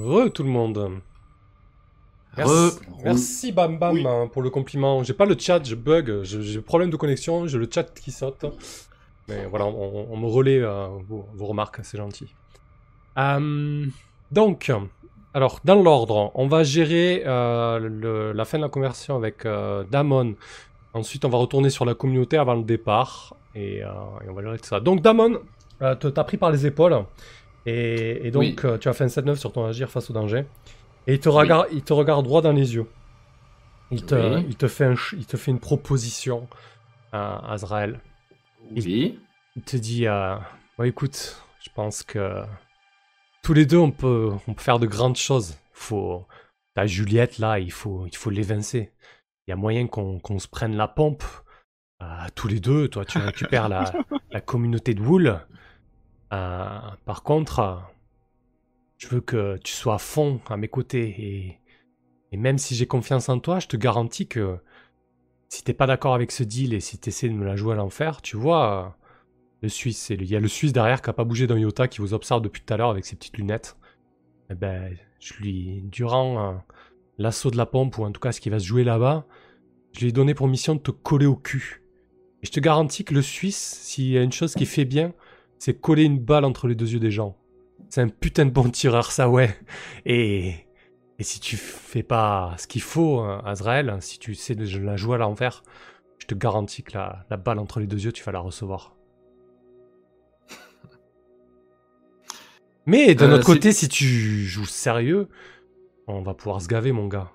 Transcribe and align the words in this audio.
Re 0.00 0.30
tout 0.32 0.42
le 0.42 0.48
monde. 0.48 1.00
Merci, 2.36 2.78
merci 3.04 3.52
Bam 3.52 3.78
Bam 3.78 4.06
hein, 4.06 4.28
pour 4.32 4.40
le 4.42 4.50
compliment. 4.50 5.02
J'ai 5.02 5.14
pas 5.14 5.26
le 5.26 5.36
chat, 5.38 5.62
je 5.64 5.74
bug, 5.74 6.22
j'ai 6.22 6.60
problème 6.60 6.90
de 6.90 6.96
connexion, 6.96 7.46
j'ai 7.46 7.58
le 7.58 7.68
chat 7.72 7.84
qui 7.92 8.12
saute. 8.12 8.44
Mais 9.28 9.46
voilà, 9.46 9.66
on, 9.66 10.06
on 10.10 10.16
me 10.16 10.26
relaie 10.26 10.58
euh, 10.62 10.86
vos, 11.08 11.28
vos 11.34 11.46
remarques, 11.46 11.80
c'est 11.82 11.98
gentil. 11.98 12.32
Euh, 13.18 13.86
donc, 14.30 14.72
alors 15.34 15.60
dans 15.64 15.80
l'ordre, 15.82 16.30
on 16.34 16.46
va 16.46 16.62
gérer 16.62 17.22
euh, 17.26 17.78
le- 17.78 18.32
la 18.32 18.44
fin 18.44 18.58
de 18.58 18.62
la 18.62 18.68
conversion 18.68 19.16
avec 19.16 19.44
euh, 19.44 19.84
Damon. 19.90 20.34
Ensuite, 20.94 21.24
on 21.24 21.28
va 21.28 21.38
retourner 21.38 21.70
sur 21.70 21.84
la 21.84 21.94
communauté 21.94 22.36
avant 22.38 22.54
le 22.54 22.62
départ 22.64 23.34
et, 23.54 23.82
euh, 23.84 23.88
et 24.24 24.28
on 24.30 24.34
va 24.34 24.42
gérer 24.42 24.58
tout 24.58 24.66
ça. 24.66 24.80
Donc 24.80 25.02
Damon, 25.02 25.40
euh, 25.82 25.94
t'as 25.94 26.24
pris 26.24 26.36
par 26.36 26.50
les 26.52 26.64
épaules 26.66 27.04
et, 27.66 28.26
et 28.26 28.30
donc 28.30 28.40
Oui. 28.42 28.56
euh, 28.64 28.78
tu 28.78 28.88
as 28.88 28.92
fait 28.92 29.04
un 29.04 29.08
7-9 29.08 29.36
sur 29.36 29.52
ton 29.52 29.64
agir 29.64 29.90
face 29.90 30.10
au 30.10 30.12
danger. 30.12 30.44
Et 31.06 31.14
il 31.14 31.20
te, 31.20 31.28
regarde, 31.28 31.66
il 31.72 31.82
te 31.82 31.92
regarde 31.92 32.24
droit 32.24 32.42
dans 32.42 32.52
les 32.52 32.74
yeux. 32.74 32.86
Il 33.90 34.04
te, 34.04 34.14
Oui. 34.14 34.44
il 34.48 34.56
te, 34.56 34.68
fait, 34.68 34.84
un 34.84 34.94
il 35.14 35.26
te 35.26 35.36
fait 35.36 35.50
une 35.50 35.58
proposition 35.60 36.48
à 37.12 37.52
Azrael. 37.52 38.00
Oui. 38.74 39.18
Il 39.56 39.62
te 39.62 39.76
dit 39.76 40.06
euh, 40.06 40.36
écoute, 40.84 41.42
je 41.62 41.68
pense 41.74 42.02
que 42.02 42.42
tous 43.42 43.52
les 43.54 43.66
deux, 43.66 43.78
on 43.78 43.90
peut, 43.90 44.30
on 44.46 44.54
peut 44.54 44.62
faire 44.62 44.78
de 44.78 44.86
grandes 44.86 45.16
choses. 45.16 45.56
Faut, 45.72 46.26
ta 46.74 46.86
Juliette, 46.86 47.38
là, 47.38 47.58
il 47.58 47.72
faut, 47.72 48.06
il 48.06 48.16
faut 48.16 48.30
l'évincer. 48.30 48.92
Il 49.46 49.50
y 49.50 49.52
a 49.52 49.56
moyen 49.56 49.86
qu'on 49.88 50.20
qu'on 50.20 50.38
se 50.38 50.46
prenne 50.48 50.76
la 50.76 50.86
pompe. 50.88 51.24
Euh, 52.02 52.06
tous 52.34 52.48
les 52.48 52.60
deux, 52.60 52.88
toi, 52.88 53.04
tu 53.04 53.18
récupères 53.18 53.68
la, 53.68 53.92
la 54.30 54.40
communauté 54.40 54.94
de 54.94 55.00
Wool. 55.02 55.40
Euh, 56.32 56.78
par 57.04 57.22
contre, 57.22 57.58
euh, 57.60 57.76
je 58.98 59.08
veux 59.08 59.20
que 59.20 59.58
tu 59.58 59.72
sois 59.72 59.94
à 59.94 59.98
fond 59.98 60.40
à 60.48 60.56
mes 60.56 60.68
côtés. 60.68 61.14
Et, 61.18 61.58
et 62.32 62.36
même 62.36 62.58
si 62.58 62.74
j'ai 62.74 62.86
confiance 62.86 63.28
en 63.28 63.38
toi, 63.38 63.58
je 63.58 63.66
te 63.66 63.76
garantis 63.76 64.28
que 64.28 64.58
si 65.48 65.64
t'es 65.64 65.74
pas 65.74 65.86
d'accord 65.86 66.14
avec 66.14 66.30
ce 66.30 66.44
deal 66.44 66.74
et 66.74 66.80
si 66.80 66.98
t'essaies 66.98 67.28
de 67.28 67.34
me 67.34 67.44
la 67.44 67.56
jouer 67.56 67.72
à 67.72 67.76
l'enfer, 67.76 68.22
tu 68.22 68.36
vois, 68.36 68.84
euh, 68.86 69.06
le 69.62 69.68
Suisse, 69.68 70.10
il 70.10 70.24
y 70.24 70.36
a 70.36 70.40
le 70.40 70.48
Suisse 70.48 70.72
derrière 70.72 71.02
qui 71.02 71.10
a 71.10 71.12
pas 71.12 71.24
bougé 71.24 71.46
d'un 71.46 71.58
iota, 71.58 71.88
qui 71.88 71.98
vous 71.98 72.14
observe 72.14 72.42
depuis 72.42 72.62
tout 72.62 72.72
à 72.72 72.76
l'heure 72.76 72.90
avec 72.90 73.04
ses 73.04 73.16
petites 73.16 73.36
lunettes. 73.36 73.76
Eh 74.50 74.54
ben, 74.54 74.96
je 75.18 75.34
lui, 75.34 75.82
durant 75.84 76.62
l'assaut 77.18 77.50
de 77.50 77.56
la 77.56 77.66
pompe, 77.66 77.98
ou 77.98 78.04
en 78.04 78.10
tout 78.10 78.20
cas 78.20 78.32
ce 78.32 78.40
qui 78.40 78.48
va 78.48 78.58
se 78.58 78.64
jouer 78.64 78.84
là-bas, 78.84 79.26
je 79.92 80.00
lui 80.00 80.08
ai 80.08 80.12
donné 80.12 80.34
pour 80.34 80.48
mission 80.48 80.74
de 80.74 80.80
te 80.80 80.90
coller 80.90 81.26
au 81.26 81.36
cul. 81.36 81.82
Et 82.42 82.46
je 82.46 82.52
te 82.52 82.60
garantis 82.60 83.04
que 83.04 83.12
le 83.12 83.22
Suisse, 83.22 83.78
s'il 83.82 84.08
y 84.08 84.16
a 84.16 84.22
une 84.22 84.32
chose 84.32 84.54
qui 84.54 84.64
fait 84.64 84.86
bien, 84.86 85.12
c'est 85.60 85.80
coller 85.80 86.04
une 86.04 86.20
balle 86.20 86.46
entre 86.46 86.68
les 86.68 86.76
deux 86.76 86.92
yeux 86.94 87.00
des 87.00 87.12
gens. 87.12 87.38
C'est 87.90 88.02
un 88.02 88.08
putain 88.10 88.46
de 88.46 88.52
bon 88.52 88.70
tireur, 88.70 89.12
ça 89.12 89.30
ouais. 89.30 89.58
Et, 90.06 90.54
et 91.20 91.24
si 91.24 91.40
tu 91.40 91.56
fais 91.58 92.04
pas 92.04 92.56
ce 92.58 92.66
qu'il 92.68 92.82
faut, 92.82 93.22
euh, 93.22 93.40
Azrael, 93.44 93.98
si 94.00 94.18
tu 94.20 94.34
sais 94.36 94.56
de 94.56 94.66
la 94.80 94.96
jouer 94.96 95.16
à 95.16 95.18
l'envers, 95.18 95.64
je 96.18 96.26
te 96.28 96.34
garantis 96.36 96.84
que 96.84 96.94
la, 96.98 97.26
la 97.30 97.38
balle 97.38 97.60
entre 97.60 97.80
les 97.80 97.88
deux 97.88 98.04
yeux, 98.04 98.12
tu 98.12 98.24
vas 98.24 98.32
la 98.32 98.40
recevoir. 98.40 98.96
Mais 102.86 103.14
d'un 103.14 103.30
Euh, 103.30 103.32
autre 103.32 103.46
côté, 103.46 103.72
si 103.72 103.88
tu 103.88 104.44
joues 104.46 104.66
sérieux, 104.66 105.28
on 106.08 106.22
va 106.22 106.34
pouvoir 106.34 106.62
se 106.62 106.68
gaver, 106.68 106.92
mon 106.92 107.08
gars. 107.08 107.32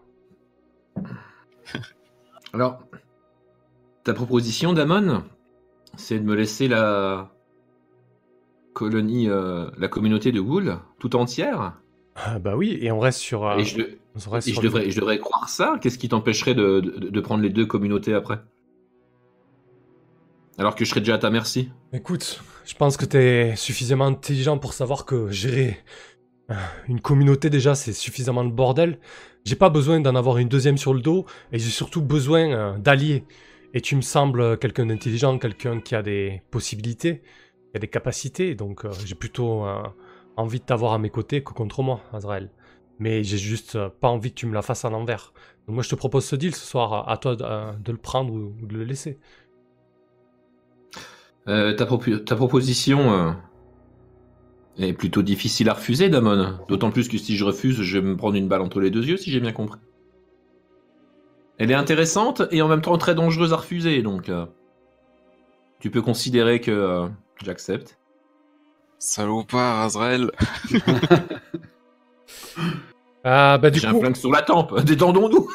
Alors, 2.54 2.80
ta 4.04 4.14
proposition, 4.14 4.74
Damon, 4.74 5.24
c'est 5.98 6.20
de 6.20 6.26
me 6.26 6.36
laisser 6.36 6.68
la 6.70 7.35
colonie, 8.76 9.30
euh, 9.30 9.68
la 9.80 9.88
communauté 9.88 10.32
de 10.32 10.40
Wool 10.40 10.78
tout 11.00 11.16
entière 11.16 11.74
Ah 12.16 12.40
bah 12.40 12.56
oui, 12.56 12.78
et 12.82 12.92
on 12.92 13.00
reste 13.00 13.20
sur. 13.20 13.48
euh, 13.48 13.58
Et, 13.58 13.64
je, 13.64 13.82
on 14.28 14.30
reste 14.30 14.48
et 14.50 14.52
sur 14.52 14.62
je 14.62 14.68
le- 14.68 14.74
devrais, 14.74 14.92
je 14.92 15.00
devrais 15.00 15.18
croire 15.18 15.50
ça 15.50 15.78
Qu'est-ce 15.82 15.98
qui 15.98 16.10
t'empêcherait 16.10 16.54
de, 16.56 16.82
de- 16.82 17.10
de 17.10 17.22
prendre 17.22 17.42
les 17.42 17.50
deux 17.50 17.66
communautés 17.66 18.14
après? 18.14 18.40
Alors 20.58 20.76
que 20.76 20.86
je 20.86 20.90
serais 20.90 21.02
déjà 21.02 21.16
à 21.16 21.18
ta 21.18 21.30
merci 21.30 21.70
Écoute, 21.94 22.42
je 22.66 22.74
pense 22.76 22.98
que 22.98 23.06
t'es 23.06 23.56
suffisamment 23.56 24.06
intelligent 24.08 24.58
pour 24.58 24.74
savoir 24.74 25.06
que 25.06 25.30
gérer 25.30 25.78
euh, 26.52 26.56
une 26.88 27.02
communauté 27.02 27.50
déjà 27.50 27.76
c'est 27.76 27.94
suffisamment 27.94 28.44
le 28.44 28.50
bordel. 28.52 29.00
J'ai 29.46 29.56
pas 29.56 29.70
besoin 29.70 30.00
d'en 30.00 30.16
avoir 30.16 30.38
une 30.38 30.50
deuxième 30.50 30.78
sur 30.78 30.94
le 30.94 31.02
dos 31.02 31.26
et 31.52 31.60
j'ai 31.60 31.70
surtout 31.70 32.02
besoin 32.02 32.78
d'alliés. 32.80 33.26
Et 33.74 33.82
tu 33.82 33.96
me 33.98 34.02
sembles 34.02 34.58
quelqu'un 34.58 34.86
d'intelligent, 34.86 35.38
quelqu'un 35.38 35.82
qui 35.82 35.96
a 35.96 36.02
des 36.02 36.42
possibilités, 36.52 37.22
qui 37.76 37.78
a 37.78 37.82
des 37.82 37.90
capacités, 37.90 38.56
donc 38.56 38.86
euh, 38.86 38.92
j'ai 39.06 39.16
plutôt 39.16 39.66
euh, 39.66 39.84
envie 40.38 40.62
de 40.62 40.64
t'avoir 40.64 40.94
à 40.94 40.98
mes 40.98 41.10
côtés 41.10 41.44
que 41.44 41.52
contre 41.52 41.84
moi, 41.84 42.00
Azrael. 42.14 42.50
Mais 43.00 43.22
j'ai 43.22 43.38
juste 43.38 43.76
euh, 43.76 43.90
pas 43.90 44.08
envie 44.08 44.30
que 44.30 44.36
tu 44.36 44.46
me 44.46 44.54
la 44.54 44.62
fasses 44.62 44.86
à 44.86 44.90
l'envers. 44.90 45.34
Donc 45.68 45.74
moi 45.74 45.84
je 45.84 45.90
te 45.90 45.96
propose 45.96 46.24
ce 46.24 46.38
deal 46.38 46.56
ce 46.56 46.66
soir, 46.66 47.10
à 47.10 47.18
toi 47.18 47.36
de, 47.36 47.92
le 47.92 47.98
prendre 47.98 48.34
ou- 48.34 48.56
de 48.66 48.78
le 48.78 48.86
laisser. 48.86 49.20
Ta, 51.46 51.74
ta 51.74 52.36
proposition 52.36 53.36
est 54.78 54.94
plutôt 54.94 55.22
difficile 55.22 55.68
à 55.70 55.74
refuser, 55.74 56.08
Damon. 56.08 56.60
D'autant 56.70 56.92
plus 56.92 57.10
que 57.10 57.18
si 57.18 57.36
je 57.36 57.44
refuse, 57.44 57.82
je 57.82 58.00
vais 58.00 58.08
me 58.08 58.16
prendre 58.16 58.36
une 58.36 58.48
balle 58.48 58.62
entre 58.62 58.80
les 58.80 58.90
deux 58.90 59.06
yeux, 59.06 59.18
si 59.18 59.32
j'ai 59.32 59.42
bien 59.42 59.52
compris. 59.52 59.80
Elle 61.58 61.72
est 61.72 61.76
intéressante 61.76 62.42
et 62.52 62.62
en 62.62 62.70
même 62.70 62.82
temps 62.82 62.98
très 62.98 63.16
dangereuse 63.16 63.52
à 63.52 63.58
refuser, 63.58 64.02
donc 64.02 64.32
tu 65.80 65.92
peux 65.92 66.02
considérer 66.02 66.62
que 66.62 67.10
j'accepte. 67.44 67.98
Salopard, 69.00 69.82
Azrael. 69.82 70.32
Ah 73.28 73.58
bah 73.58 73.72
du 73.72 73.80
J'ai 73.80 73.88
un 73.88 74.00
flingue 74.00 74.16
sur 74.16 74.32
la 74.32 74.44
tempe, 74.44 74.80
détendons-nous 74.84 75.50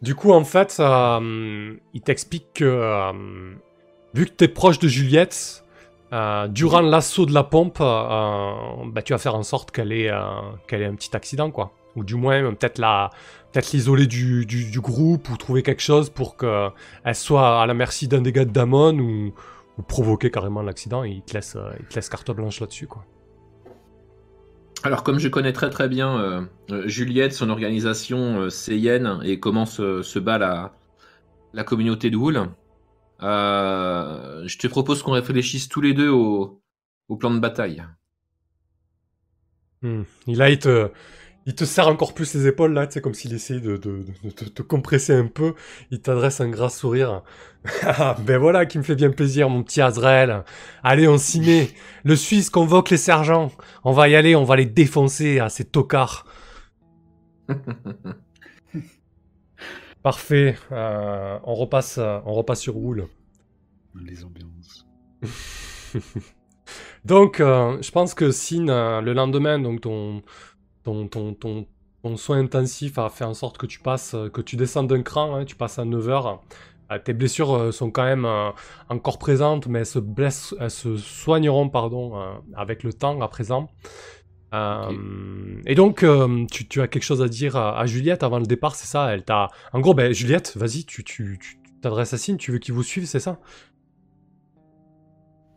Du 0.00 0.14
coup, 0.14 0.30
en 0.30 0.44
fait, 0.44 0.76
euh, 0.78 1.74
il 1.92 2.00
t'explique 2.02 2.52
que 2.54 2.64
euh, 2.64 3.12
vu 4.14 4.26
que 4.26 4.30
t'es 4.30 4.46
proche 4.46 4.78
de 4.78 4.86
Juliette, 4.86 5.64
euh, 6.12 6.46
durant 6.46 6.80
l'assaut 6.80 7.26
de 7.26 7.34
la 7.34 7.42
pompe, 7.42 7.78
euh, 7.80 8.52
bah, 8.86 9.02
tu 9.02 9.12
vas 9.12 9.18
faire 9.18 9.34
en 9.34 9.42
sorte 9.42 9.72
qu'elle 9.72 9.90
ait, 9.90 10.08
euh, 10.10 10.20
qu'elle 10.68 10.82
ait 10.82 10.86
un 10.86 10.94
petit 10.94 11.14
accident, 11.16 11.50
quoi. 11.50 11.72
Ou 11.96 12.04
du 12.04 12.14
moins, 12.14 12.54
peut-être 12.54 12.78
la, 12.78 13.10
peut-être 13.52 13.72
l'isoler 13.72 14.06
du, 14.06 14.46
du, 14.46 14.70
du 14.70 14.80
groupe 14.80 15.28
ou 15.30 15.36
trouver 15.36 15.64
quelque 15.64 15.82
chose 15.82 16.10
pour 16.10 16.36
qu'elle 16.36 17.14
soit 17.14 17.62
à 17.62 17.66
la 17.66 17.74
merci 17.74 18.06
d'un 18.06 18.20
dégât 18.20 18.44
de 18.44 18.50
Damon 18.50 18.96
ou, 18.98 19.34
ou 19.78 19.82
provoquer 19.82 20.30
carrément 20.30 20.62
l'accident. 20.62 21.04
Et 21.04 21.10
il 21.10 21.22
te 21.22 21.34
laisse, 21.34 21.56
euh, 21.56 21.70
il 21.80 21.86
te 21.86 21.94
laisse 21.94 22.08
carte 22.08 22.30
blanche 22.30 22.60
là-dessus, 22.60 22.86
quoi. 22.86 23.04
Alors, 24.82 25.02
comme 25.02 25.18
je 25.18 25.28
connais 25.28 25.54
très 25.54 25.70
très 25.70 25.88
bien 25.88 26.18
euh, 26.20 26.42
euh, 26.70 26.86
Juliette, 26.86 27.32
son 27.32 27.48
organisation 27.48 28.40
euh, 28.40 28.50
Seyenne 28.50 29.18
et 29.24 29.40
comment 29.40 29.64
se, 29.64 30.02
se 30.02 30.18
bat 30.18 30.36
la, 30.36 30.74
la 31.54 31.64
communauté 31.64 32.10
de 32.10 32.16
Wool, 32.16 32.50
euh, 33.22 34.42
je 34.46 34.58
te 34.58 34.66
propose 34.66 35.02
qu'on 35.02 35.12
réfléchisse 35.12 35.70
tous 35.70 35.80
les 35.80 35.94
deux 35.94 36.10
au, 36.10 36.60
au 37.08 37.16
plan 37.16 37.30
de 37.30 37.38
bataille. 37.38 37.82
Hmm. 39.80 40.02
Il 40.26 40.58
te, 40.58 40.90
il 41.46 41.54
te 41.54 41.64
serre 41.64 41.88
encore 41.88 42.14
plus 42.14 42.34
les 42.34 42.46
épaules, 42.46 42.72
là, 42.72 42.86
tu 42.86 42.94
sais, 42.94 43.00
comme 43.00 43.14
s'il 43.14 43.34
essayait 43.34 43.60
de, 43.60 43.76
de, 43.76 44.04
de 44.24 44.30
te, 44.30 44.44
te 44.44 44.62
compresser 44.62 45.14
un 45.14 45.26
peu. 45.26 45.54
Il 45.90 46.00
t'adresse 46.00 46.40
un 46.40 46.48
gras 46.48 46.70
sourire. 46.70 47.22
Ah, 47.82 48.14
ben 48.20 48.36
voilà 48.36 48.66
qui 48.66 48.76
me 48.76 48.82
fait 48.82 48.94
bien 48.94 49.10
plaisir, 49.10 49.48
mon 49.48 49.62
petit 49.62 49.80
Azrael. 49.80 50.44
Allez, 50.82 51.08
on 51.08 51.16
s'y 51.16 51.40
met. 51.40 51.70
Le 52.04 52.14
Suisse 52.14 52.50
convoque 52.50 52.90
les 52.90 52.98
sergents. 52.98 53.50
On 53.84 53.92
va 53.92 54.10
y 54.10 54.14
aller, 54.14 54.36
on 54.36 54.44
va 54.44 54.56
les 54.56 54.66
défoncer 54.66 55.38
à 55.38 55.48
ces 55.48 55.64
tocards. 55.64 56.26
Parfait. 60.02 60.56
Euh, 60.72 61.38
on, 61.44 61.54
repasse, 61.54 61.96
euh, 61.96 62.18
on 62.26 62.34
repasse 62.34 62.60
sur 62.60 62.76
Wool. 62.76 63.06
Les 63.94 64.22
ambiances. 64.24 64.86
Donc, 67.06 67.40
euh, 67.40 67.78
je 67.80 67.90
pense 67.90 68.12
que 68.12 68.30
Sin, 68.30 69.00
le 69.00 69.12
lendemain, 69.14 69.58
donc 69.58 69.82
ton, 69.82 70.22
ton, 70.84 71.08
ton, 71.08 71.34
ton, 71.34 71.66
ton 72.02 72.16
soin 72.16 72.38
intensif 72.38 72.98
a 72.98 73.08
fait 73.10 73.24
en 73.24 73.34
sorte 73.34 73.58
que 73.58 73.66
tu 73.66 73.80
passes, 73.80 74.14
euh, 74.14 74.28
que 74.28 74.40
tu 74.40 74.56
descends 74.56 74.84
d'un 74.84 75.02
cran, 75.02 75.36
hein, 75.36 75.44
tu 75.44 75.56
passes 75.56 75.78
à 75.78 75.84
9h. 75.84 76.40
tes 77.04 77.12
blessures 77.14 77.54
euh, 77.54 77.72
sont 77.72 77.90
quand 77.90 78.04
même 78.04 78.24
euh, 78.26 78.50
encore 78.88 79.18
présentes, 79.18 79.66
mais 79.66 79.80
elles 79.80 79.86
se, 79.86 79.98
blessent, 79.98 80.54
elles 80.60 80.70
se 80.70 80.96
soigneront 80.96 81.68
pardon, 81.68 82.18
euh, 82.20 82.34
avec 82.54 82.82
le 82.82 82.92
temps 82.92 83.20
à 83.20 83.28
présent. 83.28 83.70
Euh, 84.54 84.92
Et 85.66 85.74
donc, 85.74 86.02
euh, 86.04 86.46
tu, 86.50 86.68
tu 86.68 86.80
as 86.80 86.86
quelque 86.88 87.02
chose 87.02 87.22
à 87.22 87.28
dire 87.28 87.56
à, 87.56 87.78
à 87.78 87.86
Juliette 87.86 88.22
avant 88.22 88.38
le 88.38 88.46
départ, 88.46 88.76
c'est 88.76 88.86
ça? 88.86 89.12
Elle 89.12 89.24
t'a. 89.24 89.48
En 89.72 89.80
gros, 89.80 89.94
ben, 89.94 90.12
Juliette, 90.12 90.56
vas-y, 90.56 90.84
tu 90.84 91.02
tu- 91.02 91.38
tu 91.40 91.58
t'adresses 91.82 92.14
à 92.14 92.18
Sin, 92.18 92.36
tu 92.36 92.52
veux 92.52 92.58
qu'il 92.58 92.74
vous 92.74 92.84
suive, 92.84 93.06
c'est 93.06 93.20
ça? 93.20 93.40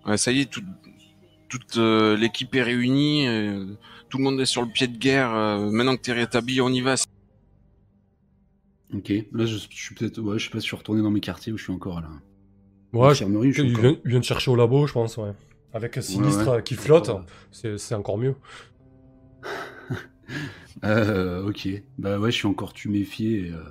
Ouais, 0.05 0.17
ça 0.17 0.31
y 0.31 0.41
est, 0.41 0.49
tout- 0.51 0.63
toute 1.49 1.77
euh, 1.77 2.17
l'équipe 2.17 2.53
est 2.55 2.63
réunie. 2.63 3.27
euh, 3.27 3.65
tout 4.09 4.17
le 4.17 4.23
monde 4.23 4.39
est 4.39 4.45
sur 4.45 4.61
le 4.61 4.69
pied 4.69 4.87
de 4.87 4.97
guerre. 4.97 5.33
euh, 5.33 5.69
maintenant 5.71 5.95
que 5.95 6.01
t'es 6.01 6.13
rétabli, 6.13 6.61
on 6.61 6.69
y 6.69 6.81
va. 6.81 6.95
Ok, 8.93 9.09
là 9.33 9.45
je, 9.45 9.57
je 9.57 9.67
suis 9.67 9.95
peut-être. 9.95 10.19
Ouais, 10.19 10.39
je 10.39 10.45
sais 10.45 10.49
pas 10.51 10.59
si 10.59 10.63
je 10.65 10.69
suis 10.69 10.77
retourné 10.77 11.01
dans 11.01 11.11
mes 11.11 11.19
quartiers 11.19 11.51
où 11.51 11.57
je 11.57 11.63
suis 11.63 11.73
encore 11.73 11.99
là. 12.01 12.09
Ouais, 12.93 13.09
je 13.09 13.15
suis 13.15 13.25
Il 13.25 13.71
encore. 13.71 13.81
vient, 13.81 13.97
il 14.05 14.09
vient 14.11 14.19
de 14.19 14.23
chercher 14.25 14.49
au 14.49 14.55
labo, 14.55 14.87
je 14.87 14.93
pense, 14.93 15.17
ouais. 15.17 15.31
Avec 15.73 15.97
un 15.97 16.01
sinistre 16.01 16.55
ouais. 16.55 16.63
qui 16.63 16.75
flotte, 16.75 17.11
c'est 17.51 17.77
c'est 17.77 17.95
encore 17.95 18.17
mieux. 18.17 18.35
Euh, 20.83 21.47
ok. 21.47 21.67
Bah 21.97 22.19
ouais, 22.19 22.29
je 22.31 22.35
suis 22.37 22.47
encore 22.47 22.71
tuméfié 22.73 23.47
et, 23.47 23.51
euh, 23.51 23.63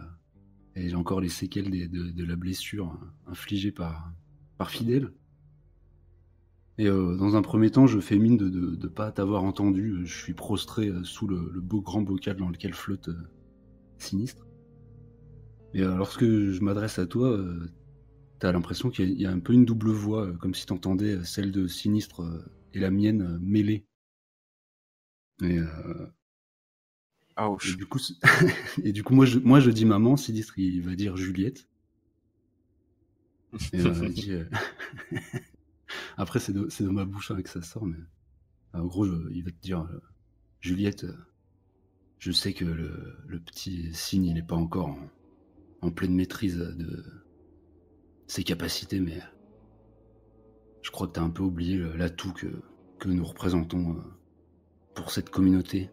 et 0.75 0.89
j'ai 0.89 0.97
encore 0.97 1.21
les 1.21 1.29
séquelles 1.29 1.71
des- 1.71 1.87
de, 1.87 2.11
de 2.11 2.25
la 2.25 2.35
blessure 2.35 2.99
infligée 3.29 3.71
par, 3.71 4.11
par 4.59 4.71
Fidèle. 4.71 5.13
Et 6.79 6.87
euh, 6.89 7.17
dans 7.17 7.37
un 7.37 7.43
premier 7.43 7.71
temps, 7.71 7.87
je 7.87 8.01
fais 8.01 8.19
mine 8.19 8.37
de 8.37 8.49
ne 8.51 8.89
pas 8.89 9.11
t'avoir 9.11 9.45
entendu. 9.45 10.05
Je 10.05 10.15
suis 10.15 10.35
prostré 10.35 10.89
euh, 10.89 11.05
sous 11.05 11.27
le, 11.27 11.51
le 11.53 11.61
beau 11.61 11.81
grand 11.81 12.03
bocal 12.03 12.37
dans 12.37 12.49
lequel 12.51 12.75
flotte 12.75 13.09
euh, 13.09 13.31
Sinistre. 13.99 14.47
Et 15.75 15.83
euh, 15.83 15.97
lorsque 15.97 16.25
je 16.25 16.61
m'adresse 16.61 16.99
à 16.99 17.07
toi, 17.07 17.29
euh, 17.31 17.71
t'as 18.39 18.53
l'impression 18.53 18.91
qu'il 18.91 19.11
y, 19.11 19.23
y 19.23 19.27
a 19.27 19.31
un 19.31 19.41
peu 19.41 19.53
une 19.53 19.65
double 19.65 19.91
voix, 19.91 20.27
euh, 20.27 20.33
comme 20.35 20.55
si 20.55 20.67
t'entendais 20.67 21.25
celle 21.25 21.51
de 21.51 21.67
Sinistre 21.67 22.23
et 22.75 22.79
la 22.79 22.91
mienne 22.91 23.39
mêlées. 23.41 23.87
Et, 25.43 25.59
euh, 25.59 26.07
et 27.65 27.75
du 27.75 27.87
coup, 27.87 27.99
et 28.83 28.93
du 28.93 29.03
coup 29.03 29.15
moi, 29.15 29.27
je, 29.27 29.39
moi 29.39 29.61
je 29.61 29.71
dis 29.71 29.85
maman, 29.85 30.17
Sinistre 30.17 30.59
il 30.59 30.83
va 30.83 30.95
dire 30.95 31.17
Juliette. 31.17 31.69
Et, 33.73 33.79
il 33.79 34.13
dit, 34.13 34.33
euh, 34.33 34.45
Après 36.17 36.39
c'est 36.39 36.53
de, 36.53 36.69
de 36.69 36.91
ma 36.91 37.05
bouche 37.05 37.31
hein, 37.31 37.43
que 37.43 37.49
ça 37.49 37.63
sort, 37.63 37.87
mais 37.87 37.99
en 38.73 38.85
gros 38.85 39.07
il 39.07 39.43
va 39.43 39.51
te 39.51 39.61
dire 39.61 39.83
euh, 39.83 40.01
Juliette, 40.61 41.05
euh, 41.05 41.17
je 42.19 42.33
sais 42.33 42.53
que 42.53 42.65
le, 42.65 43.41
petit 43.41 43.93
signe 43.95 44.33
n'est 44.33 44.43
pas 44.43 44.57
encore 44.57 44.97
en, 45.83 45.91
pleine 45.91 46.15
maîtrise 46.15 46.57
de 46.57 47.05
ses 48.27 48.43
capacités, 48.43 49.01
mais 49.01 49.21
je 50.83 50.91
crois 50.91 51.09
que 51.09 51.15
tu 51.15 51.21
as 51.21 51.23
un 51.23 51.31
peu 51.31 51.43
oublié 51.43 51.79
l'atout 51.97 52.33
que, 52.33 52.47
nous 53.07 53.25
représentons 53.25 53.97
euh, 53.97 54.03
pour 54.95 55.11
cette 55.11 55.31
communauté. 55.31 55.91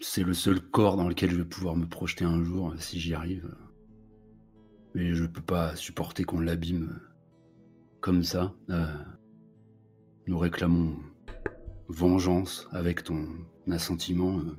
C'est 0.00 0.22
le 0.22 0.34
seul 0.34 0.60
corps 0.60 0.96
dans 0.96 1.08
lequel 1.08 1.30
je 1.30 1.36
vais 1.36 1.44
pouvoir 1.44 1.76
me 1.76 1.86
projeter 1.86 2.24
un 2.24 2.42
jour 2.44 2.74
si 2.78 3.00
j'y 3.00 3.14
arrive. 3.14 3.54
Mais 4.94 5.14
je 5.14 5.24
peux 5.24 5.40
pas 5.42 5.74
supporter 5.76 6.24
qu'on 6.24 6.40
l'abîme 6.40 6.90
euh, 6.90 7.08
comme 8.00 8.22
ça. 8.22 8.52
Euh, 8.70 8.86
nous 10.26 10.38
réclamons 10.38 10.96
vengeance 11.88 12.68
avec 12.72 13.02
ton 13.04 13.26
assentiment. 13.70 14.38
euh. 14.38 14.56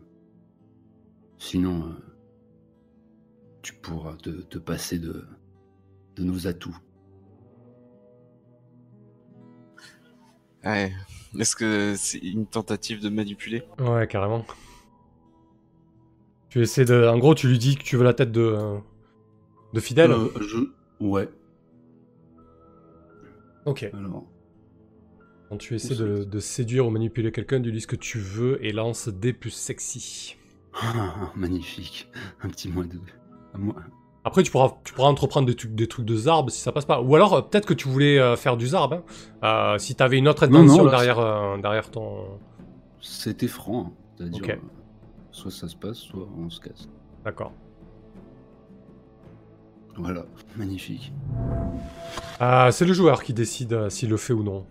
Sinon, 1.37 1.87
euh, 1.87 1.93
tu 3.61 3.73
pourras 3.73 4.15
te, 4.15 4.29
te 4.29 4.57
passer 4.57 4.97
de, 4.97 5.25
de 6.15 6.23
nos 6.23 6.47
atouts. 6.47 6.77
Ouais. 10.65 10.91
Est-ce 11.37 11.55
que 11.55 11.93
c'est 11.95 12.19
une 12.19 12.47
tentative 12.47 13.01
de 13.01 13.09
manipuler? 13.09 13.63
Ouais, 13.79 14.07
carrément. 14.07 14.45
Tu 16.49 16.61
essaies 16.61 16.85
de. 16.85 17.07
En 17.07 17.17
gros, 17.17 17.35
tu 17.35 17.47
lui 17.47 17.57
dis 17.57 17.75
que 17.75 17.83
tu 17.83 17.97
veux 17.97 18.03
la 18.03 18.13
tête 18.13 18.31
de. 18.31 18.77
De 19.73 19.79
Fidèle. 19.79 20.11
Euh, 20.11 20.29
je... 20.41 20.57
Ouais, 20.99 21.29
Ok. 23.65 23.89
alors. 23.93 24.25
Quand 25.49 25.57
tu 25.57 25.75
essaies 25.75 25.95
de, 25.95 26.23
de 26.23 26.39
séduire 26.39 26.87
ou 26.87 26.89
manipuler 26.89 27.31
quelqu'un, 27.31 27.59
tu 27.59 27.65
lui 27.65 27.73
dis 27.73 27.81
ce 27.81 27.87
que 27.87 27.95
tu 27.95 28.17
veux 28.17 28.63
et 28.65 28.71
lance 28.71 29.07
D 29.07 29.33
plus 29.33 29.51
sexy. 29.51 30.35
Ah, 30.73 31.31
magnifique. 31.35 32.09
Un 32.41 32.49
petit 32.49 32.69
moins 32.69 32.85
de. 32.85 32.97
un 33.53 33.57
moins- 33.59 33.75
Après, 34.23 34.41
tu 34.41 34.51
pourras, 34.51 34.77
tu 34.83 34.93
pourras 34.93 35.09
entreprendre 35.09 35.45
des 35.45 35.55
trucs, 35.55 35.75
des 35.75 35.87
trucs 35.87 36.05
de 36.05 36.15
zarb 36.15 36.49
si 36.49 36.59
ça 36.59 36.71
passe 36.71 36.85
pas. 36.85 37.01
Ou 37.01 37.15
alors, 37.15 37.33
euh, 37.35 37.41
peut-être 37.41 37.67
que 37.67 37.73
tu 37.75 37.87
voulais 37.87 38.17
euh, 38.17 38.35
faire 38.35 38.57
du 38.57 38.67
zarb. 38.67 38.93
Hein. 38.93 39.03
Euh, 39.43 39.77
si 39.77 39.93
t'avais 39.95 40.17
une 40.17 40.27
autre 40.27 40.47
Non, 40.47 40.59
non, 40.59 40.63
intention 40.65 40.85
là, 40.85 40.91
derrière, 40.91 41.19
euh, 41.19 41.57
derrière 41.59 41.91
ton. 41.91 42.39
C'était 42.99 43.47
franc. 43.47 43.85
hein. 43.87 43.91
C'est-à-dire, 44.17 44.43
Ok. 44.43 44.49
euh, 44.49 44.55
soit 45.31 45.51
ça 45.51 45.67
se 45.67 45.75
passe, 45.75 45.97
soit 45.97 46.27
on 46.37 46.49
se 46.49 46.59
casse. 46.59 46.89
D'accord. 47.23 47.51
Voilà, 49.95 50.25
magnifique. 50.55 51.11
Euh, 52.41 52.71
c'est 52.71 52.85
le 52.85 52.93
joueur 52.93 53.23
qui 53.23 53.33
décide 53.33 53.73
euh, 53.73 53.89
s'il 53.89 54.09
le 54.09 54.17
fait 54.17 54.33
ou 54.33 54.43
non. 54.43 54.65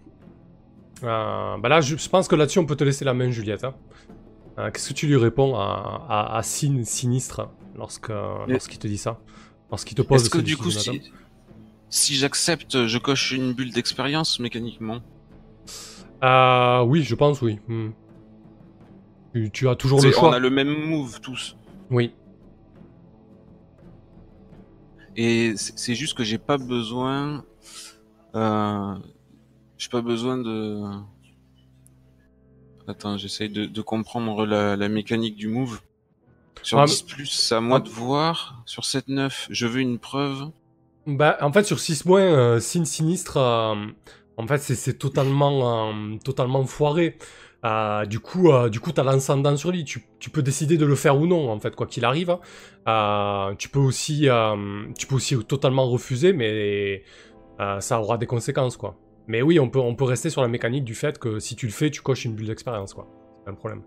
Euh, 1.05 1.57
bah 1.59 1.69
là, 1.69 1.81
je, 1.81 1.95
pense 2.09 2.29
que 2.29 2.35
là-dessus, 2.37 2.59
on 2.59 2.67
peut 2.67 2.77
te 2.77 2.85
laisser 2.85 3.05
la 3.05 3.15
main, 3.15 3.31
Juliette. 3.31 3.65
hein. 3.65 3.75
Euh, 4.59 4.71
Qu'est-ce 4.71 4.89
que 4.91 4.95
tu 4.95 5.07
lui 5.07 5.17
réponds 5.17 5.55
à, 5.57 6.05
à, 6.09 6.37
à 6.37 6.43
Sin 6.43 6.83
Sinistre 6.85 7.49
lorsque, 7.77 8.11
Mais- 8.11 8.53
lorsqu'il 8.55 8.79
te 8.79 8.87
dit 8.87 8.99
ça? 8.99 9.19
Lorsqu'il 9.71 9.97
te 9.97 10.03
pose 10.03 10.21
Est-ce 10.23 10.31
que 10.31 10.39
du 10.39 10.57
coup, 10.57 10.71
si, 10.71 11.13
si 11.89 12.15
j'accepte, 12.15 12.87
je 12.87 12.99
coche 12.99 13.33
une 13.33 13.53
bulle 13.55 13.73
d'expérience 13.73 14.39
mécaniquement? 14.39 15.01
Euh, 16.23 16.83
oui, 16.83 17.03
je 17.03 17.15
pense, 17.15 17.41
oui. 17.43 17.59
Hmm. 17.69 17.91
Tu, 19.33 19.51
tu 19.51 19.69
as 19.69 19.75
toujours 19.77 20.03
le 20.03 20.13
choix. 20.13 20.29
On 20.29 20.33
a 20.33 20.39
le 20.39 20.51
même 20.51 20.69
move 20.69 21.21
tous. 21.21 21.57
Oui. 21.91 22.13
Et 25.17 25.55
c'est 25.57 25.95
juste 25.95 26.15
que 26.17 26.25
j'ai 26.25 26.39
pas 26.39 26.59
besoin. 26.59 27.45
Euh, 28.35 28.95
j'ai 29.79 29.89
pas 29.89 30.01
besoin 30.01 30.39
de. 30.39 30.81
Attends, 32.89 33.17
j'essaye 33.17 33.49
de, 33.49 33.65
de 33.67 33.83
comprendre 33.83 34.45
la, 34.47 34.77
la 34.77 34.89
mécanique 34.89 35.37
du 35.37 35.49
move. 35.49 35.81
Sur 36.63 36.81
Ah, 36.81 36.85
10 36.87 37.03
plus, 37.03 37.27
c'est 37.27 37.55
à 37.55 37.61
moi 37.61 37.79
ah. 37.79 37.87
de 37.87 37.89
voir. 37.89 38.63
Sur 38.67 38.85
7-9, 38.85 39.47
je 39.51 39.67
veux 39.67 39.81
une 39.81 39.99
preuve. 39.99 40.51
Bah, 41.07 41.37
en 41.41 41.53
fait, 41.53 41.65
sur 41.65 41.81
6 41.81 42.03
points, 42.05 42.23
euh, 42.23 42.61
Sin 42.61 42.85
Sinistre, 42.85 43.37
euh, 43.37 43.75
en 44.37 44.47
fait, 44.47 44.59
c'est- 44.59 44.75
c'est 44.77 44.95
totalement, 44.99 45.91
euh, 45.93 46.17
totalement 46.25 46.65
foiré. 46.65 47.19
Euh, 47.65 48.05
du 48.07 48.19
coup, 48.19 48.51
euh, 48.51 48.69
du 48.69 48.81
coup, 48.81 48.91
t'as 48.93 49.05
l'ascendant 49.05 49.57
sur 49.57 49.71
lui. 49.71 49.85
Tu, 49.85 50.01
peux 50.31 50.43
décider 50.43 50.77
de 50.77 50.87
le 50.87 50.97
faire 50.97 51.19
ou 51.19 51.27
non, 51.27 51.51
en 51.51 51.61
fait, 51.61 51.77
quoi 51.77 51.87
qu'il 51.87 52.05
arrive. 52.05 52.37
Euh, 52.89 53.55
tu 53.57 53.69
peux 53.69 53.79
aussi, 53.79 54.29
euh, 54.29 54.87
tu 54.99 55.07
peux 55.07 55.15
aussi 55.17 55.37
totalement 55.45 55.89
refuser, 55.89 56.33
mais 56.33 57.05
ça 57.79 58.01
aura 58.01 58.19
des 58.19 58.27
conséquences, 58.27 58.77
quoi. 58.77 58.99
Mais 59.29 59.41
oui, 59.41 59.61
on 59.61 59.71
peut, 59.71 59.79
on 59.79 59.95
peut 59.95 60.05
rester 60.05 60.31
sur 60.31 60.43
la 60.43 60.49
mécanique 60.49 60.83
du 60.83 60.97
fait 60.97 61.19
que 61.19 61.39
si 61.39 61.55
tu 61.55 61.67
le 61.67 61.73
fais, 61.73 61.91
tu 61.91 62.03
coches 62.03 62.25
une 62.25 62.35
bulle 62.35 62.49
d'expérience, 62.49 62.93
quoi. 62.93 63.07
C'est 63.45 63.51
un 63.51 63.55
problème. 63.55 63.83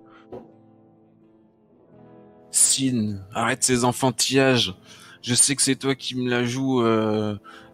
Sin, 2.51 3.19
arrête 3.33 3.61
ces 3.63 3.83
enfantillages. 3.83 4.75
Je 5.21 5.33
sais 5.33 5.55
que 5.55 5.61
c'est 5.61 5.75
toi 5.75 5.95
qui 5.95 6.15
me 6.15 6.29
la 6.29 6.45
joues 6.45 6.81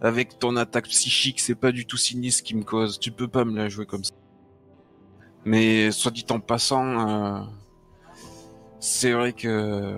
avec 0.01 0.39
ton 0.39 0.55
attaque 0.55 0.87
psychique. 0.87 1.39
C'est 1.39 1.53
pas 1.53 1.71
du 1.71 1.85
tout 1.85 1.97
sinistre 1.97 2.43
qui 2.43 2.55
me 2.55 2.63
cause. 2.63 2.99
Tu 2.99 3.11
peux 3.11 3.27
pas 3.27 3.45
me 3.45 3.55
la 3.55 3.69
jouer 3.69 3.85
comme 3.85 4.03
ça. 4.03 4.13
Mais 5.45 5.91
soit 5.91 6.11
dit 6.11 6.25
en 6.29 6.39
passant, 6.39 7.07
euh, 7.07 7.41
c'est 8.79 9.11
vrai 9.11 9.33
que 9.33 9.97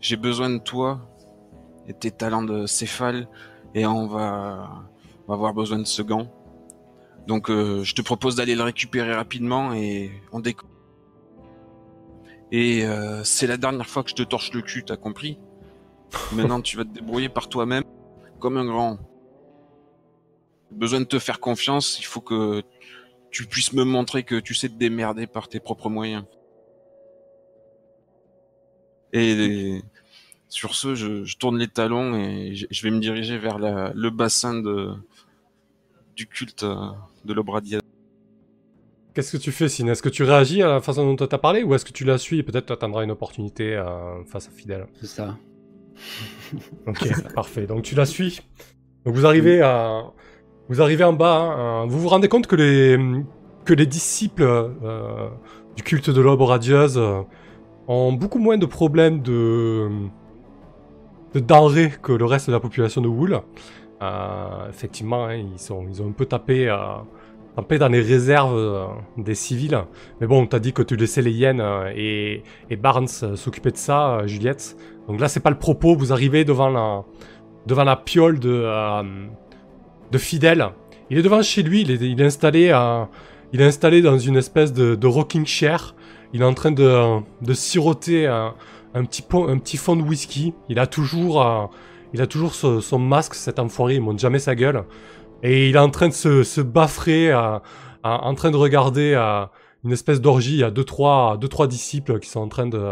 j'ai 0.00 0.16
besoin 0.16 0.50
de 0.50 0.58
toi 0.58 1.00
et 1.88 1.94
tes 1.94 2.10
talents 2.10 2.42
de 2.42 2.66
céphale 2.66 3.28
et 3.74 3.86
on 3.86 4.06
va, 4.06 4.84
avoir 5.28 5.52
besoin 5.52 5.78
de 5.78 5.84
ce 5.84 6.02
gant. 6.02 6.28
Donc 7.26 7.50
euh, 7.50 7.82
je 7.82 7.94
te 7.94 8.02
propose 8.02 8.36
d'aller 8.36 8.54
le 8.54 8.62
récupérer 8.62 9.14
rapidement 9.14 9.74
et 9.74 10.12
on 10.32 10.40
décolle. 10.40 10.70
Et 12.52 12.84
euh, 12.84 13.24
c'est 13.24 13.48
la 13.48 13.56
dernière 13.56 13.88
fois 13.88 14.04
que 14.04 14.10
je 14.10 14.14
te 14.14 14.22
torche 14.22 14.52
le 14.52 14.62
cul, 14.62 14.84
t'as 14.84 14.96
compris? 14.96 15.38
Maintenant, 16.32 16.60
tu 16.60 16.76
vas 16.76 16.84
te 16.84 16.90
débrouiller 16.90 17.28
par 17.28 17.48
toi-même, 17.48 17.82
comme 18.38 18.56
un 18.56 18.64
grand. 18.64 18.98
Besoin 20.70 21.00
de 21.00 21.04
te 21.06 21.18
faire 21.18 21.40
confiance, 21.40 21.98
il 21.98 22.04
faut 22.04 22.20
que 22.20 22.62
tu 23.30 23.46
puisses 23.46 23.72
me 23.72 23.84
montrer 23.84 24.22
que 24.22 24.36
tu 24.40 24.54
sais 24.54 24.68
te 24.68 24.74
démerder 24.74 25.26
par 25.26 25.48
tes 25.48 25.60
propres 25.60 25.88
moyens. 25.90 26.24
Et 29.12 29.80
sur 30.48 30.74
ce, 30.74 30.94
je, 30.94 31.24
je 31.24 31.36
tourne 31.36 31.58
les 31.58 31.68
talons 31.68 32.14
et 32.16 32.54
je, 32.54 32.66
je 32.70 32.82
vais 32.82 32.90
me 32.90 33.00
diriger 33.00 33.38
vers 33.38 33.58
la- 33.58 33.92
le 33.94 34.10
bassin 34.10 34.54
de, 34.60 34.90
du 36.14 36.26
culte 36.26 36.62
euh, 36.64 36.74
de 37.24 37.32
l'Obradia. 37.32 37.80
Qu'est-ce 39.14 39.32
que 39.36 39.42
tu 39.42 39.50
fais, 39.52 39.68
Sin 39.68 39.86
Est-ce 39.86 40.02
que 40.02 40.10
tu 40.10 40.24
réagis 40.24 40.62
à 40.62 40.68
la 40.68 40.80
façon 40.82 41.06
dont 41.14 41.16
tu 41.26 41.34
as 41.34 41.38
parlé 41.38 41.62
ou 41.62 41.74
est-ce 41.74 41.84
que 41.86 41.92
tu 41.92 42.04
la 42.04 42.18
suis? 42.18 42.38
Et 42.38 42.42
peut-être 42.42 42.66
tu 42.66 42.72
attendras 42.72 43.02
une 43.02 43.10
opportunité 43.10 43.74
euh, 43.74 44.22
face 44.24 44.48
à 44.48 44.50
Fidèle 44.50 44.86
C'est 45.00 45.06
ça. 45.06 45.36
Ok, 46.86 47.08
parfait. 47.34 47.66
Donc 47.66 47.82
tu 47.82 47.94
la 47.94 48.04
suis. 48.04 48.42
Donc 49.06 49.14
vous 49.14 49.24
arrivez 49.24 49.62
à, 49.62 50.12
vous 50.68 50.82
arrivez 50.82 51.04
en 51.04 51.12
bas. 51.12 51.36
hein, 51.36 51.86
vous 51.86 51.98
vous 52.00 52.08
rendez 52.08 52.28
compte 52.28 52.46
que 52.46 52.56
les 53.74 53.86
disciples 53.86 54.42
euh, 54.42 55.28
du 55.76 55.82
culte 55.82 56.10
de 56.10 56.20
l'aube 56.20 56.42
radieuse 56.42 56.98
euh, 56.98 57.22
ont 57.88 58.12
beaucoup 58.12 58.38
moins 58.38 58.58
de 58.58 58.66
problèmes 58.66 59.20
de 59.22 59.88
de 61.34 61.40
denrées 61.40 61.92
que 62.02 62.12
le 62.12 62.24
reste 62.24 62.46
de 62.46 62.52
la 62.52 62.60
population 62.60 63.00
de 63.02 63.08
Wool. 63.08 63.40
Euh, 64.02 64.68
effectivement, 64.68 65.26
hein, 65.26 65.36
ils 65.36 65.72
ont 65.72 66.08
un 66.08 66.12
peu 66.12 66.26
tapé 66.26 66.68
euh, 66.68 66.76
tapé 67.56 67.78
dans 67.78 67.88
les 67.88 68.00
réserves 68.02 68.54
euh, 68.56 68.86
des 69.16 69.34
civils. 69.34 69.78
Mais 70.20 70.26
bon, 70.26 70.46
t'as 70.46 70.58
dit 70.58 70.72
que 70.72 70.82
tu 70.82 70.96
laissais 70.96 71.22
les 71.22 71.32
hyènes 71.32 71.60
euh, 71.60 71.92
et, 71.94 72.42
et 72.70 72.76
Barnes 72.76 73.08
euh, 73.22 73.36
s'occuper 73.36 73.70
de 73.70 73.76
ça, 73.76 74.18
euh, 74.18 74.26
Juliette. 74.26 74.76
Donc 75.08 75.20
là, 75.20 75.28
c'est 75.28 75.40
pas 75.40 75.50
le 75.50 75.58
propos. 75.58 75.96
Vous 75.96 76.12
arrivez 76.12 76.44
devant 76.44 76.68
la, 76.68 77.04
devant 77.66 77.84
la 77.84 77.96
piole 77.96 78.38
de, 78.38 78.50
euh, 78.52 79.02
de 80.10 80.18
Fidèle. 80.18 80.68
Il 81.10 81.18
est 81.18 81.22
devant 81.22 81.42
chez 81.42 81.62
lui. 81.62 81.82
Il 81.82 81.90
est, 81.90 82.00
il 82.00 82.20
est 82.20 82.24
installé, 82.24 82.70
euh, 82.70 83.04
il 83.52 83.60
est 83.60 83.66
installé 83.66 84.02
dans 84.02 84.18
une 84.18 84.36
espèce 84.36 84.72
de, 84.72 84.94
de 84.94 85.06
rocking 85.06 85.46
chair. 85.46 85.94
Il 86.32 86.42
est 86.42 86.44
en 86.44 86.54
train 86.54 86.72
de, 86.72 87.20
de 87.42 87.54
siroter 87.54 88.26
un, 88.26 88.54
un 88.94 89.04
petit, 89.04 89.22
po- 89.22 89.48
un 89.48 89.58
petit 89.58 89.76
fond 89.76 89.96
de 89.96 90.02
whisky. 90.02 90.54
Il 90.68 90.78
a 90.78 90.86
toujours, 90.86 91.42
euh, 91.42 91.66
il 92.12 92.20
a 92.20 92.26
toujours 92.26 92.54
ce- 92.54 92.80
son 92.80 92.98
masque, 92.98 93.34
cet 93.34 93.58
enfoiré, 93.58 93.94
il 93.94 94.00
monte 94.02 94.18
jamais 94.18 94.38
sa 94.40 94.54
gueule. 94.54 94.84
Et 95.42 95.68
il 95.68 95.76
est 95.76 95.78
en 95.78 95.90
train 95.90 96.08
de 96.08 96.14
se, 96.14 96.42
se 96.42 96.60
baffrer, 96.60 97.30
euh, 97.30 97.58
en 98.02 98.34
train 98.34 98.50
de 98.50 98.56
regarder 98.56 99.14
euh, 99.14 99.44
une 99.84 99.92
espèce 99.92 100.20
d'orgie. 100.20 100.54
Il 100.54 100.60
y 100.60 100.64
a 100.64 100.70
deux 100.70 100.84
trois, 100.84 101.36
deux, 101.40 101.48
trois 101.48 101.66
disciples 101.66 102.18
qui 102.18 102.28
sont 102.28 102.40
en 102.40 102.48
train 102.48 102.66
de, 102.66 102.82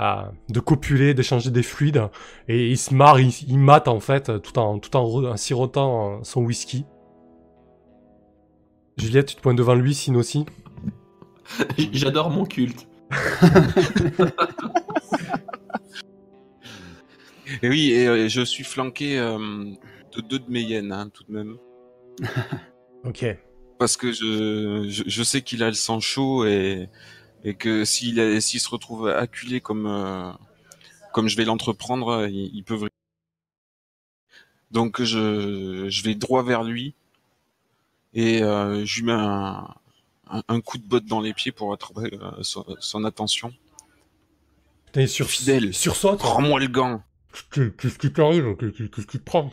euh, 0.00 0.22
de 0.48 0.60
copuler, 0.60 1.14
d'échanger 1.14 1.50
des 1.50 1.62
fluides. 1.62 2.08
Et 2.48 2.70
il 2.70 2.78
se 2.78 2.94
marre, 2.94 3.20
il, 3.20 3.30
il 3.48 3.58
mate 3.58 3.88
en 3.88 4.00
fait, 4.00 4.40
tout 4.42 4.58
en, 4.58 4.78
tout 4.78 4.96
en, 4.96 5.36
sirotant 5.36 6.18
euh, 6.18 6.18
son 6.22 6.42
whisky. 6.42 6.84
Juliette, 8.96 9.26
tu 9.26 9.36
te 9.36 9.40
pointes 9.40 9.56
devant 9.56 9.74
lui, 9.74 9.94
Sine 9.94 10.16
aussi? 10.16 10.46
J'adore 11.92 12.30
mon 12.30 12.44
culte. 12.44 12.86
Et 17.62 17.68
oui, 17.68 17.90
et 17.90 18.06
euh, 18.06 18.28
je 18.28 18.42
suis 18.42 18.64
flanqué 18.64 19.18
euh, 19.18 19.38
de 20.16 20.20
deux 20.20 20.38
de 20.38 20.50
mes 20.50 20.62
hyènes, 20.62 20.92
hein, 20.92 21.10
tout 21.12 21.24
de 21.24 21.32
même. 21.32 21.56
Ok. 23.04 23.24
Parce 23.78 23.96
que 23.96 24.12
je, 24.12 24.86
je, 24.88 25.02
je 25.06 25.22
sais 25.22 25.42
qu'il 25.42 25.62
a 25.62 25.66
le 25.66 25.74
sang 25.74 25.98
chaud 26.00 26.46
et, 26.46 26.88
et 27.44 27.54
que 27.54 27.84
s'il 27.84 28.40
s'il 28.42 28.60
se 28.60 28.68
retrouve 28.68 29.08
acculé 29.08 29.60
comme, 29.60 29.86
euh, 29.86 30.30
comme 31.12 31.28
je 31.28 31.36
vais 31.36 31.44
l'entreprendre, 31.44 32.26
il, 32.28 32.54
il 32.54 32.64
peut. 32.64 32.88
Donc 34.70 35.02
je, 35.02 35.86
je 35.88 36.02
vais 36.02 36.14
droit 36.14 36.42
vers 36.42 36.62
lui 36.62 36.94
et 38.14 38.42
euh, 38.42 38.84
je 38.84 39.00
lui 39.00 39.06
mets 39.06 39.12
un, 39.12 39.68
un, 40.30 40.42
un 40.48 40.60
coup 40.60 40.78
de 40.78 40.84
botte 40.86 41.04
dans 41.06 41.20
les 41.20 41.34
pieds 41.34 41.52
pour 41.52 41.72
attraper 41.72 42.10
euh, 42.20 42.30
son, 42.42 42.64
son 42.80 43.04
attention. 43.04 43.52
Il 44.94 45.08
sur, 45.08 45.26
Fidèle. 45.26 45.72
sursaute. 45.72 46.20
Rends-moi 46.20 46.60
le 46.60 46.68
gant 46.68 47.02
Qu'est- 47.50 47.74
Qu'est-ce 47.76 47.98
qui 47.98 48.12
t'arrive? 48.12 48.56
Qu'est- 48.56 48.90
Qu'est-ce 48.90 49.06
qui 49.06 49.18
te 49.18 49.24
prend? 49.24 49.50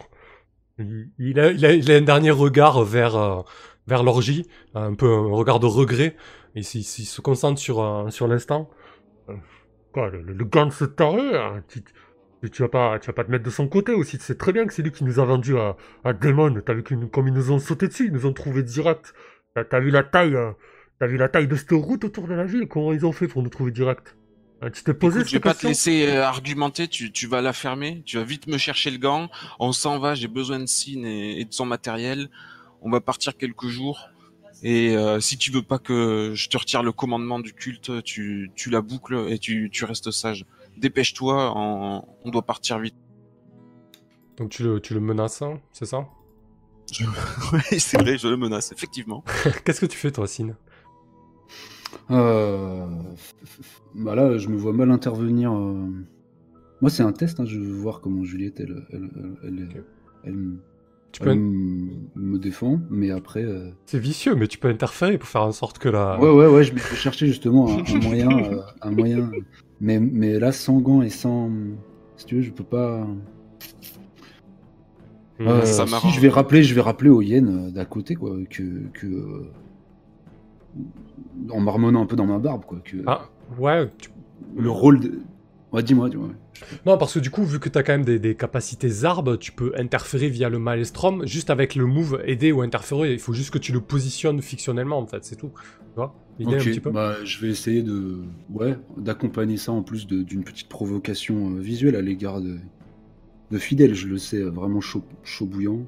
Il 0.78 1.10
il 1.18 1.40
a, 1.40 1.52
il, 1.52 1.66
a, 1.66 1.74
il 1.74 1.92
a 1.92 1.96
un 1.96 2.02
dernier 2.02 2.32
regard 2.32 2.84
vers, 2.84 3.16
euh, 3.16 3.42
vers 3.88 4.04
l'orgie, 4.04 4.46
un 4.76 4.94
peu 4.96 5.14
un 5.14 5.32
regard 5.34 5.60
de 5.60 5.66
regret. 5.66 6.16
Et 6.56 6.64
s'il 6.64 6.84
se 6.84 7.22
concentre 7.22 7.60
sur, 7.60 7.82
euh, 7.82 8.10
sur 8.10 8.28
l'instant. 8.28 8.70
Euh, 9.30 9.34
Quoi, 9.92 10.10
le, 10.12 10.22
le 10.22 10.46
gant 10.46 10.68
de 10.68 10.72
ce 10.72 10.86
taré 10.86 11.36
hein, 11.36 11.64
tu, 11.68 11.84
tu, 12.52 12.62
vas 12.62 12.70
pas, 12.70 13.00
tu 13.00 13.08
vas 13.08 13.14
pas 13.14 13.24
te 13.24 13.32
mettre 13.32 13.44
de 13.44 13.50
son 13.50 13.68
côté 13.68 13.94
aussi. 13.94 14.18
Tu 14.20 14.24
sais 14.24 14.36
très 14.36 14.54
bien 14.54 14.68
que 14.68 14.74
c'est 14.74 14.84
lui 14.84 14.92
qui 14.92 15.04
nous 15.04 15.20
a 15.20 15.26
vendu 15.26 15.58
à, 15.58 15.78
à 16.04 16.14
Demon. 16.14 16.62
T'as 16.64 16.74
vu 16.76 16.84
nous- 16.92 17.08
comme 17.08 17.28
ils 17.28 17.34
nous 17.34 17.52
ont 17.52 17.58
sauté 17.60 17.88
dessus, 17.88 18.06
ils 18.06 18.14
nous 18.14 18.26
ont 18.28 18.34
trouvé 18.34 18.62
direct. 18.62 19.14
T'as 19.70 19.80
vu 19.80 19.90
la 19.90 20.04
taille, 20.04 20.36
euh, 20.36 20.52
t'as 21.00 21.08
vu 21.08 21.18
la 21.18 21.28
taille 21.28 21.48
de 21.48 21.56
cette 21.56 21.72
route 21.72 22.04
autour 22.04 22.28
de 22.28 22.34
la 22.36 22.46
ville? 22.46 22.68
Comment 22.68 22.94
ils 22.94 23.04
ont 23.06 23.12
fait 23.12 23.28
pour 23.28 23.42
nous 23.42 23.50
trouver 23.50 23.72
direct? 23.72 24.16
Hein, 24.62 24.70
Tu 24.70 24.84
t'es 24.84 24.94
posé 24.94 25.20
Écoute, 25.22 25.30
je 25.30 25.36
vais 25.38 25.40
pas 25.40 25.54
te 25.56 25.66
laisser 25.66 26.06
euh, 26.08 26.24
argumenter, 26.24 26.88
tu, 26.88 27.12
tu 27.12 27.26
vas 27.28 27.42
la 27.42 27.52
fermer, 27.52 28.04
tu 28.06 28.18
vas 28.18 28.24
vite 28.24 28.46
me 28.48 28.58
chercher 28.58 28.92
le 28.92 28.98
gant, 29.00 29.30
on 29.60 29.72
s'en 29.72 29.98
va, 30.00 30.14
j'ai 30.16 30.28
besoin 30.28 30.60
de 30.60 30.66
Sin 30.68 31.04
et, 31.04 31.42
et 31.42 31.46
de 31.46 31.54
son 31.54 31.66
matériel, 31.66 32.30
on 32.82 32.92
va 32.92 33.02
partir 33.02 33.36
quelques 33.38 33.68
jours, 33.68 34.08
et 34.64 34.96
euh, 34.98 35.20
si 35.20 35.38
tu 35.38 35.52
veux 35.52 35.62
pas 35.62 35.80
que 35.80 36.34
je 36.36 36.50
te 36.50 36.58
retire 36.58 36.84
le 36.84 36.92
commandement 36.92 37.40
du 37.40 37.54
culte, 37.54 38.04
tu, 38.04 38.52
tu 38.56 38.70
la 38.70 38.82
boucles 38.82 39.26
et 39.30 39.40
tu, 39.40 39.70
tu 39.72 39.86
restes 39.86 40.12
sage. 40.12 40.46
Dépêche-toi, 40.78 41.54
on, 41.56 42.04
on 42.24 42.30
doit 42.32 42.42
partir 42.44 42.80
vite. 42.80 42.96
Donc 44.38 44.50
tu 44.50 44.64
le, 44.64 44.80
tu 44.80 44.94
le 44.94 45.00
menaces, 45.00 45.42
hein, 45.42 45.60
c'est 45.72 45.86
ça? 45.86 46.08
Oui, 47.54 47.80
c'est 47.80 48.00
vrai, 48.02 48.18
je 48.18 48.28
le 48.28 48.38
menace, 48.38 48.72
effectivement. 48.72 49.24
Qu'est-ce 49.66 49.80
que 49.82 49.86
tu 49.86 49.98
fais 49.98 50.12
toi, 50.12 50.28
Sine? 50.28 50.56
Euh... 52.12 52.86
Bah 53.96 54.16
là, 54.16 54.38
je 54.38 54.48
me 54.50 54.58
vois 54.58 54.74
mal 54.74 54.92
intervenir. 54.92 55.52
euh. 55.54 55.88
Moi, 56.82 56.90
c'est 56.90 57.04
un 57.04 57.12
test. 57.12 57.40
hein, 57.40 57.46
Je 57.46 57.60
veux 57.60 57.74
voir 57.74 58.02
comment 58.02 58.24
Juliette, 58.24 58.60
elle, 58.60 58.86
elle, 58.92 59.10
elle, 59.44 59.48
elle- 59.60 59.64
Ok. 59.80 59.84
elle- 60.24 60.58
Tu 61.12 61.22
peux, 61.22 61.32
m- 61.32 61.90
me 62.16 62.38
défend. 62.38 62.80
Mais 62.90 63.12
après, 63.12 63.44
euh, 63.44 63.70
c'est 63.86 64.00
vicieux, 64.00 64.36
mais 64.36 64.48
tu 64.48 64.58
peux 64.58 64.70
interférer 64.70 65.18
pour 65.18 65.28
faire 65.30 65.44
en 65.44 65.52
sorte 65.52 65.80
que 65.80 65.90
la. 65.90 66.20
ouais, 66.20 66.30
ouais, 66.30 66.48
ouais, 66.48 66.64
je 66.64 66.74
vais 66.74 66.80
chercher 66.96 67.28
justement 67.28 67.68
un, 67.72 67.94
un 67.94 67.98
moyen, 68.00 68.32
euh, 68.44 68.62
un 68.82 68.92
moyen. 68.92 69.32
Mais, 69.82 70.00
mais 70.00 70.40
là, 70.40 70.52
sans 70.52 70.80
gants 70.80 71.02
et 71.02 71.10
sans, 71.10 71.50
si 72.18 72.26
tu 72.26 72.36
veux, 72.36 72.42
je 72.42 72.52
peux 72.52 72.64
pas. 72.64 73.08
Euh, 75.42 75.64
ça 75.64 75.86
si 75.86 76.10
je 76.12 76.20
vais 76.20 76.30
rappeler, 76.30 76.64
je 76.64 76.76
vais 76.76 76.82
rappeler 76.82 77.10
aux 77.10 77.22
hyènes 77.22 77.72
d'à 77.72 77.86
côté, 77.86 78.16
quoi, 78.16 78.36
que, 78.50 78.64
que 78.94 79.08
euh, 79.08 79.52
en 81.50 81.60
marmonnant 81.60 82.02
un 82.04 82.06
peu 82.06 82.16
dans 82.16 82.26
ma 82.26 82.40
barbe, 82.40 82.66
quoi, 82.66 82.80
que 82.84 82.98
Ah, 83.08 83.22
ouais. 83.58 83.90
tu- 84.00 84.10
le 84.58 84.70
rôle 84.70 85.00
de. 85.00 85.20
Ouais, 85.72 85.84
dis-moi, 85.84 86.10
dis-moi. 86.10 86.30
Non, 86.86 86.98
parce 86.98 87.14
que 87.14 87.20
du 87.20 87.30
coup, 87.30 87.44
vu 87.44 87.60
que 87.60 87.70
t'as 87.70 87.84
quand 87.84 87.94
même 87.94 88.06
des, 88.06 88.20
des 88.20 88.36
capacités 88.36 88.90
zarbes, 88.90 89.38
tu 89.40 89.52
peux 89.52 89.74
interférer 89.78 90.30
via 90.30 90.50
le 90.50 90.60
maelstrom 90.60 91.26
juste 91.26 91.50
avec 91.50 91.76
le 91.76 91.86
move 91.86 92.22
aider 92.26 92.52
ou 92.52 92.62
interférer. 92.62 93.14
Il 93.14 93.20
faut 93.20 93.34
juste 93.34 93.52
que 93.52 93.58
tu 93.58 93.72
le 93.72 93.82
positionnes 93.82 94.42
fictionnellement, 94.42 95.00
en 95.00 95.08
fait, 95.08 95.24
c'est 95.26 95.36
tout. 95.36 95.52
Tu 95.54 95.96
vois 95.96 96.16
L'idée 96.40 96.56
un 96.56 96.60
petit 96.60 96.80
peu 96.80 96.90
bah, 96.90 97.16
je 97.26 97.40
vais 97.40 97.50
essayer 97.50 97.84
de, 97.84 98.20
ouais, 98.54 98.78
d'accompagner 98.96 99.58
ça 99.58 99.74
en 99.74 99.82
plus 99.84 100.08
d'une 100.08 100.44
petite 100.46 100.70
provocation 100.70 101.52
euh, 101.52 101.60
visuelle 101.60 101.98
à 101.98 102.02
l'égard 102.02 102.40
de, 102.40 102.58
de 103.52 103.58
Fidèle. 103.58 103.94
Je 103.94 104.08
le 104.08 104.18
sais, 104.18 104.38
euh, 104.38 104.50
vraiment 104.50 104.80
chaud, 104.80 105.04
chaud 105.24 105.46
bouillant. 105.46 105.82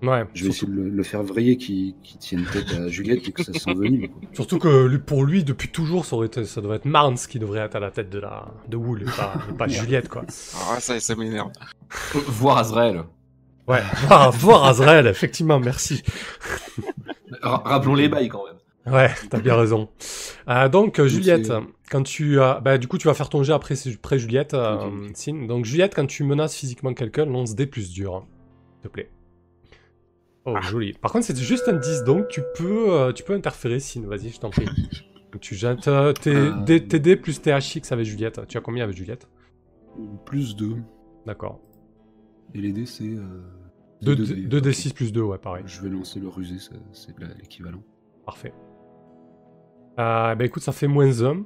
Ouais. 0.00 0.24
Je 0.32 0.44
vais 0.46 0.52
surtout, 0.52 0.72
essayer 0.72 0.84
de 0.84 0.88
le, 0.90 0.96
le 0.96 1.02
faire 1.02 1.22
vriller, 1.24 1.56
qui, 1.56 1.96
qui 2.04 2.18
tienne 2.18 2.44
tête 2.52 2.70
à 2.72 2.88
Juliette 2.88 3.26
et 3.28 3.32
que 3.32 3.42
ça 3.42 3.52
s'envenime. 3.52 4.06
surtout 4.32 4.58
que 4.60 4.96
pour 4.98 5.24
lui, 5.24 5.42
depuis 5.42 5.68
toujours, 5.70 6.04
ça, 6.04 6.14
aurait 6.16 6.28
été, 6.28 6.44
ça 6.44 6.60
devrait 6.60 6.76
être 6.76 6.84
Marnes 6.84 7.16
qui 7.16 7.38
devrait 7.40 7.60
être 7.60 7.74
à 7.74 7.80
la 7.80 7.90
tête 7.90 8.08
de 8.10 8.20
la 8.20 8.46
de 8.68 8.76
Wool, 8.76 9.02
et 9.02 9.06
pas, 9.06 9.34
et 9.50 9.52
pas 9.54 9.66
Juliette, 9.68 10.08
quoi. 10.08 10.22
Ah, 10.70 10.78
ça, 10.78 11.00
ça 11.00 11.16
m'énerve. 11.16 11.50
Voir 12.28 12.58
Azrael. 12.58 13.02
Ouais. 13.66 13.82
Ah, 14.08 14.30
voir 14.32 14.64
Azrael, 14.64 15.06
effectivement, 15.08 15.60
merci. 15.60 16.02
Ra- 17.42 17.62
rappelons 17.64 17.94
les 17.94 18.08
bails 18.08 18.28
quand 18.28 18.44
même. 18.46 18.94
Ouais, 18.94 19.10
t'as 19.28 19.40
bien 19.40 19.54
raison. 19.56 19.90
Euh, 20.48 20.68
donc, 20.70 20.98
euh, 20.98 21.06
Juliette, 21.08 21.52
quand 21.90 22.02
tu 22.02 22.40
as... 22.40 22.60
Bah, 22.60 22.78
du 22.78 22.88
coup, 22.88 22.96
tu 22.96 23.06
vas 23.08 23.12
faire 23.14 23.28
ton 23.28 23.42
jet 23.42 23.52
après, 23.52 23.74
après 23.94 24.18
Juliette, 24.18 24.54
euh. 24.54 24.78
Donc, 25.46 25.66
Juliette, 25.66 25.94
quand 25.94 26.06
tu 26.06 26.24
menaces 26.24 26.54
physiquement 26.56 26.94
quelqu'un, 26.94 27.26
lance 27.26 27.54
des 27.54 27.66
plus 27.66 27.90
dur. 27.90 28.14
hein, 28.14 28.24
S'il 28.80 28.88
te 28.88 28.88
plaît. 28.94 29.10
Oh, 30.56 30.60
joli. 30.62 30.92
Par 30.94 31.12
contre, 31.12 31.26
c'est 31.26 31.36
juste 31.36 31.68
un 31.68 31.74
10, 31.74 32.04
donc 32.04 32.28
tu 32.28 32.42
peux, 32.56 32.92
euh, 32.92 33.12
tu 33.12 33.22
peux 33.24 33.34
interférer, 33.34 33.80
Sin. 33.80 34.02
Vas-y, 34.06 34.30
je 34.30 34.40
t'en 34.40 34.50
prie. 34.50 34.66
Tu 35.42 35.54
jettes 35.54 35.88
euh, 35.88 36.12
tes, 36.14 36.34
Euh. 36.34 36.64
tes 36.64 36.98
dés 36.98 37.14
plus 37.14 37.40
THX 37.42 37.92
avec 37.92 38.06
Juliette. 38.06 38.40
Tu 38.48 38.56
as 38.56 38.60
combien 38.62 38.82
avec 38.82 38.96
Juliette? 38.96 39.28
Plus 40.24 40.56
2. 40.56 40.76
D'accord. 41.26 41.60
Et 42.54 42.60
les 42.62 42.72
dés, 42.72 42.86
c'est. 42.86 43.04
Euh, 43.04 43.42
2 44.02 44.16
deux 44.16 44.60
dés, 44.60 44.70
ok. 44.70 44.74
D6 44.74 44.94
plus 44.94 45.12
2, 45.12 45.20
ouais, 45.20 45.38
pareil. 45.38 45.64
Je 45.66 45.82
vais 45.82 45.90
lancer 45.90 46.18
le 46.18 46.28
rusé, 46.28 46.54
c'est 46.92 47.10
l'équivalent. 47.40 47.82
Parfait. 48.24 48.54
Euh, 49.98 50.34
bah 50.34 50.44
écoute, 50.44 50.62
ça 50.62 50.72
fait 50.72 50.86
moins 50.88 51.22
1. 51.22 51.44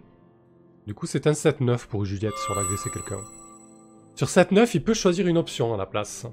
Du 0.86 0.94
coup, 0.94 1.06
c'est 1.06 1.26
un 1.26 1.32
7-9 1.32 1.86
pour 1.88 2.04
Juliette 2.04 2.36
sur 2.44 2.54
l'agresser 2.54 2.88
quelqu'un. 2.90 3.20
Sur 4.14 4.28
7-9, 4.28 4.70
il 4.74 4.84
peut 4.84 4.94
choisir 4.94 5.26
une 5.26 5.38
option 5.38 5.74
à 5.74 5.76
la 5.76 5.86
place. 5.86 6.26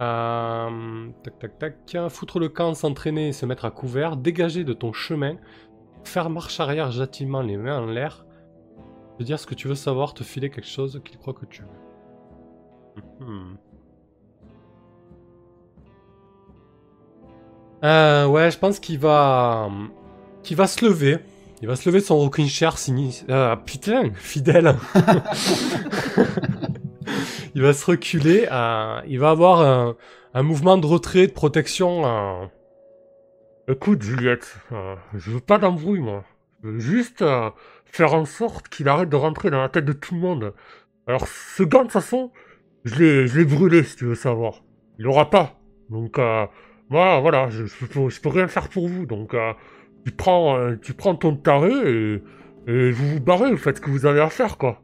Euh, 0.00 1.08
tac 1.22 1.38
tac 1.38 1.58
tac. 1.58 1.96
Foutre 2.08 2.38
le 2.38 2.48
camp, 2.48 2.74
s'entraîner 2.74 3.28
et 3.28 3.32
se 3.32 3.44
mettre 3.46 3.64
à 3.64 3.70
couvert. 3.70 4.16
Dégager 4.16 4.64
de 4.64 4.72
ton 4.72 4.92
chemin. 4.92 5.36
Faire 6.04 6.30
marche 6.30 6.58
arrière 6.60 6.90
gentiment, 6.90 7.42
les 7.42 7.56
mains 7.56 7.80
en 7.80 7.86
l'air. 7.86 8.24
Te 9.18 9.24
dire 9.24 9.38
ce 9.38 9.46
que 9.46 9.54
tu 9.54 9.68
veux 9.68 9.74
savoir, 9.74 10.14
te 10.14 10.24
filer 10.24 10.48
quelque 10.48 10.66
chose 10.68 11.00
qu'il 11.04 11.18
croit 11.18 11.34
que 11.34 11.44
tu 11.44 11.62
veux. 11.62 13.26
Mhm. 13.26 13.58
Euh, 17.84 18.26
ouais, 18.26 18.50
je 18.50 18.58
pense 18.58 18.78
qu'il 18.78 18.98
va, 18.98 19.70
qu'il 20.42 20.56
va 20.56 20.66
se 20.66 20.84
lever. 20.84 21.18
Il 21.62 21.68
va 21.68 21.76
se 21.76 21.88
lever 21.88 22.00
de 22.00 22.04
son 22.04 22.16
rocking 22.16 22.46
chair 22.46 22.78
sinistre. 22.78 23.24
Ah 23.28 23.60
putain, 23.62 24.10
fidèle. 24.14 24.76
il 27.54 27.62
va 27.62 27.72
se 27.72 27.84
reculer. 27.86 28.46
il 29.06 29.18
va 29.18 29.30
avoir 29.30 29.96
un, 30.34 30.42
mouvement 30.42 30.78
de 30.78 30.86
retrait, 30.86 31.26
de 31.26 31.32
protection. 31.32 32.06
euh. 32.06 32.46
Écoute, 33.68 34.02
Juliette, 34.02 34.56
euh, 34.72 34.96
je 35.14 35.30
veux 35.32 35.40
pas 35.40 35.58
d'embrouille, 35.58 36.00
moi. 36.00 36.24
Je 36.62 36.68
veux 36.68 36.78
juste 36.80 37.22
euh, 37.22 37.50
faire 37.84 38.14
en 38.14 38.24
sorte 38.24 38.68
qu'il 38.68 38.88
arrête 38.88 39.08
de 39.08 39.16
rentrer 39.16 39.50
dans 39.50 39.60
la 39.60 39.68
tête 39.68 39.84
de 39.84 39.92
tout 39.92 40.14
le 40.14 40.20
monde. 40.20 40.54
Alors, 41.06 41.26
ce 41.26 41.62
gant, 41.62 41.80
de 41.80 41.84
toute 41.84 41.92
façon, 41.92 42.30
je 42.84 43.26
l'ai, 43.36 43.44
brûlé, 43.44 43.82
si 43.82 43.96
tu 43.96 44.06
veux 44.06 44.14
savoir. 44.14 44.62
Il 44.98 45.04
l'aura 45.04 45.30
pas. 45.30 45.60
Donc, 45.88 46.18
moi, 46.88 47.20
voilà, 47.20 47.48
je, 47.50 47.64
peux, 47.86 48.28
rien 48.28 48.48
faire 48.48 48.68
pour 48.68 48.88
vous. 48.88 49.06
Donc, 49.06 49.34
tu, 50.04 50.12
prends, 50.12 51.14
ton 51.14 51.36
taré 51.36 51.72
et, 51.72 52.22
et 52.66 52.90
vous 52.90 53.08
vous 53.08 53.20
barrez, 53.20 53.50
vous 53.50 53.56
faites 53.56 53.78
ce 53.78 53.80
que 53.80 53.90
vous 53.90 54.06
avez 54.06 54.20
à 54.20 54.30
faire, 54.30 54.58
quoi. 54.58 54.82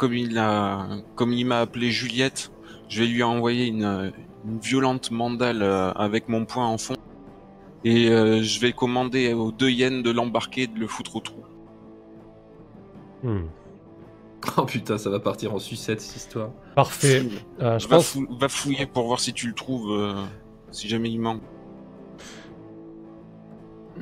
Comme 0.00 0.14
il 0.14 0.38
a, 0.38 0.86
comme 1.14 1.34
il 1.34 1.44
m'a 1.44 1.60
appelé 1.60 1.90
Juliette, 1.90 2.50
je 2.88 3.02
vais 3.02 3.06
lui 3.06 3.22
envoyer 3.22 3.66
une, 3.66 4.10
une 4.46 4.58
violente 4.58 5.10
mandale 5.10 5.62
euh, 5.62 5.92
avec 5.92 6.26
mon 6.30 6.46
poing 6.46 6.66
en 6.66 6.78
fond. 6.78 6.96
Et 7.84 8.08
euh, 8.08 8.40
je 8.42 8.60
vais 8.60 8.72
commander 8.72 9.34
aux 9.34 9.52
deux 9.52 9.68
hyènes 9.68 10.02
de 10.02 10.10
l'embarquer 10.10 10.62
et 10.62 10.66
de 10.68 10.78
le 10.80 10.86
foutre 10.86 11.16
au 11.16 11.20
trou. 11.20 11.42
Hmm. 13.22 13.42
Oh 14.56 14.62
putain, 14.64 14.96
ça 14.96 15.10
va 15.10 15.20
partir 15.20 15.52
en 15.54 15.58
sucette 15.58 16.00
cette 16.00 16.16
histoire. 16.16 16.48
Parfait. 16.74 17.22
Euh, 17.60 17.78
je 17.78 17.86
va, 17.86 17.96
pense. 17.96 18.12
fou- 18.12 18.26
va 18.40 18.48
fouiller 18.48 18.86
pour 18.86 19.06
voir 19.06 19.20
si 19.20 19.34
tu 19.34 19.46
le 19.48 19.52
trouves, 19.52 19.92
euh, 19.92 20.14
si 20.70 20.88
jamais 20.88 21.10
il 21.10 21.18
manque. 21.20 21.42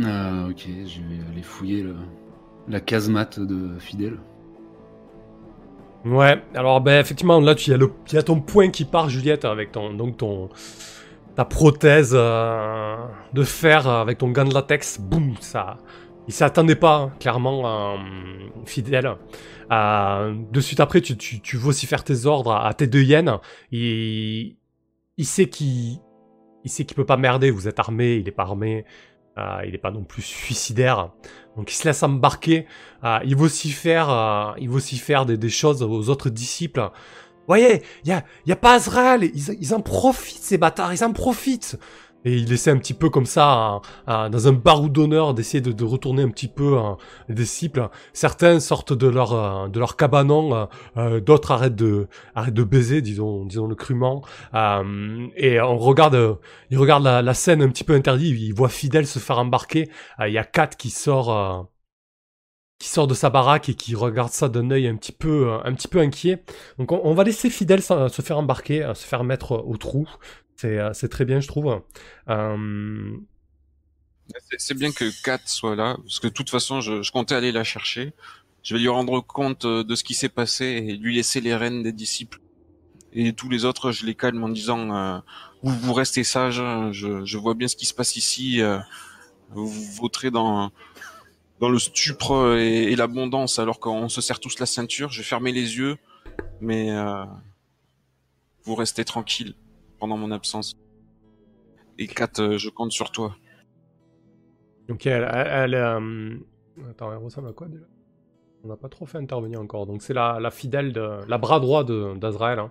Ah, 0.05 0.47
ok, 0.49 0.65
je 0.87 1.01
vais 1.01 1.21
aller 1.33 1.43
fouiller 1.43 1.83
le- 1.83 1.97
la 2.69 2.79
casemate 2.79 3.41
de 3.41 3.81
Fidèle. 3.81 4.19
Ouais, 6.05 6.41
alors 6.55 6.81
ben 6.81 7.01
effectivement 7.01 7.41
là 7.41 7.55
tu 7.55 7.71
y 7.71 7.75
a 7.75 7.77
le 7.77 7.91
ton 8.23 8.41
point 8.41 8.71
qui 8.71 8.85
part 8.85 9.09
Juliette 9.09 9.45
avec 9.45 9.73
ton 9.73 9.93
donc 9.93 10.17
ton 10.17 10.49
ta 11.35 11.45
prothèse 11.45 12.13
euh, 12.15 12.97
de 13.33 13.43
fer 13.43 13.87
avec 13.87 14.19
ton 14.19 14.31
gant 14.31 14.45
de 14.45 14.55
latex, 14.55 15.01
boum, 15.01 15.35
ça 15.41 15.77
il 16.29 16.35
s'attendait 16.35 16.77
pas 16.77 16.97
hein, 16.97 17.13
clairement 17.19 17.95
euh, 17.95 17.97
fidèle. 18.67 19.17
Euh, 19.73 20.35
de 20.51 20.61
suite 20.61 20.81
après 20.81 21.01
tu, 21.01 21.17
tu, 21.17 21.41
tu 21.41 21.57
veux 21.57 21.69
aussi 21.69 21.87
faire 21.87 22.05
tes 22.05 22.27
ordres 22.27 22.53
à, 22.53 22.73
tes 22.75 22.87
deux 22.87 23.03
hyènes. 23.03 23.39
Il 23.73 24.57
il 25.17 25.27
sait 25.27 25.49
qu'il 25.49 25.99
il 26.65 26.71
sait 26.71 26.85
peut 26.85 27.07
pas 27.07 27.17
merder, 27.17 27.51
vous 27.51 27.67
êtes 27.67 27.79
armé, 27.81 28.17
il 28.17 28.29
est 28.29 28.33
pas 28.33 28.45
armé. 28.45 28.85
Euh, 29.39 29.65
il 29.67 29.75
est 29.75 29.79
pas 29.79 29.91
non 29.91 30.03
plus 30.03 30.23
suicidaire. 30.23 31.11
Donc 31.57 31.71
il 31.71 31.75
se 31.75 31.85
laisse 31.87 32.03
embarquer. 32.03 32.67
Euh, 33.05 33.19
il 33.25 33.37
veut 33.37 33.45
aussi 33.45 33.71
faire, 33.71 34.11
euh, 34.11 34.53
il 34.59 34.71
aussi 34.71 34.97
faire 34.97 35.27
des, 35.27 35.49
choses 35.49 35.83
aux 35.83 36.09
autres 36.09 36.31
disciples. 36.31 36.91
Voyez, 37.47 37.83
il 38.05 38.11
y 38.11 38.13
a, 38.13 38.25
y 38.47 38.53
a 38.53 38.57
pas 38.57 38.75
Azrael, 38.75 39.31
ils 39.35 39.75
en 39.75 39.81
profitent 39.81 40.43
ces 40.43 40.59
bâtards, 40.59 40.93
ils 40.93 41.05
en 41.05 41.13
profitent. 41.13 41.79
Et 42.25 42.37
il 42.37 42.53
essaie 42.53 42.71
un 42.71 42.79
petit 42.79 42.95
peu 42.95 43.11
comme 43.11 43.27
ça, 43.27 43.81
dans 44.07 44.49
un 44.49 44.53
barou 44.53 44.89
d'honneur, 44.89 45.35
d'essayer 45.35 45.61
de, 45.61 45.85
retourner 45.85 46.23
un 46.23 46.31
petit 46.31 46.49
peu 46.49 46.77
euh, 46.77 46.95
les 47.29 47.35
disciples. 47.35 47.89
Certains 48.13 48.61
sortent 48.61 48.93
de 48.93 49.07
leur, 49.07 49.33
euh, 49.33 49.69
cabanon, 49.97 50.55
euh, 50.55 50.67
euh, 50.97 51.21
d'autres 51.21 51.53
arrêtent 51.53 51.75
de, 51.75 52.09
baiser, 52.65 53.03
disons, 53.03 53.47
le 53.47 53.75
crûment. 53.75 54.23
Et 55.37 55.61
on 55.61 55.79
regarde, 55.79 56.15
euh, 56.15 56.35
il 56.71 56.79
regarde 56.79 57.05
la, 57.05 57.35
scène 57.35 57.63
un 57.63 57.69
petit 57.69 57.85
peu 57.85 57.95
interdite, 57.95 58.37
il 58.39 58.53
voit 58.53 58.69
Fidèle 58.69 59.07
se 59.07 59.19
faire 59.19 59.39
embarquer. 59.39 59.89
Il 60.27 60.33
y 60.33 60.39
a 60.39 60.45
Kat 60.45 60.69
qui 60.69 60.91
sort, 60.91 61.69
qui 62.79 62.89
sort 62.89 63.07
de 63.07 63.15
sa 63.15 63.31
baraque 63.31 63.69
et 63.69 63.75
qui 63.75 63.95
regarde 63.95 64.31
ça 64.31 64.49
d'un 64.49 64.71
œil 64.71 64.89
un 64.89 64.97
petit 64.97 65.13
peu, 65.13 65.51
inquiet. 65.95 66.43
Donc 66.79 66.93
on, 66.93 67.15
va 67.15 67.25
laisser 67.25 67.51
Fidèle 67.51 67.83
se 67.83 68.23
faire 68.23 68.39
embarquer, 68.39 68.91
se 68.95 69.07
faire 69.07 69.25
mettre 69.25 69.53
au 69.53 69.77
trou. 69.77 70.09
C'est, 70.59 70.79
euh, 70.79 70.93
c'est 70.93 71.09
très 71.09 71.25
bien, 71.25 71.41
je 71.41 71.47
trouve. 71.49 71.83
Euh, 72.29 73.17
C'est- 74.59 74.75
bien 74.75 74.93
que 74.93 75.07
Kat 75.23 75.39
soit 75.47 75.75
là, 75.77 75.97
parce 76.03 76.21
que 76.21 76.27
de 76.27 76.33
toute 76.33 76.51
façon, 76.51 76.81
je, 76.83 77.01
je 77.03 77.13
comptais 77.13 77.35
aller 77.35 77.53
la 77.53 77.65
chercher. 77.65 78.13
Je 78.63 78.75
vais 78.75 78.81
lui 78.81 78.89
rendre 78.89 79.21
compte 79.21 79.65
euh, 79.65 79.83
de 79.85 79.95
ce 79.95 80.05
qui 80.05 80.13
s'est 80.15 80.29
passé 80.29 80.65
et 80.67 80.97
lui 80.97 81.15
laisser 81.15 81.41
les 81.41 81.55
rênes 81.57 81.83
des 81.83 81.93
disciples. 81.93 82.41
Et 83.15 83.33
tous 83.33 83.49
les 83.49 83.65
autres, 83.65 83.91
je 83.93 84.05
les 84.05 84.15
calme 84.15 84.43
en 84.45 84.49
disant 84.51 84.95
euh, 84.95 85.19
vous, 85.63 85.75
vous 85.79 85.93
restez 85.95 86.25
sages, 86.25 86.61
hein, 86.61 86.93
je, 86.93 87.25
je 87.25 87.39
vois 87.39 87.55
bien 87.55 87.69
ce 87.69 87.77
qui 87.77 87.87
se 87.87 87.95
passe 87.95 88.17
ici. 88.17 88.61
euh, 88.61 88.79
vous 89.51 89.69
voterez 89.95 90.31
dans 90.31 90.71
dans 91.61 91.71
le 91.71 91.79
stupre 91.79 92.57
et, 92.59 92.93
et 92.93 92.97
l'abondance 92.97 93.59
alors 93.59 93.81
qu'on 93.81 94.09
se 94.09 94.21
serre 94.21 94.41
tous 94.41 94.59
la 94.61 94.67
ceinture. 94.67 95.11
Je 95.11 95.21
vais 95.23 95.27
fermer 95.27 95.53
les 95.53 95.77
yeux, 95.79 95.97
mais 96.61 96.91
euh, 96.93 97.25
vous 98.65 98.75
restez 98.75 99.05
tranquille 99.05 99.55
pendant 99.99 100.17
mon 100.17 100.31
absence. 100.31 100.75
Et 101.99 102.07
Kat, 102.07 102.29
euh, 102.39 102.59
je 102.59 102.71
compte 102.71 102.93
sur 102.93 103.11
toi. 103.11 103.35
Ok, 104.91 105.07
elle, 105.07 105.29
elle, 105.33 105.47
elle, 105.49 105.75
euh, 105.75 106.37
Attends, 106.91 107.11
elle 107.13 107.19
ressemble 107.19 107.49
à 107.49 107.53
quoi 107.53 107.67
déjà? 107.69 107.85
On 108.65 108.69
n'a 108.69 108.77
pas 108.77 108.89
trop 108.89 109.05
fait 109.07 109.19
intervenir 109.19 109.61
encore. 109.61 109.87
Donc 109.87 110.03
c'est 110.03 110.15
la, 110.15 110.39
la 110.41 110.51
fidèle, 110.51 110.93
de, 110.93 111.21
la 111.29 111.39
bras 111.39 111.61
droit 111.61 111.85
de- 111.85 112.17
d'Azrael. 112.17 112.59
Hein. 112.59 112.71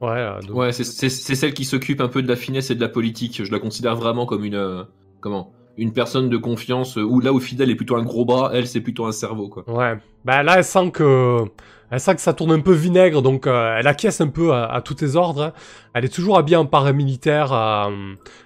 Ouais, 0.00 0.08
euh, 0.10 0.40
de- 0.40 0.52
Ouais, 0.52 0.72
c'est- 0.72 0.84
c'est 0.84 1.08
c'est 1.08 1.34
celle 1.34 1.54
qui 1.54 1.64
s'occupe 1.64 2.00
un 2.00 2.08
peu 2.08 2.22
de 2.22 2.28
la 2.28 2.36
finesse 2.36 2.70
et 2.70 2.74
de 2.74 2.80
la 2.80 2.88
politique. 2.88 3.42
Je 3.44 3.52
la 3.52 3.58
considère 3.58 3.96
vraiment 3.96 4.26
comme 4.26 4.44
une. 4.44 4.54
euh, 4.54 4.84
comment? 5.20 5.52
Une 5.76 5.92
personne 5.92 6.28
de 6.28 6.36
confiance, 6.36 6.98
euh, 6.98 7.02
où 7.02 7.20
là 7.20 7.32
où 7.32 7.40
Fidèle 7.40 7.70
est 7.70 7.74
plutôt 7.74 7.96
un 7.96 8.02
gros 8.02 8.24
bras, 8.24 8.50
elle 8.54 8.66
c'est 8.66 8.80
plutôt 8.80 9.06
un 9.06 9.12
cerveau, 9.12 9.48
quoi. 9.48 9.68
Ouais. 9.68 9.98
Bah 10.24 10.42
là, 10.42 10.54
elle 10.58 10.64
sent 10.64 10.90
que, 10.92 11.44
elle 11.90 12.00
sent 12.00 12.14
que 12.14 12.20
ça 12.20 12.32
tourne 12.32 12.52
un 12.52 12.60
peu 12.60 12.72
vinaigre, 12.72 13.22
donc 13.22 13.46
euh, 13.46 13.76
elle 13.78 13.86
acquiesce 13.86 14.20
un 14.20 14.28
peu 14.28 14.54
à, 14.54 14.80
tous 14.84 14.94
tes 14.94 15.16
ordres. 15.16 15.42
hein. 15.42 15.52
Elle 15.92 16.04
est 16.04 16.14
toujours 16.14 16.38
habillée 16.38 16.56
en 16.56 16.66
paramilitaire, 16.66 17.52
euh, 17.52 17.90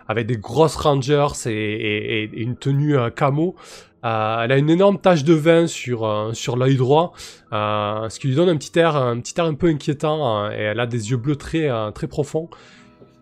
avec 0.08 0.26
des 0.26 0.36
grosses 0.36 0.76
rangers 0.76 1.26
et, 1.46 2.30
une 2.32 2.56
tenue 2.56 2.96
camo. 3.14 3.56
Elle 4.02 4.52
a 4.52 4.56
une 4.56 4.70
énorme 4.70 4.98
tache 4.98 5.24
de 5.24 5.34
vin 5.34 5.66
sur 5.66 6.30
sur 6.32 6.56
l'œil 6.56 6.76
droit, 6.76 7.12
ce 7.50 8.18
qui 8.18 8.28
lui 8.28 8.36
donne 8.36 8.48
un 8.48 8.56
petit 8.56 8.78
air, 8.78 8.96
un 8.96 9.18
petit 9.20 9.34
air 9.38 9.44
un 9.44 9.54
peu 9.54 9.66
inquiétant. 9.68 10.44
euh, 10.44 10.50
et 10.50 10.60
elle 10.60 10.80
a 10.80 10.86
des 10.86 11.10
yeux 11.10 11.16
bleus 11.16 11.36
très 11.36 11.68
très 11.92 12.06
profonds. 12.06 12.48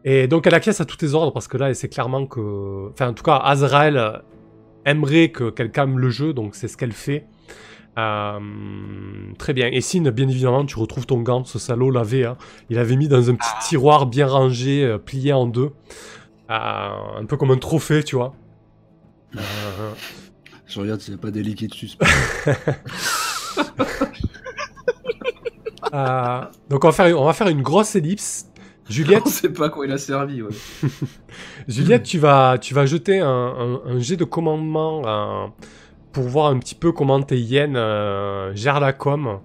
Et 0.06 0.28
donc 0.28 0.46
elle 0.46 0.54
acquiesce 0.54 0.80
à 0.80 0.86
tous 0.86 0.96
tes 0.96 1.12
ordres 1.12 1.32
parce 1.32 1.48
que 1.48 1.58
là, 1.58 1.74
c'est 1.74 1.88
clairement 1.88 2.26
que, 2.26 2.88
enfin 2.92 3.08
en 3.08 3.12
tout 3.12 3.24
cas, 3.24 3.36
Azrael 3.36 4.22
aimerait 4.86 5.30
que 5.30 5.50
qu'elle 5.50 5.70
calme 5.70 5.98
le 5.98 6.08
jeu, 6.08 6.32
donc 6.32 6.54
c'est 6.54 6.68
ce 6.68 6.78
qu'elle 6.78 6.92
fait. 6.92 7.26
Euh, 7.98 8.38
très 9.38 9.52
bien. 9.52 9.68
Et 9.68 9.80
Sin, 9.80 10.10
bien 10.10 10.28
évidemment, 10.28 10.64
tu 10.64 10.78
retrouves 10.78 11.06
ton 11.06 11.20
gant, 11.22 11.44
ce 11.44 11.58
salaud 11.58 11.90
lavé. 11.90 12.24
Hein. 12.24 12.36
Il 12.70 12.78
avait 12.78 12.96
mis 12.96 13.08
dans 13.08 13.30
un 13.30 13.34
petit 13.34 13.68
tiroir 13.68 14.06
bien 14.06 14.26
rangé, 14.26 14.84
euh, 14.84 14.98
plié 14.98 15.32
en 15.32 15.46
deux. 15.46 15.72
Euh, 16.50 16.88
un 17.20 17.24
peu 17.26 17.36
comme 17.36 17.50
un 17.50 17.58
trophée, 17.58 18.04
tu 18.04 18.16
vois. 18.16 18.34
Je 20.66 20.80
regarde 20.80 21.00
s'il 21.00 21.14
n'y 21.14 21.20
a 21.20 21.22
pas 21.22 21.30
des 21.30 21.42
liquides 21.42 21.74
suspects. 21.74 22.06
donc 26.68 26.84
on 26.84 26.88
va, 26.88 26.92
faire, 26.92 27.18
on 27.20 27.24
va 27.24 27.32
faire 27.32 27.48
une 27.48 27.62
grosse 27.62 27.96
ellipse. 27.96 28.50
Juliette, 28.88 29.22
On 29.26 29.28
sait 29.30 29.52
pas 29.52 29.68
quoi 29.68 29.84
il 29.86 29.92
a 29.92 29.98
servi, 29.98 30.42
ouais. 30.42 30.52
Juliette 31.68 32.04
tu, 32.04 32.18
vas, 32.18 32.56
tu 32.58 32.72
vas 32.74 32.86
jeter 32.86 33.18
un, 33.18 33.26
un- 33.28 33.80
un 33.84 33.98
jet 33.98 34.16
de 34.16 34.24
commandement 34.24 35.02
euh, 35.06 35.46
pour 36.12 36.24
voir 36.24 36.46
un 36.52 36.58
petit 36.58 36.74
peu 36.76 36.92
comment 36.92 37.20
tes 37.22 37.38
hyènes 37.38 37.76
euh, 37.76 38.54
gèrent 38.54 38.80
la 38.80 38.92
com. 38.92 39.40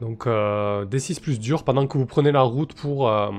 Donc 0.00 0.26
euh, 0.26 0.84
D6 0.86 1.20
plus 1.20 1.38
dur 1.38 1.62
pendant 1.62 1.86
que 1.86 1.96
vous 1.96 2.06
prenez 2.06 2.32
la 2.32 2.42
route 2.42 2.74
pour, 2.74 3.08
euh, 3.08 3.30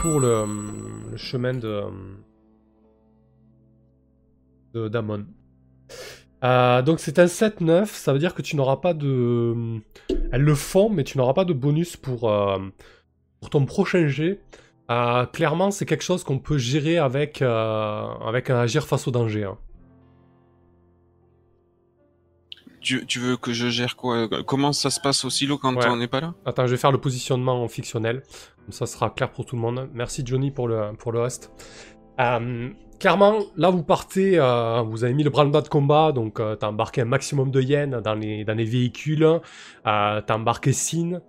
pour 0.00 0.20
le, 0.20 0.44
le 1.10 1.16
chemin 1.16 1.54
de, 1.54 1.82
de 4.74 4.88
d'Amon. 4.88 5.26
Euh, 6.44 6.82
donc 6.82 7.00
c'est 7.00 7.18
un 7.18 7.24
7-9, 7.26 7.86
ça 7.86 8.12
veut 8.12 8.18
dire 8.20 8.34
que 8.34 8.42
tu 8.42 8.54
n'auras 8.56 8.76
pas 8.76 8.94
de... 8.94 9.80
Elles 10.30 10.42
le 10.42 10.54
font, 10.54 10.88
mais 10.88 11.02
tu 11.04 11.18
n'auras 11.18 11.34
pas 11.34 11.44
de 11.44 11.52
bonus 11.52 11.96
pour, 11.96 12.30
euh, 12.30 12.58
pour 13.40 13.50
ton 13.50 13.64
prochain 13.64 14.06
jet. 14.06 14.40
Euh, 14.90 15.26
clairement, 15.26 15.70
c'est 15.70 15.84
quelque 15.84 16.04
chose 16.04 16.22
qu'on 16.24 16.38
peut 16.38 16.56
gérer 16.58 16.96
avec, 16.98 17.42
avec 17.42 18.50
un 18.50 18.58
agir 18.58 18.86
face 18.86 19.08
au 19.08 19.10
danger. 19.10 19.44
hein. 19.44 19.58
Tu, 22.80 23.04
tu 23.06 23.18
veux 23.18 23.36
que 23.36 23.52
je 23.52 23.68
gère 23.68 23.96
quoi? 23.96 24.28
Comment 24.46 24.72
ça 24.72 24.88
se 24.90 25.00
passe 25.00 25.24
au 25.24 25.30
silo 25.30 25.58
quand 25.58 25.74
Ouais. 25.74 25.88
on 25.88 25.96
n'est 25.96 26.06
pas 26.06 26.20
là? 26.20 26.34
Attends, 26.46 26.66
je 26.66 26.70
vais 26.70 26.76
faire 26.78 26.92
le 26.92 26.98
positionnement 27.00 27.66
fictionnel. 27.68 28.22
Comme 28.64 28.72
ça 28.72 28.86
sera 28.86 29.10
clair 29.10 29.30
pour 29.32 29.44
tout 29.44 29.56
le 29.56 29.60
monde. 29.62 29.90
Merci 29.92 30.22
Johnny 30.24 30.50
pour 30.52 30.68
le, 30.68 30.92
pour 30.96 31.10
le 31.12 31.20
reste. 31.20 31.50
Clairement, 32.98 33.38
là 33.56 33.70
vous 33.70 33.84
partez, 33.84 34.38
euh, 34.38 34.82
vous 34.82 35.04
avez 35.04 35.14
mis 35.14 35.22
le 35.22 35.30
branle-bas 35.30 35.60
de 35.60 35.68
combat, 35.68 36.10
donc 36.10 36.40
euh, 36.40 36.56
t'as 36.56 36.66
embarqué 36.68 37.02
un 37.02 37.04
maximum 37.04 37.50
de 37.52 37.60
yens 37.60 38.02
dans 38.02 38.14
les, 38.14 38.44
dans 38.44 38.54
les 38.54 38.64
véhicules. 38.64 39.22
Euh, 39.24 39.40
t'as 39.84 40.34
embarqué 40.34 40.72
Sin. 40.72 41.20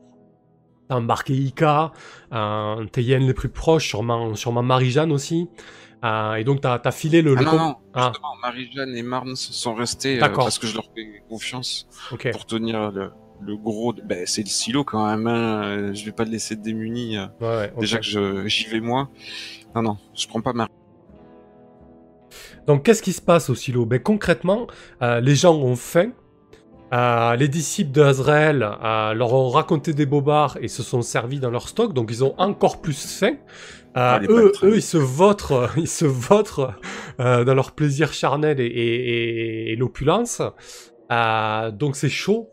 T'as 0.88 0.96
embarqué 0.96 1.34
Ika. 1.36 1.92
Tes 2.92 3.04
yens 3.04 3.24
les 3.28 3.34
plus 3.36 3.50
proches, 3.50 3.88
sûrement, 3.90 4.34
sûrement 4.34 4.64
Marie-Jeanne 4.64 5.12
aussi. 5.12 5.48
Et 6.04 6.44
donc 6.44 6.62
t'as 6.62 6.82
as 6.84 6.92
filé 6.92 7.22
le... 7.22 7.36
Ah 7.38 7.40
le 7.42 7.46
non, 7.46 7.58
non, 7.58 7.76
Ah. 7.94 8.12
Marie-Jeanne 8.42 8.96
et 8.96 9.04
Marnes 9.04 9.36
sont 9.36 9.76
restés 9.76 10.18
parce 10.18 10.58
que 10.58 10.66
je 10.66 10.74
leur 10.76 10.86
fais 10.96 11.22
confiance 11.30 11.88
pour 12.32 12.46
tenir 12.48 12.90
le, 12.92 13.12
le 13.42 13.58
gros... 13.58 13.94
de- 13.94 14.02
Ben, 14.02 14.26
c'est 14.26 14.42
le 14.42 14.48
silo 14.48 14.84
quand 14.84 15.06
même, 15.06 15.28
hein. 15.28 15.94
je 15.94 16.04
vais 16.06 16.14
pas 16.14 16.24
le 16.24 16.32
laisser 16.32 16.56
démuni. 16.56 17.20
Ouais, 17.20 17.26
ouais, 17.42 17.72
ok. 17.76 17.82
Déjà 17.82 18.00
que 18.00 18.48
j'y 18.48 18.66
vais 18.66 18.80
moi. 18.80 19.10
Non, 19.76 19.84
non, 19.84 19.98
je 20.16 20.26
prends 20.28 20.42
pas 20.42 20.54
Marie. 20.54 20.72
Donc, 22.70 22.84
qu'est-ce 22.84 23.02
qui 23.02 23.14
se 23.14 23.22
passe 23.22 23.50
au 23.50 23.56
silo? 23.56 23.88
Ben, 23.88 24.00
Concrètement, 24.00 24.68
euh, 25.02 25.20
les 25.22 25.34
gens 25.34 25.56
ont 25.56 25.76
faim. 25.76 26.12
Euh, 26.94 27.36
les 27.36 27.48
disciples 27.48 27.90
d'Azrael 27.92 28.62
euh, 28.62 29.16
leur 29.16 29.34
ont 29.34 29.50
raconté 29.50 29.96
des 29.96 30.06
bobards 30.06 30.56
et 30.62 30.68
se 30.68 30.84
sont 30.84 31.02
servis 31.02 31.40
dans 31.40 31.50
leur 31.50 31.68
stock, 31.68 31.94
donc 31.94 32.10
ils 32.12 32.24
ont 32.24 32.36
encore 32.38 32.80
plus 32.80 33.18
faim. 33.20 33.34
Euh, 33.34 33.94
Ah, 33.96 34.20
eux, 34.30 34.52
eux, 34.62 34.76
ils 34.76 34.84
se 34.84 34.98
votrent, 35.00 35.72
ils 35.78 35.88
se 35.88 36.06
votrent 36.06 36.76
dans 37.18 37.56
leur 37.56 37.72
plaisir 37.72 38.14
charnel 38.14 38.60
et, 38.60 38.66
et- 38.68 39.10
et- 39.70 39.72
et 39.72 39.76
l'opulence. 39.76 40.40
Donc 41.10 41.96
c'est 41.96 42.08
chaud. 42.10 42.52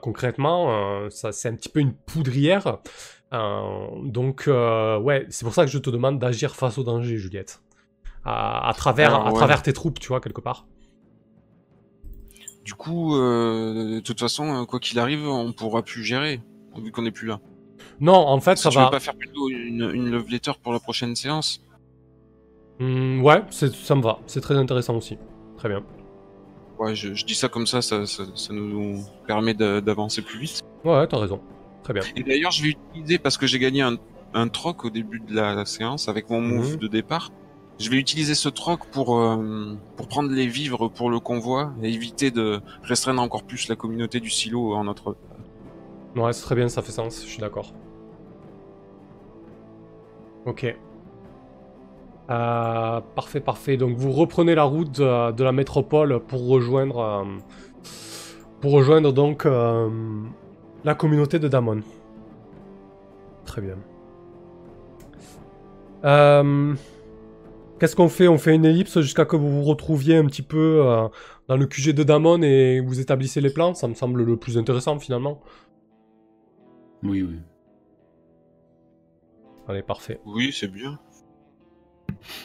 Concrètement, 0.00 1.08
ça 1.08 1.30
c'est 1.30 1.48
un 1.48 1.54
petit 1.54 1.68
peu 1.68 1.78
une 1.78 1.94
poudrière. 1.94 2.78
Donc, 3.30 4.48
ouais, 4.48 5.24
c'est 5.30 5.44
pour 5.44 5.54
ça 5.54 5.64
que 5.64 5.70
je 5.70 5.78
te 5.78 5.88
demande 5.90 6.18
d'agir 6.18 6.56
face 6.56 6.78
au 6.78 6.82
danger, 6.82 7.16
Juliette. 7.16 7.60
À, 8.24 8.68
à 8.68 8.72
travers, 8.74 9.14
Alors, 9.14 9.26
à 9.28 9.32
travers 9.32 9.62
tes 9.62 9.72
troupes, 9.72 9.98
tu 9.98 10.08
vois, 10.08 10.20
quelque 10.20 10.40
part. 10.40 10.66
Du 12.64 12.74
coup, 12.74 13.16
euh, 13.16 13.96
de 13.96 14.00
toute 14.00 14.20
façon, 14.20 14.62
euh, 14.62 14.64
quoi 14.64 14.78
qu'il 14.78 14.98
arrive, 15.00 15.26
on 15.26 15.52
pourra 15.52 15.82
plus 15.82 16.04
gérer, 16.04 16.40
vu 16.76 16.92
qu'on 16.92 17.02
n'est 17.02 17.10
plus 17.10 17.26
là. 17.26 17.40
Non, 18.00 18.14
en 18.14 18.40
fait, 18.40 18.56
ça 18.56 18.68
que 18.68 18.74
tu 18.74 18.78
va. 18.78 18.84
veux 18.86 18.90
pas 18.90 19.00
faire 19.00 19.16
plutôt 19.16 19.48
une, 19.48 19.90
une 19.92 20.10
love 20.10 20.28
letter 20.30 20.52
pour 20.62 20.72
la 20.72 20.78
prochaine 20.78 21.16
séance 21.16 21.60
Hmm, 22.78 23.22
ouais, 23.22 23.42
ça 23.50 23.94
me 23.94 24.02
va. 24.02 24.18
C'est 24.26 24.40
très 24.40 24.56
intéressant 24.56 24.96
aussi. 24.96 25.18
Très 25.56 25.68
bien. 25.68 25.82
Ouais, 26.78 26.94
je, 26.94 27.14
je 27.14 27.24
dis 27.24 27.34
ça 27.34 27.48
comme 27.48 27.66
ça, 27.66 27.82
ça, 27.82 28.06
ça, 28.06 28.24
ça 28.34 28.52
nous 28.52 29.04
permet 29.26 29.54
d'avancer 29.54 30.22
plus 30.22 30.38
vite. 30.40 30.62
Ouais, 30.84 30.92
ouais, 30.92 31.06
t'as 31.06 31.18
raison. 31.18 31.40
Très 31.84 31.92
bien. 31.92 32.02
Et 32.16 32.22
d'ailleurs, 32.22 32.50
je 32.50 32.62
vais 32.62 32.70
utiliser, 32.70 33.18
parce 33.18 33.36
que 33.36 33.46
j'ai 33.46 33.58
gagné 33.58 33.82
un, 33.82 33.96
un 34.34 34.48
troc 34.48 34.84
au 34.84 34.90
début 34.90 35.20
de 35.20 35.34
la 35.34 35.64
séance 35.64 36.08
avec 36.08 36.30
mon 36.30 36.40
move 36.40 36.72
Mhm. 36.74 36.78
de 36.78 36.86
départ, 36.88 37.30
je 37.78 37.90
vais 37.90 37.96
utiliser 37.96 38.34
ce 38.34 38.48
troc 38.48 38.86
pour, 38.86 39.18
euh, 39.18 39.76
pour 39.96 40.08
prendre 40.08 40.30
les 40.30 40.46
vivres 40.46 40.88
pour 40.88 41.10
le 41.10 41.20
convoi 41.20 41.72
et 41.82 41.92
éviter 41.92 42.30
de 42.30 42.60
restreindre 42.82 43.20
encore 43.22 43.42
plus 43.42 43.68
la 43.68 43.76
communauté 43.76 44.20
du 44.20 44.30
silo 44.30 44.74
en 44.74 44.84
notre... 44.84 45.16
Ouais, 46.14 46.32
c'est 46.32 46.42
très 46.42 46.54
bien, 46.54 46.68
ça 46.68 46.82
fait 46.82 46.92
sens, 46.92 47.22
je 47.22 47.28
suis 47.28 47.40
d'accord. 47.40 47.72
Ok. 50.44 50.76
Euh, 52.30 53.00
parfait, 53.14 53.40
parfait. 53.40 53.76
Donc 53.76 53.96
vous 53.96 54.12
reprenez 54.12 54.54
la 54.54 54.64
route 54.64 54.92
de, 54.92 55.42
la 55.42 55.52
métropole 55.52 56.20
pour 56.20 56.46
rejoindre, 56.48 56.98
euh, 56.98 57.24
pour 58.60 58.72
rejoindre 58.72 59.12
donc 59.12 59.44
euh, 59.46 59.88
la 60.84 60.94
communauté 60.94 61.38
de 61.38 61.48
Damon. 61.48 61.80
Très 63.44 63.60
bien. 63.60 63.76
Euh, 66.04 66.74
Qu'est-ce 67.82 67.96
qu'on 67.96 68.08
fait? 68.08 68.28
On 68.28 68.38
fait 68.38 68.54
une 68.54 68.64
ellipse 68.64 69.00
jusqu'à 69.00 69.24
que 69.24 69.34
vous 69.34 69.50
vous 69.50 69.64
retrouviez 69.64 70.16
un 70.16 70.24
petit 70.26 70.42
peu 70.42 70.82
euh, 70.86 71.08
dans 71.48 71.56
le 71.56 71.66
QG 71.66 71.90
de 71.90 72.04
Damon 72.04 72.40
et 72.42 72.78
vous 72.78 73.00
établissez 73.00 73.40
les 73.40 73.50
plans. 73.52 73.74
Ça 73.74 73.88
me 73.88 73.94
semble 73.94 74.22
le 74.22 74.36
plus 74.36 74.56
intéressant 74.56 75.00
finalement. 75.00 75.40
Oui, 77.02 77.22
oui. 77.22 77.40
Allez, 79.66 79.82
parfait. 79.82 80.20
Oui, 80.24 80.54
c'est 80.56 80.68
bien. 80.68 81.00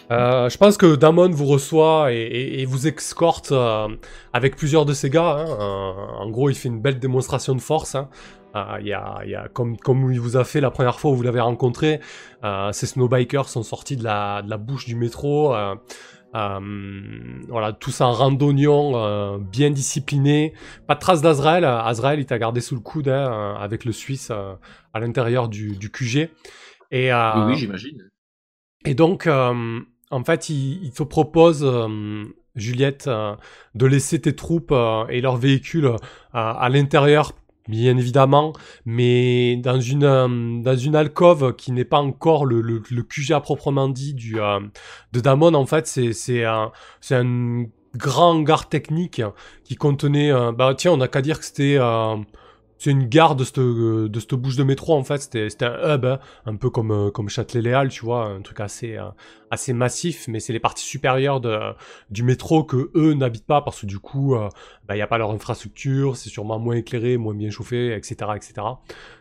Euh, 0.10 0.50
je 0.50 0.58
pense 0.58 0.76
que 0.76 0.96
Damon 0.96 1.30
vous 1.30 1.46
reçoit 1.46 2.12
et, 2.12 2.16
et- 2.18 2.62
et 2.62 2.66
vous 2.66 2.88
escorte 2.88 3.52
euh, 3.52 3.90
avec 4.34 4.56
plusieurs 4.56 4.86
de 4.86 4.94
ses 4.94 5.12
gars. 5.12 5.36
hein. 5.38 5.46
Euh, 5.48 6.24
en 6.24 6.32
gros, 6.32 6.50
il 6.50 6.56
fait 6.56 6.70
une 6.70 6.82
belle 6.82 6.98
démonstration 6.98 7.54
de 7.54 7.62
force. 7.62 7.94
hein. 7.94 8.10
Euh, 8.58 8.82
y 8.82 8.94
a, 8.94 9.20
il 9.24 9.30
y 9.32 9.36
a- 9.36 9.48
comme, 9.50 9.78
comme 9.78 10.12
il 10.12 10.20
vous 10.20 10.38
a 10.38 10.44
fait 10.44 10.62
la 10.62 10.72
première 10.72 11.00
fois 11.00 11.12
où 11.12 11.16
vous 11.16 11.24
l'avez 11.24 11.40
rencontré, 11.42 12.00
euh, 12.44 12.72
ces 12.72 12.86
snowbikers 12.88 13.50
sont 13.50 13.64
sortis 13.64 13.98
de 13.98 14.04
la, 14.04 14.42
de 14.42 14.50
la 14.50 14.58
bouche 14.58 14.86
du 14.86 14.96
métro. 14.96 15.54
euh, 15.56 15.76
euh, 16.36 16.60
voilà, 17.48 17.74
tous 17.74 18.02
en 18.02 18.12
randonnion, 18.12 19.38
bien 19.40 19.70
disciplinés. 19.72 20.54
Pas 20.88 20.96
de 20.96 21.00
trace 21.00 21.22
d'Azrael. 21.22 21.64
Azrael, 21.66 22.20
il 22.20 22.26
t'a 22.26 22.38
gardé 22.38 22.62
sous 22.62 22.76
le 22.76 22.82
coude 22.82 23.08
hein, 23.08 23.56
avec 23.60 23.86
le 23.86 23.92
Suisse 23.92 24.30
à 24.32 25.00
l'intérieur 25.00 25.48
du, 25.50 25.76
du 25.78 25.90
QG. 25.90 26.30
Et, 26.92 27.12
Oui, 27.12 27.42
oui, 27.48 27.56
j'imagine. 27.56 28.10
et 28.86 28.94
donc, 28.94 29.28
en 29.28 30.24
fait, 30.26 30.50
il, 30.50 30.84
il 30.84 30.92
te 30.92 31.04
propose, 31.04 31.64
Juliette, 32.56 33.08
euh, 33.08 33.36
de 33.76 33.86
laisser 33.86 34.20
tes 34.20 34.36
troupes 34.36 34.72
euh, 34.72 35.06
et 35.10 35.22
leurs 35.22 35.38
véhicules 35.38 35.86
euh, 35.86 35.96
à 36.34 36.68
l'intérieur, 36.70 37.34
bien 37.68 37.98
évidemment, 37.98 38.54
mais 38.86 39.58
dans 39.58 39.80
une, 39.80 40.04
euh, 40.04 40.62
dans 40.62 40.76
une 40.78 40.96
alcôve 40.96 41.56
qui 41.56 41.72
n'est 41.72 41.86
pas 41.86 42.00
encore 42.00 42.46
le, 42.46 42.62
le, 42.62 42.82
le 42.90 43.04
QG 43.04 43.32
à 43.32 43.40
proprement 43.40 43.90
dit 43.90 44.14
du, 44.14 44.40
euh, 44.40 44.60
de 45.14 45.20
Damon. 45.20 45.54
En 45.54 45.66
fait, 45.66 45.88
c'est 45.88 46.14
c'est 46.14 46.44
un, 46.46 46.72
c'est 47.02 47.16
un 47.16 47.66
grand 47.96 48.32
hangar 48.32 48.70
technique 48.70 49.22
qui 49.64 49.76
contenait... 49.76 50.32
euh, 50.32 50.52
bah 50.52 50.74
tiens, 50.78 50.92
on 50.92 50.98
n'a 50.98 51.08
qu'à 51.08 51.22
dire 51.22 51.40
que 51.40 51.46
c'était... 51.46 51.78
euh, 52.78 52.80
c'est 52.80 52.92
une 52.92 53.06
gare 53.08 53.36
de 53.36 53.44
cette, 53.44 53.60
de 53.60 54.20
cette 54.20 54.36
bouche 54.36 54.56
de 54.56 54.64
métro 54.64 54.94
en 54.96 55.04
fait, 55.04 55.20
c'était 55.22 55.66
un 55.66 55.96
hub, 55.96 56.06
hein 56.06 56.20
un 56.46 56.56
peu 56.56 56.70
comme, 56.70 56.92
euh, 56.92 57.12
comme 57.12 57.30
Châtelet-Léal, 57.30 57.90
tu 57.90 58.06
vois, 58.06 58.28
un 58.28 58.42
truc 58.42 58.60
assez, 58.60 58.98
euh, 58.98 59.10
assez 59.52 59.74
massif, 59.74 60.28
mais 60.28 60.40
c'est 60.40 60.54
les 60.54 60.60
parties 60.60 60.86
supérieures 60.86 61.42
de, 61.42 61.58
du 62.10 62.24
métro 62.24 62.64
que 62.64 62.92
eux 62.96 63.14
n'habitent 63.14 63.46
pas 63.46 63.62
parce 63.62 63.82
que 63.82 63.86
du 63.86 64.00
coup, 64.00 64.36
il 64.90 64.96
n'y 64.96 65.02
a 65.02 65.08
pas 65.08 65.18
leur 65.18 65.32
infrastructure, 65.32 66.18
c'est 66.18 66.30
sûrement 66.30 66.60
moins 66.60 66.76
éclairé, 66.76 67.18
moins 67.18 67.34
bien 67.34 67.50
chauffé, 67.50 67.96
etc. 67.96 68.32
etc. 68.36 68.54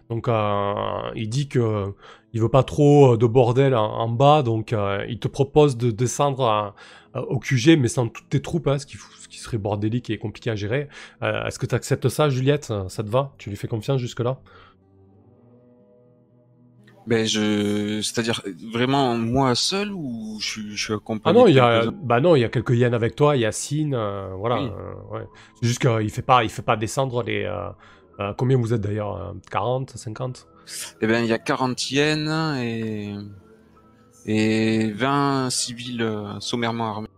Donc 0.08 0.28
euh, 0.28 0.74
il 1.14 1.28
dit 1.28 1.48
que 1.48 1.94
il 2.32 2.40
veut 2.40 2.48
pas 2.48 2.62
trop 2.62 3.14
euh, 3.14 3.16
de 3.16 3.26
bordel 3.26 3.74
en, 3.74 4.08
bas, 4.08 4.42
donc 4.42 4.72
euh, 4.72 5.04
il 5.08 5.18
te 5.18 5.28
propose 5.28 5.76
de 5.76 5.90
descendre 5.90 6.74
au 7.14 7.38
QG, 7.38 7.78
mais 7.78 7.88
sans 7.88 8.08
toutes 8.08 8.28
tes 8.28 8.42
troupes, 8.42 8.66
hein, 8.66 8.78
ce, 8.78 8.86
qui, 8.86 8.96
fou- 8.96 9.10
ce 9.26 9.28
qui 9.28 9.38
serait 9.40 9.58
bordélique 9.58 10.08
et 10.10 10.18
compliqué 10.18 10.50
à 10.50 10.54
gérer. 10.54 10.88
Euh, 11.22 11.44
Est-ce 11.46 11.58
que 11.58 11.66
tu 11.66 11.74
acceptes 11.74 12.08
ça, 12.08 12.28
Juliette? 12.30 12.72
Ça 12.88 13.02
te 13.02 13.08
va? 13.10 13.34
Tu 13.38 13.50
lui 13.50 13.56
fais 13.56 13.66
confiance 13.66 14.00
jusque-là? 14.00 14.38
Ben, 17.08 17.24
je... 17.26 18.00
C'est-à-dire, 18.02 18.40
vraiment, 18.72 19.16
moi 19.16 19.54
seul 19.54 19.92
ou 19.92 20.38
je 20.40 20.46
suis, 20.50 20.76
je 20.76 20.84
suis 20.84 20.92
Ah 20.92 20.96
accompagné 20.96 21.38
non, 21.38 21.46
il 21.46 21.54
y 21.54 21.60
a, 21.60 21.84
bah 22.02 22.20
non, 22.20 22.34
il 22.36 22.40
y 22.40 22.44
a 22.44 22.48
quelques 22.48 22.70
yens 22.76 22.94
avec 22.94 23.14
toi, 23.14 23.36
Yacine, 23.36 23.94
euh, 23.94 24.30
voilà. 24.36 24.60
Oui. 24.62 24.70
euh, 24.70 25.16
ouais. 25.18 25.26
C'est 25.60 25.68
juste 25.68 25.80
qu'il 25.80 26.10
fait 26.10 26.22
pas, 26.22 26.42
il 26.44 26.50
fait 26.50 26.62
pas 26.62 26.76
descendre 26.76 27.22
les. 27.22 27.44
euh, 27.44 27.68
euh, 28.18 28.32
combien 28.36 28.56
vous 28.56 28.72
êtes 28.74 28.80
d'ailleurs 28.80 29.16
euh, 29.16 29.32
40, 29.50 29.90
50 29.90 30.48
Eh 31.00 31.06
ben, 31.06 31.22
il 31.22 31.28
y 31.28 31.32
a 31.32 31.38
40 31.38 31.90
yens 31.92 32.58
et... 32.58 33.14
et 34.24 34.90
20 34.90 35.50
civils 35.50 36.04
sommairement 36.40 36.86
armés. 36.90 37.08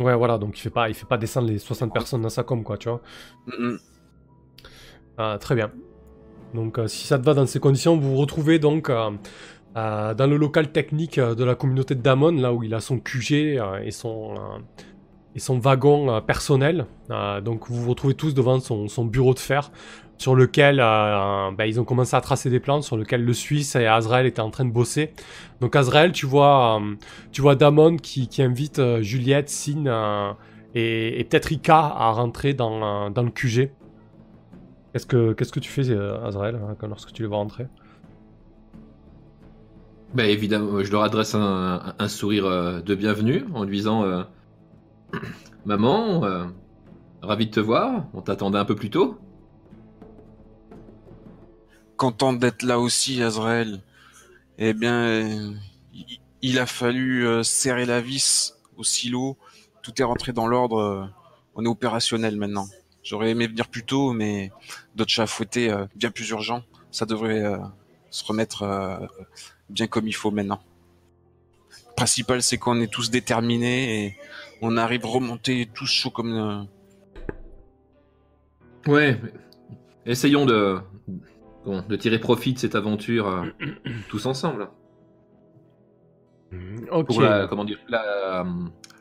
Ouais, 0.00 0.16
voilà, 0.16 0.38
donc 0.38 0.58
il 0.58 0.60
fait 0.60 0.70
pas, 0.70 0.88
il 0.88 0.94
fait 0.94 1.06
pas 1.06 1.18
descendre 1.18 1.48
les 1.48 1.58
60 1.58 1.92
personnes 1.92 2.22
dans 2.22 2.30
sa 2.30 2.42
com, 2.42 2.64
quoi, 2.64 2.78
tu 2.78 2.88
vois. 2.88 3.02
Mm. 3.46 3.76
Ah, 5.18 5.36
très 5.38 5.54
bien. 5.54 5.70
Donc, 6.54 6.78
euh, 6.78 6.88
si 6.88 7.06
ça 7.06 7.18
te 7.18 7.24
va 7.24 7.34
dans 7.34 7.46
ces 7.46 7.60
conditions, 7.60 7.96
vous 7.96 8.12
vous 8.12 8.16
retrouvez 8.16 8.58
donc 8.58 8.88
euh, 8.88 9.10
euh, 9.76 10.14
dans 10.14 10.26
le 10.26 10.36
local 10.38 10.72
technique 10.72 11.20
de 11.20 11.44
la 11.44 11.54
communauté 11.54 11.94
de 11.94 12.00
Damon, 12.00 12.32
là 12.32 12.54
où 12.54 12.62
il 12.62 12.74
a 12.74 12.80
son 12.80 12.98
QG 12.98 13.60
et 13.84 13.90
son 13.90 14.34
et 15.36 15.38
son 15.38 15.60
wagon 15.60 16.20
personnel. 16.22 16.86
Donc, 17.44 17.68
vous 17.68 17.82
vous 17.82 17.90
retrouvez 17.90 18.14
tous 18.14 18.34
devant 18.34 18.58
son, 18.58 18.88
son 18.88 19.04
bureau 19.04 19.32
de 19.32 19.38
fer, 19.38 19.70
sur 20.20 20.36
lequel 20.36 20.80
euh, 20.80 21.50
bah, 21.56 21.66
ils 21.66 21.80
ont 21.80 21.84
commencé 21.84 22.14
à 22.14 22.20
tracer 22.20 22.50
des 22.50 22.60
plans, 22.60 22.82
sur 22.82 22.98
lequel 22.98 23.24
le 23.24 23.32
Suisse 23.32 23.74
et 23.74 23.86
Azrael 23.86 24.26
étaient 24.26 24.42
en 24.42 24.50
train 24.50 24.66
de 24.66 24.70
bosser. 24.70 25.14
Donc, 25.62 25.74
Azrael, 25.74 26.12
tu 26.12 26.26
vois, 26.26 26.78
euh, 26.78 26.94
tu 27.32 27.40
vois 27.40 27.54
Damon 27.54 27.96
qui, 27.96 28.28
qui 28.28 28.42
invite 28.42 28.80
euh, 28.80 29.00
Juliette, 29.00 29.48
Sin 29.48 30.36
et, 30.74 31.26
peut-être 31.30 31.50
Ika 31.52 31.78
à 31.78 32.10
rentrer 32.10 32.52
dans, 32.52 33.08
dans 33.08 33.22
le 33.22 33.30
QG. 33.30 33.70
Qu'est-ce 34.92 35.06
que, 35.06 35.32
qu'est-ce 35.32 35.52
que 35.52 35.60
tu 35.60 35.70
fais, 35.70 35.90
Azrael, 36.22 36.56
hein, 36.56 36.76
lorsque 36.86 37.12
tu 37.12 37.22
les 37.22 37.28
vois 37.28 37.38
rentrer? 37.38 37.66
Bah 40.12 40.26
évidemment, 40.26 40.84
je 40.84 40.92
leur 40.92 41.02
adresse 41.02 41.34
un, 41.34 41.94
un 41.98 42.08
sourire 42.08 42.82
de 42.82 42.94
bienvenue 42.94 43.46
en 43.54 43.64
lui 43.64 43.78
disant 43.78 44.04
Maman, 45.64 46.50
ravi 47.22 47.46
de 47.46 47.52
te 47.52 47.60
voir, 47.60 48.04
on 48.12 48.20
t'attendait 48.20 48.58
un 48.58 48.66
peu 48.66 48.74
plus 48.74 48.90
tôt. 48.90 49.18
Content 52.00 52.32
d'être 52.32 52.62
là 52.62 52.78
aussi, 52.78 53.22
Azrael. 53.22 53.82
Eh 54.56 54.72
bien, 54.72 55.02
euh, 55.04 55.52
il- 56.40 56.58
a 56.58 56.64
fallu 56.64 57.26
euh, 57.26 57.42
serrer 57.42 57.84
la 57.84 58.00
vis 58.00 58.54
au 58.78 58.84
silo. 58.84 59.36
Tout 59.82 59.92
est 60.00 60.04
rentré 60.04 60.32
dans 60.32 60.46
l'ordre. 60.46 60.78
euh, 60.78 61.04
On 61.56 61.62
est 61.66 61.68
opérationnel 61.68 62.36
maintenant. 62.36 62.66
J'aurais 63.02 63.28
aimé 63.32 63.46
venir 63.48 63.68
plus 63.68 63.84
tôt, 63.84 64.14
mais 64.14 64.50
d'autres 64.96 65.10
chats 65.10 65.24
à 65.24 65.26
fouetter 65.26 65.74
bien 65.94 66.10
plus 66.10 66.30
urgent. 66.30 66.62
Ça 66.90 67.04
devrait 67.04 67.44
se 68.10 68.24
remettre 68.24 69.10
bien 69.68 69.86
comme 69.86 70.08
il 70.08 70.14
faut 70.14 70.30
maintenant. 70.30 70.62
Le 71.90 71.94
principal, 71.96 72.42
c'est 72.42 72.56
qu'on 72.56 72.80
est 72.80 72.90
tous 72.90 73.10
déterminés 73.10 74.06
et 74.06 74.16
on 74.62 74.78
arrive 74.78 75.04
remonter 75.04 75.68
tous 75.74 75.86
chauds 75.86 76.10
comme... 76.10 76.66
Ouais, 78.86 79.20
essayons 80.06 80.46
de, 80.46 80.80
bon, 81.64 81.84
de 81.88 81.96
tirer 81.96 82.18
profit 82.18 82.52
de 82.54 82.58
cette 82.58 82.74
aventure 82.74 83.28
euh, 83.28 83.46
tous 84.08 84.26
ensemble. 84.26 84.68
Ok. 86.90 87.06
Pour 87.06 87.20
la, 87.20 87.46
comment 87.46 87.64
dire, 87.64 87.78
la, 87.88 88.44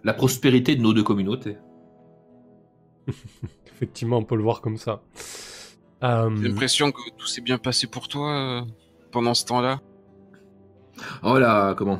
la 0.03 0.13
prospérité 0.13 0.75
de 0.75 0.81
nos 0.81 0.93
deux 0.93 1.03
communautés. 1.03 1.57
Effectivement, 3.75 4.17
on 4.17 4.23
peut 4.23 4.35
le 4.35 4.43
voir 4.43 4.61
comme 4.61 4.77
ça. 4.77 5.01
Euh, 6.03 6.29
J'ai 6.41 6.49
l'impression 6.49 6.91
que 6.91 7.01
tout 7.17 7.27
s'est 7.27 7.41
bien 7.41 7.57
passé 7.57 7.87
pour 7.87 8.07
toi 8.07 8.31
euh, 8.31 8.61
pendant 9.11 9.33
ce 9.33 9.45
temps-là. 9.45 9.81
Oh 11.23 11.39
là, 11.39 11.73
comment? 11.75 11.99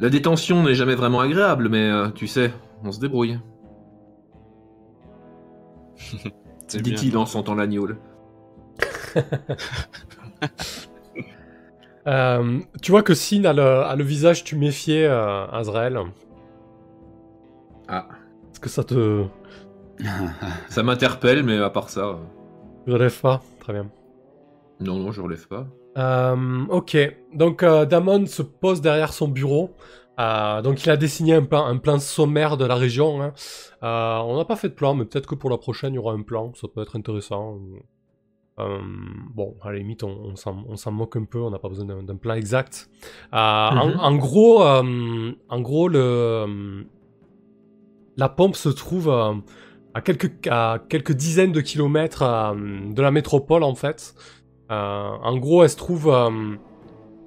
La 0.00 0.10
détention 0.10 0.62
n'est 0.62 0.74
jamais 0.74 0.94
vraiment 0.94 1.20
agréable, 1.20 1.68
mais 1.68 1.88
euh, 1.90 2.08
tu 2.10 2.26
sais, 2.26 2.52
on 2.84 2.92
se 2.92 3.00
débrouille. 3.00 3.38
Dit-il 6.68 7.16
en 7.16 7.26
sentant 7.26 7.54
l'agneau. 7.54 7.88
Euh, 12.06 12.60
tu 12.82 12.92
vois 12.92 13.02
que 13.02 13.14
Sin 13.14 13.44
a 13.46 13.52
le, 13.52 13.62
a 13.64 13.96
le 13.96 14.04
visage 14.04 14.44
tuméfié, 14.44 15.04
euh, 15.06 15.44
Azrael. 15.48 15.98
Ah, 17.88 18.06
Est-ce 18.52 18.60
que 18.60 18.68
ça 18.68 18.84
te 18.84 19.24
ça 20.68 20.82
m'interpelle, 20.84 21.42
mais 21.42 21.58
à 21.58 21.68
part 21.68 21.90
ça, 21.90 22.02
euh, 22.06 22.92
relève 22.92 23.20
pas 23.20 23.42
Très 23.58 23.72
bien. 23.72 23.90
non, 24.78 24.94
non, 25.00 25.10
je 25.10 25.20
relève 25.20 25.48
pas. 25.48 25.66
Euh, 25.98 26.66
ok, 26.68 26.96
donc 27.34 27.64
Damon 27.64 28.26
se 28.26 28.42
pose 28.42 28.80
derrière 28.80 29.12
son 29.12 29.26
bureau. 29.26 29.74
Euh, 30.20 30.62
donc 30.62 30.84
il 30.84 30.90
a 30.90 30.96
dessiné 30.96 31.34
un 31.34 31.42
plan, 31.42 31.66
un 31.66 31.78
plan 31.78 31.98
sommaire 31.98 32.56
de 32.56 32.64
la 32.66 32.76
région. 32.76 33.20
hein. 33.20 33.32
Euh, 33.82 34.18
on 34.18 34.36
n'a 34.36 34.44
pas 34.44 34.54
fait 34.56 34.68
de 34.68 34.74
plan, 34.74 34.94
mais 34.94 35.06
peut-être 35.06 35.26
que 35.26 35.34
pour 35.34 35.50
la 35.50 35.58
prochaine 35.58 35.92
il 35.94 35.96
y 35.96 35.98
aura 35.98 36.12
un 36.12 36.22
plan, 36.22 36.52
ça 36.54 36.68
peut 36.72 36.82
être 36.82 36.94
intéressant. 36.94 37.58
Euh, 38.58 38.78
bon, 39.34 39.54
à 39.62 39.70
la 39.70 39.78
limite, 39.78 40.02
on, 40.02 40.32
on 40.68 40.76
s'en 40.76 40.90
moque 40.92 41.16
un 41.16 41.24
peu, 41.24 41.40
on 41.40 41.50
n'a 41.50 41.58
pas 41.58 41.68
besoin 41.68 41.84
d'un 42.02 42.16
plan 42.16 42.34
exact. 42.34 42.88
Euh, 43.34 43.36
en, 43.36 43.88
Mhm. 43.88 44.00
en 44.00 44.14
gros, 44.16 44.62
euh, 44.62 45.32
en 45.48 45.60
gros, 45.60 45.88
le 45.88 46.86
la 48.16 48.28
pompe 48.30 48.56
se 48.56 48.70
trouve 48.70 49.10
à 49.10 50.00
quelques 50.00 50.46
à 50.48 50.78
quelques 50.88 51.12
dizaines 51.12 51.52
de 51.52 51.60
kilomètres 51.60 52.24
de 52.94 53.02
la 53.02 53.10
métropole 53.10 53.62
en 53.62 53.74
fait. 53.74 54.14
En 54.70 55.36
gros, 55.36 55.62
elle 55.62 55.70
se 55.70 55.76
trouve 55.76 56.10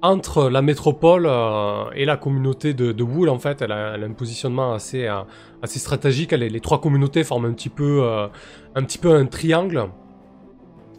entre 0.02 0.48
la 0.48 0.62
métropole 0.62 1.26
euh, 1.26 1.90
et 1.94 2.04
la 2.06 2.16
communauté 2.16 2.72
de, 2.74 2.92
de 2.92 3.02
Wool, 3.02 3.28
en 3.28 3.38
fait. 3.38 3.60
Elle 3.62 3.72
a, 3.72 3.94
elle 3.94 4.02
a 4.04 4.06
un 4.06 4.12
positionnement 4.12 4.72
assez, 4.72 5.06
euh, 5.06 5.20
assez 5.62 5.78
stratégique. 5.78 6.32
Elle 6.32 6.40
les 6.40 6.60
trois 6.60 6.80
communautés 6.80 7.22
forment 7.22 7.44
un 7.46 7.52
petit 7.52 7.68
peu, 7.68 8.00
euh, 8.02 8.26
un, 8.74 8.82
petit 8.82 8.98
peu 8.98 9.12
un 9.14 9.26
triangle. 9.26 9.90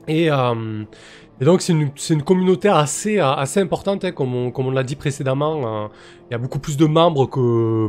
Et, 0.07 0.31
euh, 0.31 0.83
et 1.39 1.45
donc, 1.45 1.61
c'est 1.61 1.73
une, 1.73 1.89
une 2.09 2.23
communauté 2.23 2.69
assez, 2.69 3.19
euh, 3.19 3.33
assez 3.33 3.59
importante, 3.59 4.03
hein, 4.05 4.11
comme 4.11 4.35
on, 4.35 4.51
comme 4.51 4.67
on 4.67 4.71
l'a 4.71 4.83
dit 4.83 4.95
précédemment. 4.95 5.61
euh, 5.65 5.87
Il 6.29 6.33
y 6.33 6.35
a 6.35 6.37
beaucoup 6.37 6.59
plus 6.59 6.77
de 6.77 6.85
membres 6.85 7.27
que, 7.27 7.87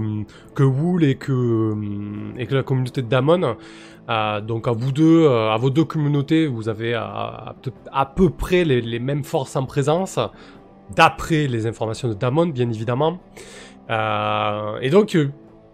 que 0.54 0.62
Wool 0.62 1.04
et 1.04 1.16
que, 1.16 1.74
et 2.38 2.46
que 2.46 2.54
la 2.54 2.62
communauté 2.62 3.02
de 3.02 3.08
Damon. 3.08 3.56
Euh, 4.10 4.40
donc 4.40 4.66
à 4.66 4.72
vous 4.72 4.90
deux, 4.92 5.28
à 5.28 5.56
vos 5.56 5.70
deux 5.70 5.84
communautés, 5.84 6.46
vous 6.46 6.68
avez 6.68 6.94
à, 6.94 7.54
à 7.92 8.06
peu- 8.06 8.30
près 8.30 8.64
les, 8.64 8.98
mêmes 8.98 9.22
forces 9.24 9.54
en 9.56 9.64
présence, 9.64 10.18
d'après 10.94 11.46
les 11.46 11.66
informations 11.66 12.08
de 12.08 12.14
Damon, 12.14 12.46
bien 12.46 12.68
évidemment. 12.68 13.20
Et 13.88 14.90
donc 14.90 15.16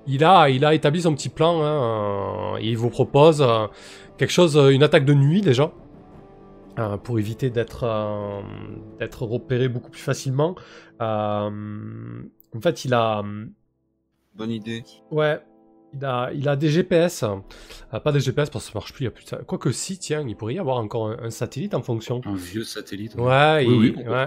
il 0.06 0.24
a, 0.24 0.50
il 0.50 0.64
a 0.64 0.74
établi 0.74 1.00
son 1.02 1.14
petit 1.14 1.30
plan. 1.30 1.62
hein, 1.62 2.58
il 2.60 2.76
vous 2.76 2.90
propose 2.90 3.44
quelque 4.18 4.30
chose, 4.32 4.60
une 4.70 4.82
attaque 4.82 5.04
de 5.04 5.14
nuit 5.14 5.40
déjà. 5.40 5.72
Euh, 6.78 6.96
pour 6.96 7.18
éviter 7.18 7.50
d'être 7.50 7.84
euh, 7.84 8.40
d'être 8.98 9.24
repéré 9.24 9.68
beaucoup 9.68 9.90
plus 9.90 10.00
facilement. 10.02 10.54
Euh, 11.00 12.22
en 12.56 12.60
fait, 12.60 12.84
il 12.84 12.94
a, 12.94 13.22
Bonne 14.34 14.50
idée. 14.50 14.84
Ouais, 15.10 15.40
il 15.94 16.04
a, 16.04 16.30
il 16.32 16.48
a 16.48 16.54
des 16.56 16.68
GPS. 16.68 17.24
Euh, 17.24 17.98
pas 18.00 18.12
des 18.12 18.20
GPS 18.20 18.50
parce 18.50 18.66
que 18.66 18.72
ça 18.72 18.78
marche 18.78 18.92
plus, 18.92 19.02
il 19.02 19.06
y 19.06 19.08
a 19.08 19.10
plus 19.10 19.24
de... 19.24 19.28
ça. 19.30 19.36
Quoique 19.38 19.72
si, 19.72 19.98
tiens, 19.98 20.24
il 20.28 20.36
pourrait 20.36 20.54
y 20.54 20.58
avoir 20.58 20.76
encore 20.76 21.08
un, 21.08 21.16
un 21.24 21.30
satellite 21.30 21.74
en 21.74 21.82
fonction. 21.82 22.20
Un 22.24 22.34
vieux 22.36 22.62
satellite. 22.64 23.14
Ouais, 23.16 23.64
Oui, 23.66 23.94
il- 23.96 23.96
oui, 23.98 24.06
ouais. 24.06 24.26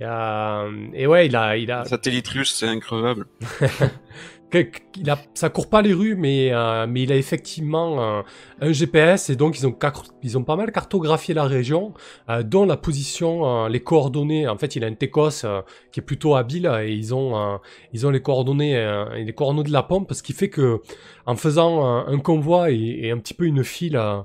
Il 0.00 0.04
a- 0.06 0.68
Et 0.94 1.06
ouais, 1.06 1.26
il 1.26 1.36
a... 1.36 1.56
Il 1.58 1.70
a... 1.70 1.84
Satellite 1.84 2.28
russe, 2.28 2.54
c'est 2.54 2.68
increvable. 2.68 3.26
il 4.52 5.10
a... 5.10 5.18
Ça 5.34 5.50
court 5.50 5.68
pas 5.68 5.82
les 5.82 5.92
rues, 5.92 6.16
mais, 6.16 6.52
euh, 6.52 6.86
mais 6.88 7.02
il 7.02 7.12
a 7.12 7.16
effectivement 7.16 8.02
un, 8.02 8.24
un 8.60 8.72
GPS 8.72 9.30
et 9.30 9.36
donc 9.36 9.58
ils 9.58 9.66
ont, 9.66 9.76
ils 10.22 10.38
ont 10.38 10.44
pas 10.44 10.56
mal 10.56 10.72
cartographié 10.72 11.34
la 11.34 11.44
région, 11.44 11.94
euh, 12.30 12.42
dont 12.42 12.64
la 12.64 12.76
position, 12.76 13.64
euh, 13.64 13.68
les 13.68 13.80
coordonnées. 13.80 14.48
En 14.48 14.56
fait, 14.56 14.76
il 14.76 14.84
a 14.84 14.86
un 14.86 14.94
Tecos 14.94 15.44
euh, 15.44 15.62
qui 15.92 16.00
est 16.00 16.02
plutôt 16.02 16.36
habile 16.36 16.70
et 16.82 16.92
ils 16.92 17.14
ont, 17.14 17.36
euh, 17.36 17.56
ils 17.92 18.06
ont 18.06 18.10
les 18.10 18.22
coordonnées, 18.22 18.76
euh, 18.76 19.14
les 19.14 19.32
coordonnées 19.32 19.68
de 19.68 19.72
la 19.72 19.82
pompe, 19.82 20.12
ce 20.12 20.22
qui 20.22 20.32
fait 20.32 20.50
que 20.50 20.80
en 21.26 21.36
faisant 21.36 21.84
un, 21.84 22.18
convoi 22.18 22.70
et, 22.70 23.00
et 23.02 23.10
un 23.10 23.18
petit 23.18 23.34
peu 23.34 23.44
une 23.44 23.64
file, 23.64 23.96
euh, 23.96 24.20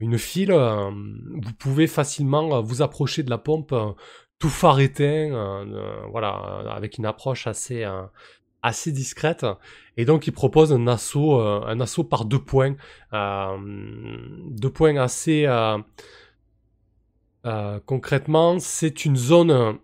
une 0.00 0.18
file, 0.18 0.52
euh, 0.52 0.90
vous 0.90 1.52
pouvez 1.58 1.86
facilement 1.86 2.56
euh, 2.56 2.60
vous 2.60 2.82
approcher 2.82 3.22
de 3.22 3.30
la 3.30 3.38
pompe, 3.38 3.72
euh, 3.72 3.92
tout 4.38 4.48
phare 4.48 4.80
éteint, 4.80 5.04
euh, 5.04 5.64
euh, 5.64 6.06
voilà, 6.10 6.62
euh, 6.64 6.68
avec 6.70 6.98
une 6.98 7.06
approche 7.06 7.46
assez, 7.46 7.84
euh, 7.84 8.02
assez 8.64 8.90
discrète. 8.90 9.46
Et 9.96 10.04
donc, 10.06 10.26
il 10.26 10.32
propose 10.32 10.72
un 10.72 10.88
assaut, 10.88 11.38
euh, 11.38 11.60
un 11.66 11.80
assaut 11.80 12.02
par 12.02 12.24
deux 12.24 12.40
points, 12.40 12.74
euh, 13.12 13.56
deux 14.50 14.70
points 14.70 14.96
assez 14.96 15.46
euh, 17.46 17.78
concrètement, 17.84 18.58
c'est 18.58 19.04
une 19.04 19.16
zone, 19.16 19.78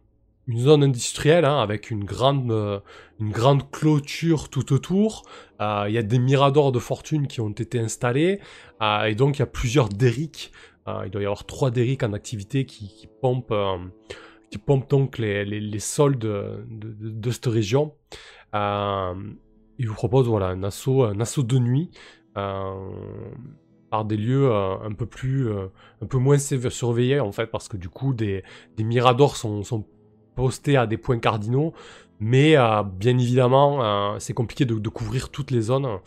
une 0.48 0.58
zone 0.58 0.82
industrielle 0.82 1.44
hein, 1.44 1.60
avec 1.60 1.90
une 1.90 2.04
grande, 2.04 2.80
une 3.20 3.30
grande 3.30 3.70
clôture 3.70 4.48
tout 4.48 4.72
autour. 4.72 5.24
Il 5.60 5.90
y 5.92 5.98
a 5.98 6.02
des 6.02 6.18
miradors 6.18 6.72
de 6.72 6.78
fortune 6.78 7.26
qui 7.26 7.42
ont 7.42 7.50
été 7.50 7.78
installés 7.78 8.40
et 8.80 9.14
donc 9.14 9.36
il 9.36 9.40
y 9.40 9.42
a 9.42 9.46
plusieurs 9.46 9.90
derricks. 9.90 10.52
Il 11.04 11.10
doit 11.10 11.20
y 11.20 11.26
avoir 11.26 11.44
trois 11.44 11.70
derricks 11.70 12.02
en 12.02 12.14
activité 12.14 12.64
qui, 12.64 13.10
pompent, 13.20 13.54
qui 14.50 14.56
pompent 14.56 14.88
donc 14.88 15.18
les, 15.18 15.44
les, 15.44 15.78
sols 15.80 16.18
de- 16.18 16.64
de 16.70 17.30
cette 17.30 17.44
région. 17.44 17.92
Euh, 18.54 19.14
il 19.78 19.88
vous 19.88 19.94
propose 19.94 20.26
voilà 20.28 20.48
un 20.48 20.62
assaut, 20.62 21.04
un 21.04 21.20
assaut 21.20 21.42
de 21.42 21.58
nuit. 21.58 21.90
euh, 22.36 22.74
par 23.90 24.04
des 24.04 24.16
lieux 24.16 24.50
euh, 24.50 24.76
un 24.84 24.92
peu 24.92 25.04
plus 25.06 25.48
euh, 25.48 25.66
un 26.00 26.06
peu 26.06 26.18
moins 26.18 26.38
surveillés 26.38 27.20
en 27.20 27.32
fait 27.32 27.46
parce 27.46 27.68
que 27.68 27.76
du 27.76 27.88
coup 27.88 28.14
des, 28.14 28.42
miradors 28.78 29.36
sont, 29.36 29.62
postés 30.36 30.76
à 30.76 30.86
des 30.86 30.96
points 30.96 31.18
cardinaux 31.18 31.74
mais 32.20 32.56
euh, 32.56 32.82
bien 32.84 33.18
évidemment 33.18 33.84
euh, 33.84 34.16
c'est 34.20 34.32
compliqué 34.32 34.64
de, 34.64 34.88
couvrir 34.88 35.30
toutes 35.30 35.50
les 35.50 35.60
zones 35.62 35.98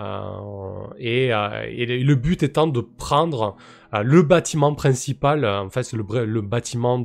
Euh, 0.00 0.86
et, 0.96 1.34
euh, 1.34 1.66
le- 2.04 2.14
but 2.14 2.44
étant 2.44 2.68
de 2.68 2.80
prendre 2.80 3.56
euh, 3.94 4.04
le 4.04 4.22
bâtiment 4.22 4.72
principal 4.76 5.44
euh, 5.44 5.62
en 5.66 5.70
fait 5.70 5.82
c'est 5.82 5.96
le, 5.96 6.40
bâtiment 6.40 7.00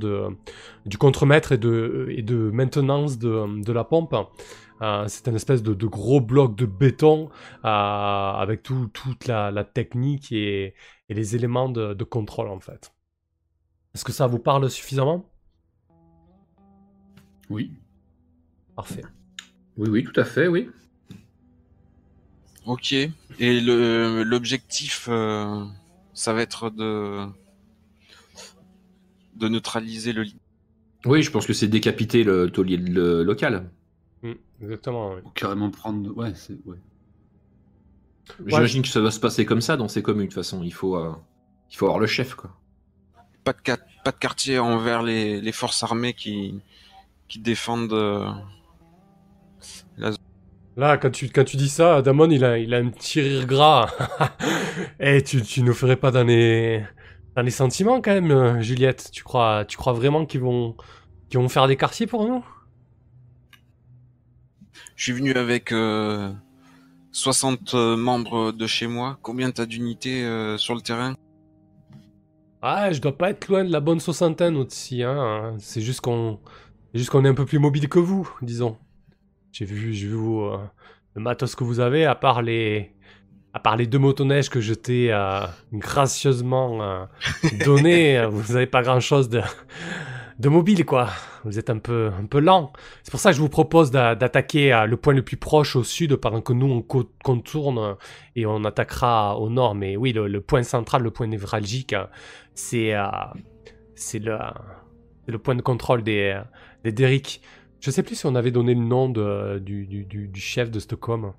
du 0.86 0.98
contremaître 1.00 1.54
et 1.54 1.58
de, 1.58 2.06
et 2.18 2.22
de 2.22 2.52
maintenance 2.52 3.18
de 3.18 3.74
la 3.74 3.84
pompe 3.84 4.16
Euh, 4.82 5.06
c'est 5.08 5.28
un 5.28 5.36
espèce 5.36 5.64
de, 5.64 5.74
de 5.74 5.88
gros 5.88 6.20
bloc 6.22 6.56
de 6.56 6.66
béton 6.66 7.30
euh, 7.66 7.68
avec 7.68 8.64
tout- 8.64 8.88
toute 8.94 9.28
la, 9.28 9.52
la 9.52 9.64
technique 9.64 10.32
et, 10.32 10.74
et 11.10 11.14
les 11.14 11.36
éléments 11.36 11.70
de, 11.70 11.94
de 11.94 12.04
contrôle 12.04 12.50
en 12.50 12.60
fait. 12.60 12.94
Est-ce 13.96 14.04
que 14.06 14.12
ça 14.12 14.28
vous 14.28 14.40
parle 14.40 14.70
suffisamment? 14.70 15.30
Oui. 17.50 17.72
Parfait. 18.76 19.04
Oui, 19.78 19.90
oui, 19.90 20.04
tout 20.04 20.20
à 20.20 20.24
fait, 20.26 20.48
oui. 20.48 20.70
Ok. 22.66 22.94
Et 22.94 23.12
le 23.62 24.24
l'objectif, 24.24 25.08
euh, 25.10 25.66
ça 26.14 26.34
va 26.34 26.42
être 26.42 26.70
de 26.70 27.26
de 29.36 29.48
neutraliser 29.48 30.14
le 30.14 30.24
lit. 30.24 30.36
Oui, 31.06 31.22
je 31.22 31.32
pense 31.32 31.46
que 31.46 31.54
c'est 31.54 31.68
décapiter 31.68 32.24
le 32.24 32.50
taulier 32.50 32.78
le- 32.78 33.24
local. 33.24 33.70
Exactement. 34.64 35.14
oui. 35.14 35.22
Ou 35.26 35.30
carrément 35.30 35.70
prendre. 35.70 36.16
Ouais, 36.18 36.34
c'est. 36.36 36.58
Ouais. 36.66 36.78
J'imagine 38.48 38.82
que 38.82 38.88
ça 38.88 39.02
va 39.02 39.12
se 39.12 39.20
passer 39.20 39.46
comme 39.46 39.62
ça 39.62 39.76
dans 39.78 39.88
ces 39.88 40.02
communes, 40.02 40.24
de 40.28 40.34
toute 40.34 40.36
façon. 40.44 40.64
Il 40.64 40.74
faut, 40.74 40.96
euh, 40.96 41.12
il 41.70 41.76
faut 41.76 41.86
avoir 41.86 42.00
le 42.00 42.08
chef, 42.08 42.36
quoi. 42.36 42.52
Pas 43.44 43.52
de 43.54 43.58
ca- 43.66 43.78
pas 44.06 44.12
de 44.12 44.18
quartier 44.18 44.60
envers 44.60 45.04
les, 45.04 45.42
les 45.42 45.52
forces 45.52 45.84
armées 45.84 46.14
qui 46.14 46.60
qui 47.28 47.40
défendent. 47.40 47.94
euh, 47.94 48.26
Là, 50.76 50.98
quand 50.98 51.12
tu, 51.12 51.30
quand 51.30 51.44
tu 51.44 51.56
dis 51.58 51.70
ça, 51.70 52.02
Damon, 52.02 52.30
il 52.32 52.44
a, 52.44 52.58
il 52.58 52.74
a 52.74 52.78
un 52.78 52.90
petit 52.90 53.22
rire 53.22 53.46
gras. 53.46 53.92
Et 55.00 55.22
tu, 55.22 55.42
tu 55.44 55.62
nous 55.62 55.74
ferais 55.74 55.98
pas 55.98 56.10
dans 56.10 56.24
les, 56.24 56.84
dans 57.36 57.44
les 57.44 57.52
sentiments 57.52 58.02
quand 58.02 58.12
même, 58.14 58.32
euh, 58.32 58.62
Juliette. 58.62 59.10
Tu 59.12 59.24
crois, 59.24 59.66
tu 59.66 59.78
crois 59.78 59.94
vraiment 59.94 60.26
qu'ils 60.26 60.42
vont, 60.42 60.76
qu'ils 61.30 61.40
vont 61.40 61.50
faire 61.50 61.68
des 61.68 61.78
quartiers 61.78 62.08
pour 62.08 62.28
nous? 62.28 62.44
Je 64.96 65.04
suis 65.04 65.14
venu 65.14 65.34
avec 65.34 65.72
euh, 65.72 66.32
60 67.12 67.74
euh, 67.74 67.98
membres 67.98 68.52
de 68.52 68.68
chez 68.68 68.88
moi. 68.88 69.18
Combien 69.22 69.52
t'as 69.52 69.66
d'unités 69.66 70.24
euh, 70.24 70.58
sur 70.58 70.76
le 70.76 70.82
terrain? 70.82 71.16
Ah, 72.62 72.92
je 72.92 73.02
dois 73.02 73.18
pas 73.18 73.30
être 73.30 73.48
loin 73.50 73.64
de 73.64 73.72
la 73.72 73.80
bonne 73.80 74.00
soixantaine 74.00 74.56
aussi. 74.56 75.04
Hein. 75.04 75.56
C'est 75.60 75.82
juste 75.82 76.02
qu'on, 76.02 76.40
juste 76.94 77.10
qu'on 77.10 77.26
est 77.26 77.30
un 77.30 77.34
peu 77.34 77.46
plus 77.46 77.60
mobile 77.60 77.90
que 77.90 78.00
vous, 78.00 78.30
disons. 78.42 78.78
J'ai 79.52 79.66
vu, 79.66 79.94
j'ai 79.94 80.08
vu 80.08 80.16
euh, 80.16 80.58
le 81.14 81.22
matos 81.22 81.56
que 81.56 81.64
vous 81.64 81.80
avez, 81.80 82.06
à 82.06 82.16
part 82.16 82.42
les, 82.42 82.94
à 83.54 83.60
part 83.60 83.78
les 83.78 83.86
deux 83.86 84.00
motoneiges 84.00 84.50
que 84.50 84.62
je 84.62 84.74
t'ai 84.74 85.12
euh, 85.12 85.46
gracieusement 85.72 86.82
euh, 86.82 87.06
donné, 87.66 88.18
euh, 88.18 88.28
vous 88.28 88.56
avez 88.56 88.66
pas 88.66 88.82
grand 88.82 89.00
chose 89.00 89.30
de, 89.30 89.42
de 90.40 90.50
mobile, 90.50 90.86
quoi. 90.86 91.10
Vous 91.44 91.60
êtes 91.60 91.70
un 91.70 91.78
peu, 91.80 92.12
un 92.20 92.26
peu 92.26 92.40
lent. 92.40 92.72
C'est 93.04 93.12
pour 93.12 93.20
ça 93.20 93.30
que 93.32 93.36
je 93.36 93.42
vous 93.42 93.50
propose 93.50 93.92
d'a- 93.92 94.16
d'attaquer 94.16 94.86
le 94.88 94.98
point 94.98 95.14
le 95.14 95.22
plus 95.24 95.38
proche 95.38 95.76
au 95.76 95.84
sud, 95.84 96.16
pendant 96.16 96.42
que 96.42 96.54
nous 96.54 96.68
on 96.68 96.82
co- 96.82 97.10
contourne 97.24 97.96
et 98.36 98.46
on 98.46 98.64
attaquera 98.64 99.38
au 99.40 99.50
nord. 99.50 99.76
Mais 99.76 99.96
oui, 99.98 100.14
le, 100.14 100.28
le 100.28 100.42
point 100.42 100.64
central, 100.64 101.04
le 101.04 101.12
point 101.12 101.28
névralgique, 101.28 101.96
c'est 102.56 102.94
euh, 102.96 103.06
c'est 103.96 104.20
le, 104.20 104.38
le 105.28 105.38
point 105.38 105.56
de 105.56 105.62
contrôle 105.62 106.04
des, 106.04 106.42
des 106.84 106.92
Derrick. 106.92 107.42
Je 107.80 107.92
sais 107.92 108.02
plus 108.04 108.16
si 108.16 108.26
on 108.26 108.36
avait 108.36 108.52
donné 108.52 108.74
le 108.76 108.82
nom 108.84 109.10
de, 109.10 109.60
du, 109.60 109.86
du, 109.86 110.06
du- 110.06 110.28
du 110.28 110.40
chef 110.40 110.72
de 110.72 110.80
Stockholm. 110.80 111.34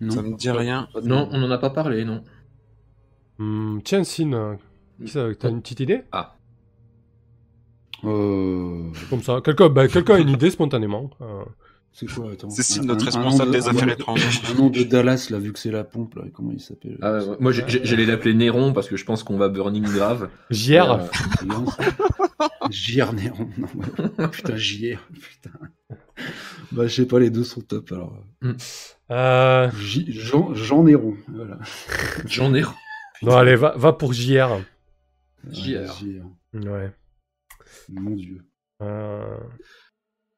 Non. 0.00 0.10
Ça 0.10 0.22
me 0.22 0.34
dit 0.34 0.50
rien. 0.50 0.88
Non, 1.04 1.28
on 1.30 1.38
n'en 1.38 1.50
a 1.50 1.58
pas 1.58 1.70
parlé, 1.70 2.04
non. 2.04 2.24
Hmm, 3.38 3.78
tiens, 3.84 4.02
Sin, 4.04 4.58
qui 5.00 5.08
ça, 5.08 5.26
t'as 5.38 5.48
une 5.50 5.62
petite 5.62 5.80
idée? 5.80 6.02
Ah. 6.12 6.36
Euh, 8.04 8.84
Comme 9.10 9.22
ça, 9.22 9.40
quelqu'un 9.44 9.68
bah, 9.68 9.88
quelqu'un 9.88 10.14
a 10.14 10.18
une 10.18 10.28
idée 10.30 10.50
spontanément. 10.50 11.10
euh. 11.20 11.44
c'est 11.92 12.06
quoi 12.06 12.30
Attends. 12.32 12.48
C'est 12.50 12.62
Sid, 12.62 12.82
Un- 12.82 12.86
notre 12.86 13.02
un- 13.02 13.22
responsable 13.22 13.50
des 13.50 13.68
affaires 13.68 13.88
étrangères. 13.90 14.30
Un 14.50 14.54
nom 14.54 14.70
de 14.70 14.82
Dallas, 14.84 15.26
là, 15.30 15.38
vu 15.38 15.52
que 15.52 15.58
c'est 15.58 15.70
la 15.70 15.84
pompe, 15.84 16.14
là. 16.14 16.22
Comment 16.32 16.52
il 16.52 16.60
s'appelle? 16.60 16.96
Ah, 17.02 17.12
ouais, 17.18 17.24
ouais. 17.26 17.36
Moi, 17.40 17.52
j'allais 17.52 18.06
l'appeler 18.06 18.34
Néron 18.34 18.72
parce 18.72 18.88
que 18.88 18.96
je 18.96 19.04
pense 19.04 19.22
qu'on 19.22 19.36
va 19.36 19.48
burning 19.48 19.82
grave. 19.84 20.28
JR, 20.50 20.92
Euh, 20.92 21.06
JR 22.70 23.12
Néron. 23.12 23.48
non, 23.58 23.66
ouais. 24.18 24.28
Putain, 24.28 24.56
JR. 24.56 24.98
Putain. 25.12 25.50
Bah, 26.72 26.86
je 26.86 26.94
sais 26.94 27.06
pas, 27.06 27.18
les 27.18 27.30
deux 27.30 27.44
sont 27.44 27.60
top, 27.62 27.90
alors. 27.92 28.14
euh, 29.10 29.70
J- 29.78 30.06
Jean, 30.12 30.54
Jean 30.54 30.84
Néron, 30.84 31.16
voilà. 31.34 31.58
Jean 32.26 32.50
Néron. 32.50 32.74
Non, 33.22 33.36
allez, 33.36 33.56
va, 33.56 33.74
va 33.76 33.92
pour 33.92 34.12
JR. 34.12 34.60
JR. 35.50 35.92
JR. 35.98 36.24
Ouais. 36.54 36.92
Mon 37.88 38.10
dieu. 38.16 38.44
Euh, 38.82 39.36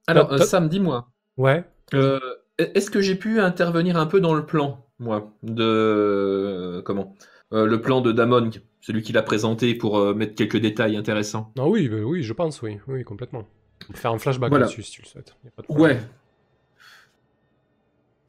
Alors, 0.06 0.32
euh. 0.32 0.38
Sam, 0.38 0.68
dis-moi. 0.68 1.08
Ouais. 1.36 1.64
Euh, 1.94 2.18
Est-ce 2.58 2.90
que 2.90 3.00
j'ai 3.00 3.14
pu 3.14 3.40
intervenir 3.40 3.96
un 3.96 4.06
peu 4.06 4.20
dans 4.20 4.34
le 4.34 4.44
plan, 4.46 4.86
moi, 4.98 5.32
de 5.42 6.82
comment 6.84 7.14
Euh, 7.52 7.66
le 7.66 7.80
plan 7.80 8.00
de 8.00 8.12
Damon, 8.12 8.50
celui 8.80 9.02
qu'il 9.02 9.18
a 9.18 9.22
présenté 9.22 9.74
pour 9.74 9.98
euh, 9.98 10.14
mettre 10.14 10.34
quelques 10.34 10.56
détails 10.58 10.96
intéressants? 10.96 11.52
Ah 11.58 11.68
oui, 11.68 11.88
bah 11.88 11.98
oui, 12.02 12.22
je 12.22 12.32
pense, 12.32 12.62
oui, 12.62 12.78
oui, 12.88 13.04
complètement. 13.04 13.46
On 13.88 13.92
peut 13.92 13.98
faire 13.98 14.12
un 14.12 14.18
flashback 14.18 14.50
Voilà. 14.50 14.64
là-dessus 14.66 14.82
si 14.84 14.92
tu 14.92 15.02
le 15.02 15.06
souhaites. 15.08 15.34
Y 15.44 15.48
a 15.48 15.50
pas 15.50 15.62
de 15.62 15.66
problème. 15.66 15.96
Ouais. 15.98 16.02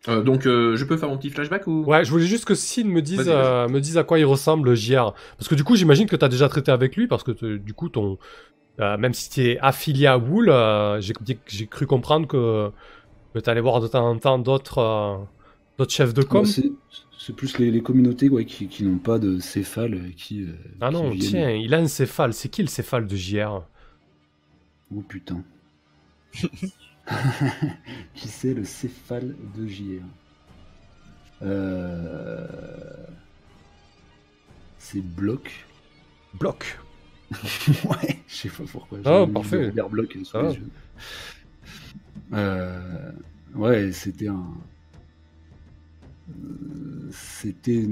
Euh, 0.09 0.21
donc, 0.21 0.45
euh, 0.45 0.75
je 0.75 0.83
peux 0.83 0.97
faire 0.97 1.07
mon 1.07 1.17
petit 1.17 1.29
flashback 1.29 1.65
ou? 1.67 1.85
Ouais, 1.85 2.03
je 2.03 2.11
voulais 2.11 2.25
juste 2.25 2.43
que 2.43 2.55
Sid 2.55 2.85
me 2.87 3.01
dise, 3.01 3.23
euh, 3.29 3.69
me 3.69 3.79
dise 3.79 3.97
à 3.97 4.03
quoi 4.03 4.19
il 4.19 4.25
ressemble 4.25 4.75
JR. 4.75 5.13
Parce 5.37 5.47
que 5.47 5.55
du 5.55 5.63
coup, 5.63 5.77
j'imagine 5.77 6.07
que 6.07 6.17
tu 6.17 6.25
as 6.25 6.29
déjà 6.29 6.49
traité 6.49 6.71
avec 6.71 6.97
lui, 6.97 7.07
parce 7.07 7.23
que 7.23 7.31
du 7.55 7.73
coup, 7.73 7.87
ton, 7.87 8.17
euh, 8.79 8.97
même 8.97 9.13
si 9.13 9.29
tu 9.29 9.41
es 9.51 9.59
affilié 9.59 10.07
à 10.07 10.17
Wool, 10.17 10.49
euh, 10.49 10.99
j'ai 11.01 11.67
cru 11.67 11.85
comprendre 11.85 12.27
que, 12.27 12.71
que 13.33 13.39
tu 13.39 13.49
allais 13.49 13.61
voir 13.61 13.81
de 13.81 13.87
temps 13.87 14.07
en 14.09 14.17
temps 14.19 14.39
d'autres 14.39 14.79
euh, 14.79 15.85
chefs 15.89 16.13
de 16.13 16.23
com. 16.23 16.43
Bah, 16.43 16.47
c'est- 16.47 16.71
c'est 17.19 17.35
plus 17.35 17.57
les, 17.57 17.71
les 17.71 17.81
communautés 17.81 18.29
ouais, 18.29 18.45
qui, 18.45 18.67
qui 18.67 18.83
n'ont 18.83 18.97
pas 18.97 19.17
de 19.19 19.39
céphale 19.39 20.11
qui. 20.17 20.45
ah 20.81 20.89
qui 20.89 20.93
non, 20.93 21.09
viennent- 21.09 21.29
tiens, 21.29 21.49
il 21.51 21.73
a 21.73 21.77
un 21.77 21.87
céphale. 21.87 22.33
C'est 22.33 22.49
qui 22.49 22.61
le 22.61 22.67
céphale 22.67 23.07
de 23.07 23.15
JR 23.15 23.63
Oh 24.95 25.01
putain. 25.01 25.43
qui 28.15 28.27
c'est 28.27 28.53
le 28.53 28.63
céphale 28.63 29.35
de 29.55 29.67
JR 29.67 30.03
euh... 31.41 32.47
C'est 34.77 35.01
Bloc. 35.01 35.65
Bloc. 36.33 36.77
ouais, 37.89 38.19
je 38.27 38.33
sais 38.35 38.49
pas 38.49 38.63
pourquoi. 38.71 38.99
Ah, 39.05 39.25
parfait. 39.31 39.71
le 39.71 39.87
Bloc 39.89 40.17
sous 40.23 40.37
Ah. 40.37 40.43
les 40.43 40.53
yeux. 40.55 40.69
Euh, 42.33 43.11
Ouais, 43.55 43.91
c'était 43.91 44.27
un. 44.29 44.45
C'était. 47.11 47.85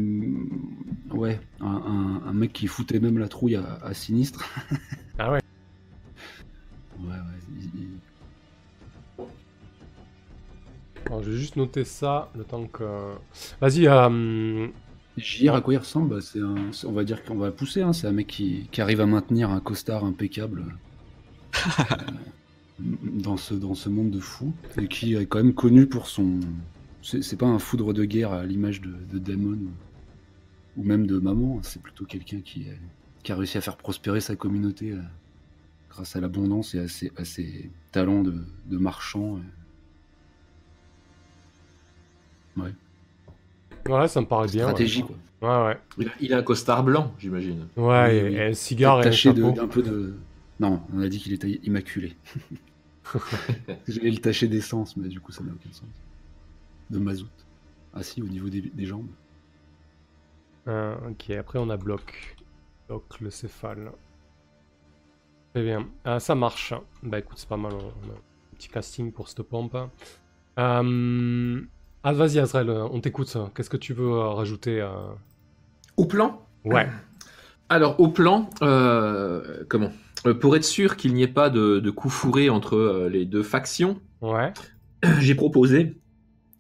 Ouais, 1.12 1.40
un, 1.60 1.68
un- 1.68 2.22
un 2.28 2.34
mec 2.34 2.52
qui 2.54 2.66
foutait 2.68 3.00
même 3.00 3.18
la 3.20 3.28
trouille 3.28 3.56
à, 3.58 3.76
à 3.84 3.94
Sinistre. 3.94 4.44
Ah 5.20 5.32
ouais. 5.34 5.40
Ouais, 7.00 7.10
ouais. 7.10 7.64
il- 7.76 8.00
Alors, 11.06 11.22
je 11.24 11.30
vais 11.32 11.38
juste 11.38 11.58
noter 11.58 11.84
ça, 11.84 12.32
le 12.36 12.44
temps 12.44 12.66
que... 12.66 13.14
Vas-y, 13.60 13.86
euh, 13.88 14.68
JR, 15.18 15.56
à 15.56 15.62
quoi 15.62 15.74
il 15.74 15.78
ressemble 15.78 16.10
Bah, 16.10 16.22
c'est 16.22 16.40
un, 16.40 16.72
On 16.86 16.92
va 16.92 17.04
dire 17.04 17.24
qu'on 17.24 17.36
va 17.36 17.52
pousser, 17.52 17.82
hein, 17.82 17.94
c'est 17.94 18.08
un 18.08 18.12
mec 18.12 18.28
qui, 18.28 18.68
qui 18.72 18.82
arrive 18.82 19.02
à 19.02 19.06
maintenir 19.06 19.50
un 19.50 19.60
costard 19.60 20.06
impeccable 20.06 20.66
euh, 21.80 21.96
dans, 22.80 23.38
ce, 23.38 23.54
dans 23.54 23.76
ce 23.76 23.90
monde 23.90 24.12
de 24.12 24.20
fous, 24.20 24.54
et 24.80 24.88
qui 24.88 25.16
est 25.16 25.26
quand 25.26 25.40
même 25.40 25.54
connu 25.54 25.86
pour 25.88 26.08
son... 26.08 26.40
C'est 27.04 27.38
pas 27.38 27.48
un 27.48 27.58
foudre 27.60 27.94
de 27.94 28.06
guerre 28.06 28.32
à 28.32 28.46
l'image 28.46 28.80
de, 28.82 28.94
de 29.12 29.18
Damon 29.18 29.58
ou, 30.78 30.84
même 30.84 31.08
de 31.08 31.18
Maman, 31.18 31.60
c'est 31.64 31.82
plutôt 31.82 32.06
quelqu'un 32.06 32.42
qui, 32.42 32.70
euh, 32.70 32.74
qui 33.24 33.32
a 33.32 33.36
réussi 33.36 33.58
à 33.58 33.62
faire 33.62 33.76
prospérer 33.76 34.22
sa 34.22 34.36
communauté 34.36 34.92
euh, 34.92 35.02
grâce 35.90 36.16
à 36.16 36.22
l'abondance 36.22 36.76
et 36.76 36.80
à 36.80 36.88
ses, 36.88 37.12
à 37.18 37.26
ses 37.26 37.72
talents 37.92 38.22
de, 38.22 38.36
de 38.68 38.78
marchand. 38.78 39.40
ouais, 42.58 42.74
ça 44.08 44.22
me 44.22 44.26
paraît 44.26 44.48
bien. 44.48 44.66
ouais. 44.66 44.72
Stratégie, 44.72 45.04
quoi. 45.04 45.16
Ouais, 45.42 45.68
ouais. 45.70 45.78
il 45.98 46.08
a, 46.08 46.12
il 46.22 46.34
a 46.34 46.38
un 46.38 46.44
costard 46.44 46.84
blanc, 46.84 47.14
j'imagine. 47.18 47.68
Ouais, 47.76 48.08
Oui, 48.10 48.16
et, 48.16 48.24
oui. 48.24 48.36
et 48.36 48.42
un 48.44 48.54
cigare 48.54 48.98
et 48.98 49.02
un 49.02 49.04
taché 49.04 49.34
de- 49.34 49.42
chapeau. 49.42 49.52
d'un 49.56 49.68
peu 49.68 49.82
de. 49.82 50.16
Non, 50.60 50.82
on 50.94 51.02
a 51.02 51.08
dit 51.08 51.20
qu'il 51.20 51.34
était 51.34 51.60
immaculé. 51.64 52.16
J'allais 53.88 54.12
le 54.12 54.18
tacher 54.20 54.48
d'essence, 54.48 54.96
mais 54.98 55.08
du 55.10 55.20
coup, 55.20 55.32
ça 55.32 55.44
n'a 55.44 55.52
aucun 55.52 55.72
sens. 55.72 55.88
De 56.90 57.00
mazout. 57.00 57.28
Ah 57.94 58.04
si, 58.04 58.22
au 58.22 58.28
niveau 58.28 58.50
des, 58.50 58.62
des 58.62 58.86
jambes. 58.86 59.08
Euh, 60.68 60.96
ok, 61.10 61.32
après 61.32 61.58
on 61.60 61.70
a 61.72 61.78
bloc. 61.78 62.36
Bloc 62.88 63.20
le 63.20 63.30
céphale. 63.32 63.92
Très 65.54 65.64
bien. 65.64 65.88
Ah, 66.06 66.20
ça 66.20 66.36
marche. 66.36 66.74
Bah 67.04 67.20
écoute, 67.20 67.38
c'est 67.40 67.50
pas 67.50 67.58
mal. 67.58 67.74
On 67.74 67.78
on 67.80 68.12
a 68.12 68.14
un 68.14 68.56
petit 68.56 68.70
casting 68.70 69.12
pour 69.12 69.28
cette 69.28 69.42
pompe. 69.42 69.76
Euh... 70.60 71.62
Ah, 72.04 72.14
vas-y, 72.14 72.40
Azrael, 72.40 72.70
on 72.70 73.00
t'écoute. 73.00 73.36
Qu'est-ce 73.56 73.70
que 73.70 73.78
tu 73.78 73.94
veux 73.94 74.10
euh, 74.12 74.30
rajouter 74.30 74.82
euh 74.82 74.90
Au 75.98 76.06
plan? 76.06 76.42
Ouais. 76.66 76.88
Alors, 77.70 78.00
au 78.00 78.10
plan, 78.10 78.50
euh, 78.62 79.64
comment? 79.70 79.92
Euh, 80.28 80.34
Pour 80.34 80.56
être 80.56 80.66
sûr 80.66 80.98
qu'il 80.98 81.14
n'y 81.14 81.24
ait 81.24 81.28
pas 81.28 81.50
de, 81.50 81.80
de 81.80 81.92
coup 81.92 82.10
fourré 82.10 82.50
entre 82.50 82.76
euh, 82.78 83.10
les 83.10 83.26
deux 83.26 83.44
factions, 83.44 84.02
Ouais. 84.22 84.54
j'ai 85.20 85.36
proposé, 85.36 85.98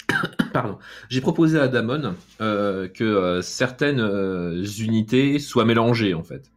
pardon, 0.54 0.77
j'ai 1.10 1.21
proposé 1.21 1.60
à 1.60 1.67
Damon 1.67 2.15
euh, 2.41 2.88
que 2.88 3.04
euh, 3.04 3.41
certaines 3.41 3.99
euh, 4.01 4.63
unités 4.80 5.39
soient 5.39 5.65
mélangées 5.65 6.13
en 6.13 6.23
fait. 6.23 6.51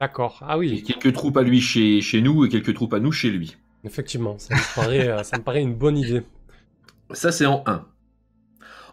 D'accord. 0.00 0.38
Ah 0.46 0.56
Et 0.70 0.80
oui, 0.80 0.82
quelques 0.82 1.12
troupes 1.12 1.36
à 1.38 1.42
lui 1.42 1.60
chez, 1.60 2.00
chez 2.00 2.20
nous 2.22 2.44
et 2.44 2.48
quelques 2.48 2.72
troupes 2.74 2.94
à 2.94 3.00
nous 3.00 3.10
chez 3.12 3.30
lui. 3.30 3.56
effectivement. 3.84 4.38
Ça 4.38 4.54
me 4.54 4.74
paraît, 4.74 5.08
euh, 5.08 5.22
ça 5.22 5.38
me 5.38 5.42
paraît 5.42 5.62
une 5.62 5.74
bonne 5.74 5.96
idée. 5.98 6.22
Ça, 7.12 7.32
c'est 7.32 7.46
en 7.46 7.62
1. 7.66 7.84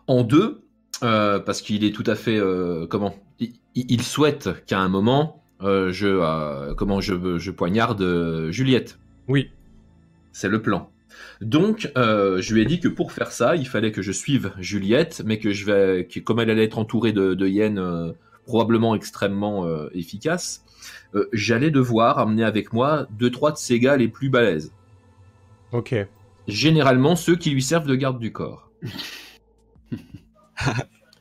En 0.08 0.24
2, 0.24 0.62
parce 1.02 1.62
qu'il 1.62 1.84
est 1.84 1.92
tout 1.94 2.04
à 2.08 2.16
fait. 2.16 2.38
euh, 2.38 2.86
comment? 2.88 3.16
Il, 3.40 3.54
il 3.76 4.02
souhaite 4.04 4.66
qu'à 4.66 4.80
un 4.80 4.90
moment, 4.90 5.44
euh, 5.62 5.92
je, 5.92 6.08
euh, 6.08 6.74
comment 6.76 7.02
je, 7.02 7.38
je 7.40 7.52
poignarde 7.52 8.02
euh, 8.02 8.52
Juliette. 8.52 9.00
Oui. 9.28 9.50
C'est 10.32 10.50
le 10.50 10.62
plan. 10.62 10.90
Donc, 11.42 11.92
euh, 11.98 12.42
je 12.42 12.54
lui 12.54 12.62
ai 12.62 12.66
dit 12.66 12.80
que 12.80 12.88
pour 12.88 13.12
faire 13.12 13.32
ça, 13.32 13.56
il 13.56 13.68
fallait 13.68 13.92
que 13.92 14.02
je 14.02 14.12
suive 14.12 14.52
Juliette, 14.60 15.22
mais 15.26 15.40
que 15.40 15.52
je 15.52 15.66
vais, 15.66 16.06
que 16.08 16.20
comme 16.20 16.40
elle 16.40 16.50
allait 16.50 16.66
être 16.66 16.78
entourée 16.80 17.12
de, 17.14 17.34
de 17.34 17.48
hyènes 17.48 17.80
euh, 17.80 18.12
probablement 18.46 18.96
extrêmement 18.96 19.66
euh, 19.66 19.90
efficaces, 19.94 20.64
euh, 21.16 21.28
j'allais 21.34 21.72
devoir 21.72 22.20
amener 22.20 22.44
avec 22.44 22.74
moi 22.74 23.08
deux 23.12 23.30
trois 23.32 23.52
de 23.52 23.58
ses 23.58 23.80
gars 23.80 23.96
les 23.98 24.08
plus 24.08 24.30
balèzes. 24.30 24.72
Ok. 25.72 25.96
Généralement 26.48 27.16
ceux 27.16 27.36
qui 27.36 27.52
lui 27.52 27.62
servent 27.64 27.88
de 27.88 27.96
garde 27.96 28.20
du 28.20 28.32
corps. 28.32 28.70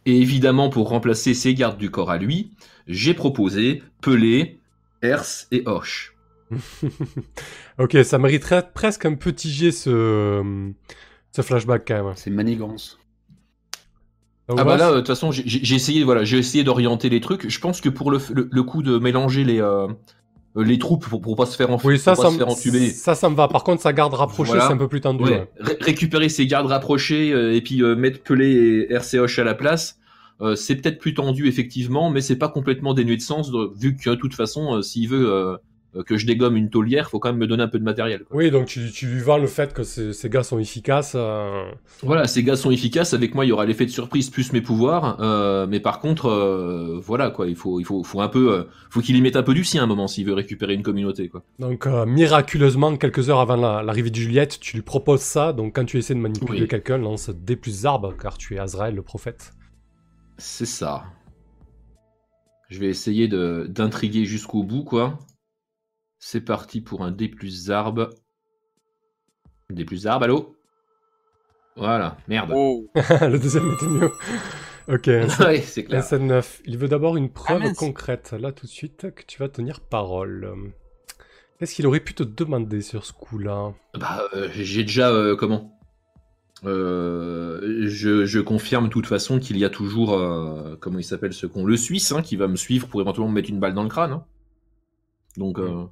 Et 0.04 0.16
évidemment, 0.20 0.68
pour 0.68 0.88
remplacer 0.88 1.32
ces 1.34 1.54
gardes 1.54 1.78
du 1.78 1.90
corps 1.90 2.10
à 2.10 2.18
lui, 2.18 2.50
j'ai 2.88 3.14
proposé 3.14 3.82
Pelé, 4.00 4.58
Hers 5.02 5.46
et 5.52 5.62
Hoche. 5.66 6.16
ok, 7.78 7.98
ça 8.04 8.18
mériterait 8.18 8.70
presque 8.74 9.04
un 9.06 9.14
petit 9.14 9.50
jet 9.50 9.70
ce, 9.70 10.72
ce 11.30 11.42
flashback 11.42 11.84
quand 11.86 12.04
même. 12.04 12.12
C'est 12.16 12.30
manigance. 12.30 12.98
Ah 14.48 14.54
ouais, 14.54 14.64
bah 14.64 14.76
là, 14.76 14.90
euh, 14.90 14.94
de 14.94 14.98
toute 14.98 15.06
façon, 15.06 15.30
j'ai- 15.30 15.74
essayé, 15.74 16.02
voilà, 16.02 16.24
j'ai 16.24 16.36
essayé 16.36 16.64
d'orienter 16.64 17.08
les 17.08 17.20
trucs. 17.20 17.48
Je 17.48 17.60
pense 17.60 17.80
que 17.80 17.88
pour 17.88 18.10
le, 18.10 18.18
le, 18.34 18.48
le 18.50 18.62
coup 18.64 18.82
de 18.82 18.98
mélanger 18.98 19.44
les, 19.44 19.60
euh, 19.62 19.86
les 20.56 20.78
troupes 20.78 21.06
pour, 21.08 21.20
pour 21.20 21.34
pas 21.36 21.46
se 21.46 21.56
faire, 21.56 21.70
enf- 21.70 21.80
Oui, 21.84 21.98
ça, 21.98 22.12
pour 22.12 22.22
ça, 22.24 22.28
pas 22.28 22.32
se 22.32 22.38
faire 22.38 22.46
me- 22.46 22.52
entuber. 22.52 22.90
ça, 22.90 23.14
ça 23.14 23.30
me 23.30 23.34
va. 23.34 23.48
Par 23.48 23.64
contre, 23.64 23.80
sa 23.82 23.92
garde 23.92 24.12
rapprochée, 24.14 24.50
Voilà. 24.52 24.66
c'est 24.66 24.72
un 24.74 24.76
peu 24.76 24.88
plus 24.88 25.00
tendu. 25.00 25.24
Ouais, 25.24 25.48
ré- 25.58 25.78
récupérer 25.80 26.28
ses 26.28 26.46
gardes 26.46 26.66
rapprochés 26.66 27.32
euh, 27.32 27.54
et 27.54 27.60
puis 27.62 27.82
euh, 27.82 27.96
mettre 27.96 28.22
Pelé 28.22 28.86
et 28.90 28.92
RC 28.92 29.18
Hoche 29.18 29.38
à 29.38 29.44
la 29.44 29.54
place, 29.54 29.98
euh, 30.40 30.54
c'est 30.54 30.76
peut-être 30.76 30.98
plus 30.98 31.14
tendu 31.14 31.46
effectivement, 31.48 32.10
mais 32.10 32.20
c'est 32.20 32.36
pas 32.36 32.48
complètement 32.48 32.92
dénué 32.94 33.16
de 33.16 33.22
sens 33.22 33.50
de- 33.50 33.70
vu 33.76 33.96
que 33.96 34.10
de 34.10 34.14
toute 34.14 34.34
façon, 34.34 34.76
euh, 34.76 34.82
s'il 34.82 35.08
veut, 35.08 35.26
euh, 35.30 35.52
euh, 35.54 35.56
que 36.06 36.16
je 36.16 36.26
dégomme 36.26 36.56
une 36.56 36.70
taulière, 36.70 37.10
faut 37.10 37.18
quand 37.18 37.28
même 37.30 37.38
me 37.40 37.46
donner 37.46 37.62
un 37.62 37.68
peu 37.68 37.78
de 37.78 37.84
matériel. 37.84 38.24
quoi. 38.24 38.36
Oui, 38.38 38.50
donc 38.50 38.66
tu, 38.66 38.90
tu 38.90 39.06
lui 39.06 39.20
vends 39.20 39.36
le 39.38 39.46
fait 39.46 39.74
que 39.74 39.82
ces, 39.82 40.12
ces 40.12 40.30
gars 40.30 40.42
sont 40.42 40.58
efficaces. 40.58 41.12
euh, 41.14 41.64
Voilà, 42.02 42.26
ces 42.26 42.42
gars 42.42 42.56
sont 42.56 42.70
efficaces. 42.70 43.12
Avec 43.14 43.34
moi, 43.34 43.44
il 43.44 43.48
y 43.48 43.52
aura 43.52 43.66
l'effet 43.66 43.84
de 43.84 43.90
surprise 43.90 44.30
plus 44.30 44.52
mes 44.52 44.60
pouvoirs. 44.62 45.18
euh, 45.20 45.66
mais 45.68 45.80
par 45.80 46.00
contre, 46.00 46.26
euh, 46.30 46.98
voilà 47.02 47.30
quoi, 47.30 47.46
il 47.46 47.56
faut, 47.56 47.78
il 47.80 47.84
faut, 47.84 48.02
faut 48.04 48.20
un 48.22 48.28
peu, 48.28 48.52
euh, 48.52 48.64
faut 48.90 49.00
qu'il 49.00 49.16
y 49.16 49.20
mette 49.22 49.36
un 49.36 49.42
peu 49.42 49.54
du 49.54 49.64
sien 49.64 49.82
à 49.82 49.84
un 49.84 49.86
moment 49.86 50.08
s'il 50.08 50.24
veut 50.26 50.34
récupérer 50.34 50.74
une 50.74 50.82
communauté 50.82 51.28
quoi. 51.28 51.42
Donc, 51.58 51.86
euh, 51.86 52.06
miraculeusement, 52.06 52.96
quelques 52.96 53.28
heures 53.28 53.40
avant 53.40 53.56
la- 53.56 53.82
l'arrivée 53.82 54.10
de 54.10 54.16
Juliette, 54.16 54.58
tu 54.60 54.76
lui 54.76 54.82
proposes 54.82 55.20
ça. 55.20 55.52
Donc, 55.52 55.74
quand 55.76 55.84
tu 55.84 55.98
essaies 55.98 56.14
de 56.14 56.20
manipuler 56.20 56.62
Oui. 56.62 56.68
quelqu'un, 56.68 56.96
lance 56.98 57.28
D 57.30 57.56
plus 57.56 57.84
arbre, 57.86 58.14
car 58.16 58.38
tu 58.38 58.54
es 58.54 58.58
Azrael, 58.58 58.94
le 58.94 59.02
prophète. 59.02 59.52
C'est 60.38 60.64
ça. 60.66 61.04
Je 62.68 62.78
vais 62.80 62.86
essayer 62.88 63.28
d'intriguer 63.28 64.24
jusqu'au 64.24 64.62
bout 64.62 64.82
quoi. 64.82 65.18
C'est 66.24 66.40
parti 66.42 66.80
pour 66.80 67.02
un 67.02 67.10
D 67.10 67.28
plus 67.28 67.72
arbre. 67.72 68.10
D 69.70 69.84
plus 69.84 70.06
arbre, 70.06 70.24
allô? 70.26 70.56
Voilà, 71.74 72.16
merde. 72.28 72.52
Oh, 72.54 72.88
le 72.94 73.38
deuxième 73.38 73.72
était 73.72 73.86
mieux. 73.86 74.12
Ok, 74.86 75.06
ouais, 75.40 75.60
c'est 75.62 75.82
clair. 75.82 76.00
7-9. 76.00 76.60
Il 76.64 76.78
veut 76.78 76.86
d'abord 76.86 77.16
une 77.16 77.28
preuve 77.28 77.62
mince. 77.62 77.76
concrète, 77.76 78.34
là 78.38 78.52
tout 78.52 78.66
de 78.66 78.70
suite, 78.70 79.12
que 79.12 79.22
tu 79.26 79.40
vas 79.40 79.48
tenir 79.48 79.80
parole. 79.80 80.48
Qu'est-ce 81.58 81.74
qu'il 81.74 81.88
aurait 81.88 81.98
pu 81.98 82.14
te 82.14 82.22
demander 82.22 82.82
sur 82.82 83.04
ce 83.04 83.12
coup-là? 83.12 83.72
Bah, 83.98 84.22
euh, 84.34 84.48
j'ai 84.52 84.82
déjà 84.84 85.10
euh, 85.10 85.34
comment? 85.34 85.76
Euh, 86.64 87.88
je, 87.88 88.26
je 88.26 88.38
confirme 88.38 88.84
de 88.84 88.90
toute 88.90 89.06
façon 89.06 89.40
qu'il 89.40 89.58
y 89.58 89.64
a 89.64 89.70
toujours 89.70 90.12
euh, 90.14 90.76
comment 90.80 91.00
il 91.00 91.04
s'appelle 91.04 91.32
ce 91.32 91.46
con 91.46 91.64
le 91.64 91.76
Suisse 91.76 92.12
hein, 92.12 92.22
qui 92.22 92.36
va 92.36 92.46
me 92.46 92.54
suivre 92.54 92.86
pour 92.86 93.00
éventuellement 93.00 93.28
me 93.28 93.34
mettre 93.34 93.50
une 93.50 93.58
balle 93.58 93.74
dans 93.74 93.82
le 93.82 93.88
crâne. 93.88 94.12
hein. 94.12 94.24
Donc 95.36 95.58
euh, 95.58 95.86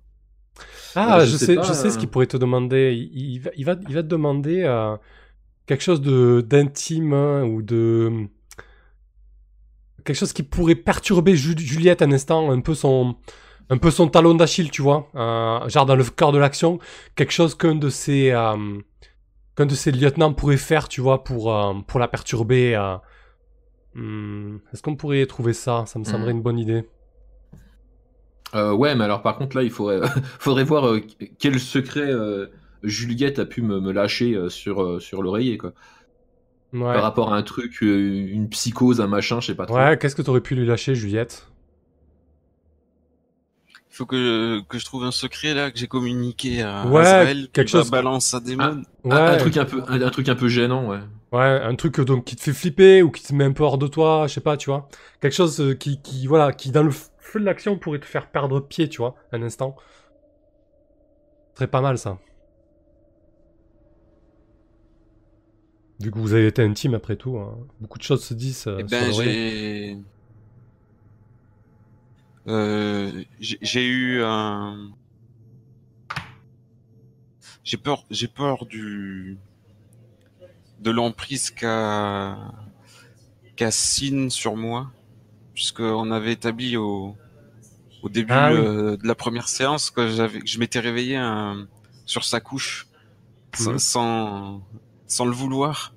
Ah, 0.95 1.21
Euh, 1.21 1.27
je, 1.27 1.31
je 1.31 1.37
sais 1.37 1.47
sais, 1.47 1.55
pas, 1.55 1.63
je 1.63 1.73
sais 1.73 1.91
ce 1.91 1.99
euh. 1.99 1.99
qu'il 1.99 2.11
pourrait 2.11 2.27
te 2.27 2.37
demander. 2.37 2.95
Il, 2.95 3.33
il 3.35 3.41
va, 3.41 3.51
il, 3.57 3.65
va, 3.65 3.77
il 3.89 3.95
va 3.95 4.03
te 4.03 4.09
demander 4.09 4.63
euh, 4.65 4.97
quelque 5.67 5.83
chose 5.85 6.01
de 6.03 6.43
d'intime 6.49 7.15
hein, 7.15 7.45
ou 7.45 7.63
de 7.63 8.29
quelque 10.05 10.17
chose 10.17 10.33
qui 10.33 10.43
pourrait 10.43 10.75
perturber 10.75 11.37
Ju- 11.37 11.57
Juliette 11.59 12.03
un 12.03 12.13
instant, 12.13 12.51
un 12.51 12.61
peu 12.61 12.75
son 12.75 13.17
un 13.73 13.79
peu 13.79 13.91
son 13.93 14.09
talon 14.09 14.35
d'Achille, 14.35 14.71
tu 14.71 14.83
vois, 14.83 15.09
euh, 15.15 15.69
genre 15.69 15.87
dans 15.87 15.95
le 15.97 16.03
cœur 16.05 16.33
de 16.33 16.39
l'action, 16.39 16.81
quelque 17.15 17.33
chose 17.33 17.55
qu'un 17.57 17.77
de 17.77 17.89
ses 17.89 18.33
qu'un 19.57 19.67
de 19.67 19.75
ses 19.77 19.93
lieutenants 19.93 20.33
pourrait 20.35 20.57
faire, 20.57 20.89
tu 20.89 21.01
vois, 21.01 21.23
pour 21.25 21.55
pour 21.87 22.01
la 22.01 22.09
perturber. 22.09 22.75
Hmm, 23.95 24.59
Est-ce 24.73 24.83
qu'on 24.83 24.97
pourrait 24.97 25.27
trouver 25.27 25.53
ça? 25.53 25.85
Ça 25.87 25.99
me 25.99 26.05
semblerait 26.05 26.33
Hmm. 26.33 26.33
une 26.33 26.43
bonne 26.43 26.59
idée. 26.59 26.85
Euh, 28.55 28.73
ouais, 28.73 28.95
mais 28.95 29.05
alors 29.05 29.23
par 29.23 29.37
contre 29.37 29.57
là, 29.57 29.63
il 29.63 29.71
faudrait 29.71 30.01
faudrait 30.39 30.65
voir 30.65 30.87
euh, 30.89 31.01
quel 31.39 31.59
secret 31.61 32.11
euh, 32.13 32.47
Juliette 32.83 33.39
a 33.39 33.45
pu 33.45 33.63
me, 33.63 33.81
me 33.81 33.93
lâcher 33.93 34.35
euh, 34.35 34.49
sur 34.49 34.83
euh, 34.83 35.01
sur 35.01 35.23
l'oreiller 35.23 35.59
quoi. 35.59 35.73
Ouais. 36.73 36.81
Par 36.95 37.03
rapport 37.03 37.33
à 37.33 37.37
un 37.37 37.43
truc, 37.43 37.83
euh, 37.83 38.29
une 38.31 38.49
psychose, 38.49 39.01
un 39.01 39.09
machin, 39.09 39.41
je 39.41 39.49
sais 39.49 39.55
pas 39.57 39.67
trop. 39.67 39.77
Ouais, 39.77 39.99
qu'est-ce 39.99 40.15
que 40.15 40.23
t'aurais 40.23 40.41
pu 40.41 40.55
lui 40.55 40.65
lâcher, 40.67 40.95
Juliette? 40.95 41.49
Il 43.93 43.97
faut 43.97 44.07
que, 44.07 44.61
que 44.69 44.79
je 44.79 44.85
trouve 44.85 45.05
un 45.05 45.11
secret 45.11 45.53
là 45.53 45.71
que 45.71 45.79
j'ai 45.79 45.89
communiqué 45.89 46.63
à 46.63 46.87
Ouais, 46.87 47.45
quelque 47.53 47.69
chose- 47.69 47.91
balance 47.91 48.33
à 48.35 48.41
démon. 48.41 48.83
Ouais. 49.05 49.13
Un, 49.13 49.33
un 49.33 49.37
truc 49.37 49.57
un 49.57 49.65
peu 49.65 49.83
un, 49.89 50.01
un 50.01 50.11
truc 50.11 50.29
un 50.29 50.37
peu 50.37 50.49
gênant, 50.49 50.89
ouais. 50.89 51.01
Ouais, 51.33 51.61
un 51.63 51.75
truc 51.75 51.99
euh, 52.01 52.05
donc 52.05 52.25
qui 52.25 52.35
te 52.37 52.41
fait 52.43 52.53
flipper 52.53 53.03
ou 53.03 53.11
qui 53.11 53.23
te 53.25 53.35
met 53.35 53.45
un 53.45 53.53
peu 53.53 53.63
hors 53.65 53.79
de 53.79 53.87
toi, 53.87 54.27
je 54.29 54.35
sais 54.35 54.41
pas, 54.41 54.57
tu 54.57 54.71
vois. 54.71 54.89
Quelque 55.21 55.35
chose 55.35 55.61
euh, 55.61 55.75
qui, 55.75 56.01
qui, 56.03 56.27
voilà, 56.27 56.53
qui 56.53 56.71
dans 56.71 56.83
le 56.83 56.91
f- 56.91 57.10
feu 57.31 57.41
de 57.41 57.45
l'action 57.45 57.78
pourrait 57.78 58.01
te 58.01 58.05
faire 58.07 58.31
perdre 58.31 58.61
pied, 58.61 58.89
tu 58.89 58.99
vois, 58.99 59.14
un 59.33 59.43
instant. 59.43 59.76
Très 61.55 61.66
pas 61.68 61.81
mal 61.81 61.99
ça. 61.99 62.18
Vu 66.01 66.11
que 66.11 66.18
vous 66.18 66.33
avez 66.33 66.47
été 66.47 66.62
intime 66.62 66.95
après 66.95 67.16
tout, 67.16 67.37
hein. 67.39 67.59
beaucoup 67.81 67.99
de 67.99 68.03
choses 68.03 68.24
se 68.24 68.33
disent. 68.35 68.66
euh, 68.66 68.78
Eh 68.81 68.85
ben, 68.85 69.12
j'ai. 69.12 69.99
Euh, 72.49 73.22
j'ai 73.39 73.59
j'ai 73.61 73.87
eu 73.87 74.22
un. 74.22 74.91
J'ai 77.62 77.76
peur, 77.76 78.05
j'ai 78.11 78.28
peur 78.28 78.64
du. 78.64 79.39
de 80.81 80.91
l'emprise 80.91 81.51
qu'a. 81.51 82.39
qu'a 83.57 83.70
Sin 83.70 84.31
sur 84.31 84.57
moi. 84.57 84.91
Puisqu'on 85.53 86.11
avait 86.11 86.33
établi 86.33 86.78
au. 86.78 87.14
Au 88.03 88.09
début 88.09 88.33
Ah 88.35 88.53
oui. 88.53 88.59
euh, 88.59 88.97
de 88.97 89.07
la 89.07 89.15
première 89.15 89.49
séance 89.49 89.91
que 89.91 90.09
j'avais, 90.09 90.41
je 90.45 90.59
m'étais 90.59 90.81
réveillé 90.81 91.17
un- 91.17 91.67
sur 92.07 92.25
sa 92.25 92.41
couche. 92.41 92.87
Sans, 93.55 93.73
Mhm. 93.73 93.79
sans, 93.79 94.63
sans 95.07 95.27
le 95.27 95.33
vouloir. 95.33 95.95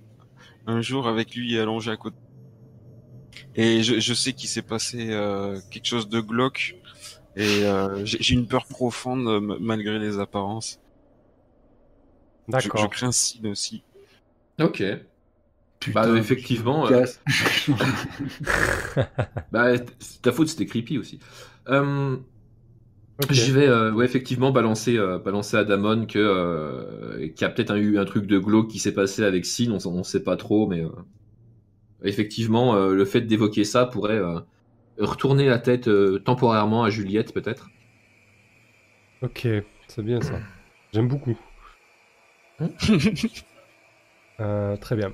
Un 0.68 0.82
jour 0.82 1.08
avec 1.08 1.36
lui 1.36 1.58
allongé 1.60 1.92
à 1.92 1.98
côté. 1.98 2.18
Et 3.56 3.84
je, 3.84 4.00
je 4.00 4.14
sais 4.14 4.34
qu'il 4.34 4.50
s'est 4.50 4.62
passé 4.62 5.10
euh, 5.12 5.60
quelque 5.72 5.86
chose 5.88 6.10
de 6.10 6.20
glauque. 6.22 6.76
Et 7.36 7.66
euh, 7.66 8.06
j'ai 8.06 8.20
j'ai 8.22 8.36
une 8.36 8.48
peur 8.48 8.66
profonde 8.68 9.28
euh, 9.28 9.58
malgré 9.60 10.00
les 10.00 10.20
apparences. 10.20 10.80
Je, 12.58 12.72
je 12.74 12.88
D'accord. 12.88 12.88
crains 12.88 13.12
Sin 13.12 13.46
aussi. 13.46 13.84
Ok. 14.60 14.82
Putain, 15.80 15.92
Bah, 15.94 16.18
effectivement, 16.18 16.86
je 16.88 16.94
me 16.94 17.02
euh. 17.02 17.06
Bah, 19.52 19.78
ta 20.22 20.32
faute, 20.32 20.48
c'était 20.50 20.66
creepy 20.66 20.98
aussi. 20.98 21.20
Euh, 21.70 22.18
Ok. 23.22 23.32
Je 23.32 23.52
vais 23.54 23.68
euh, 23.68 23.92
ouais, 23.92 24.06
effectivement 24.06 24.52
balancer, 24.52 24.98
euh, 24.98 25.20
balancer 25.20 25.56
à 25.58 25.64
Damon 25.64 26.06
que 26.08 26.18
euh, 26.20 27.28
qu'il 27.30 27.42
y 27.42 27.44
a 27.44 27.50
peut-être 27.50 27.72
un- 27.72 27.78
eu 27.78 27.98
un 28.00 28.06
truc 28.06 28.26
de 28.26 28.40
glauque 28.40 28.70
qui 28.70 28.80
s'est 28.80 28.94
passé 28.94 29.24
avec 29.24 29.46
Sin, 29.46 29.72
on, 29.72 29.78
on 29.88 30.04
sait 30.04 30.24
pas 30.24 30.36
trop, 30.36 30.68
mais 30.68 30.82
euh, 30.84 30.90
effectivement, 32.04 32.76
euh, 32.76 32.94
le 32.94 33.04
fait 33.06 33.22
d'évoquer 33.22 33.64
ça 33.64 33.86
pourrait 33.88 34.20
euh, 34.20 34.40
retourner 35.00 35.48
la 35.48 35.60
tête 35.60 35.88
euh, 35.88 36.20
temporairement 36.20 36.84
à 36.84 36.90
Juliette, 36.92 37.34
peut-être. 37.34 37.70
Ok, 39.22 39.48
c'est 39.88 40.04
bien 40.04 40.22
ça. 40.22 40.40
J'aime 40.94 41.08
beaucoup. 41.08 41.38
Euh, 44.40 44.76
très 44.78 44.96
bien. 44.96 45.14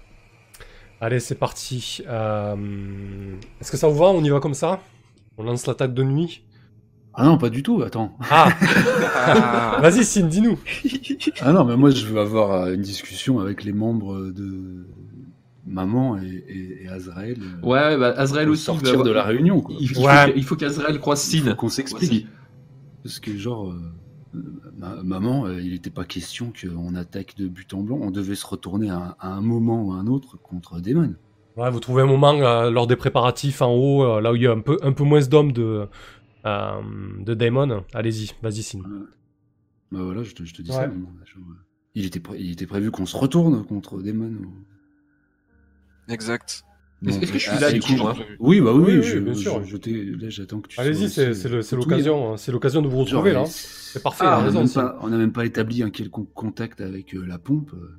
Allez, 1.02 1.20
c'est 1.20 1.36
parti. 1.36 2.02
Euh, 2.08 3.36
Est-ce 3.62 3.72
que 3.72 3.78
ça 3.78 3.88
vous 3.88 3.98
va? 3.98 4.08
On 4.08 4.24
y 4.24 4.30
va 4.30 4.40
comme 4.40 4.54
ça? 4.54 4.82
On 5.40 5.44
lance 5.44 5.66
l'attaque 5.68 5.94
de 5.94 6.04
nuit 6.04 6.44
Ah 7.14 7.24
non, 7.26 7.38
pas 7.38 7.50
du 7.50 7.64
tout, 7.64 7.82
attends. 7.82 8.18
Ah 8.30 8.50
Vas-y, 9.82 10.04
Sin, 10.04 10.28
dis-nous 10.28 10.60
Ah 11.42 11.54
non, 11.54 11.64
mais 11.64 11.78
moi 11.78 11.92
je 11.92 12.06
veux 12.06 12.20
avoir 12.20 12.52
euh, 12.52 12.74
une 12.74 12.82
discussion 12.82 13.40
avec 13.40 13.64
les 13.64 13.72
membres 13.72 14.20
de 14.32 14.86
maman 15.66 16.18
et, 16.18 16.44
et, 16.50 16.84
et 16.84 16.88
Azrael. 16.90 17.38
euh, 17.42 17.66
Ouais, 17.66 17.98
bah, 17.98 18.14
Azrael 18.18 18.50
aussi. 18.50 18.64
sortir 18.64 18.98
va- 18.98 19.04
de 19.04 19.12
la 19.12 19.24
réunion, 19.24 19.62
quoi. 19.62 19.76
Il, 19.80 19.88
Ouais. 19.98 20.26
faut, 20.26 20.32
qu'- 20.32 20.38
il 20.38 20.44
faut 20.44 20.56
qu'Azrael 20.58 21.00
croise 21.00 21.22
Sin. 21.22 21.54
qu'on 21.56 21.70
s'explique. 21.70 22.28
Parce 23.04 23.20
que 23.20 23.38
genre, 23.38 23.72
euh, 23.72 24.42
ma- 24.78 25.02
maman, 25.04 25.46
euh, 25.46 25.62
il 25.62 25.72
n'était 25.72 25.90
pas 25.90 26.04
question 26.04 26.52
qu'on 26.52 26.96
attaque 26.96 27.36
de 27.38 27.48
but 27.48 27.74
en 27.74 27.82
blanc. 27.82 27.98
On 28.02 28.12
devait 28.12 28.36
se 28.36 28.46
retourner 28.46 28.90
à, 28.90 29.16
à 29.22 29.30
un 29.30 29.42
moment 29.42 29.86
ou 29.86 29.94
à 29.94 29.96
un 29.96 30.08
autre 30.08 30.38
contre 30.42 30.82
Demon. 30.82 31.14
Ouais, 31.60 31.70
vous 31.72 31.80
trouvez 31.80 32.02
un 32.04 32.06
moment 32.06 32.34
euh, 32.34 32.70
lors 32.72 32.88
des 32.88 32.96
préparatifs 32.96 33.62
en 33.62 33.74
haut, 33.74 34.04
euh, 34.04 34.22
là 34.22 34.32
où 34.32 34.36
il 34.36 34.44
y 34.44 34.48
a 34.48 34.52
un 34.52 34.62
peu, 34.62 34.78
un 34.82 34.94
peu 34.94 35.04
moins 35.04 35.22
d'hommes 35.22 35.52
de, 35.52 35.88
euh, 36.46 36.82
de 37.20 37.34
Daemon. 37.34 37.84
Allez-y, 37.94 38.32
vas-y, 38.42 38.64
Sin. 38.64 38.80
Bah 39.92 40.00
voilà, 40.04 40.24
je 40.24 40.34
te, 40.34 40.44
je 40.46 40.54
te 40.54 40.62
dis 40.62 40.70
Ouais. 40.72 40.78
ça. 40.78 40.92
il, 41.96 42.06
était 42.06 42.20
pré- 42.20 42.38
il 42.40 42.52
était 42.52 42.68
prévu 42.68 42.92
qu'on 42.92 43.06
se 43.06 43.18
retourne 43.18 43.66
contre 43.66 44.02
Demon. 44.02 44.32
ou- 44.32 46.12
exact. 46.14 46.64
Est-ce 47.06 47.20
que 47.20 47.26
je 47.26 47.38
suis 47.38 47.52
ah, 47.54 47.60
là, 47.60 47.72
du 47.72 47.80
coup, 47.82 47.96
moi 47.96 48.14
prévu. 48.14 48.36
Oui, 48.40 48.62
bah 48.62 48.72
oui, 48.74 48.84
Oui, 48.84 48.98
oui, 48.98 49.04
je, 49.04 49.20
bien 49.20 49.34
je- 49.34 49.40
sûr. 49.40 49.64
je 49.64 49.78
t'ai- 49.78 50.04
là 50.06 50.30
j'attends 50.30 50.60
que 50.62 50.68
tu 50.68 50.80
Allez-y, 50.80 51.10
sois 51.10 51.10
c'est 51.10 51.30
aussi, 51.32 51.42
c'est 51.42 51.50
le- 51.50 51.62
c'est 51.62 51.76
tout 51.76 51.82
l'occasion, 51.82 52.34
hein. 52.34 52.38
c'est 52.38 52.52
l'occasion 52.52 52.82
de 52.82 52.88
vous 52.88 52.98
Genre, 53.06 53.24
retrouver 53.24 53.34
là. 53.34 53.46
C'est 53.46 54.04
parfait, 54.04 54.26
Ah, 54.28 54.28
il 54.28 54.30
a 54.30 54.38
on 54.38 54.40
n'a 54.40 54.46
raison, 54.46 54.60
même, 54.82 54.90
pas- 54.92 55.00
on 55.02 55.08
n'a 55.10 55.18
même 55.18 55.32
pas 55.32 55.46
établi 55.46 55.82
un 55.84 55.90
quelconque 55.90 56.34
contact 56.34 56.82
avec 56.82 57.16
euh, 57.16 57.26
la 57.26 57.38
pompe. 57.40 57.72
euh, 57.74 57.98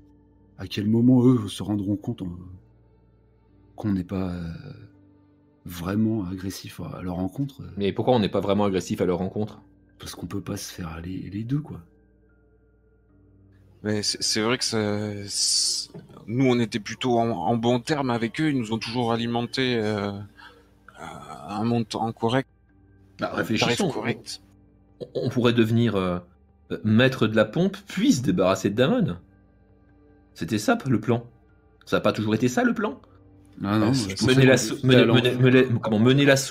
à 0.59 0.67
quel 0.67 0.87
moment 0.87 1.25
eux 1.27 1.49
se 1.49 1.63
rendront 1.63 1.97
compte 1.97 2.21
euh, 2.23 2.27
qu'on 3.81 3.93
n'est 3.93 4.05
pas 4.05 4.31
euh, 4.31 4.53
vraiment 5.65 6.27
agressif 6.27 6.81
à, 6.81 7.03
leur 7.03 7.17
rencontre 7.17 7.63
euh, 7.63 7.71
Mais 7.77 7.93
pourquoi 7.93 8.15
on 8.15 8.21
n'est 8.21 8.29
pas 8.29 8.41
vraiment 8.41 8.65
agressif 8.65 9.01
à 9.01 9.07
leur 9.07 9.19
rencontre? 9.19 9.61
Parce 9.99 10.15
qu'on 10.15 10.27
peut 10.27 10.41
pas 10.41 10.57
se 10.57 10.73
faire 10.73 11.01
les, 11.01 11.31
les 11.31 11.45
deux, 11.45 11.61
quoi. 11.61 11.81
Mais 13.83 14.03
c'est 14.03 14.43
vrai 14.43 14.59
que 14.59 14.65
ça, 14.65 14.79
nous, 16.27 16.47
on 16.47 16.61
était 16.61 16.81
plutôt 16.81 17.19
en, 17.19 17.31
en 17.31 17.57
bon 17.57 17.81
terme 17.81 18.11
avec 18.11 18.41
eux. 18.41 18.51
Ils 18.51 18.59
nous 18.59 18.73
ont 18.73 18.79
toujours 18.79 19.13
alimenté 19.13 19.77
euh, 19.77 20.13
à 20.99 21.57
un 21.57 21.65
montant 21.65 22.13
correct, 22.13 22.49
bah, 23.19 23.33
Réfléchissons. 23.35 23.91
correct. 23.91 24.43
On- 25.01 25.07
On 25.15 25.29
pourrait 25.31 25.55
devenir 25.55 25.97
euh, 25.97 26.19
maître 26.85 27.27
de 27.27 27.35
la 27.37 27.47
pompe, 27.47 27.79
puis 27.89 28.13
se 28.13 28.23
débarrasser 28.23 28.69
de 28.69 28.75
Damon. 28.75 29.17
C'était 30.35 30.59
ça 30.59 30.77
le 30.87 31.01
plan. 31.01 31.25
Ça 31.87 31.97
n'a 31.97 32.01
pas 32.01 32.13
toujours 32.13 32.35
été 32.35 32.49
ça 32.49 32.65
le 32.65 32.75
plan? 32.75 33.01
Non, 33.61 33.93
mener 34.27 34.47
l'assaut 34.47 34.77
mener- 34.83 35.05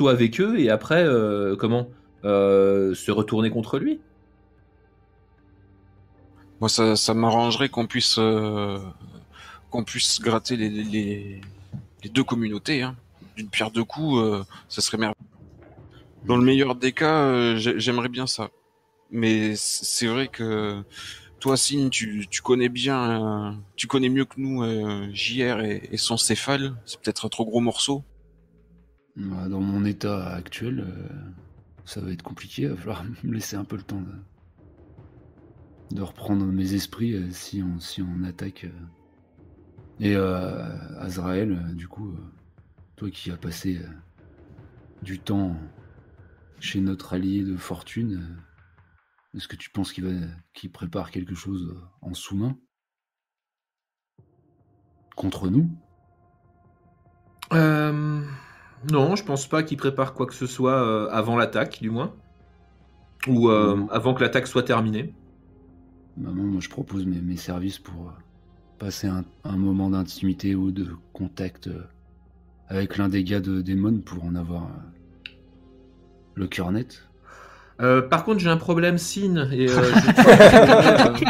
avec 0.09 0.39
eux 0.39 0.59
et 0.59 0.69
après, 0.69 1.03
euh, 1.03 1.55
comment 1.55 1.89
euh, 2.23 2.93
se 2.93 3.11
retourner 3.11 3.49
contre 3.49 3.79
lui? 3.79 3.99
Moi, 6.59 6.69
ça, 6.69 6.95
ça 6.95 7.13
m'arrangerait 7.13 7.69
qu'on 7.69 7.87
puisse 7.87 8.17
euh, 8.19 8.77
qu'on 9.71 9.83
puisse 9.83 10.19
gratter 10.21 10.55
les, 10.57 10.69
les, 10.69 11.41
les 12.03 12.09
deux 12.09 12.23
communautés. 12.23 12.81
Hein. 12.83 12.95
D'une 13.37 13.47
pierre 13.49 13.71
deux 13.71 13.83
coups, 13.85 14.19
euh, 14.21 14.43
ça 14.67 14.81
serait 14.81 14.97
merveilleux. 14.97 15.15
Dans 16.25 16.35
le 16.37 16.43
meilleur 16.43 16.75
des 16.75 16.91
cas, 16.91 17.21
euh, 17.23 17.55
j'ai- 17.55 17.79
j'aimerais 17.79 18.09
bien 18.09 18.27
ça. 18.27 18.49
Mais 19.09 19.53
c'est 19.55 20.07
vrai 20.07 20.27
que 20.27 20.83
toi, 21.39 21.57
Signe, 21.57 21.89
tu, 21.89 22.27
connais 22.43 22.69
bien, 22.69 23.49
euh, 23.49 23.51
tu 23.75 23.87
connais 23.87 24.09
mieux 24.09 24.25
que 24.25 24.39
nous 24.39 24.63
euh, 24.63 25.09
JR 25.13 25.61
et, 25.61 25.97
son 25.97 26.17
céphale. 26.17 26.75
C'est 26.85 26.99
peut-être 26.99 27.25
un 27.25 27.29
trop 27.29 27.45
gros 27.45 27.61
morceau. 27.61 28.03
Bah, 29.15 29.47
Dans 29.47 29.61
mon 29.61 29.85
état 29.85 30.27
actuel, 30.33 30.81
euh, 30.81 31.07
ça 31.85 32.01
va 32.01 32.11
être 32.11 32.23
compliqué. 32.23 32.63
Il 32.63 32.69
va 32.69 32.75
falloir 32.75 33.03
me 33.23 33.33
laisser 33.33 33.55
un 33.55 33.63
peu 33.63 33.77
le 33.77 33.83
temps 33.83 34.03
de, 35.91 36.01
reprendre 36.01 36.45
mes 36.45 36.73
esprits 36.73 37.15
si, 37.31 37.63
on, 37.63 37.79
si 37.79 38.01
on 38.01 38.23
attaque. 38.23 38.67
Et 40.01 40.15
Azrael, 40.15 41.75
du 41.75 41.89
coup, 41.89 42.15
toi 42.95 43.09
qui 43.09 43.31
as 43.31 43.37
passé 43.37 43.81
du 45.01 45.19
temps 45.19 45.57
chez 46.61 46.79
notre 46.79 47.13
allié 47.13 47.43
de 47.43 47.57
fortune, 47.57 48.37
est-ce 49.35 49.47
que 49.47 49.55
tu 49.55 49.69
penses 49.69 49.93
qu'il 49.93 50.05
va, 50.05 50.27
qu'il 50.53 50.71
prépare 50.71 51.11
quelque 51.11 51.35
chose 51.35 51.75
euh, 51.75 51.81
en 52.01 52.13
sous-main? 52.13 52.57
Contre 55.15 55.49
nous? 55.49 55.69
Euh, 57.51 58.23
non, 58.91 59.15
je 59.15 59.23
pense 59.23 59.47
pas 59.47 59.63
qu'il 59.63 59.77
prépare 59.77 60.13
quoi 60.13 60.25
que 60.25 60.33
ce 60.33 60.47
soit 60.47 60.81
euh, 60.81 61.09
avant 61.11 61.35
l'attaque, 61.35 61.81
du 61.81 61.89
moins. 61.89 62.15
Ou 63.27 63.49
euh, 63.49 63.85
avant 63.91 64.13
que 64.13 64.21
l'attaque 64.21 64.47
soit 64.47 64.63
terminée. 64.63 65.13
Maman, 66.15 66.43
moi 66.43 66.61
je 66.61 66.69
propose 66.69 67.05
mes, 67.05 67.21
mes 67.21 67.37
services 67.37 67.79
pour 67.79 68.13
passer 68.77 69.07
un, 69.07 69.25
un 69.43 69.57
moment 69.57 69.89
d'intimité 69.89 70.55
ou 70.55 70.71
de 70.71 70.95
contact 71.11 71.69
avec 72.67 72.97
l'un 72.97 73.09
des 73.09 73.23
gars 73.23 73.41
de 73.41 73.61
Démon 73.61 73.99
pour 73.99 74.23
en 74.23 74.35
avoir 74.35 74.69
le 76.35 76.47
cœur 76.47 76.71
net. 76.71 77.08
Euh, 77.79 78.01
par 78.01 78.23
contre, 78.25 78.39
j'ai 78.39 78.49
un 78.49 78.57
problème 78.57 78.97
Sin 78.97 79.49
et 79.51 79.69
euh, 79.69 79.83
je 79.83 80.11
crois 80.11 81.13
que, 81.13 81.23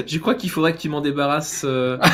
euh, 0.00 0.02
je 0.06 0.18
crois 0.18 0.34
qu'il 0.34 0.50
faudrait 0.50 0.74
que 0.74 0.78
tu 0.78 0.88
m'en 0.88 1.00
débarrasses. 1.00 1.62
euh, 1.64 1.98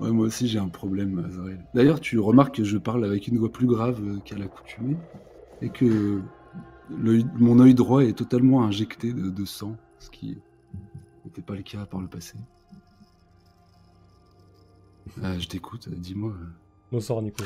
Ouais, 0.00 0.12
moi 0.12 0.26
aussi 0.26 0.46
j'ai 0.46 0.60
un 0.60 0.68
problème, 0.68 1.24
Azrael. 1.26 1.58
D'ailleurs, 1.74 1.98
tu 1.98 2.20
remarques 2.20 2.54
que 2.56 2.62
je 2.64 2.78
parle 2.78 3.04
avec 3.04 3.26
une 3.26 3.36
voix 3.38 3.50
plus 3.50 3.66
grave 3.66 4.00
euh, 4.00 4.18
qu'à 4.24 4.36
l'accoutumée 4.38 4.96
et 5.60 5.70
que 5.70 6.20
l'œil- 6.88 7.26
mon 7.34 7.58
œil 7.58 7.74
droit 7.74 8.04
est 8.04 8.16
totalement 8.16 8.62
injecté 8.62 9.12
de, 9.12 9.28
de 9.28 9.44
sang, 9.44 9.76
ce 9.98 10.08
qui 10.10 10.38
n'était 11.24 11.42
pas 11.42 11.56
le 11.56 11.62
cas 11.62 11.84
par 11.86 12.00
le 12.00 12.06
passé. 12.06 12.38
Euh, 15.24 15.36
je 15.40 15.48
t'écoute, 15.48 15.88
dis-moi. 15.88 16.32
Bonsoir, 16.92 17.20
Nico. 17.20 17.42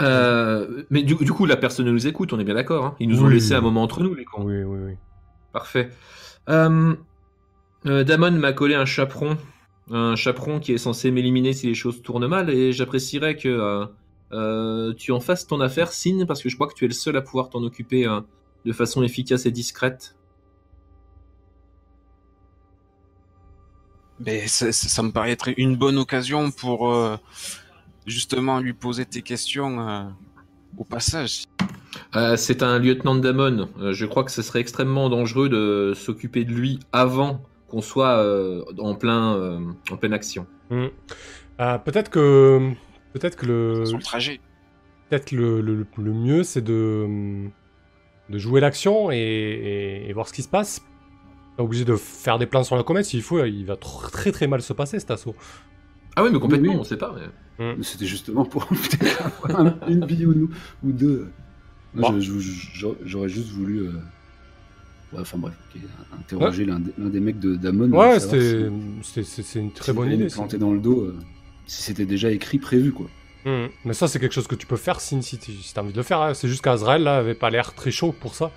Euh, 0.00 0.84
mais 0.90 1.02
du, 1.02 1.14
du 1.14 1.32
coup, 1.32 1.46
la 1.46 1.56
personne 1.56 1.86
nous 1.90 2.06
écoute, 2.06 2.32
on 2.32 2.38
est 2.38 2.44
bien 2.44 2.54
d'accord. 2.54 2.84
hein 2.84 2.96
Ils 3.00 3.08
nous 3.08 3.22
ont 3.22 3.26
Oui. 3.26 3.34
laissé 3.34 3.54
un 3.54 3.60
moment 3.60 3.82
entre 3.82 4.02
nous, 4.02 4.14
les 4.14 4.24
cons. 4.24 4.42
Oui, 4.44 4.62
oui, 4.62 4.78
oui. 4.86 4.92
Parfait. 5.52 5.90
Euh, 6.48 6.94
euh, 7.86 8.04
Damon 8.04 8.32
m'a 8.32 8.52
collé 8.52 8.74
un 8.74 8.84
chaperon. 8.84 9.36
Un 9.90 10.16
chaperon 10.16 10.58
qui 10.60 10.72
est 10.72 10.78
censé 10.78 11.10
m'éliminer 11.10 11.52
si 11.52 11.66
les 11.66 11.74
choses 11.74 12.02
tournent 12.02 12.26
mal. 12.26 12.50
Et 12.50 12.72
j'apprécierais 12.72 13.36
que 13.36 13.48
euh, 13.48 13.86
euh, 14.32 14.92
tu 14.94 15.12
en 15.12 15.20
fasses 15.20 15.46
ton 15.46 15.60
affaire, 15.60 15.92
Sin, 15.92 16.24
parce 16.26 16.42
que 16.42 16.48
je 16.48 16.56
crois 16.56 16.66
que 16.66 16.74
tu 16.74 16.84
es 16.84 16.88
le 16.88 16.94
seul 16.94 17.16
à 17.16 17.22
pouvoir 17.22 17.48
t'en 17.50 17.62
occuper 17.62 18.06
euh, 18.06 18.20
de 18.64 18.72
façon 18.72 19.02
efficace 19.02 19.46
et 19.46 19.50
discrète. 19.50 20.16
Mais 24.18 24.46
ça, 24.48 24.72
ça- 24.72 24.88
ça 24.88 25.02
me 25.02 25.10
paraîtrait 25.12 25.54
une 25.58 25.76
bonne 25.76 25.98
occasion 25.98 26.50
pour 26.50 26.90
euh, 26.92 27.16
justement 28.06 28.60
lui 28.60 28.72
poser 28.72 29.04
tes 29.04 29.22
questions 29.22 29.80
euh, 29.88 30.04
au 30.78 30.84
passage. 30.84 31.44
Euh, 32.14 32.36
c'est 32.36 32.62
un 32.62 32.78
lieutenant 32.78 33.14
de 33.14 33.20
Damon. 33.20 33.68
Euh, 33.80 33.92
je 33.92 34.06
crois 34.06 34.24
que 34.24 34.30
ce 34.30 34.42
serait 34.42 34.60
extrêmement 34.60 35.08
dangereux 35.08 35.48
de 35.48 35.92
s'occuper 35.94 36.44
de 36.44 36.52
lui 36.52 36.78
avant 36.92 37.42
qu'on 37.68 37.80
soit 37.80 38.18
euh, 38.18 38.62
en, 38.78 38.94
plein, 38.94 39.34
euh, 39.34 39.60
en 39.90 39.96
pleine 39.96 40.12
action. 40.12 40.46
Hmm. 40.70 40.86
Euh, 41.60 41.78
peut-être 41.78 42.10
que 42.10 42.70
peut-être 43.12 43.36
que 43.36 43.46
le 43.46 43.98
trajet. 44.00 44.40
peut-être 45.08 45.24
que 45.26 45.36
le, 45.36 45.60
le- 45.62 45.86
le 45.96 46.12
mieux 46.12 46.42
c'est 46.42 46.60
de 46.60 47.46
de 48.28 48.38
jouer 48.38 48.60
l'action 48.60 49.10
et, 49.10 49.16
et- 49.16 50.08
et 50.10 50.12
voir 50.12 50.28
ce 50.28 50.32
qui 50.32 50.42
se 50.42 50.48
passe. 50.48 50.82
Pas 51.56 51.62
obligé 51.62 51.84
de 51.86 51.96
faire 51.96 52.38
des 52.38 52.44
plans 52.46 52.64
sur 52.64 52.76
la 52.76 52.82
comète 52.82 53.06
s'il 53.06 53.22
faut. 53.22 53.42
Il 53.44 53.64
va 53.64 53.74
tr- 53.76 54.10
très 54.10 54.32
très 54.32 54.46
mal 54.46 54.60
se 54.60 54.74
passer 54.74 54.98
cet 55.00 55.10
assaut. 55.10 55.34
Ah 56.16 56.22
oui, 56.24 56.30
mais 56.32 56.38
complètement, 56.38 56.68
Oui, 56.68 56.74
oui. 56.74 56.80
on 56.80 56.84
sait 56.84 56.98
pas. 56.98 57.14
mais- 57.14 57.28
Mais 57.58 57.82
C'était 57.82 58.06
justement 58.06 58.44
pour 58.44 58.68
avoir 59.48 59.88
une 59.88 60.04
bille 60.04 60.26
ou, 60.26 60.50
ou 60.84 60.92
deux. 60.92 61.28
Moi, 61.94 62.10
Bon. 62.10 62.20
J'aurais 63.04 63.28
juste 63.28 63.48
voulu. 63.48 63.78
euh, 63.88 63.92
ouais, 65.12 65.20
enfin 65.20 65.38
bref, 65.38 65.54
ok, 65.74 65.80
interroger 66.20 66.64
l'un 66.66 66.80
des, 66.80 66.92
l'un 66.98 67.08
des 67.08 67.20
mecs 67.20 67.38
de 67.38 67.56
Damon. 67.56 67.90
Ouais, 67.90 68.20
c'était 68.20 68.68
si- 69.02 69.58
une 69.58 69.72
très 69.72 69.86
s'il 69.86 69.94
bonne 69.94 70.12
idée. 70.12 70.26
planter 70.26 70.58
dans 70.58 70.72
le 70.72 70.80
dos, 70.80 71.00
euh, 71.02 71.16
si 71.66 71.82
c'était 71.82 72.04
déjà 72.06 72.30
écrit, 72.30 72.58
prévu 72.58 72.92
quoi. 72.92 73.06
Hmm. 73.46 73.66
Mais 73.84 73.94
ça, 73.94 74.08
c'est 74.08 74.18
quelque 74.18 74.34
chose 74.34 74.48
que 74.48 74.56
tu 74.56 74.66
peux 74.66 74.76
faire 74.76 75.00
si, 75.00 75.22
si, 75.22 75.38
tu- 75.38 75.52
si 75.52 75.72
t'as 75.72 75.80
envie 75.82 75.92
de 75.92 75.96
le 75.96 76.02
faire. 76.02 76.20
hein. 76.20 76.34
C'est 76.34 76.48
juste 76.48 76.62
qu'Azrael, 76.62 77.04
là, 77.04 77.16
avait 77.18 77.34
pas 77.34 77.48
l'air 77.48 77.74
très 77.74 77.90
chaud 77.92 78.12
pour 78.12 78.34
ça. 78.34 78.50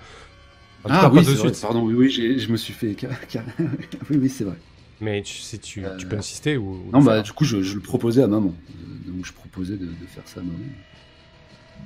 En 0.84 0.88
ah 0.90 1.00
cas, 1.02 1.08
oui, 1.10 1.16
pas 1.16 1.30
de 1.30 1.36
vrai, 1.36 1.48
suite. 1.52 1.60
pardon, 1.62 1.82
oui, 1.84 1.94
oui, 1.94 2.38
je 2.38 2.50
me 2.50 2.56
suis 2.56 2.72
fait. 2.74 2.96
oui, 4.10 4.16
oui, 4.16 4.28
c'est 4.28 4.44
vrai. 4.44 4.56
Mais 5.00 5.22
tu, 5.22 5.34
si 5.34 5.58
tu, 5.58 5.80
tu 5.80 5.86
Euh, 5.86 6.08
peux 6.08 6.16
insister 6.16 6.56
ou. 6.56 6.82
ou 6.86 6.90
Non, 6.92 7.00
bah, 7.02 7.22
du 7.22 7.32
coup, 7.32 7.44
je, 7.44 7.62
je 7.62 7.74
le 7.74 7.80
proposais 7.80 8.22
à 8.22 8.26
maman. 8.26 8.52
Euh, 8.70 9.10
Donc, 9.12 9.24
je 9.24 9.32
proposais 9.32 9.76
de, 9.76 9.86
de 9.86 10.06
faire 10.14 10.22
ça 10.26 10.40
à 10.40 10.42
maman. 10.42 10.58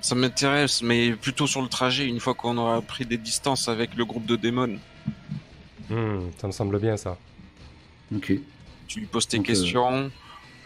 Ça 0.00 0.14
m'intéresse, 0.14 0.82
mais 0.82 1.12
plutôt 1.12 1.46
sur 1.46 1.62
le 1.62 1.68
trajet, 1.68 2.06
une 2.06 2.18
fois 2.20 2.34
qu'on 2.34 2.56
aura 2.58 2.82
pris 2.82 3.06
des 3.06 3.16
distances 3.16 3.68
avec 3.68 3.94
le 3.96 4.04
groupe 4.04 4.26
de 4.26 4.36
démons. 4.36 4.78
Hmm, 5.88 6.18
ça 6.38 6.46
me 6.48 6.52
semble 6.52 6.78
bien, 6.80 6.96
ça. 6.96 7.16
Ok. 8.14 8.32
Tu 8.88 9.00
lui 9.00 9.06
poses 9.06 9.28
tes 9.28 9.36
Donc, 9.36 9.46
euh, 9.46 9.52
questions. 9.52 10.10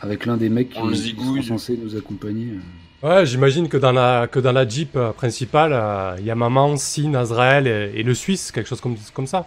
Avec 0.01 0.27
l'un 0.27 0.37
des 0.37 0.49
mecs 0.49 0.71
qui, 0.71 0.79
On 0.79 0.93
sont 0.95 1.43
censés 1.43 1.77
nous 1.77 1.97
accompagner. 1.97 2.53
euh. 2.55 2.61
Ouais, 3.09 3.27
j'imagine 3.27 3.69
que 3.69 3.77
dans 3.77 3.93
la 3.93 4.27
que 4.27 4.41
dans 4.41 4.51
la 4.53 4.67
Jeep 4.67 4.97
euh, 4.97 5.13
principale, 5.13 5.73
euh, 5.73 6.17
il 6.19 6.25
y 6.25 6.31
a 6.31 6.35
maman, 6.35 6.77
Sin, 6.77 7.15
Azrael 7.15 7.67
et, 7.67 7.93
et 8.01 8.03
le 8.03 8.15
Suisse, 8.15 8.51
quelque 8.51 8.67
chose 8.69 8.81
comme, 8.81 8.97
comme 9.15 9.27
ça. 9.27 9.47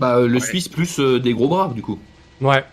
Bah, 0.00 0.16
euh, 0.18 0.26
le 0.26 0.34
Ouais. 0.34 0.40
Suisse 0.40 0.68
plus 0.68 0.98
euh, 0.98 1.18
des 1.20 1.32
gros 1.34 1.48
bras, 1.48 1.72
du 1.74 1.82
coup. 1.82 1.98
Ouais, 2.40 2.64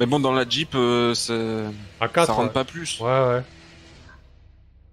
Mais 0.00 0.06
bon, 0.06 0.20
dans 0.20 0.32
la 0.32 0.48
Jeep, 0.48 0.74
euh, 0.74 1.14
ça, 1.14 1.34
à 2.00 2.08
4. 2.08 2.26
ça 2.26 2.32
rentre 2.32 2.52
pas 2.52 2.64
plus. 2.64 2.98
Ouais, 3.00 3.06
ouais. 3.06 3.42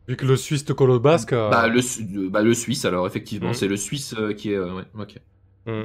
Vu 0.08 0.18
que 0.18 0.26
le 0.26 0.36
Suisse 0.36 0.66
te 0.66 0.74
colle 0.74 0.92
au 0.92 1.00
basque. 1.00 1.32
euh, 1.34 1.50
Bah, 1.50 1.68
le, 1.68 1.82
Su- 1.82 2.30
bah, 2.30 2.42
le 2.42 2.54
Suisse, 2.54 2.84
alors, 2.86 3.08
effectivement. 3.08 3.50
Mhm. 3.50 3.54
C'est 3.54 3.68
le 3.68 3.78
Suisse 3.78 4.14
euh, 4.18 4.34
qui 4.34 4.52
est. 4.52 4.56
euh, 4.58 4.74
ouais, 4.74 4.84
ok. 5.00 5.16
Hmm. 5.66 5.84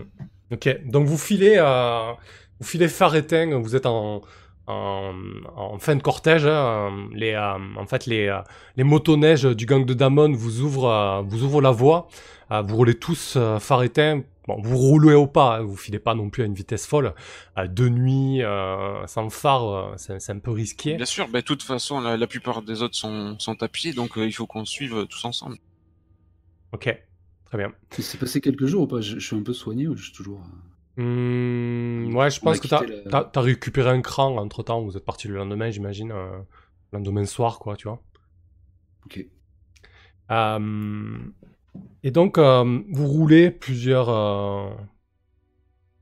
Ok, 0.51 0.76
donc 0.86 1.07
vous 1.07 1.18
filez, 1.18 1.57
euh, 1.59 2.12
vous 2.59 2.66
filez 2.66 2.89
phare 2.89 3.14
éteint, 3.14 3.59
vous 3.61 3.76
êtes 3.76 3.86
en, 3.86 4.22
en, 4.66 5.12
en 5.55 5.78
fin 5.78 5.95
de 5.95 6.03
cortège. 6.03 6.47
hein, 6.47 6.91
les, 7.14 7.34
euh, 7.34 7.53
en 7.76 7.86
fait, 7.86 8.07
les, 8.07 8.26
euh, 8.26 8.39
les 8.76 8.82
motoneiges 8.82 9.45
du 9.45 9.66
gang 9.66 9.84
de 9.84 9.95
Damon 9.95 10.32
vous 10.32 10.62
ouvrent, 10.62 10.91
euh, 10.91 11.22
vous 11.24 11.45
ouvrent 11.45 11.61
la 11.61 11.70
voie. 11.70 12.09
Euh, 12.51 12.62
vous 12.62 12.74
roulez 12.76 12.95
tous 12.95 13.34
euh, 13.36 13.59
phare 13.61 13.82
éteint. 13.84 14.22
Bon, 14.49 14.61
vous 14.63 14.79
roulez 14.79 15.13
au 15.15 15.27
pas, 15.27 15.59
hein, 15.59 15.63
vous 15.63 15.77
filez 15.77 15.99
pas 15.99 16.15
non 16.15 16.31
plus 16.31 16.43
à 16.43 16.47
une 16.47 16.55
vitesse 16.55 16.87
folle. 16.87 17.15
Euh, 17.59 17.67
de 17.67 17.89
nuit, 17.89 18.43
euh, 18.43 19.07
sans 19.07 19.29
phare, 19.29 19.65
euh, 19.69 19.95
c'est 19.99 20.21
c'est 20.21 20.33
un 20.33 20.39
peu 20.39 20.51
risqué. 20.51 20.97
Bien 20.97 21.05
sûr, 21.05 21.29
bah, 21.29 21.41
de 21.43 21.45
toute 21.45 21.63
façon, 21.63 22.01
la, 22.01 22.17
la 22.17 22.27
plupart 22.27 22.63
des 22.63 22.81
autres 22.83 22.97
sont, 22.97 23.39
sont 23.39 23.63
à 23.63 23.69
pied, 23.69 23.93
donc 23.93 24.17
euh, 24.17 24.27
il 24.27 24.33
faut 24.33 24.47
qu'on 24.47 24.65
suive 24.65 25.07
tous 25.07 25.25
ensemble. 25.27 25.59
Ok, 26.73 26.85
très 27.45 27.59
bien. 27.59 27.73
Il 27.99 28.05
s'est 28.05 28.19
passé 28.19 28.41
quelques 28.41 28.67
jours 28.67 28.83
ou 28.83 28.87
pas? 28.87 29.01
Je, 29.01 29.19
je 29.19 29.27
suis 29.27 29.37
un 29.37 29.43
peu 29.43 29.53
soigné 29.53 29.87
ou 29.87 29.97
je 29.97 30.05
suis 30.05 30.13
toujours. 30.13 30.41
Hmm, 30.97 32.15
ouais, 32.17 32.31
je 32.31 32.41
pense 32.41 32.59
que 32.61 32.67
t'as 32.67 32.81
quitté 32.81 32.93
la- 32.93 33.11
t'as- 33.11 33.25
t'as 33.25 33.41
récupéré 33.41 33.91
un 33.91 34.01
cran 34.03 34.37
entre 34.37 34.63
temps. 34.63 34.83
Vous 34.83 34.97
êtes 34.97 35.05
parti 35.05 35.29
le 35.29 35.37
lendemain, 35.37 35.71
j'imagine. 35.71 36.11
euh, 36.13 36.39
le 36.93 36.99
lendemain 36.99 37.25
soir, 37.27 37.59
quoi, 37.59 37.77
tu 37.77 37.87
vois. 37.89 38.03
Ok. 39.07 39.19
Euh, 40.31 41.19
et 42.03 42.11
donc, 42.11 42.39
euh, 42.39 42.81
vous 42.91 43.07
roulez 43.07 43.51
plusieurs, 43.51 44.09
euh, 44.09 44.70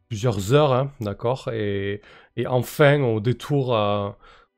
plusieurs 0.08 0.52
heures, 0.52 0.72
hein, 0.72 0.92
d'accord 1.00 1.48
et, 1.52 2.00
et 2.36 2.46
enfin, 2.46 3.02
au 3.02 3.20
détour, 3.20 3.74
euh, 3.74 4.10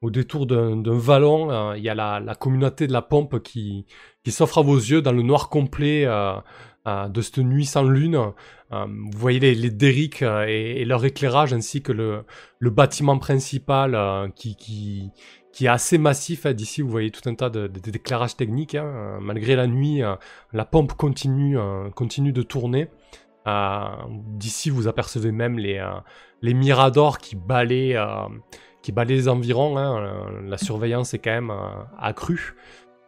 détour 0.02 0.46
d'un 0.46 0.82
vallon, 0.84 1.74
il 1.74 1.82
y 1.82 1.88
a 1.88 1.94
la, 1.94 2.20
la 2.20 2.34
communauté 2.34 2.86
de 2.86 2.92
la 2.92 3.02
pompe 3.02 3.42
qui, 3.42 3.86
qui 4.24 4.30
s'offre 4.32 4.58
à 4.58 4.62
vos 4.62 4.76
yeux 4.76 5.02
dans 5.02 5.12
le 5.12 5.22
noir 5.22 5.48
complet 5.48 6.06
de 6.86 7.20
cette 7.20 7.38
nuit 7.38 7.66
sans 7.66 7.82
lune. 7.82 8.32
Vous 8.70 9.18
voyez 9.18 9.40
les, 9.40 9.54
les 9.54 9.70
derricks 9.70 10.22
et, 10.22 10.80
et 10.80 10.84
leur 10.84 11.04
éclairage, 11.04 11.52
ainsi 11.52 11.82
que 11.82 11.92
le, 11.92 12.24
le 12.58 12.70
bâtiment 12.70 13.18
principal 13.18 14.30
qui, 14.36 14.54
qui, 14.56 15.10
qui 15.58 15.64
est 15.66 15.68
assez 15.68 15.98
massif. 15.98 16.46
hein. 16.46 16.52
D'ici, 16.52 16.82
vous 16.82 16.88
voyez 16.88 17.10
tout 17.10 17.28
un 17.28 17.34
tas 17.34 17.50
de- 17.50 17.66
techniques. 17.66 18.76
hein. 18.76 18.84
Euh, 18.84 19.18
Malgré 19.20 19.56
la 19.56 19.66
nuit, 19.66 20.04
euh, 20.04 20.14
la 20.52 20.64
pompe 20.64 20.92
continue, 20.92 21.58
euh, 21.58 21.90
continue 21.90 22.32
de 22.32 22.42
tourner. 22.42 22.88
D'ici, 24.38 24.70
vous 24.70 24.86
apercevez 24.86 25.32
même 25.32 25.58
les, 25.58 25.84
les 26.42 26.54
miradors 26.54 27.18
qui 27.18 27.34
balaient, 27.34 27.96
qui 28.82 28.92
balaient 28.92 29.14
les 29.16 29.28
environs. 29.28 29.76
hein. 29.78 30.30
La 30.44 30.58
surveillance 30.58 31.12
est 31.14 31.18
quand 31.18 31.32
même 31.32 31.52
accrue. 31.98 32.54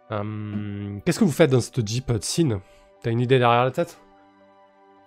Qu'est-ce 0.08 1.18
que 1.20 1.24
vous 1.24 1.30
faites 1.30 1.50
dans 1.52 1.60
cette 1.60 1.86
Jeep 1.86 2.10
de 2.10 2.18
Sin 2.22 2.60
T'as 3.02 3.10
une 3.12 3.20
idée 3.20 3.38
derrière 3.38 3.64
la 3.64 3.70
tête? 3.70 4.00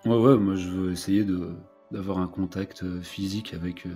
Ouais, 0.06 0.16
ouais, 0.16 0.38
moi 0.38 0.56
je 0.56 0.70
veux 0.70 0.92
essayer 0.92 1.26
d'avoir 1.92 2.20
un 2.20 2.28
contact 2.28 2.86
physique 3.02 3.54
avec 3.54 3.86
euh, 3.86 3.90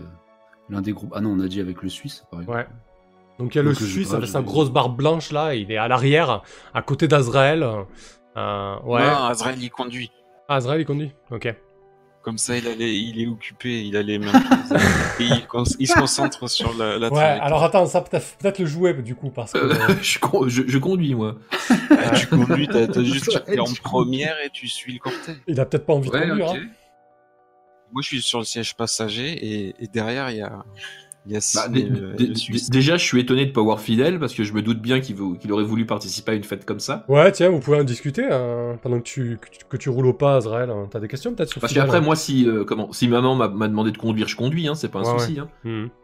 l'un 0.69 0.81
des 0.81 0.91
groupes. 0.91 1.13
Ah 1.15 1.21
non, 1.21 1.31
on 1.31 1.39
a 1.39 1.47
dit 1.47 1.61
avec 1.61 1.81
le 1.83 1.89
Suisse, 1.89 2.25
par 2.31 2.41
exemple. 2.41 2.57
Ouais. 2.57 2.67
Donc 3.39 3.53
il 3.53 3.57
y 3.57 3.59
a 3.59 3.63
le 3.63 3.73
Donc, 3.73 3.79
Suisse 3.79 4.13
avec 4.13 4.27
sa 4.29 4.41
grosse 4.41 4.69
barbe 4.71 4.97
blanche 4.97 5.31
là, 5.31 5.53
il 5.53 5.71
est 5.71 5.77
à 5.77 5.87
l'arrière, 5.87 6.41
à 6.73 6.81
côté 6.81 7.07
d'Azrael. 7.07 7.63
Euh, 8.35 8.75
ouais. 8.83 9.01
Non, 9.01 9.23
Azrael, 9.25 9.61
il 9.61 9.69
conduit. 9.69 10.11
Ah, 10.47 10.55
Azrael 10.55 10.81
il 10.81 10.85
conduit. 10.85 11.11
Ok. 11.31 11.53
Comme 12.23 12.37
ça, 12.37 12.57
il, 12.57 12.67
allait, 12.67 12.93
il 12.93 13.21
est 13.21 13.27
occupé, 13.27 13.83
il 13.85 13.95
a 13.95 14.01
les 14.01 14.19
mains 14.19 14.31
prises. 14.37 14.73
et 15.19 15.23
il, 15.23 15.47
con- 15.47 15.63
il 15.79 15.87
se 15.87 15.93
concentre 15.97 16.49
sur 16.49 16.75
la, 16.77 16.97
la 16.99 17.09
Ouais, 17.09 17.21
alors 17.21 17.63
attends, 17.63 17.85
ça 17.85 18.01
peut-être 18.01 18.59
le 18.59 18.65
jouer 18.65 18.93
du 18.95 19.15
coup, 19.15 19.29
parce 19.29 19.53
que. 19.53 19.59
Euh, 19.59 19.71
euh, 19.73 19.95
je, 20.01 20.19
con- 20.19 20.47
je- 20.49 20.63
je 20.67 20.77
conduis, 20.77 21.15
moi. 21.15 21.35
Ah, 21.89 22.09
tu 22.15 22.27
conduis, 22.27 22.67
t'as 22.67 23.01
juste 23.01 23.27
Ouais, 23.33 23.43
tu 23.45 23.53
es 23.53 23.59
en 23.59 23.65
première 23.81 24.35
et 24.43 24.49
tu 24.49 24.67
suis 24.67 24.93
le 24.93 24.99
cortège. 24.99 25.37
il 25.47 25.57
a 25.59 25.65
peut-être 25.65 25.85
pas 25.85 25.93
envie 25.93 26.09
de 26.09 26.17
conduire. 26.17 26.51
hein. 26.51 26.57
Moi, 27.93 28.01
je 28.01 28.07
suis 28.07 28.21
sur 28.21 28.39
le 28.39 28.45
siège 28.45 28.75
passager 28.75 29.29
et, 29.29 29.75
et 29.79 29.87
derrière, 29.87 30.29
il 30.29 30.37
y 30.37 30.41
a, 30.41 30.65
il 31.27 31.33
y 31.33 31.35
a 31.35 31.39
Bah, 31.55 31.67
Suisse. 32.35 32.69
déjà, 32.69 32.95
je 32.97 33.03
suis 33.03 33.19
étonné 33.19 33.45
de 33.45 33.51
pas 33.51 33.61
voir 33.61 33.79
Fidèle 33.81 34.19
parce 34.19 34.33
que 34.33 34.43
je 34.43 34.53
me 34.53 34.61
doute 34.61 34.81
bien 34.81 34.99
qu'il 35.01 35.51
aurait 35.51 35.63
voulu 35.63 35.85
participer 35.85 36.31
à 36.31 36.35
une 36.35 36.43
fête 36.43 36.65
comme 36.65 36.79
ça. 36.79 37.03
Ouais, 37.09 37.31
tiens, 37.31 37.49
vous 37.49 37.59
pouvez 37.59 37.77
en 37.79 37.83
discuter 37.83 38.23
hein, 38.31 38.79
pendant 38.81 38.97
que 38.99 39.03
tu, 39.03 39.37
que 39.41 39.49
tu, 39.49 39.59
que 39.69 39.77
tu 39.77 39.89
roules 39.89 40.07
au 40.07 40.13
pas, 40.13 40.37
Azrael. 40.37 40.69
hein. 40.69 40.87
T'as 40.89 40.99
des 40.99 41.07
questions 41.07 41.33
peut-être 41.33 41.49
sur 41.49 41.59
Parce 41.61 41.71
Fidel, 41.73 41.83
qu'après, 41.85 41.97
hein 41.99 42.01
moi, 42.01 42.15
si, 42.15 42.47
euh, 42.47 42.63
comment, 42.63 42.91
si 42.93 43.07
maman 43.07 43.35
m'a 43.35 43.47
m'a 43.49 43.67
demandé 43.67 43.91
de 43.91 43.97
conduire, 43.97 44.27
je 44.27 44.35
conduis, 44.35 44.67
hein, 44.67 44.75
c'est 44.75 44.89
pas 44.89 44.99
un 44.99 45.13
Ouais, 45.13 45.19
souci. 45.19 45.37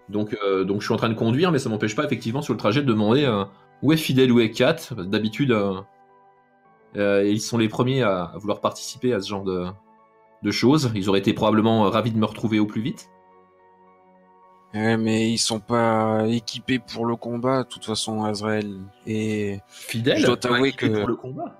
Donc, 0.09 0.35
euh, 0.45 0.63
donc, 0.65 0.81
je 0.81 0.85
suis 0.85 0.93
en 0.93 0.97
train 0.97 1.09
de 1.09 1.13
conduire, 1.13 1.51
mais 1.51 1.59
ça 1.59 1.69
m'empêche 1.69 1.95
pas, 1.95 2.03
effectivement, 2.03 2.41
sur 2.41 2.53
le 2.53 2.59
trajet, 2.59 2.81
de 2.81 2.87
demander 2.87 3.23
euh, 3.23 3.45
où 3.81 3.93
est 3.93 3.97
Fidèle, 3.97 4.31
où 4.31 4.39
est 4.41 4.51
Kat? 4.51 4.75
D'habitude, 4.97 5.51
euh, 5.51 5.75
euh, 6.97 7.23
ils 7.27 7.41
sont 7.41 7.57
les 7.57 7.69
premiers 7.69 8.03
à, 8.03 8.23
à 8.25 8.37
vouloir 8.37 8.61
participer 8.61 9.13
à 9.13 9.19
ce 9.19 9.29
genre 9.29 9.43
de, 9.43 9.65
de 10.43 10.51
choses. 10.51 10.91
Ils 10.95 11.09
auraient 11.09 11.19
été 11.19 11.33
probablement 11.33 11.85
euh, 11.85 11.89
ravis 11.89 12.11
de 12.11 12.17
me 12.17 12.25
retrouver 12.25 12.59
au 12.59 12.65
plus 12.65 12.81
vite. 12.81 13.09
Ouais, 14.73 14.97
mais 14.97 15.29
ils 15.29 15.37
sont 15.37 15.59
pas 15.59 16.25
équipés 16.27 16.79
pour 16.79 17.05
le 17.05 17.15
combat, 17.15 17.63
de 17.63 17.67
toute 17.67 17.85
façon, 17.85 18.23
Azrael. 18.23 18.79
Et 19.05 19.59
Fidèle 19.67 20.17
Je 20.19 20.25
dois 20.25 20.37
t'avouer 20.37 20.71
que- 20.71 20.87
pour 20.87 21.07
le 21.07 21.15
combat. 21.15 21.55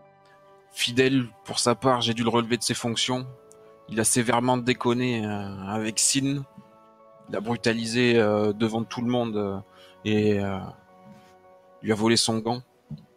fidèle, 0.71 1.25
pour 1.45 1.59
sa 1.59 1.75
part, 1.75 2.01
j'ai 2.01 2.15
dû 2.15 2.23
le 2.23 2.29
relever 2.29 2.57
de 2.57 2.63
ses 2.63 2.73
fonctions. 2.73 3.27
Il 3.89 3.99
a 3.99 4.03
sévèrement 4.03 4.57
déconné 4.57 5.23
euh, 5.25 5.57
avec 5.67 5.99
Sin. 5.99 6.43
Il 7.29 7.35
a 7.35 7.39
brutalisé 7.39 8.17
euh, 8.17 8.51
devant 8.53 8.83
tout 8.83 9.01
le 9.01 9.07
monde 9.07 9.35
euh, 9.37 9.57
et 10.05 10.39
euh, 10.39 10.57
lui 11.83 11.91
a 11.91 11.95
volé 11.95 12.17
son 12.17 12.39
gant. 12.39 12.63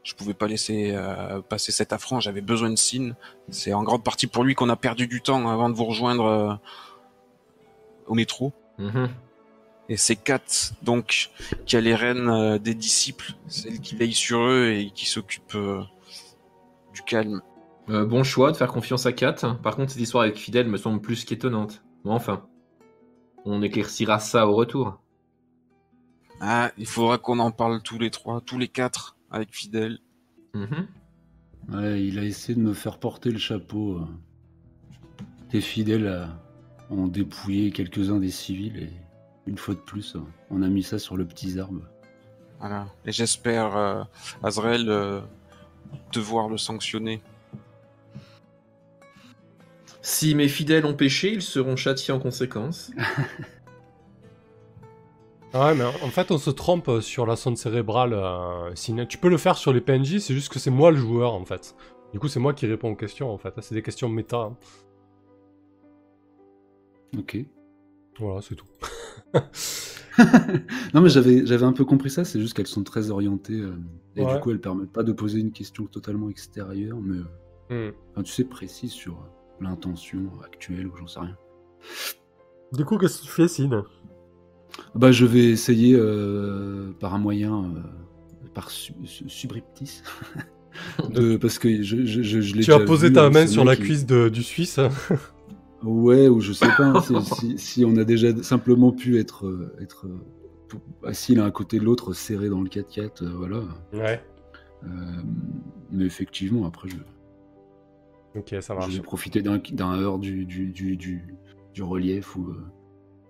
Je 0.03 0.15
pouvais 0.15 0.35
pas 0.35 0.47
laisser 0.47 0.93
euh, 0.95 1.41
passer 1.41 1.73
cet 1.73 1.93
affront. 1.95 2.21
J'avais 2.21 2.43
besoin 2.43 2.69
de 2.69 2.77
Sin. 2.77 3.13
C'est 3.49 3.73
en 3.73 3.83
grande 3.83 4.05
partie 4.05 4.27
pour 4.27 4.45
lui 4.45 4.55
qu'on 4.55 4.69
a 4.69 4.77
perdu 4.77 5.07
du 5.09 5.23
temps 5.23 5.49
avant 5.49 5.71
de 5.71 5.75
vous 5.75 5.87
rejoindre 5.87 6.25
euh, 6.27 6.55
au 8.07 8.15
métro. 8.15 8.53
Mhm. 8.79 9.09
Et 9.89 9.97
c'est 9.97 10.17
Kat, 10.17 10.43
donc, 10.83 11.31
qui 11.65 11.77
a 11.77 11.81
les 11.81 11.95
rênes 11.95 12.29
euh, 12.29 12.59
des 12.59 12.75
disciples, 12.75 13.35
celle 13.47 13.81
qui 13.81 13.95
veille 13.95 14.13
sur 14.13 14.41
eux 14.41 14.71
et 14.71 14.91
qui 14.91 15.07
s'occupe 15.07 15.55
euh, 15.55 15.83
du 16.93 17.03
calme. 17.03 17.41
Euh, 17.89 18.05
bon 18.05 18.25
choix 18.25 18.51
de 18.51 18.57
faire 18.57 18.73
confiance 18.73 19.07
à 19.07 19.13
Kat. 19.13 19.37
Par 19.63 19.77
contre, 19.77 19.93
cette 19.93 20.03
histoire 20.03 20.25
avec 20.25 20.37
Fidèle 20.37 20.67
me 20.67 20.77
semble 20.77 21.01
plus 21.01 21.25
qu'étonnante. 21.25 21.85
Mais 22.05 22.11
enfin, 22.11 22.47
on 23.45 23.63
éclaircira 23.63 24.19
ça 24.19 24.49
au 24.49 24.57
retour. 24.57 25.01
Ah, 26.41 26.73
il 26.79 26.87
faudra 26.87 27.19
qu'on 27.19 27.39
en 27.39 27.53
parle 27.53 27.81
tous 27.81 27.99
les 27.99 28.11
trois, 28.11 28.41
tous 28.41 28.59
les 28.59 28.69
quatre, 28.69 29.17
avec 29.31 29.55
Fidèle. 29.55 30.01
Mhm. 30.53 30.89
Ouais, 31.73 32.03
il 32.03 32.19
a 32.19 32.25
essayé 32.25 32.55
de 32.55 32.61
me 32.61 32.75
faire 32.75 32.99
porter 32.99 33.31
le 33.31 33.39
chapeau. 33.39 34.01
Tes 35.49 35.61
fidèles 35.61 36.29
ont 36.91 37.07
dépouillé 37.07 37.71
quelques-uns 37.71 38.19
des 38.19 38.31
civils 38.31 38.79
et 38.79 38.91
une 39.47 39.59
fois 39.59 39.75
de 39.75 39.81
plus, 39.81 40.17
euh, 40.17 40.21
on 40.51 40.63
a 40.63 40.69
mis 40.69 40.83
ça 40.83 40.99
sur 40.99 41.17
le 41.17 41.25
petit 41.25 41.59
arbre. 41.59 41.83
Voilà. 42.61 42.87
Et 43.05 43.13
j'espère, 43.13 43.77
euh, 43.77 44.03
Azrael, 44.43 44.89
euh, 44.89 45.21
devoir 46.13 46.49
le 46.49 46.57
sanctionner. 46.59 47.23
Si 50.03 50.35
mes 50.35 50.49
fidèles 50.49 50.87
ont 50.87 50.95
péché, 50.95 51.33
ils 51.33 51.43
seront 51.43 51.77
châtiés 51.77 52.13
en 52.15 52.19
conséquence. 52.21 52.91
Ouais, 55.55 55.75
mais 55.75 55.85
en 55.85 56.11
fait, 56.11 56.31
on 56.33 56.37
se 56.37 56.51
trompe 56.51 57.01
sur 57.01 57.25
la 57.25 57.35
sonde 57.35 57.57
cérébrale. 57.57 58.13
euh. 58.13 58.75
Tu 59.09 59.17
peux 59.17 59.31
le 59.31 59.39
faire 59.39 59.57
sur 59.57 59.73
les 59.73 59.81
PNJ, 59.81 60.19
c'est 60.19 60.35
juste 60.35 60.51
que 60.53 60.59
c'est 60.59 60.71
moi 60.73 60.91
le 60.91 60.99
joueur 60.99 61.33
en 61.33 61.47
fait. 61.47 61.75
Du 62.13 62.19
coup, 62.19 62.29
c'est 62.29 62.41
moi 62.41 62.53
qui 62.53 62.67
réponds 62.67 62.91
aux 62.91 62.97
questions 62.97 63.31
en 63.33 63.39
fait. 63.39 63.55
C'est 63.63 63.75
des 63.75 63.81
questions 63.83 64.11
méta. 64.11 64.37
hein. 64.37 64.57
Ok. 67.17 67.39
Voilà, 68.19 68.43
c'est 68.43 68.55
tout. 68.55 68.67
non 70.95 71.01
mais 71.03 71.09
j'avais 71.11 71.45
j'avais 71.47 71.65
un 71.67 71.73
peu 71.73 71.85
compris 71.85 72.11
ça, 72.11 72.25
c'est 72.25 72.41
juste 72.41 72.55
qu'elles 72.55 72.67
sont 72.67 72.83
très 72.85 73.11
orientées 73.11 73.61
euh, 73.61 73.75
et 74.17 74.25
Ouais. 74.25 74.35
du 74.35 74.41
coup 74.41 74.51
elles 74.51 74.61
permettent 74.61 74.93
pas 74.93 75.03
de 75.03 75.13
poser 75.13 75.41
une 75.41 75.53
question 75.53 75.87
totalement 75.87 76.31
extérieure, 76.31 76.99
mais 77.03 77.19
euh, 77.19 77.25
Hmm. 77.69 77.93
enfin, 78.13 78.23
tu 78.23 78.33
sais 78.33 78.45
précise 78.45 78.93
sur 78.93 79.15
euh, 79.15 79.65
l'intention 79.65 80.31
actuelle 80.45 80.87
ou 80.87 80.97
j'en 80.97 81.09
sais 81.09 81.19
rien. 81.21 81.37
Du 82.73 82.85
coup, 82.85 82.97
qu'est-ce 82.97 83.19
que 83.19 83.25
tu 83.25 83.31
fais, 83.31 83.49
Sin 83.49 83.85
Bah 84.95 85.11
je 85.11 85.27
vais 85.27 85.47
essayer 85.47 85.99
par 87.01 87.15
un 87.15 87.19
moyen 87.19 87.73
par 88.55 88.71
su- 88.71 88.95
su- 89.05 89.29
subreptice 89.29 90.03
de 91.11 91.37
parce 91.37 91.59
que 91.59 91.83
je 91.83 92.05
je, 92.07 92.23
je, 92.23 92.61
Tu 92.61 92.73
as 92.73 92.79
posé 92.81 93.09
vu, 93.09 93.15
ta 93.15 93.25
euh, 93.25 93.31
main 93.31 93.47
sur 93.49 93.65
la 93.65 93.75
cuisse 93.77 94.07
de- 94.07 94.29
du 94.29 94.43
Suisse. 94.45 94.79
Ouais, 95.87 96.29
ou 96.29 96.41
je 96.41 96.53
sais 96.53 96.67
pas 96.77 96.87
hein, 96.87 97.01
si, 97.03 97.15
si- 97.23 97.59
si 97.59 97.85
on 97.85 97.97
a 97.97 98.05
déjà 98.05 98.35
simplement 98.43 98.91
pu 98.93 99.19
être, 99.19 99.47
euh, 99.47 99.75
être 99.81 100.07
euh, 100.07 100.79
assis 101.09 101.35
l'un 101.35 101.47
à 101.47 101.51
côté 101.51 101.79
de 101.79 101.85
l'autre, 101.85 102.13
serré 102.13 102.49
dans 102.49 102.61
le 102.61 102.69
4x4, 102.69 103.23
euh, 103.23 103.31
voilà. 103.37 103.63
Ouais. 103.93 104.21
Euh, 104.85 104.89
mais 105.93 106.05
effectivement, 106.05 106.67
après, 106.67 106.89
je, 106.89 106.97
Ok, 108.39 108.55
ça 108.61 108.75
marche. 108.75 108.93
vais 108.93 109.01
profiter 109.01 109.41
d'un 109.43 109.61
heure 109.95 110.19
du, 110.19 110.45
du, 110.45 110.71
du, 110.73 110.97
du, 110.97 111.35
du 111.73 111.83
relief, 111.83 112.37
ou, 112.37 112.53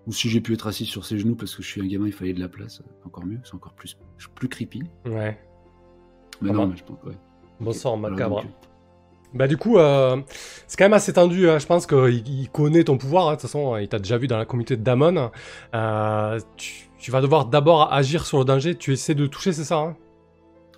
ou 0.05 0.11
si 0.11 0.27
j'ai 0.29 0.41
pu 0.41 0.53
être 0.53 0.67
assis 0.67 0.85
sur 0.85 1.05
ses 1.05 1.17
genoux 1.19 1.35
parce 1.35 1.55
que 1.55 1.61
je 1.61 1.67
suis 1.67 1.81
un 1.81 1.85
gamin, 1.87 2.07
il 2.07 2.13
fallait 2.13 2.33
de 2.33 2.39
la 2.39 2.49
place, 2.49 2.81
encore 3.05 3.25
mieux, 3.25 3.39
c'est 3.43 3.55
encore 3.55 3.73
plus, 3.73 3.97
plus 4.35 4.47
creepy. 4.49 4.83
Ouais. 5.05 5.37
Mais 6.41 6.49
Pas 6.49 6.55
non, 6.55 6.67
mais 6.67 6.75
je 6.75 6.83
pense, 6.83 7.01
ouais. 7.03 7.17
Bonsoir, 7.59 7.93
Alors, 7.95 8.09
macabre. 8.11 8.41
donc, 8.43 8.51
Bah 9.33 9.47
du 9.47 9.57
coup, 9.57 9.77
euh, 9.77 10.17
c'est 10.67 10.77
quand 10.77 10.85
même 10.85 10.93
assez 10.93 11.13
tendu. 11.13 11.49
hein. 11.49 11.59
Je 11.59 11.65
pense 11.65 11.85
qu'il 11.85 12.27
il 12.27 12.49
connaît 12.49 12.83
ton 12.83 12.97
pouvoir. 12.97 13.27
hein. 13.27 13.31
De 13.31 13.35
toute 13.35 13.41
façon, 13.43 13.77
il 13.77 13.87
t'a 13.87 13.99
déjà 13.99 14.17
vu 14.17 14.27
dans 14.27 14.37
la 14.37 14.45
communauté 14.45 14.77
de 14.77 14.83
Damon. 14.83 15.31
Euh, 15.75 16.39
tu, 16.55 16.89
tu 16.97 17.11
vas 17.11 17.21
devoir 17.21 17.45
d'abord 17.45 17.91
agir 17.93 18.25
sur 18.25 18.39
le 18.39 18.45
danger. 18.45 18.75
Tu 18.75 18.93
essaies 18.93 19.15
de 19.15 19.25
toucher, 19.27 19.53
c'est 19.53 19.63
ça 19.65 19.77
hein? 19.77 19.95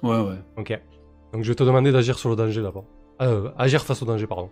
Euh, 0.04 0.08
Ouais, 0.24 0.30
ouais. 0.30 0.38
Ok. 0.58 0.80
Donc 1.34 1.44
je 1.44 1.50
vais 1.50 1.56
te 1.56 1.64
demander 1.64 1.92
d'agir 1.92 2.18
sur 2.18 2.30
le 2.30 2.36
danger 2.36 2.62
d'abord. 2.62 2.86
Euh, 3.22 3.52
agir 3.58 3.84
face 3.84 4.02
au 4.02 4.06
danger, 4.06 4.26
pardon. 4.28 4.50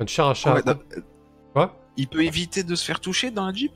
Tu 0.00 0.06
cherches 0.14 0.46
à... 0.46 0.60
Da- 0.62 0.78
Quoi? 1.52 1.76
Il 1.96 2.08
peut 2.08 2.24
éviter 2.24 2.62
de 2.62 2.74
se 2.74 2.84
faire 2.84 3.00
toucher 3.00 3.30
dans 3.30 3.46
la 3.46 3.52
Jeep? 3.52 3.72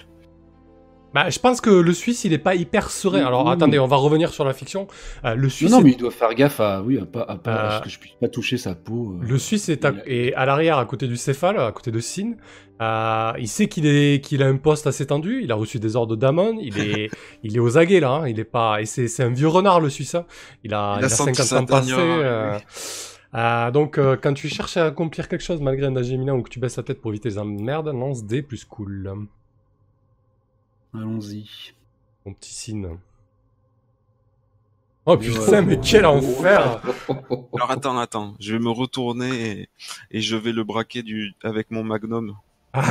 Bah, 1.15 1.31
je 1.31 1.39
pense 1.39 1.61
que 1.63 1.71
le 1.71 1.93
Suisse, 1.95 2.25
il 2.25 2.33
est 2.35 2.39
pas 2.39 2.55
hyper 2.55 2.91
serein. 2.91 3.25
Alors 3.25 3.47
Oui. 3.47 3.53
attendez, 3.53 3.79
on 3.79 3.87
va 3.87 3.97
revenir 3.97 4.33
sur 4.35 4.45
la 4.45 4.53
fiction. 4.53 4.87
Euh, 5.25 5.35
le 5.35 5.49
Suisse, 5.49 5.71
Non, 5.71 5.81
mais 5.81 5.93
il 5.93 5.97
doit 5.97 6.11
faire 6.11 6.35
gaffe 6.35 6.61
à, 6.61 6.83
oui, 6.83 6.99
à 6.99 7.07
pas, 7.07 7.23
à 7.23 7.37
pas, 7.37 7.51
Euh, 7.51 7.69
à 7.69 7.79
ce 7.79 7.83
que 7.85 7.89
je 7.89 7.99
puisse 7.99 8.13
pas 8.21 8.29
toucher 8.29 8.59
sa 8.59 8.75
peau. 8.75 9.15
euh. 9.15 9.27
Le 9.27 9.39
Suisse 9.39 9.69
est 9.71 9.85
à, 9.87 9.95
est 10.05 10.35
à 10.35 10.45
l'arrière, 10.45 10.77
à 10.79 10.85
côté 10.85 11.07
du 11.09 11.17
céphale, 11.17 11.59
à 11.59 11.73
côté 11.73 11.91
de 11.91 12.01
Sin. 12.01 12.33
Euh, 12.83 13.33
il 13.39 13.49
sait 13.49 13.69
qu'il 13.69 13.87
est 13.87 14.23
qu'il 14.23 14.43
a 14.43 14.47
un 14.47 14.57
poste 14.59 14.87
assez 14.87 15.07
tendu. 15.07 15.41
Il 15.43 15.51
a 15.51 15.55
reçu 15.55 15.79
des 15.79 15.97
ordres 15.97 16.17
d'Amon. 16.17 16.59
Il 16.61 16.79
est 16.79 17.09
il 17.43 17.57
est 17.57 17.61
aux 17.61 17.79
aguets 17.79 18.01
là. 18.01 18.11
hein. 18.11 18.29
Il 18.29 18.39
est 18.39 18.45
pas 18.45 18.83
et 18.83 18.85
c'est 18.85 19.23
un 19.23 19.31
vieux 19.31 19.49
renard 19.49 19.81
le 19.81 19.89
Suisse. 19.89 20.15
hein. 20.17 20.27
Il 20.65 20.75
a 20.75 20.97
Il 20.99 21.05
a 21.05 21.09
senti 21.09 21.35
50 21.37 21.47
sa 21.47 21.59
ans 21.61 21.65
passés. 21.65 21.87
dernière, 21.97 22.09
euh, 22.21 22.59
euh, 23.35 23.71
donc 23.71 23.99
quand 24.23 24.35
tu 24.35 24.49
cherches 24.49 24.77
à 24.77 24.87
accomplir 24.87 25.29
quelque 25.29 25.43
chose 25.45 25.61
malgré 25.63 25.87
un 25.87 25.97
imminent 25.97 26.37
ou 26.37 26.43
que 26.43 26.51
tu 26.51 26.59
baisses 26.61 26.77
la 26.77 26.83
tête 26.83 27.01
pour 27.01 27.13
éviter 27.13 27.31
les 27.31 27.39
emmerdes, 27.39 27.89
lance 27.89 28.25
des 28.25 28.43
plus 28.43 28.65
cool. 28.67 29.11
Allons-y. 30.97 31.49
Mon 32.25 32.33
petit 32.33 32.55
Sin. 32.55 32.99
Oh 35.09 35.17
Mais 35.21 35.29
putain, 35.29 35.41
ouais. 35.53 35.63
mais 35.63 35.81
quel 35.81 36.05
enfer 36.05 36.83
Alors 37.55 37.71
attends, 37.71 37.97
attends, 37.99 38.35
je 38.41 38.53
vais 38.55 38.59
me 38.59 38.71
retourner 38.71 39.51
et, 39.61 39.69
et 40.11 40.21
je 40.21 40.37
vais 40.37 40.51
le 40.53 40.65
braquer 40.65 41.03
du, 41.05 41.33
avec 41.45 41.71
mon 41.71 41.85
magnum. 41.85 42.37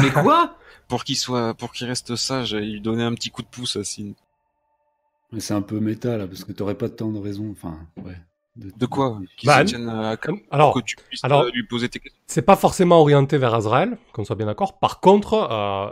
Mais 0.01 0.09
quoi? 0.11 0.55
Pour 0.87 1.03
qu'il 1.03 1.17
soit, 1.17 1.53
pour 1.55 1.73
qu'il 1.73 1.87
reste 1.87 2.15
sage 2.15 2.53
et 2.53 2.61
lui 2.61 2.79
donner 2.81 3.03
un 3.03 3.13
petit 3.13 3.31
coup 3.31 3.41
de 3.41 3.47
pouce 3.47 3.75
à 3.75 3.83
Sin. 3.83 4.13
Mais 5.33 5.41
c'est 5.41 5.53
un 5.53 5.61
peu 5.61 5.79
méta 5.81 6.17
là, 6.17 6.25
parce 6.27 6.45
que 6.45 6.53
t'aurais 6.53 6.75
pas 6.75 6.87
tant 6.89 7.11
de 7.11 7.19
raison. 7.19 7.51
Enfin, 7.51 7.77
ouais. 7.97 8.15
De 8.55 8.85
quoi? 8.85 9.19
Bah, 9.43 9.57
à 9.57 10.15
Alors, 10.51 10.73
que 10.73 10.79
tu 10.79 10.95
puisses 10.95 11.21
alors- 11.25 11.41
euh, 11.41 11.51
lui 11.53 11.63
poser 11.67 11.89
tes 11.89 11.99
questions. 11.99 12.21
c'est 12.27 12.41
pas 12.41 12.55
forcément 12.55 13.01
orienté 13.01 13.37
vers 13.37 13.53
Azrael, 13.53 13.97
qu'on 14.13 14.23
soit 14.23 14.37
bien 14.37 14.45
d'accord. 14.45 14.79
Par 14.79 15.01
contre, 15.01 15.33
euh, 15.33 15.89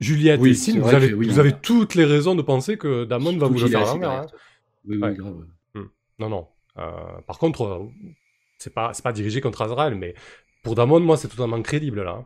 Juliette 0.00 0.40
Oui, 0.40 0.50
et 0.50 0.54
Sin, 0.54 0.78
vous 0.80 0.88
avez, 0.94 1.10
que 1.10 1.14
oui, 1.14 1.26
vous 1.28 1.36
on 1.36 1.38
avez 1.40 1.48
a- 1.50 1.52
toutes 1.52 1.94
les 1.94 2.04
raisons 2.04 2.34
de 2.34 2.42
penser 2.42 2.76
que 2.76 3.04
Damon 3.04 3.36
va 3.38 3.46
vous 3.46 3.54
le 3.54 3.60
qu'il 3.60 3.70
faire 3.70 3.88
à 3.90 3.96
la 3.98 4.20
hein. 4.20 4.26
Oui, 4.86 4.98
Ouais. 4.98 5.14
grave. 5.14 5.34
Non, 6.18 6.28
non. 6.28 6.46
Euh, 6.78 6.90
par 7.26 7.38
contre, 7.38 7.62
euh, 7.64 7.84
c'est 8.58 8.72
pas, 8.74 8.92
c'est 8.94 9.02
pas 9.02 9.12
dirigé 9.12 9.40
contre 9.40 9.62
Azrael, 9.62 9.94
mais 9.94 10.14
pour 10.62 10.74
Damon, 10.74 11.00
moi, 11.00 11.16
c'est 11.16 11.28
totalement 11.28 11.60
crédible 11.62 12.02
là. 12.02 12.24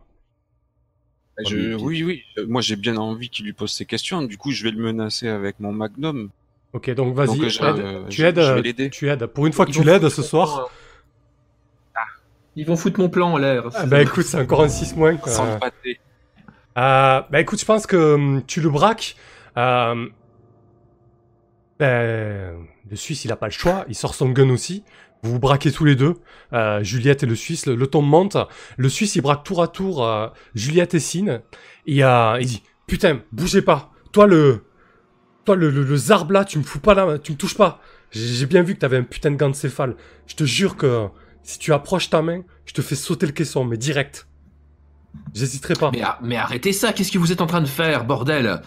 Je- 1.47 1.55
mais- 1.55 1.75
oui, 1.75 2.03
oui. 2.03 2.21
euh, 2.37 2.45
Moi, 2.47 2.61
j'ai 2.61 2.75
bien 2.75 2.97
envie 2.97 3.29
qu'il 3.29 3.45
lui 3.45 3.53
pose 3.53 3.71
ses 3.71 3.85
questions. 3.85 4.21
Du 4.21 4.37
coup, 4.37 4.51
je 4.51 4.63
vais 4.63 4.71
le 4.71 4.81
menacer 4.83 5.27
avec 5.29 5.59
mon 5.61 5.71
magnum. 5.71 6.29
Ok, 6.73 6.89
donc 6.91 7.15
vas-y, 7.15 7.27
Donc, 7.39 7.47
je- 7.47 7.63
aide- 7.63 7.79
euh, 7.79 8.07
tu 8.09 8.21
aides, 8.23 8.39
je 8.41 8.51
vais 8.51 8.61
l'aider. 8.61 8.89
tu 8.89 9.09
aides. 9.09 9.25
Pour 9.27 9.45
une 9.47 9.53
fois 9.53 9.65
que 9.65 9.71
Ils 9.71 9.75
tu 9.77 9.83
l'aides 9.83 10.07
ce 10.09 10.21
soir, 10.21 10.53
plan, 10.55 10.63
euh. 10.65 10.67
Ils 12.57 12.65
vont 12.65 12.75
foutre 12.75 12.99
mon 12.99 13.07
plan 13.09 13.31
en 13.31 13.37
l'air. 13.37 13.69
ah, 13.73 13.85
bah 13.85 14.01
écoute, 14.01 14.25
c'est 14.25 14.37
encore 14.39 14.61
un 14.61 14.67
6 14.67 14.93
moins. 14.97 15.15
quoi. 15.15 15.31
Sans 15.31 15.53
le 15.53 15.57
pâté. 15.57 16.00
Bah 16.75 17.27
écoute, 17.39 17.59
je 17.59 17.65
pense 17.65 17.87
que 17.87 18.15
hum, 18.15 18.43
tu 18.45 18.61
le 18.61 18.69
braques. 18.69 19.15
Euh, 19.57 20.07
ben, 21.79 22.67
le 22.89 22.95
Suisse, 22.95 23.25
il 23.25 23.31
a 23.31 23.35
pas 23.35 23.47
le 23.47 23.51
choix. 23.51 23.85
Il 23.87 23.95
sort 23.95 24.15
son 24.15 24.29
gun 24.29 24.49
aussi. 24.49 24.83
Vous 25.23 25.33
vous 25.33 25.39
braquez 25.39 25.71
tous 25.71 25.85
les 25.85 25.95
deux. 25.95 26.15
Euh, 26.53 26.83
Juliette 26.83 27.23
et 27.23 27.25
le 27.25 27.35
Suisse. 27.35 27.65
Le, 27.65 27.75
le 27.75 27.87
ton 27.87 28.01
monte. 28.01 28.37
Le 28.77 28.89
Suisse, 28.89 29.15
il 29.15 29.21
braque 29.21 29.43
tour 29.43 29.61
à 29.61 29.67
tour 29.67 30.33
Juliette 30.55 30.93
et 30.93 30.99
Sine. 30.99 31.41
Et 31.85 31.99
il 31.99 32.45
dit 32.45 32.63
Putain, 32.87 33.21
bougez 33.31 33.61
pas. 33.61 33.91
Toi, 34.11 34.27
le. 34.27 34.65
Toi, 35.45 35.55
le, 35.55 35.69
le, 35.71 36.31
là, 36.31 36.45
tu 36.45 36.59
me 36.59 36.63
fous 36.63 36.79
pas 36.79 36.93
là. 36.93 37.17
Tu 37.17 37.31
me 37.31 37.37
touches 37.37 37.57
pas. 37.57 37.81
J'ai 38.11 38.27
j'ai 38.27 38.45
bien 38.45 38.61
vu 38.61 38.75
que 38.75 38.79
t'avais 38.79 38.97
un 38.97 39.03
putain 39.03 39.31
de 39.31 39.37
gant 39.37 39.49
de 39.49 39.55
céphale. 39.55 39.95
Je 40.27 40.35
te 40.35 40.43
jure 40.43 40.75
que 40.75 41.07
si 41.43 41.57
tu 41.57 41.73
approches 41.73 42.09
ta 42.09 42.21
main, 42.21 42.43
je 42.65 42.73
te 42.73 42.81
fais 42.81 42.95
sauter 42.95 43.25
le 43.25 43.31
caisson, 43.31 43.63
mais 43.63 43.77
direct. 43.77 44.27
J'hésiterai 45.33 45.75
pas. 45.75 45.91
Mais, 45.91 46.01
mais 46.21 46.35
arrêtez 46.35 46.73
ça, 46.73 46.93
qu'est-ce 46.93 47.11
que 47.11 47.17
vous 47.17 47.31
êtes 47.31 47.41
en 47.41 47.47
train 47.47 47.61
de 47.61 47.67
faire, 47.67 48.05
bordel? 48.05 48.61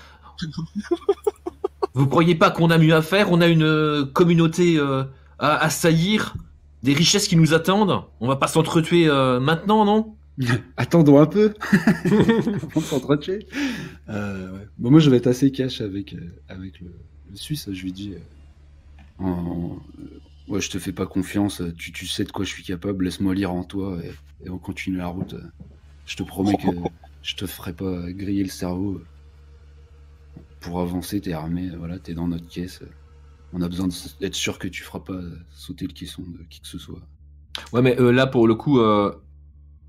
Vous 1.94 2.06
croyez 2.06 2.34
pas 2.34 2.50
qu'on 2.50 2.70
a 2.70 2.78
mieux 2.78 2.94
à 2.94 3.02
faire? 3.02 3.30
On 3.30 3.40
a 3.40 3.46
une 3.46 3.62
euh, 3.62 4.04
communauté 4.04 4.76
euh, 4.78 5.04
à 5.38 5.56
assaillir? 5.64 6.34
Des 6.82 6.92
richesses 6.92 7.28
qui 7.28 7.36
nous 7.36 7.54
attendent? 7.54 8.02
On 8.20 8.28
va 8.28 8.36
pas 8.36 8.48
s'entretuer 8.48 9.08
euh, 9.08 9.40
maintenant, 9.40 9.84
non? 9.84 10.16
Attendons 10.76 11.18
un 11.20 11.26
peu. 11.26 11.54
On. 12.74 13.18
Euh, 14.08 14.52
ouais. 14.52 14.68
Bon, 14.78 14.90
moi, 14.90 15.00
je 15.00 15.08
vais 15.08 15.16
être 15.18 15.28
assez 15.28 15.50
cash 15.52 15.80
avec, 15.80 16.14
euh, 16.14 16.18
avec 16.48 16.80
le, 16.80 16.88
le 17.30 17.36
Suisse. 17.36 17.68
Je 17.72 17.82
lui 17.82 17.92
dis 17.92 18.14
euh, 18.14 19.24
en- 19.24 19.78
euh, 20.00 20.20
Ouais, 20.46 20.60
je 20.60 20.68
te 20.68 20.78
fais 20.78 20.92
pas 20.92 21.06
confiance. 21.06 21.62
Tu, 21.78 21.90
tu 21.92 22.06
sais 22.06 22.24
de 22.24 22.30
quoi 22.30 22.44
je 22.44 22.50
suis 22.50 22.62
capable. 22.64 23.04
Laisse-moi 23.06 23.34
lire 23.34 23.50
en 23.52 23.64
toi 23.64 23.96
et, 24.04 24.46
et 24.46 24.50
on 24.50 24.58
continue 24.58 24.98
la 24.98 25.06
route. 25.06 25.34
Je 26.06 26.16
te 26.16 26.22
promets 26.22 26.56
que 26.56 26.68
je 27.22 27.34
te 27.36 27.46
ferai 27.46 27.72
pas 27.72 28.10
griller 28.12 28.42
le 28.42 28.48
cerveau. 28.50 29.00
Pour 30.60 30.80
avancer, 30.80 31.20
t'es 31.20 31.32
armé. 31.32 31.70
Voilà, 31.76 31.98
t'es 31.98 32.14
dans 32.14 32.28
notre 32.28 32.48
caisse. 32.48 32.82
On 33.52 33.60
a 33.62 33.68
besoin 33.68 33.88
d'être 34.20 34.34
sûr 34.34 34.58
que 34.58 34.66
tu 34.68 34.82
feras 34.82 35.00
pas 35.00 35.20
sauter 35.50 35.86
le 35.86 35.92
caisson 35.92 36.22
de 36.22 36.42
qui 36.50 36.60
que 36.60 36.66
ce 36.66 36.78
soit. 36.78 37.00
Ouais, 37.72 37.82
mais 37.82 37.98
euh, 38.00 38.10
là, 38.10 38.26
pour 38.26 38.48
le 38.48 38.54
coup, 38.54 38.80
euh, 38.80 39.14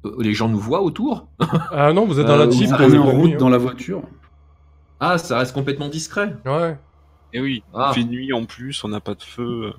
euh, 0.05 0.15
les 0.19 0.33
gens 0.33 0.49
nous 0.49 0.59
voient 0.59 0.81
autour? 0.83 1.27
Ah 1.71 1.91
non, 1.93 2.05
vous 2.05 2.19
êtes 2.19 2.27
dans 2.27 2.33
Euh, 2.39 2.45
la 2.45 2.51
Jeep. 2.51 2.69
on 2.77 2.93
est 2.93 2.97
en 2.97 3.05
route 3.11 3.23
nuit, 3.25 3.33
hein. 3.33 3.37
dans 3.37 3.49
la 3.49 3.57
voiture. 3.57 4.03
Ah, 4.99 5.17
ça 5.17 5.39
reste 5.39 5.53
complètement 5.53 5.87
discret. 5.89 6.35
Ouais. 6.45 6.77
Et 7.33 7.41
oui, 7.41 7.63
Ah. 7.73 7.91
il 7.95 8.01
fait 8.03 8.07
nuit 8.07 8.33
en 8.33 8.45
plus, 8.45 8.83
on 8.83 8.89
n'a 8.89 8.99
pas 9.01 9.15
de 9.15 9.23
feu. 9.23 9.73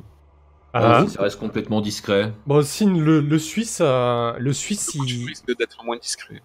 Ah, 0.78 1.02
oui, 1.02 1.10
ça 1.10 1.22
reste 1.22 1.38
complètement 1.38 1.80
discret. 1.80 2.32
Bon, 2.46 2.62
signe 2.62 3.00
le, 3.00 3.20
le 3.20 3.38
Suisse, 3.38 3.78
euh, 3.80 4.32
le 4.38 4.52
Suisse, 4.52 4.94
il. 4.94 5.26
risques 5.26 5.56
d'être 5.58 5.84
moins 5.84 5.96
discret. 5.96 6.42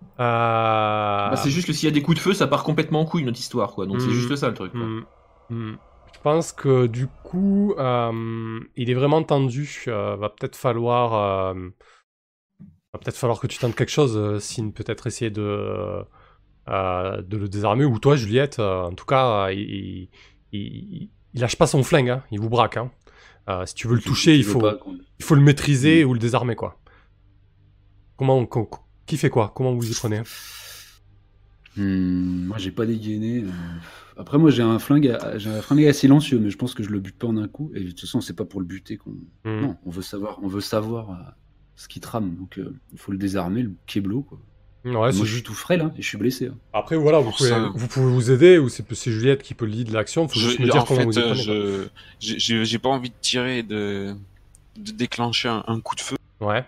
euh, 0.00 1.30
Bah, 1.30 1.36
c'est 1.36 1.50
juste 1.50 1.66
que 1.66 1.72
s'il 1.72 1.88
y 1.88 1.92
a 1.92 1.94
des 1.94 2.02
coups 2.02 2.16
de 2.16 2.22
feu, 2.22 2.34
ça 2.34 2.46
part 2.46 2.62
complètement 2.64 3.00
en 3.00 3.04
couille, 3.06 3.24
notre 3.24 3.38
histoire, 3.38 3.72
quoi. 3.74 3.86
Donc 3.86 3.96
Hmm. 3.96 4.00
c'est 4.00 4.12
juste 4.12 4.36
ça, 4.36 4.48
le 4.48 4.54
truc. 4.54 4.72
quoi. 4.72 4.80
hmm, 4.80 5.04
hmm. 5.50 5.74
Je 6.14 6.18
pense 6.22 6.52
que 6.52 6.86
du 6.86 7.06
coup, 7.22 7.74
euh, 7.78 8.60
il 8.76 8.90
est 8.90 8.94
vraiment 8.94 9.22
tendu. 9.22 9.84
euh, 9.88 10.16
va 10.16 10.28
peut-être 10.28 10.56
falloir, 10.56 11.14
euh, 11.14 11.54
va 12.92 12.98
peut-être 12.98 13.16
falloir 13.16 13.40
que 13.40 13.46
tu 13.46 13.58
tentes 13.58 13.74
quelque 13.74 13.90
chose. 13.90 14.38
Signe 14.42 14.72
peut-être 14.72 15.06
essayer 15.06 15.30
de, 15.30 16.04
euh, 16.68 17.22
de 17.22 17.36
le 17.36 17.48
désarmer 17.48 17.84
ou 17.84 17.98
toi, 17.98 18.16
Juliette. 18.16 18.58
euh, 18.58 18.82
en 18.84 18.92
tout 18.94 19.04
cas, 19.06 19.46
euh, 19.48 19.52
il, 19.52 20.10
il, 20.52 20.60
il- 20.60 21.10
il 21.34 21.40
lâche 21.40 21.56
pas 21.56 21.66
son 21.68 21.82
flingue. 21.84 22.10
hein, 22.10 22.24
il 22.32 22.40
vous 22.40 22.50
braque. 22.50 22.76
hein. 22.76 22.90
Euh, 23.50 23.66
si 23.66 23.74
tu 23.74 23.88
veux 23.88 23.96
le 23.96 24.00
toucher, 24.00 24.36
il 24.36 24.44
faut, 24.44 24.60
il 25.18 25.24
faut 25.24 25.34
le 25.34 25.40
maîtriser 25.42 26.04
ou 26.04 26.12
le 26.14 26.18
désarmer, 26.20 26.54
quoi. 26.56 26.80
Comment, 28.16 28.46
co- 28.46 28.64
co- 28.64 28.80
qui 29.06 29.16
fait 29.16 29.30
quoi? 29.30 29.52
Comment 29.54 29.74
vous 29.74 29.90
y 29.90 29.94
prenez? 29.94 30.22
Hmm, 31.76 32.46
moi, 32.46 32.58
j'ai 32.58 32.70
pas 32.70 32.86
dégainé. 32.86 33.42
euh. 33.44 33.50
Après, 34.16 34.38
moi, 34.38 34.50
j'ai 34.50 34.62
un 34.62 34.78
flingue, 34.78 35.08
à- 35.08 35.38
j'ai 35.38 35.50
un 35.50 35.62
flingue 35.62 35.84
à 35.86 35.92
silencieux, 35.92 36.38
mais 36.38 36.50
je 36.50 36.58
pense 36.58 36.74
que 36.74 36.82
je 36.82 36.90
le 36.90 37.00
bute 37.00 37.16
pas 37.16 37.26
en 37.28 37.36
un 37.36 37.48
coup. 37.48 37.70
Et 37.74 37.80
de 37.84 37.88
toute 37.90 38.00
façon, 38.00 38.20
c'est 38.20 38.34
pas 38.36 38.44
pour 38.44 38.60
le 38.60 38.66
buter 38.66 38.96
qu'on. 38.96 39.10
Hmm. 39.44 39.60
Non, 39.62 39.76
on 39.84 39.90
veut 39.90 40.02
savoir, 40.02 40.38
on 40.42 40.48
veut 40.48 40.60
savoir 40.60 41.10
euh, 41.10 41.14
ce 41.76 41.88
qui 41.88 42.00
trame. 42.00 42.34
Donc, 42.36 42.58
euh, 42.58 42.74
il 42.92 42.98
faut 42.98 43.12
le 43.12 43.18
désarmer, 43.18 43.62
le 43.62 43.74
keblo. 43.86 44.22
Quoi. 44.22 44.40
Ouais, 44.84 44.92
moi, 44.92 45.12
c'est 45.12 45.18
je 45.26 45.34
suis 45.34 45.42
tout 45.42 45.52
frais 45.54 45.76
là, 45.76 45.92
et 45.98 46.02
je 46.02 46.06
suis 46.08 46.16
blessé. 46.16 46.46
hein. 46.46 46.56
Après, 46.72 46.96
voilà, 46.96 47.18
vous 47.18 47.32
pouvez, 47.32 47.50
ça- 47.50 47.70
vous 47.74 47.86
pouvez 47.86 48.06
vous 48.10 48.30
aider, 48.30 48.56
ou 48.58 48.68
c'est 48.70 48.82
Juliette 49.12 49.42
qui 49.42 49.52
peut 49.54 49.66
le 49.66 49.72
lead 49.72 49.90
l'action, 49.90 50.26
faut 50.26 50.38
Je- 50.40 50.46
juste 50.48 50.58
me 50.60 50.64
dire 50.64 50.76
en 50.82 50.84
comment 50.84 51.00
fait, 51.00 51.04
vous 51.06 51.18
euh, 51.50 51.88
je, 52.18 52.38
j'ai- 52.64 52.78
pas 52.78 52.88
envie 52.88 53.10
de 53.10 53.14
tirer 53.20 53.58
et 53.58 53.62
de, 53.62 54.14
de 54.76 54.92
déclencher 54.92 55.48
un, 55.48 55.64
un 55.66 55.80
coup 55.80 55.96
de 55.96 56.00
feu. 56.00 56.16
Ouais. 56.40 56.64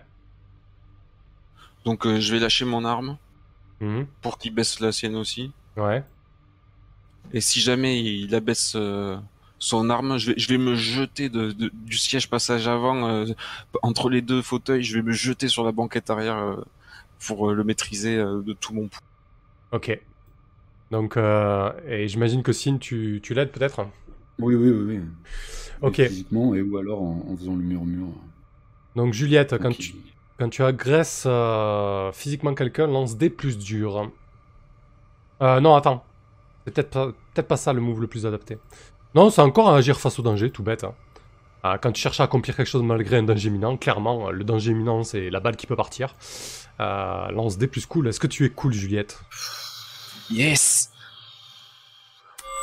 Donc, 1.85 2.05
euh, 2.05 2.19
je 2.19 2.31
vais 2.33 2.39
lâcher 2.39 2.65
mon 2.65 2.85
arme 2.85 3.17
Mhm. 3.81 4.05
pour 4.21 4.37
qu'il 4.37 4.53
baisse 4.53 4.79
la 4.79 4.91
sienne 4.91 5.15
aussi. 5.15 5.51
Ouais. 5.75 6.03
Et 7.33 7.41
si 7.41 7.59
jamais 7.61 7.99
il 8.01 8.33
abaisse 8.35 8.73
euh, 8.75 9.17
son 9.59 9.89
arme, 9.89 10.17
je 10.17 10.27
vais, 10.31 10.33
je 10.37 10.47
vais 10.49 10.57
me 10.59 10.75
jeter 10.75 11.29
de, 11.29 11.51
de- 11.51 11.71
du 11.73 11.97
siège 11.97 12.29
passage 12.29 12.67
avant, 12.67 13.07
euh, 13.09 13.25
entre 13.81 14.09
les 14.09 14.21
deux 14.21 14.41
fauteuils, 14.41 14.83
je 14.83 14.95
vais 14.95 15.01
me 15.01 15.11
jeter 15.13 15.47
sur 15.47 15.63
la 15.63 15.71
banquette 15.71 16.09
arrière 16.09 16.37
euh, 16.37 16.63
pour 17.27 17.49
euh, 17.49 17.53
le 17.53 17.63
maîtriser 17.63 18.17
euh, 18.17 18.41
de 18.41 18.53
tout 18.53 18.73
mon 18.73 18.87
pouls. 18.87 18.99
Ok. 19.71 19.99
Donc, 20.91 21.17
euh, 21.17 21.71
et 21.87 22.07
j'imagine 22.07 22.43
que 22.43 22.53
Sin, 22.53 22.77
tu, 22.77 23.19
tu 23.23 23.33
l'aides 23.33 23.51
peut-être? 23.51 23.87
Oui, 24.39 24.55
oui, 24.55 24.69
oui. 24.69 24.97
oui. 24.97 25.01
Ok. 25.81 25.99
Et 25.99 26.07
Physiquement, 26.07 26.53
et 26.53 26.61
ou 26.61 26.77
alors 26.77 27.01
en, 27.01 27.25
en 27.29 27.35
faisant 27.37 27.55
le 27.55 27.63
murmure. 27.63 28.13
Donc, 28.95 29.13
Juliette, 29.13 29.57
quand 29.57 29.75
tu, 29.75 29.95
quand 30.37 30.49
tu 30.49 30.61
agresses 30.63 31.23
euh, 31.25 32.11
physiquement 32.11 32.53
quelqu'un, 32.53 32.87
lance 32.87 33.17
des 33.17 33.29
plus 33.29 33.57
durs. 33.57 34.11
Euh, 35.41 35.59
non, 35.59 35.75
attends. 35.75 36.03
C'est 36.65 36.73
peut-être 36.73 36.89
pas, 36.91 37.11
peut 37.33 37.41
pas 37.43 37.57
ça 37.57 37.73
le 37.73 37.81
move 37.81 38.01
le 38.01 38.07
plus 38.07 38.25
adapté. 38.25 38.57
Non, 39.15 39.29
c'est 39.29 39.41
encore 39.41 39.69
à 39.69 39.77
agir 39.77 39.99
face 39.99 40.17
au 40.19 40.21
danger, 40.21 40.51
tout 40.51 40.63
bête. 40.63 40.83
hein. 40.83 40.93
Ah, 41.63 41.77
quand 41.81 41.91
tu 41.93 42.01
cherches 42.01 42.19
à 42.19 42.25
accomplir 42.25 42.55
quelque 42.57 42.67
chose 42.67 42.83
malgré 42.83 43.17
un 43.17 43.23
danger 43.23 43.47
imminent, 43.47 43.77
clairement, 43.77 44.27
euh, 44.27 44.31
le 44.31 44.43
danger 44.43 44.71
imminent, 44.71 45.03
c'est 45.03 45.29
la 45.29 45.39
balle 45.39 45.55
qui 45.55 45.65
peut 45.67 45.75
partir. 45.77 46.15
Euh, 46.81 47.29
lance 47.31 47.57
des 47.57 47.67
plus 47.67 47.85
cool. 47.85 48.07
Est-ce 48.07 48.19
que 48.19 48.27
tu 48.27 48.45
es 48.45 48.49
cool, 48.49 48.73
Juliette? 48.73 49.19
Yes 50.29 50.89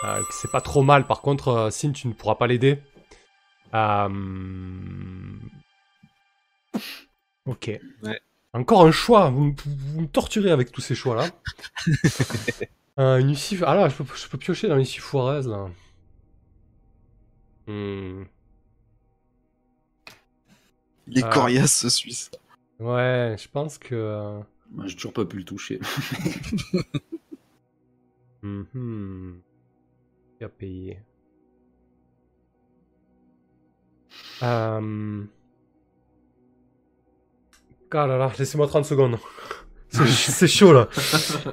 Euh, 0.05 0.23
c'est 0.31 0.51
pas 0.51 0.61
trop 0.61 0.83
mal. 0.83 1.07
Par 1.07 1.21
contre, 1.21 1.49
euh, 1.49 1.71
Sin, 1.71 1.93
tu 1.93 2.09
ne 2.09 2.13
pourras 2.13 2.35
pas 2.37 2.47
l'aider. 2.47 2.79
Ok. 7.47 7.71
Ouais. 8.03 8.21
Encore 8.53 8.83
un 8.87 8.93
choix. 8.93 9.31
Vous, 9.31 9.45
me- 9.47 9.55
vous 9.93 10.01
me 10.03 10.07
torturez 10.09 10.51
avec 10.51 10.73
tous 10.73 10.81
ces 10.81 10.95
choix-là. 10.95 11.27
Une 12.99 13.31
issue... 13.31 13.63
Ah 13.67 13.75
là, 13.75 13.89
je 13.89 13.95
peux, 13.97 14.05
je 14.15 14.29
peux 14.29 14.39
piocher 14.39 14.69
dans 14.69 14.77
l'issue 14.77 15.01
foireuse, 15.01 15.49
là. 15.49 15.69
Hmm. 17.67 18.25
Il 21.11 21.19
est 21.19 21.25
Ah. 21.25 21.31
coriace 21.31 21.73
ce 21.77 21.89
Suisse. 21.89 22.31
Ouais, 22.79 23.37
je 23.39 23.49
pense 23.49 23.77
que... 23.79 23.95
euh, 23.95 24.39
Moi, 24.73 24.87
j'ai 24.87 24.95
toujours 24.97 25.13
pas 25.13 25.25
pu 25.25 25.39
le 25.39 25.45
toucher. 25.45 25.81
Mhm. 28.43 29.41
Qui 30.39 30.45
a 30.45 30.49
payé 30.49 31.03
Euh... 34.43 35.23
Ah 37.93 38.07
là 38.07 38.17
là, 38.17 38.33
laissez-moi 38.39 38.67
30 38.67 38.85
secondes. 38.87 39.19
C'est 39.91 40.47
chaud 40.49 40.73
là. 40.73 40.89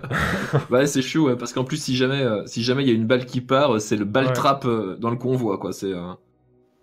Ouais, 0.70 0.86
c'est 0.88 1.02
chaud, 1.02 1.26
ouais, 1.28 1.36
parce 1.36 1.52
qu'en 1.54 1.64
plus, 1.66 1.78
si 1.82 1.96
jamais 1.98 2.22
euh, 2.22 2.46
si 2.46 2.64
jamais 2.64 2.84
il 2.84 2.88
y 2.88 2.92
a 2.92 2.94
une 2.94 3.08
balle 3.08 3.26
qui 3.26 3.42
part, 3.42 3.82
c'est 3.82 3.96
le 3.98 4.06
balle 4.06 4.28
Ouais. 4.28 4.34
trap 4.34 4.64
euh, 4.66 4.96
dans 4.98 5.10
le 5.10 5.18
convoi, 5.18 5.58
quoi. 5.58 5.74
C'est 5.74 5.92
euh, 5.92 6.14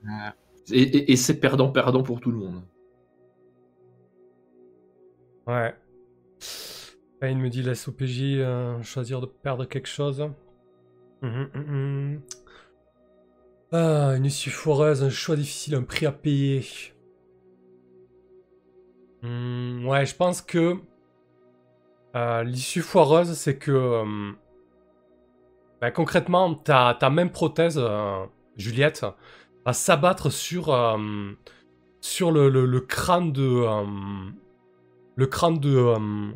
Ouais. 0.04 0.30
Et, 0.70 1.16
c'est 1.16 1.40
perdant 1.40 1.70
perdant 1.70 2.02
pour 2.02 2.20
tout 2.20 2.30
le 2.30 2.38
monde. 2.38 2.62
Ouais. 5.46 5.74
Payne 7.20 7.38
me 7.38 7.50
dit 7.50 7.62
laisse 7.62 7.86
au 7.88 7.92
PJ 7.92 8.38
euh, 8.38 8.82
choisir 8.82 9.20
de 9.20 9.26
perdre 9.26 9.66
quelque 9.66 9.88
chose. 9.88 10.30
Mhm, 11.22 11.48
mhm. 11.54 12.22
Ah, 13.72 14.14
une 14.16 14.24
issue 14.24 14.50
foireuse, 14.50 15.02
un 15.02 15.10
choix 15.10 15.36
difficile, 15.36 15.74
un 15.74 15.82
prix 15.82 16.06
à 16.06 16.12
payer. 16.12 16.64
Ouais, 19.22 20.04
je 20.04 20.14
pense 20.14 20.42
que 20.42 20.76
euh, 22.14 22.42
l'issue 22.44 22.82
foireuse, 22.82 23.32
c'est 23.32 23.56
que 23.56 24.34
ben, 25.84 25.90
concrètement, 25.90 26.54
ta, 26.54 26.96
ta 26.98 27.10
même 27.10 27.30
prothèse, 27.30 27.78
euh, 27.78 28.24
Juliette, 28.56 29.04
va 29.64 29.72
s'abattre 29.72 30.30
sur, 30.30 30.70
euh, 30.72 30.96
le, 32.02 32.78
crâne 32.80 33.32
de. 33.32 33.42
euh, 33.42 33.84
le 35.16 35.26
crâne 35.26 35.58
de. 35.58 35.76
euh, 35.76 36.30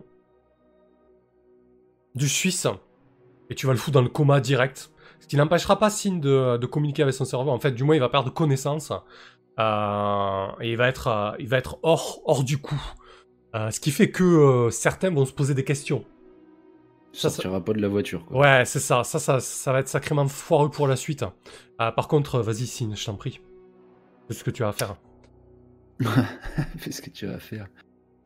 du 2.15 2.29
Suisse. 2.29 2.67
Et 3.51 3.55
tu 3.55 3.67
vas 3.67 3.73
le 3.73 3.79
foutre 3.79 3.95
dans 3.95 4.03
le 4.03 4.09
coma 4.09 4.41
direct. 4.41 4.91
Ce 5.21 5.27
qui 5.27 5.37
n'empêchera 5.37 5.79
pas 5.79 5.91
Signe 5.91 6.21
de, 6.21 6.67
communiquer 6.67 7.03
avec 7.03 7.15
son 7.15 7.25
cerveau. 7.25 7.51
En 7.51 7.59
fait, 7.59 7.73
du 7.73 7.85
moins, 7.85 7.95
il 7.97 8.01
va 8.01 8.09
perdre 8.09 8.33
connaissance. 8.33 8.93
Et 9.59 10.71
il 10.71 10.77
va 10.77 10.89
être, 10.89 11.79
hors, 11.83 12.45
du 12.45 12.59
coup. 12.59 12.81
Ce 13.55 13.81
qui 13.81 13.91
fait 13.91 14.11
que 14.11 14.69
certains 14.71 15.11
vont 15.11 15.25
se 15.25 15.33
poser 15.33 15.55
des 15.55 15.65
questions. 15.65 16.05
Ça, 17.13 17.31
pas 17.61 17.73
de 17.73 17.81
la 17.81 17.89
voiture, 17.89 18.25
quoi. 18.27 18.41
Ouais, 18.41 18.65
c'est 18.65 18.81
ça. 18.81 19.03
Ça, 19.03 19.19
ça. 19.19 19.41
ça 19.41 19.73
va 19.73 19.81
être 19.81 19.89
sacrément 19.89 20.29
foireux 20.29 20.71
pour 20.71 20.87
la 20.87 20.97
suite. 20.97 21.25
Euh, 21.81 21.91
par 21.91 22.07
contre, 22.07 22.37
euh, 22.37 22.43
vas-y, 22.43 22.67
Signe, 22.67 22.95
je 22.95 23.05
t'en 23.05 23.15
prie. 23.15 23.41
C'est 24.29 24.37
ce 24.37 24.45
que 24.45 24.51
tu 24.51 24.63
as 24.63 24.69
à 24.69 24.73
faire. 24.73 24.97
Fais 26.79 26.93
ce 26.93 27.03
que 27.03 27.11
tu 27.11 27.27
vas 27.27 27.39
faire. 27.39 27.67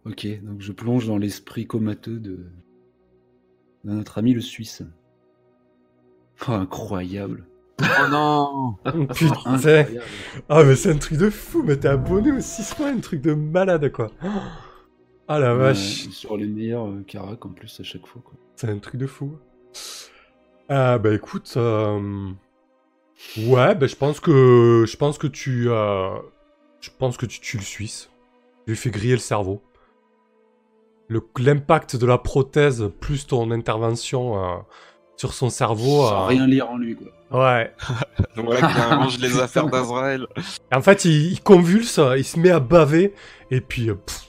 Ok, 0.05 0.27
donc 0.43 0.61
je 0.61 0.73
plonge 0.73 1.07
dans 1.07 1.17
l'esprit 1.17 1.67
comateux 1.67 2.19
de... 2.19 2.51
de 3.85 3.93
notre 3.93 4.19
ami 4.19 4.35
le 4.35 4.41
Suisse. 4.41 4.83
Oh, 6.49 6.53
incroyable. 6.53 7.47
Oh 7.81 8.09
non 8.11 8.77
Putain. 9.15 9.37
Incroyable. 9.47 10.03
Ah, 10.49 10.65
mais 10.65 10.75
c'est 10.75 10.91
un 10.91 10.99
truc 10.99 11.19
de 11.19 11.31
fou. 11.31 11.63
Mais 11.63 11.77
t'es 11.77 11.89
abonné 11.89 12.33
au 12.33 12.41
6 12.41 12.79
mois, 12.79 12.89
un 12.89 12.99
truc 12.99 13.23
de 13.23 13.33
malade, 13.33 13.91
quoi. 13.93 14.11
Ah 15.29 15.39
la 15.39 15.55
Ouais, 15.55 15.61
vache. 15.63 16.09
sur 16.11 16.37
les 16.37 16.47
meilleurs 16.47 16.87
euh, 16.87 17.03
caracs 17.07 17.45
en 17.47 17.51
plus 17.51 17.79
à 17.81 17.83
chaque 17.85 18.07
fois. 18.07 18.21
Quoi. 18.25 18.35
C'est 18.57 18.69
un 18.69 18.79
truc 18.79 18.97
de 18.97 19.07
fou. 19.07 19.39
Ah 20.69 20.99
bah 20.99 21.13
écoute, 21.15 21.53
euh, 21.57 22.31
ouais, 23.39 23.75
bah 23.75 23.87
je 23.87 23.97
pense 23.97 24.21
que 24.21 24.85
je 24.89 24.97
pense 24.97 25.19
que 25.19 25.27
tu, 25.27 25.69
euh, 25.71 26.11
je 26.81 26.91
pense 26.99 27.17
que 27.17 27.27
tu 27.27 27.41
tues 27.41 27.59
le 27.59 27.63
Suisse. 27.63 28.11
Tu 28.65 28.71
lui 28.71 28.77
fais 28.77 28.91
griller 28.91 29.15
le 29.15 29.19
cerveau. 29.19 29.63
Le 31.09 31.21
l'impact 31.39 31.97
de 31.97 32.07
la 32.07 32.17
prothèse 32.19 32.91
plus 33.01 33.27
ton 33.27 33.51
intervention 33.51 34.43
euh, 34.43 34.57
sur 35.17 35.35
son 35.35 35.51
cerveau. 35.51 36.07
Sans 36.07 36.23
euh, 36.25 36.27
rien 36.27 36.47
lire 36.47 36.71
en 36.71 36.79
lui, 36.79 36.97
quoi. 36.97 37.09
Ouais. 37.33 37.73
Voilà 38.37 38.61
qui 38.61 38.79
arrange 38.79 39.19
les 39.19 39.39
affaires 39.41 39.67
d'Azrael. 39.67 40.27
En 40.73 40.81
fait, 40.83 41.05
il, 41.05 41.33
il 41.33 41.43
convulse, 41.43 41.99
il 42.17 42.25
se 42.25 42.39
met 42.39 42.51
à 42.51 42.61
baver 42.61 43.15
et 43.51 43.61
puis 43.61 43.91
euh, 43.91 43.95
pff, 43.95 44.29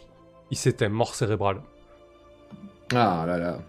il 0.53 0.55
s'éteint, 0.55 0.89
mort 0.89 1.15
cérébrale. 1.15 1.61
Ah 2.93 3.23
là 3.27 3.37
là. 3.37 3.59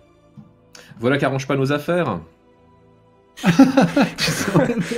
Voilà 0.99 1.18
qui 1.18 1.24
arrange 1.24 1.47
pas 1.49 1.57
nos 1.57 1.72
affaires. 1.72 2.20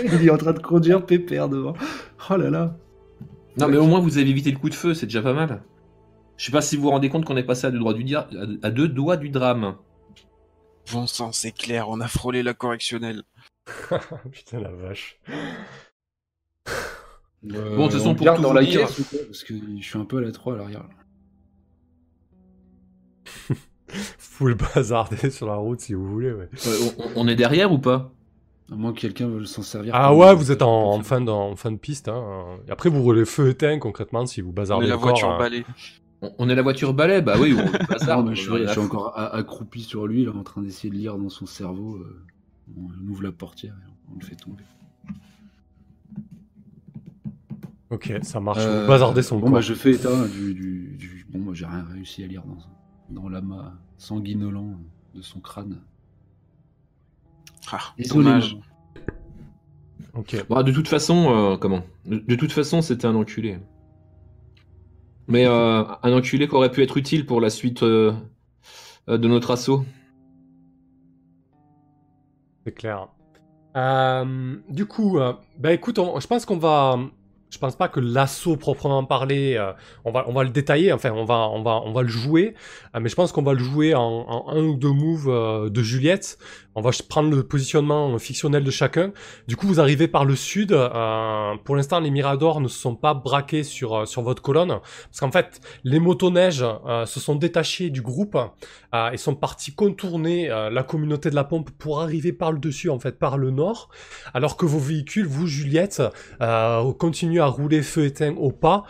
Il 0.04 0.26
est 0.26 0.30
en 0.30 0.36
train 0.36 0.52
de 0.52 0.58
conduire 0.60 1.04
pépère 1.06 1.48
devant. 1.48 1.74
Oh 2.30 2.36
là 2.36 2.50
là. 2.50 2.76
Non, 3.56 3.68
mais 3.68 3.76
au 3.78 3.86
moins 3.86 4.00
vous 4.00 4.18
avez 4.18 4.28
évité 4.28 4.50
le 4.50 4.58
coup 4.58 4.68
de 4.68 4.74
feu, 4.74 4.94
c'est 4.94 5.06
déjà 5.06 5.22
pas 5.22 5.32
mal. 5.32 5.62
Je 6.36 6.44
sais 6.46 6.52
pas 6.52 6.60
si 6.60 6.76
vous 6.76 6.82
vous 6.82 6.90
rendez 6.90 7.08
compte 7.08 7.24
qu'on 7.24 7.36
est 7.36 7.42
passé 7.44 7.66
à 7.66 7.70
deux, 7.70 7.78
doigts 7.78 7.94
du 7.94 8.04
dia- 8.04 8.28
à 8.62 8.70
deux 8.70 8.88
doigts 8.88 9.16
du 9.16 9.30
drame. 9.30 9.76
Bon 10.92 11.06
sang, 11.06 11.32
c'est 11.32 11.52
clair, 11.52 11.88
on 11.88 12.00
a 12.00 12.08
frôlé 12.08 12.42
la 12.42 12.52
correctionnelle. 12.52 13.22
Putain 14.32 14.60
la 14.60 14.70
vache. 14.70 15.18
Euh, 16.68 17.76
Bon, 17.76 17.86
de 17.86 17.92
toute 17.92 17.98
façon, 18.00 18.10
on 18.10 18.14
pour 18.16 18.34
tout 18.34 18.42
dans 18.42 18.48
vous 18.48 18.54
la 18.54 18.62
dire- 18.64 18.80
caisse 18.86 19.00
Parce 19.26 19.44
que 19.44 19.54
je 19.78 19.82
suis 19.86 19.98
un 19.98 20.04
peu 20.04 20.18
à 20.18 20.20
la 20.20 20.32
3 20.32 20.54
à 20.54 20.56
l'arrière. 20.58 20.84
Là. 23.50 23.56
Full 24.18 24.54
bazardé 24.56 25.30
sur 25.30 25.46
la 25.46 25.54
route 25.56 25.80
si 25.80 25.94
vous 25.94 26.06
voulez. 26.06 26.32
Ouais. 26.32 26.48
On, 26.98 27.24
on 27.24 27.28
est 27.28 27.36
derrière 27.36 27.72
ou 27.72 27.78
pas? 27.78 28.12
À 28.70 28.74
moins 28.74 28.92
que 28.92 28.98
quelqu'un 29.00 29.28
veuille 29.28 29.46
s'en 29.46 29.62
servir. 29.62 29.94
Ah 29.94 30.12
ouais, 30.14 30.34
vous 30.34 30.50
êtes 30.50 30.62
en, 30.62 30.90
en 30.94 31.00
fin, 31.02 31.20
de, 31.20 31.30
en 31.30 31.54
fin 31.54 31.70
de 31.70 31.76
piste. 31.76 32.08
Hein. 32.08 32.58
Et 32.66 32.72
après, 32.72 32.88
vous 32.90 33.00
roulez 33.02 33.24
feu 33.24 33.50
éteint 33.50 33.78
concrètement 33.78 34.26
si 34.26 34.40
vous 34.40 34.50
On 34.50 34.52
bazardez 34.52 34.86
est 34.86 34.88
la 34.88 34.96
encore, 34.96 35.10
voiture 35.10 35.30
hein. 35.30 35.38
balai. 35.38 35.64
on, 36.20 36.32
on 36.38 36.48
est 36.48 36.54
la 36.56 36.62
voiture 36.62 36.92
balai 36.92 37.22
Bah 37.22 37.36
oui, 37.38 37.54
on 37.56 37.84
bazar, 37.92 38.18
Non, 38.18 38.24
on 38.26 38.30
mais 38.30 38.34
je, 38.36 38.42
suis, 38.42 38.66
je 38.66 38.80
encore 38.80 39.16
accroupi 39.16 39.82
sur 39.82 40.08
lui, 40.08 40.24
là, 40.24 40.32
en 40.34 40.42
train 40.42 40.62
d'essayer 40.62 40.90
de 40.90 40.96
lire 40.96 41.16
dans 41.16 41.28
son 41.28 41.46
cerveau. 41.46 41.94
euh, 41.96 42.24
on, 42.76 42.88
on 43.06 43.08
ouvre 43.12 43.22
la 43.22 43.30
portière 43.30 43.74
et 43.86 43.90
on 44.12 44.18
le 44.18 44.24
fait 44.24 44.34
tomber. 44.34 44.64
Ok, 47.90 48.12
ça 48.22 48.40
marche. 48.40 48.58
Euh, 48.62 48.82
Vous 48.82 48.88
bazardez 48.88 49.22
son 49.22 49.36
Bon, 49.36 49.42
corps. 49.42 49.52
bah, 49.54 49.60
je 49.60 49.74
fais 49.74 49.92
état 49.92 50.26
du. 50.26 50.54
du, 50.54 50.96
du- 50.98 51.26
Bon, 51.30 51.38
moi, 51.38 51.54
j'ai 51.54 51.66
rien 51.66 51.84
réussi 51.92 52.24
à 52.24 52.26
lire 52.26 52.42
dans, 52.44 52.56
dans 53.10 53.28
l'amas 53.28 53.72
sanguinolent 53.98 54.78
de 55.14 55.22
son 55.22 55.40
crâne. 55.40 55.80
Ah, 57.72 57.78
Désolé, 57.98 58.24
dommage. 58.24 58.56
Bah, 60.48 60.62
de 60.62 60.72
toute 60.72 60.88
façon, 60.88 61.30
euh, 61.30 61.56
comment? 61.56 61.82
De, 62.04 62.18
de 62.18 62.34
toute 62.36 62.52
façon, 62.52 62.80
c'était 62.82 63.06
un 63.06 63.14
enculé. 63.14 63.58
Mais 65.28 65.46
euh, 65.46 65.82
un 66.02 66.12
enculé 66.12 66.48
qui 66.48 66.54
aurait 66.54 66.70
pu 66.70 66.82
être 66.82 66.96
utile 66.96 67.26
pour 67.26 67.40
la 67.40 67.50
suite 67.50 67.82
euh, 67.82 68.12
euh, 69.08 69.18
de 69.18 69.28
notre 69.28 69.50
assaut. 69.50 69.84
C'est 72.64 72.72
clair. 72.72 73.08
Euh, 73.76 74.56
du 74.70 74.86
coup, 74.86 75.18
euh, 75.18 75.34
bah 75.58 75.72
écoute, 75.72 75.98
on- 75.98 76.18
je 76.20 76.26
pense 76.26 76.46
qu'on 76.46 76.56
va. 76.58 76.98
Je 77.50 77.58
pense 77.58 77.76
pas 77.76 77.88
que 77.88 78.00
l'assaut 78.00 78.56
proprement 78.56 79.04
parlé, 79.04 79.54
euh, 79.56 79.72
on, 80.04 80.10
va, 80.10 80.24
on 80.28 80.32
va 80.32 80.42
le 80.42 80.50
détailler, 80.50 80.92
enfin 80.92 81.12
on 81.12 81.24
va, 81.24 81.48
on 81.48 81.62
va, 81.62 81.80
on 81.84 81.92
va 81.92 82.02
le 82.02 82.08
jouer, 82.08 82.54
euh, 82.94 83.00
mais 83.00 83.08
je 83.08 83.14
pense 83.14 83.30
qu'on 83.30 83.42
va 83.42 83.52
le 83.52 83.60
jouer 83.62 83.94
en, 83.94 84.02
en 84.02 84.48
un 84.50 84.62
ou 84.64 84.74
deux 84.74 84.92
moves 84.92 85.28
euh, 85.28 85.70
de 85.70 85.82
Juliette. 85.82 86.38
On 86.78 86.82
va 86.82 86.90
prendre 87.08 87.34
le 87.34 87.42
positionnement 87.42 88.18
fictionnel 88.18 88.62
de 88.62 88.70
chacun. 88.70 89.12
Du 89.48 89.56
coup, 89.56 89.66
vous 89.66 89.80
arrivez 89.80 90.08
par 90.08 90.26
le 90.26 90.36
sud. 90.36 90.72
euh, 90.72 91.54
pour 91.64 91.74
l'instant, 91.74 92.00
les 92.00 92.10
Miradors 92.10 92.60
ne 92.60 92.68
se 92.68 92.78
sont 92.78 92.94
pas 92.94 93.14
braqués 93.14 93.64
sur, 93.64 93.94
euh, 93.94 94.04
votre 94.18 94.42
colonne, 94.42 94.68
parce 95.08 95.20
qu'en 95.20 95.30
fait, 95.30 95.60
les 95.84 95.98
motoneiges 95.98 96.64
euh, 96.86 97.06
se 97.06 97.18
sont 97.18 97.34
détachés 97.34 97.88
du 97.88 98.02
groupe 98.02 98.36
et 99.12 99.16
sont 99.18 99.34
partis 99.34 99.74
contourner 99.74 100.48
la 100.48 100.82
communauté 100.82 101.28
de 101.28 101.34
la 101.34 101.44
pompe 101.44 101.70
pour 101.70 102.00
arriver 102.00 102.32
par 102.32 102.50
le 102.50 102.58
dessus, 102.58 102.88
en 102.88 102.98
fait, 102.98 103.18
par 103.18 103.36
le 103.36 103.50
nord, 103.50 103.90
alors 104.32 104.56
que 104.56 104.64
vos 104.64 104.78
véhicules, 104.78 105.26
vous, 105.26 105.46
Juliette, 105.46 106.02
continuent 106.98 107.42
à 107.42 107.46
rouler 107.46 107.82
feu 107.82 108.06
éteint 108.06 108.34
au 108.38 108.52
pas, 108.52 108.84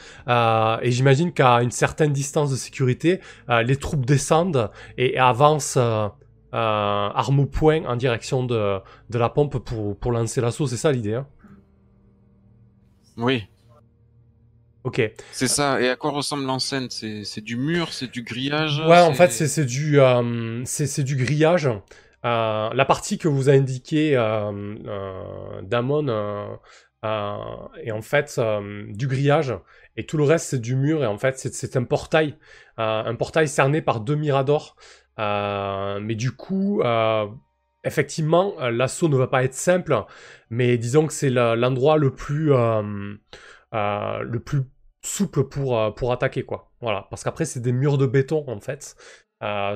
et 0.81 0.93
j'imagine 0.93 1.33
qu'à 1.33 1.57
une 1.57 1.73
certaine 1.73 2.13
distance 2.13 2.53
de 2.53 2.57
sécurité, 2.57 3.19
les 3.49 3.77
troupes 3.77 4.07
descendent 4.07 4.71
et 4.97 5.19
avancent 5.19 5.77
arme 6.59 7.41
au 7.41 7.47
poing 7.47 7.85
en 7.87 7.97
direction 7.97 8.45
de, 8.45 8.79
de 9.11 9.19
la 9.19 9.29
pompe 9.29 9.59
pour, 9.59 9.99
pour 9.99 10.13
lancer 10.13 10.41
l'assaut, 10.41 10.67
c'est 10.67 10.77
ça 10.77 10.93
l'idée 10.93 11.15
hein 11.15 11.27
Oui, 13.17 13.49
Ok. 14.85 15.01
c'est 15.33 15.49
ça. 15.49 15.81
Et 15.81 15.89
à 15.89 15.97
quoi 15.97 16.13
ressemble 16.13 16.45
l'enceinte 16.45 16.93
C'est 16.93 17.41
du 17.41 17.57
mur, 17.57 17.93
c'est 17.93 18.11
du 18.11 18.23
grillage? 18.23 18.79
Ouais, 18.79 19.01
en 19.01 19.13
fait, 19.15 19.31
c'est 19.33 19.65
du, 19.65 19.99
euh, 20.01 20.63
c'est 20.65 21.03
du 21.03 21.17
grillage. 21.17 21.69
Euh, 22.25 22.71
la 22.73 22.85
partie 22.85 23.19
que 23.19 23.29
vous 23.29 23.49
a 23.49 23.53
indiqué 23.53 24.17
euh, 24.17 24.75
euh, 24.87 25.63
Damon 25.63 26.09
euh, 26.09 26.47
euh, 27.05 27.37
est 27.83 27.91
en 27.93 28.03
fait 28.03 28.35
euh, 28.39 28.85
du 28.89 29.07
grillage 29.07 29.55
et 29.97 30.07
tout 30.07 30.17
le 30.17 30.25
reste 30.25 30.47
c'est 30.49 30.59
du 30.59 30.75
mur 30.75 31.05
et 31.05 31.07
en 31.07 31.19
fait 31.19 31.39
c'est- 31.39 31.55
c'est 31.55 31.77
un 31.77 31.85
portail, 31.85 32.37
euh, 32.81 33.05
un 33.05 33.15
portail 33.15 33.47
cerné 33.49 33.81
par 33.81 34.01
deux 34.01 34.17
miradors. 34.17 34.77
Euh, 35.19 36.01
mais 36.01 36.15
du 36.15 36.33
coup, 36.33 36.81
euh, 36.83 37.27
effectivement, 37.85 38.55
euh, 38.61 38.71
l'assaut 38.71 39.09
ne 39.09 39.17
va 39.17 39.27
pas 39.29 39.45
être 39.45 39.55
simple, 39.55 40.05
mais 40.51 40.77
disons 40.79 41.07
que 41.07 41.13
c'est 41.13 41.31
le- 41.31 41.55
l'endroit 41.55 41.97
le 41.97 42.15
plus 42.15 42.53
le 43.73 44.39
plus 44.39 44.63
souple 45.03 45.45
pour, 45.45 45.95
pour 45.95 46.13
attaquer, 46.13 46.45
quoi. 46.45 46.71
Voilà, 46.81 47.07
parce 47.11 47.23
qu'après, 47.25 47.45
c'est 47.45 47.61
des 47.61 47.73
murs 47.73 47.99
de 47.99 48.07
béton, 48.07 48.45
en 48.49 48.61
fait. 48.61 48.97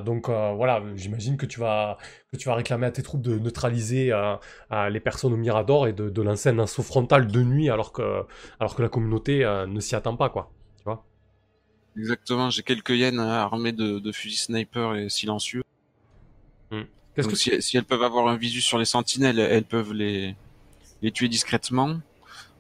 Donc 0.05 0.29
voilà, 0.29 0.83
j'imagine 0.97 1.37
que 1.37 1.47
tu 1.47 1.61
vas 1.61 1.99
que 2.33 2.37
tu 2.37 2.49
vas 2.49 2.55
réclamer 2.55 2.87
à 2.87 2.91
tes 2.91 3.03
troupes 3.03 3.23
de 3.23 3.39
neutraliser 3.39 4.13
les 4.91 5.01
personnes 5.01 5.33
au 5.33 5.37
Mirador 5.37 5.87
et 5.87 5.93
de, 5.93 6.09
de 6.11 6.23
lancer 6.23 6.49
un 6.51 6.59
assaut 6.59 6.83
frontal 6.83 7.27
de 7.29 7.43
nuit 7.43 7.71
alors 7.71 7.93
que 7.93 8.25
alors 8.59 8.75
que 8.75 8.83
la 8.83 8.89
communauté 8.89 9.45
ne 9.69 9.81
s'y 9.81 9.95
attend 9.97 10.17
pas 10.17 10.31
quoi. 10.31 10.51
Exactement, 11.97 12.51
j'ai 12.51 12.63
quelques 12.63 12.91
hyènes 12.91 13.21
armées 13.21 13.73
de, 13.73 13.99
de 13.99 14.13
fusils 14.13 14.39
sniper 14.45 14.95
et 14.97 15.09
silencieux. 15.09 15.63
Qu'est-ce 17.15 17.27
Donc 17.27 17.33
que 17.33 17.37
si, 17.39 17.61
si 17.61 17.77
elles 17.77 17.85
peuvent 17.85 18.03
avoir 18.05 18.29
un 18.29 18.37
visu 18.37 18.61
sur 18.61 18.79
les 18.79 18.85
sentinelles, 18.85 19.39
elles 19.39 19.65
peuvent 19.65 19.93
les, 19.93 20.37
les 21.03 21.11
tuer 21.11 21.29
discrètement. 21.29 22.01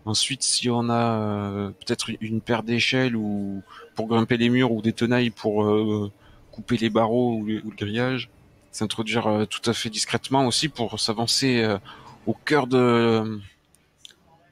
Ensuite, 0.05 0.43
si 0.43 0.69
on 0.71 0.89
a 0.89 1.21
euh, 1.21 1.71
peut-être 1.71 2.11
une- 2.21 2.41
paire 2.41 2.63
d'échelles 2.63 3.15
ou 3.17 3.63
pour 3.95 4.09
grimper 4.09 4.37
les 4.37 4.49
murs 4.49 4.73
ou 4.73 4.83
des 4.83 4.93
tenailles 4.93 5.31
pour 5.31 5.65
euh, 5.65 6.11
couper 6.53 6.77
les 6.79 6.91
barreaux 6.91 7.35
ou 7.37 7.45
le, 7.45 7.63
ou 7.65 7.71
le 7.71 7.77
grillage, 7.77 8.31
s'introduire 8.73 9.27
euh, 9.29 9.45
tout 9.47 9.69
à 9.71 9.75
fait 9.75 9.91
discrètement 9.91 10.47
aussi 10.47 10.69
pour 10.69 10.99
s'avancer 10.99 11.63
euh, 11.63 11.79
au 12.27 12.35
cœur 12.35 12.67
de 12.67 13.41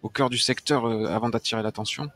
au 0.02 0.08
cœur 0.08 0.30
du 0.30 0.38
secteur 0.38 0.86
euh, 0.86 1.06
avant 1.06 1.28
d'attirer 1.28 1.62
l'attention. 1.62 2.08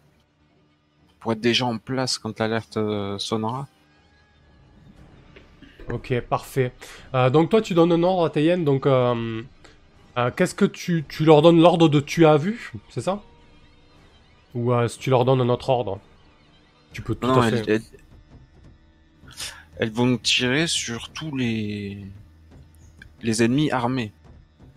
Pour 1.23 1.33
être 1.33 1.41
déjà 1.41 1.67
en 1.67 1.79
place 1.79 2.19
quand 2.19 2.39
l'alerte 2.41 2.77
euh, 2.77 3.17
sonnera. 3.19 3.69
Ok, 5.91 6.19
parfait. 6.21 6.73
Euh, 7.15 7.31
donc 7.31 7.51
toi, 7.51 7.63
tu 7.63 7.75
donnes 7.75 7.93
un 7.93 8.03
ordre 8.03 8.25
à 8.25 8.31
tes 8.31 8.43
hyènes, 8.43 8.65
donc 8.65 8.87
euh, 8.87 9.43
euh, 10.19 10.31
qu'est-ce 10.37 10.55
que 10.55 10.65
tu, 10.65 11.05
tu 11.09 11.25
leur 11.25 11.43
donnes 11.43 11.61
l'ordre 11.61 11.89
de 11.89 12.01
tu 12.01 12.27
as 12.27 12.37
vu, 12.37 12.73
c'est 12.89 13.01
ça? 13.01 13.23
Ou 14.55 14.73
si 14.89 14.99
tu 14.99 15.11
leur 15.11 15.25
donnes 15.25 15.41
un 15.41 15.49
autre 15.49 15.71
ordre 15.71 15.99
Tu 16.93 17.03
peux 17.03 17.15
tout 17.15 17.27
Non, 17.27 17.41
à 17.41 17.47
elles, 17.49 17.65
fait. 17.65 17.71
elles- 17.73 17.83
elles 19.79 19.91
vont 19.91 20.19
tirer 20.19 20.67
sur 20.67 21.09
tous 21.11 21.35
les 21.37 22.05
les 23.23 23.43
ennemis 23.43 23.71
armés, 23.71 24.13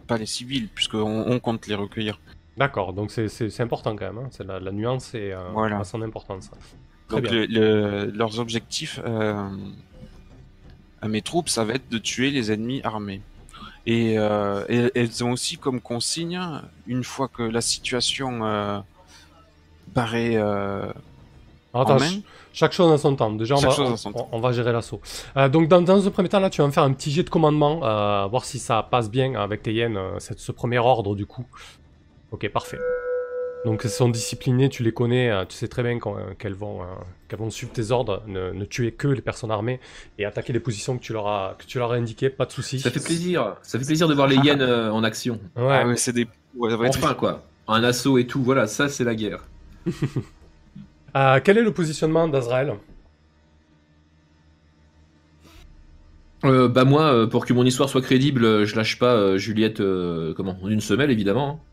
pas 0.07 0.17
les 0.17 0.25
civils, 0.27 0.67
puisqu'on 0.69 1.23
on 1.27 1.39
compte 1.39 1.67
les 1.67 1.75
recueillir. 1.75 2.19
D'accord, 2.57 2.93
donc 2.93 3.11
c'est- 3.11 3.27
important 3.63 3.95
quand 3.95 4.05
même, 4.05 4.17
hein. 4.17 4.27
c'est 4.31 4.45
la, 4.45 4.59
la 4.59 4.71
nuance 4.71 5.13
et 5.13 5.33
euh, 5.33 5.39
Voilà. 5.51 5.79
a 5.79 5.83
son 5.83 6.01
importance. 6.01 6.49
Très 7.09 7.21
Donc 7.21 7.29
bien. 7.29 7.41
le- 7.41 7.45
le- 8.05 8.11
leurs 8.11 8.39
objectifs 8.39 8.99
euh, 9.05 9.49
à 11.01 11.07
mes 11.07 11.21
troupes, 11.21 11.49
ça 11.49 11.63
va 11.65 11.73
être 11.73 11.89
de 11.89 11.97
tuer 11.97 12.31
les 12.31 12.51
ennemis 12.51 12.81
armés. 12.83 13.21
Et, 13.85 14.17
euh, 14.17 14.63
et 14.69 14.89
elles 14.95 15.23
ont 15.23 15.31
aussi 15.33 15.57
comme 15.57 15.79
consigne, 15.81 16.39
une 16.87 17.03
fois 17.03 17.27
que 17.27 17.43
la 17.43 17.61
situation 17.61 18.43
euh, 18.43 18.79
paraît 19.93 20.35
euh, 20.37 20.87
attends, 21.81 21.99
main, 21.99 22.07
ch- 22.09 22.21
chaque 22.53 22.71
chose 22.71 22.89
en 22.91 22.97
son 22.97 23.15
temps. 23.15 23.31
Déjà, 23.33 23.55
on 23.55 23.59
va, 23.59 23.67
on- 24.09 24.13
temps. 24.13 24.29
on 24.31 24.39
gérer 24.53 24.71
l'assaut. 24.71 25.01
Euh, 25.37 25.49
donc, 25.49 25.67
dans, 25.67 25.81
dans 25.81 26.07
un 26.07 26.09
premier 26.09 26.29
temps, 26.29 26.39
là, 26.39 26.49
tu 26.49 26.61
vas 26.61 26.67
me 26.67 26.71
faire 26.71 26.83
un 26.83 26.93
petit 26.93 27.11
jet 27.11 27.23
de 27.23 27.29
commandement, 27.29 27.81
euh, 27.83 28.25
voir 28.27 28.45
si 28.45 28.57
ça 28.57 28.81
passe 28.81 29.11
bien 29.11 29.35
avec 29.35 29.61
tes 29.61 29.73
euh, 29.97 30.17
cette- 30.19 30.39
ce 30.39 30.51
premier 30.51 30.79
ordre, 30.79 31.13
du 31.15 31.25
coup. 31.27 31.45
Ok, 32.31 32.49
parfait. 32.49 32.79
Donc, 33.65 33.81
elles 33.83 33.89
sont 33.91 34.09
disciplinées, 34.09 34.69
tu 34.69 34.83
les 34.83 34.91
connais, 34.91 35.31
euh, 35.31 35.43
tu 35.45 35.55
sais 35.55 35.67
très 35.67 35.81
bien 35.81 35.97
qu'on- 35.97 36.17
euh, 36.17 36.33
qu'elles 36.37 36.53
vont, 36.53 36.83
euh, 36.83 36.85
qu'elles 37.27 37.39
vont 37.39 37.49
suivre 37.49 37.71
tes 37.73 37.89
ordres, 37.91 38.21
ne, 38.27 38.51
ne 38.51 38.65
tuer 38.65 38.91
que 38.91 39.07
les 39.07 39.21
personnes 39.21 39.49
armées 39.49 39.79
et 40.19 40.25
attaquer 40.25 40.53
les 40.53 40.59
positions 40.59 40.97
que 40.97 41.01
tu 41.03 41.13
leur 41.13 41.27
as, 41.27 41.55
que 41.57 41.65
tu 41.65 41.79
leur 41.79 41.91
as 41.91 41.95
indiquées, 41.95 42.29
pas 42.29 42.45
de 42.45 42.51
soucis. 42.51 42.79
Ça 42.79 42.91
fait 42.91 43.03
plaisir. 43.03 43.55
Ça 43.63 43.79
fait 43.79 43.85
plaisir 43.85 44.07
de 44.07 44.13
voir 44.13 44.27
les 44.27 44.35
hyènes 44.35 44.61
euh, 44.61 44.91
en 44.91 45.03
action. 45.03 45.39
Ouais. 45.55 45.79
ah 45.81 45.87
ouais, 45.87 45.95
c'est 45.97 46.13
des 46.13 46.27
ouais, 46.55 46.69
ça 46.69 46.77
va 46.77 46.85
être- 46.87 46.97
Enfin 46.97 47.13
quoi. 47.15 47.43
Un 47.67 47.83
assaut 47.83 48.19
et 48.19 48.27
tout. 48.27 48.43
Voilà, 48.43 48.67
ça 48.67 48.87
c'est 48.89 49.03
la 49.03 49.15
guerre. 49.15 49.43
Euh, 51.17 51.39
quel 51.41 51.57
est 51.57 51.61
le 51.63 51.71
positionnement 51.73 52.27
d'Azrael? 52.27 52.73
Euh, 56.43 56.67
bah 56.67 56.83
moi, 56.83 57.29
pour 57.29 57.45
que 57.45 57.53
mon 57.53 57.63
histoire 57.63 57.87
soit 57.87 58.01
crédible, 58.01 58.65
je 58.65 58.75
lâche 58.75 58.99
pas 58.99 59.37
Juliette, 59.37 59.79
euh, 59.79 60.33
comment, 60.35 60.57
en 60.61 60.67
une 60.69 60.81
semelle 60.81 61.09
évidemment. 61.11 61.61
hein. 61.63 61.65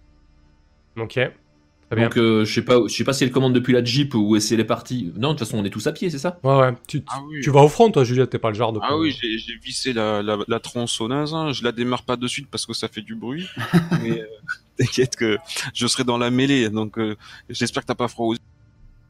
Ok. 0.96 1.12
Très 1.14 1.96
bien. 1.96 2.04
Donc 2.08 2.16
euh, 2.16 2.44
je 2.46 2.54
sais 2.54 2.62
pas, 2.64 2.78
je 2.88 2.94
sais 2.94 3.04
pas 3.04 3.12
si 3.12 3.22
elle 3.24 3.30
commande 3.30 3.52
depuis 3.52 3.74
la 3.74 3.84
Jeep 3.84 4.14
ou 4.14 4.38
si 4.40 4.54
elle 4.54 4.60
est 4.60 4.64
partie. 4.64 5.12
Non, 5.16 5.28
de 5.28 5.38
toute 5.38 5.40
façon 5.46 5.58
on 5.58 5.64
est 5.64 5.70
tous 5.70 5.86
à 5.86 5.92
pied, 5.92 6.08
c'est 6.08 6.18
ça? 6.18 6.38
Ouais, 6.42 6.56
ouais. 6.56 6.72
Tu, 6.88 7.02
Ah 7.08 7.20
oui. 7.28 7.40
tu 7.42 7.50
vas 7.50 7.60
au 7.60 7.68
front, 7.68 7.90
toi, 7.90 8.02
Juliette, 8.04 8.30
t'es 8.30 8.38
pas 8.38 8.48
le 8.48 8.54
genre 8.54 8.72
de. 8.72 8.80
Ah 8.82 8.96
oui, 8.96 9.10
j'ai 9.20 9.36
j'ai 9.36 9.56
vissé 9.56 9.92
la, 9.92 10.22
la, 10.22 10.38
la 10.48 10.58
tronçonneuse. 10.60 11.34
hein. 11.34 11.52
Je 11.52 11.62
la 11.64 11.72
démarre 11.72 12.04
pas 12.04 12.16
de 12.16 12.26
suite 12.26 12.48
parce 12.50 12.64
que 12.64 12.72
ça 12.72 12.88
fait 12.88 13.02
du 13.02 13.14
bruit. 13.14 13.46
mais 14.02 14.22
euh, 14.22 14.26
t'inquiète 14.78 15.16
que 15.16 15.36
je 15.74 15.86
serai 15.86 16.04
dans 16.04 16.16
la 16.16 16.30
mêlée. 16.30 16.70
Donc 16.70 16.98
euh, 16.98 17.14
j'espère 17.50 17.82
que 17.82 17.88
t'as 17.88 17.94
pas 17.94 18.08
froid 18.08 18.26
aux 18.28 18.34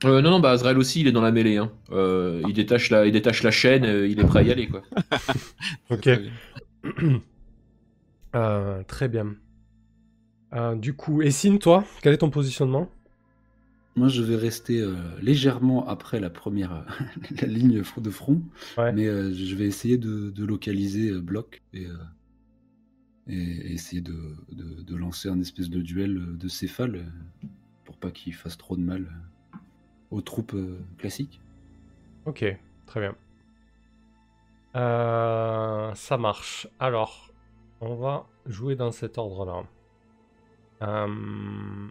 euh, 0.08 0.20
Non, 0.20 0.30
non, 0.32 0.40
bah 0.40 0.50
Azrael 0.50 0.76
aussi, 0.76 1.02
il 1.02 1.06
est 1.06 1.12
dans 1.12 1.22
la 1.22 1.30
mêlée. 1.30 1.58
Hein. 1.58 1.70
Euh, 1.92 2.42
il 2.48 2.52
détache 2.52 2.90
la, 2.90 3.06
il 3.06 3.12
détache 3.12 3.44
la 3.44 3.52
chaîne, 3.52 3.84
euh, 3.84 4.08
il 4.08 4.18
est 4.18 4.24
prêt 4.24 4.40
à 4.40 4.42
y 4.42 4.50
aller 4.50 4.66
quoi. 4.66 4.82
Ok. 5.90 6.08
Euh, 8.34 8.82
très 8.84 9.08
bien. 9.08 9.34
Euh, 10.52 10.74
du 10.74 10.94
coup, 10.94 11.22
Essine, 11.22 11.58
toi, 11.58 11.84
quel 12.02 12.12
est 12.14 12.18
ton 12.18 12.30
positionnement? 12.30 12.88
Moi, 13.96 14.08
je 14.08 14.22
vais 14.22 14.36
rester 14.36 14.80
euh, 14.80 14.94
légèrement 15.20 15.86
après 15.86 16.18
la 16.18 16.30
première 16.30 16.72
euh, 16.72 16.82
la 17.42 17.46
ligne 17.46 17.82
de 17.98 18.10
front, 18.10 18.40
Ouais. 18.78 18.92
mais 18.92 19.06
euh, 19.06 19.32
je 19.32 19.54
vais 19.54 19.66
essayer 19.66 19.98
de, 19.98 20.30
de 20.30 20.44
localiser 20.44 21.12
Bloc 21.20 21.62
et, 21.74 21.86
essayer 23.28 24.02
de, 24.02 24.34
de- 24.50 24.82
de 24.82 24.96
lancer 24.96 25.28
un 25.28 25.40
espèce 25.40 25.70
de 25.70 25.80
duel 25.80 26.36
de 26.36 26.48
céphale 26.48 27.04
pour 27.84 27.96
pas 27.96 28.10
qu'il 28.10 28.34
fasse 28.34 28.58
trop 28.58 28.76
de 28.76 28.82
mal 28.82 29.06
aux 30.10 30.20
troupes 30.20 30.56
classiques. 30.98 31.40
Ok, 32.26 32.44
très 32.86 33.00
bien. 33.00 33.14
Ça 34.74 36.16
marche. 36.18 36.66
Alors, 36.80 37.30
on 37.80 37.94
va 37.94 38.26
jouer 38.46 38.74
dans 38.74 38.90
cet 38.92 39.18
ordre-là. 39.18 39.64
Euh, 40.82 41.88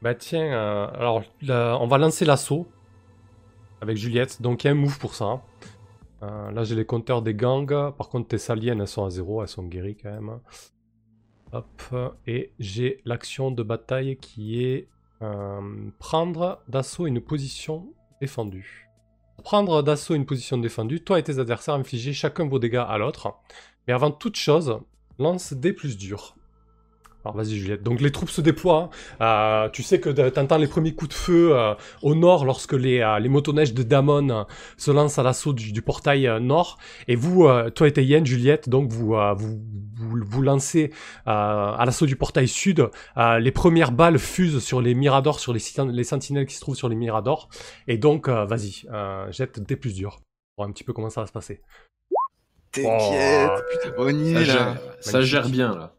Bah 0.00 0.14
tiens, 0.14 0.52
euh, 0.52 0.86
alors 0.94 1.22
on 1.48 1.86
va 1.86 1.98
lancer 1.98 2.24
l'assaut 2.24 2.66
avec 3.80 3.96
Juliette. 3.96 4.42
Donc 4.42 4.64
il 4.64 4.66
y 4.66 4.70
a 4.70 4.72
un 4.72 4.74
move 4.76 4.98
pour 4.98 5.14
ça. 5.14 5.42
Euh, 6.22 6.50
là 6.50 6.64
j'ai 6.64 6.74
les 6.74 6.84
compteurs 6.84 7.22
des 7.22 7.34
gangs. 7.34 7.92
Par 7.92 8.08
contre 8.08 8.28
tes 8.28 8.38
saliennes 8.38 8.80
elles 8.80 8.88
sont 8.88 9.04
à 9.04 9.10
zéro, 9.10 9.42
elles 9.42 9.48
sont 9.48 9.64
guéries 9.64 9.96
quand 9.96 10.10
même. 10.10 10.40
Hop, 11.52 12.16
et 12.26 12.52
j'ai 12.58 13.00
l'action 13.04 13.50
de 13.50 13.62
bataille 13.62 14.16
qui 14.16 14.64
est 14.64 14.88
prendre 16.00 16.62
d'assaut 16.66 17.06
une 17.06 17.20
position 17.20 17.92
défendue. 18.20 18.88
Prendre 19.44 19.82
d'assaut 19.82 20.14
une 20.14 20.26
position 20.26 20.58
défendue, 20.58 21.02
toi 21.04 21.18
et 21.18 21.22
tes 21.22 21.38
adversaires 21.38 21.74
infligez 21.74 22.12
chacun 22.12 22.48
vos 22.48 22.58
dégâts 22.58 22.84
à 22.88 22.98
l'autre. 22.98 23.34
Mais 23.86 23.92
avant 23.92 24.10
toute 24.10 24.36
chose, 24.36 24.80
lance 25.18 25.52
des 25.52 25.72
plus 25.72 25.96
durs. 25.96 26.36
Alors 27.24 27.36
vas-y 27.36 27.56
Juliette. 27.56 27.82
Donc 27.84 28.00
les 28.00 28.10
troupes 28.10 28.30
se 28.30 28.40
déploient. 28.40 28.90
hein. 29.20 29.24
Euh, 29.66 29.68
tu 29.70 29.82
sais 29.84 30.00
que 30.00 30.10
t'entends 30.28 30.58
les 30.58 30.66
premiers 30.66 30.92
coups 30.94 31.10
de 31.10 31.14
feu 31.14 31.56
euh, 31.56 31.74
au 32.02 32.14
nord 32.16 32.44
lorsque 32.44 32.72
les, 32.72 33.00
euh, 33.00 33.18
les 33.20 33.28
motoneiges 33.28 33.74
de 33.74 33.82
Damon 33.84 34.28
euh, 34.30 34.42
se 34.76 34.90
lancent 34.90 35.18
à 35.18 35.22
l'assaut 35.22 35.52
du, 35.52 35.70
du 35.72 35.82
portail 35.82 36.26
euh, 36.26 36.40
nord. 36.40 36.78
Et 37.06 37.14
vous, 37.14 37.46
euh, 37.46 37.70
toi 37.70 37.86
et 37.86 37.92
tes 37.92 38.04
hyènes, 38.04 38.26
Juliette, 38.26 38.68
donc 38.68 38.90
vous, 38.90 39.14
euh, 39.14 39.34
vous, 39.34 39.60
vous, 39.94 40.16
vous 40.26 40.42
lancez 40.42 40.90
euh, 41.28 41.30
à 41.30 41.84
l'assaut 41.86 42.06
du 42.06 42.16
portail 42.16 42.48
sud. 42.48 42.88
Euh, 43.16 43.38
les 43.38 43.52
premières 43.52 43.92
balles 43.92 44.18
fusent 44.18 44.58
sur 44.62 44.80
les 44.80 44.94
miradors, 44.94 45.38
sur 45.38 45.52
les, 45.52 45.60
les 45.92 46.04
sentinelles 46.04 46.46
qui 46.46 46.56
se 46.56 46.60
trouvent 46.60 46.74
sur 46.76 46.88
les 46.88 46.96
miradors. 46.96 47.48
Et 47.86 47.98
donc, 47.98 48.28
euh, 48.28 48.44
vas-y, 48.44 48.82
euh, 48.92 49.30
jette 49.30 49.60
des 49.60 49.76
plus 49.76 49.94
durs. 49.94 50.16
Pour 50.56 50.64
voir 50.64 50.68
un 50.68 50.72
petit 50.72 50.84
peu 50.84 50.92
comment 50.92 51.08
ça 51.10 51.20
va 51.20 51.26
se 51.28 51.32
passer. 51.32 51.62
T'inquiète, 52.72 53.50
Oh, 53.54 53.60
putain, 53.70 53.94
on 53.98 54.08
y 54.08 54.32
Ça 54.34 54.40
est 54.40 54.44
gère, 54.44 54.74
là. 54.74 54.76
ça 55.00 55.20
gère 55.20 55.48
bien 55.48 55.74
là. 55.74 55.94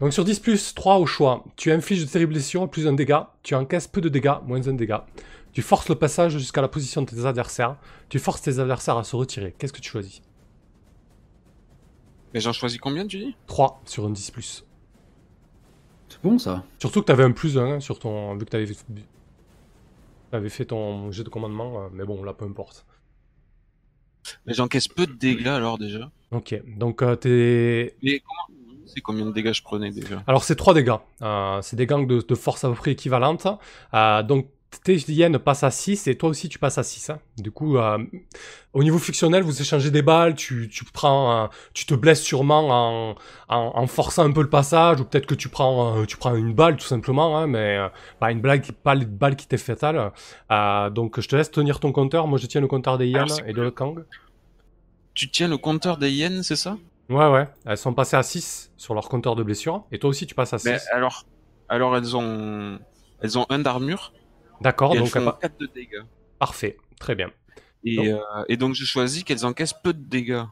Donc 0.00 0.12
sur 0.12 0.24
10 0.24 0.40
plus 0.40 0.74
3 0.74 0.98
au 0.98 1.06
choix, 1.06 1.44
tu 1.56 1.72
infliges 1.72 2.04
de 2.04 2.10
terribles 2.10 2.32
blessures, 2.34 2.68
plus 2.68 2.86
un 2.86 2.92
dégât, 2.92 3.32
tu 3.42 3.54
encaisses 3.54 3.88
peu 3.88 4.00
de 4.00 4.08
dégâts, 4.08 4.34
moins 4.46 4.66
un 4.68 4.74
dégât. 4.74 5.06
Tu 5.52 5.62
forces 5.62 5.88
le 5.88 5.94
passage 5.94 6.32
jusqu'à 6.32 6.60
la 6.60 6.68
position 6.68 7.00
de 7.00 7.06
tes 7.06 7.24
adversaires, 7.24 7.78
tu 8.10 8.18
forces 8.18 8.42
tes 8.42 8.58
adversaires 8.58 8.98
à 8.98 9.04
se 9.04 9.16
retirer. 9.16 9.54
Qu'est-ce 9.58 9.72
que 9.72 9.80
tu 9.80 9.88
choisis? 9.88 10.20
Mais 12.34 12.40
j'en 12.40 12.52
choisis 12.52 12.78
combien, 12.78 13.06
tu 13.06 13.18
dis? 13.18 13.34
3 13.46 13.80
sur 13.86 14.04
un 14.04 14.10
10 14.10 14.30
plus. 14.32 14.66
C'est 16.10 16.22
bon 16.22 16.38
ça 16.38 16.64
Surtout 16.78 17.00
que 17.00 17.06
tu 17.06 17.12
avais 17.12 17.24
un 17.24 17.32
plus 17.32 17.56
1 17.56 17.80
sur 17.80 17.98
ton... 17.98 18.36
vu 18.36 18.44
que 18.44 18.50
tu 18.50 18.56
avais... 18.56 18.66
avais 20.32 20.48
fait 20.50 20.66
ton 20.66 21.10
jet 21.10 21.24
de 21.24 21.30
commandement, 21.30 21.84
euh, 21.84 21.88
mais 21.90 22.04
bon 22.04 22.22
là 22.22 22.34
peu 22.34 22.44
importe. 22.44 22.84
Mais 24.44 24.52
j'encaisse 24.52 24.88
peu 24.88 25.06
de 25.06 25.14
dégâts 25.14 25.46
alors 25.46 25.78
déjà. 25.78 26.10
Ok, 26.32 26.60
donc 26.76 27.00
euh, 27.00 27.16
t'es... 27.16 27.96
Mais 28.02 28.20
comment 28.20 28.55
C'est 28.86 29.00
combien 29.00 29.26
de 29.26 29.32
dégâts 29.32 29.52
je 29.52 29.62
prenais 29.62 29.90
déjà? 29.90 30.22
Alors 30.26 30.44
c'est 30.44 30.56
3 30.56 30.74
dégâts, 30.74 30.94
Euh, 31.22 31.60
c'est 31.62 31.76
des 31.76 31.86
gangs 31.86 32.06
de, 32.06 32.20
de 32.20 32.34
force 32.34 32.64
à 32.64 32.68
peu 32.68 32.74
près 32.74 32.92
équivalentes. 32.92 33.46
Euh, 33.94 34.22
donc 34.22 34.48
tes 34.84 34.96
hyènes 34.96 35.38
passent 35.38 35.62
à 35.64 35.70
6 35.70 36.06
et 36.06 36.18
toi 36.18 36.28
aussi 36.28 36.48
tu 36.48 36.58
passes 36.58 36.76
à 36.76 36.82
6. 36.82 37.08
hein. 37.10 37.18
Du 37.38 37.50
coup, 37.50 37.78
euh, 37.78 37.98
au 38.74 38.82
niveau 38.82 38.98
fictionnel, 38.98 39.42
vous 39.42 39.60
échangez 39.62 39.90
des 39.90 40.02
balles, 40.02 40.34
tu, 40.34 40.68
tu 40.68 40.84
prends, 40.84 41.44
euh, 41.44 41.46
tu 41.72 41.86
te 41.86 41.94
blesses 41.94 42.20
sûrement 42.22 42.68
en, 42.68 43.14
en, 43.48 43.72
en 43.74 43.86
forçant 43.86 44.24
un 44.24 44.32
peu 44.32 44.42
le 44.42 44.50
passage, 44.50 45.00
ou 45.00 45.04
peut-être 45.04 45.26
que 45.26 45.34
tu 45.34 45.48
prends, 45.48 45.96
euh, 45.98 46.04
tu 46.04 46.16
prends 46.18 46.34
une 46.34 46.52
balle 46.52 46.76
tout 46.76 46.84
simplement, 46.84 47.38
hein, 47.38 47.46
mais 47.46 47.78
euh, 47.78 47.88
pas 48.20 48.30
une 48.32 48.40
blague, 48.40 48.70
pas 48.72 48.94
une 48.94 49.04
balle 49.04 49.36
qui 49.36 49.46
t'est 49.46 49.56
fatale. 49.56 50.12
Donc 50.92 51.20
je 51.20 51.28
te 51.28 51.36
laisse 51.36 51.50
tenir 51.50 51.80
ton 51.80 51.92
compteur, 51.92 52.26
moi 52.26 52.38
je 52.38 52.46
tiens 52.46 52.60
le 52.60 52.68
compteur 52.68 52.98
des 52.98 53.10
c'est 53.28 53.48
et 53.48 53.52
de 53.54 53.62
le 53.62 53.70
gang. 53.70 54.04
Tu 55.14 55.30
tiens 55.30 55.48
le 55.48 55.56
compteur 55.56 55.96
des 55.96 56.10
hyènes, 56.10 56.42
c'est 56.42 56.56
ça? 56.56 56.76
Ouais 57.08 57.28
ouais, 57.30 57.46
elles 57.64 57.78
sont 57.78 57.94
passées 57.94 58.16
à 58.16 58.22
6 58.22 58.72
sur 58.76 58.94
leur 58.94 59.08
compteur 59.08 59.36
de 59.36 59.42
blessures, 59.44 59.84
et 59.92 59.98
toi 59.98 60.10
aussi 60.10 60.26
tu 60.26 60.34
passes 60.34 60.52
à 60.52 60.58
6. 60.58 60.68
Mais 60.68 60.78
alors, 60.92 61.24
alors 61.68 61.96
elles 61.96 62.16
ont, 62.16 62.80
elles 63.20 63.38
ont 63.38 63.46
un 63.48 63.60
d'armure 63.60 64.12
D'accord, 64.60 64.92
et 64.92 64.96
elles 64.96 65.02
donc 65.04 65.10
font 65.12 65.20
elles 65.20 65.24
pa- 65.26 65.38
4 65.42 65.60
de 65.60 65.66
dégâts. 65.66 66.02
parfait, 66.38 66.76
très 66.98 67.14
bien. 67.14 67.30
Et, 67.84 67.96
Donc- 67.96 68.06
euh, 68.06 68.44
et 68.48 68.56
donc 68.56 68.74
je 68.74 68.84
choisis 68.84 69.22
qu'elles 69.22 69.46
encaissent 69.46 69.74
peu 69.84 69.92
de 69.92 70.02
dégâts. 70.02 70.42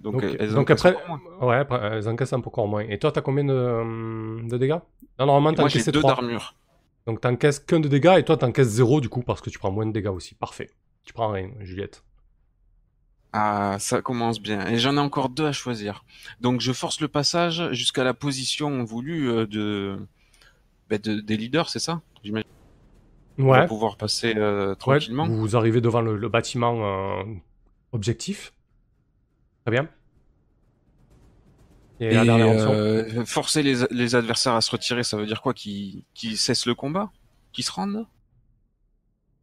Donc, 0.00 0.20
Donc, 0.20 0.36
elles 0.38 0.52
donc 0.52 0.70
encaissent 0.70 0.84
après, 0.86 1.02
encore 1.04 1.18
moins. 1.40 1.48
ouais, 1.48 1.56
après, 1.56 1.78
elles 1.92 2.08
encaissent 2.08 2.32
un 2.32 2.40
peu 2.40 2.48
encore 2.48 2.68
moins. 2.68 2.80
Et 2.82 2.98
toi, 2.98 3.12
t'as 3.12 3.22
combien 3.22 3.44
de, 3.44 3.54
hum, 3.54 4.48
de 4.48 4.58
dégâts? 4.58 4.78
Non, 5.18 5.26
normalement, 5.26 5.54
t'encaisses 5.54 5.86
deux 5.88 6.00
3. 6.00 6.14
d'armure. 6.14 6.54
Donc 7.06 7.20
t'encaisses 7.20 7.60
qu'un 7.60 7.78
de 7.80 7.88
dégâts 7.88 8.16
et 8.18 8.24
toi, 8.24 8.36
t'encaisses 8.36 8.66
0 8.68 9.00
du 9.00 9.08
coup 9.08 9.22
parce 9.22 9.40
que 9.40 9.48
tu 9.50 9.58
prends 9.58 9.70
moins 9.70 9.86
de 9.86 9.92
dégâts 9.92 10.08
aussi. 10.08 10.34
Parfait. 10.34 10.68
Tu 11.04 11.12
prends 11.12 11.30
rien, 11.30 11.50
Juliette. 11.60 12.02
Ah, 13.38 13.76
ça 13.80 14.00
commence 14.02 14.40
bien. 14.40 14.66
Et 14.68 14.78
j'en 14.78 14.96
ai 14.96 15.00
encore 15.00 15.28
deux 15.28 15.46
à 15.46 15.52
choisir. 15.52 16.04
Donc 16.40 16.60
je 16.60 16.72
force 16.72 17.00
le 17.00 17.08
passage 17.08 17.70
jusqu'à 17.72 18.02
la 18.04 18.14
position 18.14 18.82
voulue 18.84 19.28
euh, 19.30 19.46
de 19.46 19.98
bah, 20.88 20.98
de- 20.98 21.20
des 21.20 21.36
leaders, 21.36 21.70
c'est 21.70 21.80
ça? 21.80 22.02
J'imagine. 22.24 22.44
Ouais. 23.38 23.66
pouvoir 23.66 23.96
passer 23.96 24.34
euh, 24.36 24.74
Ouais, 24.86 25.00
tranquillement. 25.00 25.28
vous 25.28 25.56
arrivez 25.56 25.80
devant 25.80 26.00
le, 26.00 26.16
le 26.16 26.28
bâtiment 26.28 27.20
euh, 27.20 27.24
objectif. 27.92 28.52
Très 29.64 29.70
bien. 29.72 29.88
Et, 31.98 32.14
euh, 32.16 33.24
forcer 33.24 33.62
les, 33.62 33.86
les 33.90 34.14
adversaires 34.14 34.54
à 34.54 34.60
se 34.60 34.70
retirer, 34.70 35.02
ça 35.02 35.16
veut 35.16 35.26
dire 35.26 35.40
quoi? 35.42 35.54
Qu'ils 35.54 36.04
qu'ils 36.14 36.36
cessent 36.36 36.66
le 36.66 36.74
combat? 36.74 37.10
Qu'ils 37.52 37.64
se 37.64 37.72
rendent? 37.72 38.06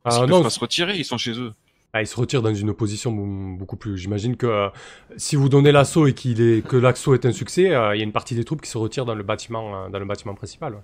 Parce 0.03 0.15
Ah, 0.15 0.19
qu'ils 0.19 0.27
non, 0.27 0.37
peuvent 0.37 0.43
pas 0.43 0.49
se 0.49 0.59
retirer, 0.59 0.97
ils 0.97 1.03
sont 1.05 1.17
chez 1.17 1.37
eux. 1.39 1.51
Ah, 1.95 2.01
il 2.01 2.07
se 2.07 2.15
retire 2.19 2.41
dans 2.41 2.53
une 2.53 2.73
position 2.73 3.11
beaucoup 3.11 3.77
plus. 3.77 3.97
J'imagine 3.97 4.35
que 4.35 4.47
euh, 4.47 4.69
si 5.15 5.35
vous 5.35 5.47
donnez 5.47 5.71
l'assaut 5.71 6.07
et 6.07 6.13
qu'il 6.13 6.41
est 6.41 6.67
que 6.67 6.75
l'assaut 6.75 7.13
est 7.13 7.25
un 7.25 7.31
succès, 7.31 7.73
euh, 7.73 7.95
il 7.95 7.99
y 7.99 8.01
a 8.01 8.03
une 8.03 8.11
partie 8.11 8.33
des 8.33 8.43
troupes 8.43 8.61
qui 8.61 8.69
se 8.69 8.79
retirent 8.79 9.05
dans 9.05 9.13
le 9.13 9.21
bâtiment, 9.21 9.85
euh, 9.85 9.89
dans 9.89 9.99
le 9.99 10.05
bâtiment 10.05 10.33
principal. 10.33 10.73
ouais. 10.73 10.81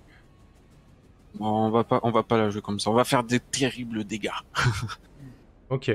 Bon, 1.36 1.68
on 1.68 1.72
va 1.72 1.84
pas, 1.84 2.00
on 2.04 2.12
va 2.12 2.22
pas 2.22 2.38
la 2.38 2.52
jouer 2.52 2.62
comme 2.62 2.80
ça. 2.80 2.92
On 2.92 2.94
va 2.94 3.06
faire 3.06 3.24
des 3.24 3.40
terribles 3.40 4.04
dégâts. 4.04 4.30
Ok. 5.70 5.92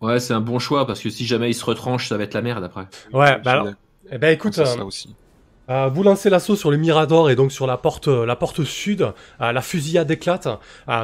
Ouais, 0.00 0.18
c'est 0.18 0.32
un 0.32 0.40
bon 0.40 0.58
choix 0.58 0.86
parce 0.86 1.00
que 1.00 1.10
si 1.10 1.26
jamais 1.26 1.50
il 1.50 1.54
se 1.54 1.64
retranche, 1.64 2.08
ça 2.08 2.16
va 2.16 2.24
être 2.24 2.34
la 2.34 2.40
merde 2.42 2.64
après. 2.64 2.86
Ouais, 3.12 3.38
bah 3.40 3.52
alors, 3.52 3.68
eh 4.10 4.18
ben 4.18 4.32
écoute, 4.32 4.58
euh, 4.58 4.64
ça 4.64 4.84
aussi. 4.84 5.14
Euh, 5.70 5.88
vous 5.88 6.02
lancez 6.02 6.28
l'assaut 6.28 6.56
sur 6.56 6.70
le 6.70 6.76
Mirador 6.76 7.30
et 7.30 7.36
donc 7.36 7.50
sur 7.50 7.66
la 7.66 7.78
porte, 7.78 8.08
euh, 8.08 8.26
la 8.26 8.36
porte 8.36 8.64
sud. 8.64 9.02
Euh, 9.40 9.52
la 9.52 9.62
fusillade 9.62 10.10
éclate, 10.10 10.48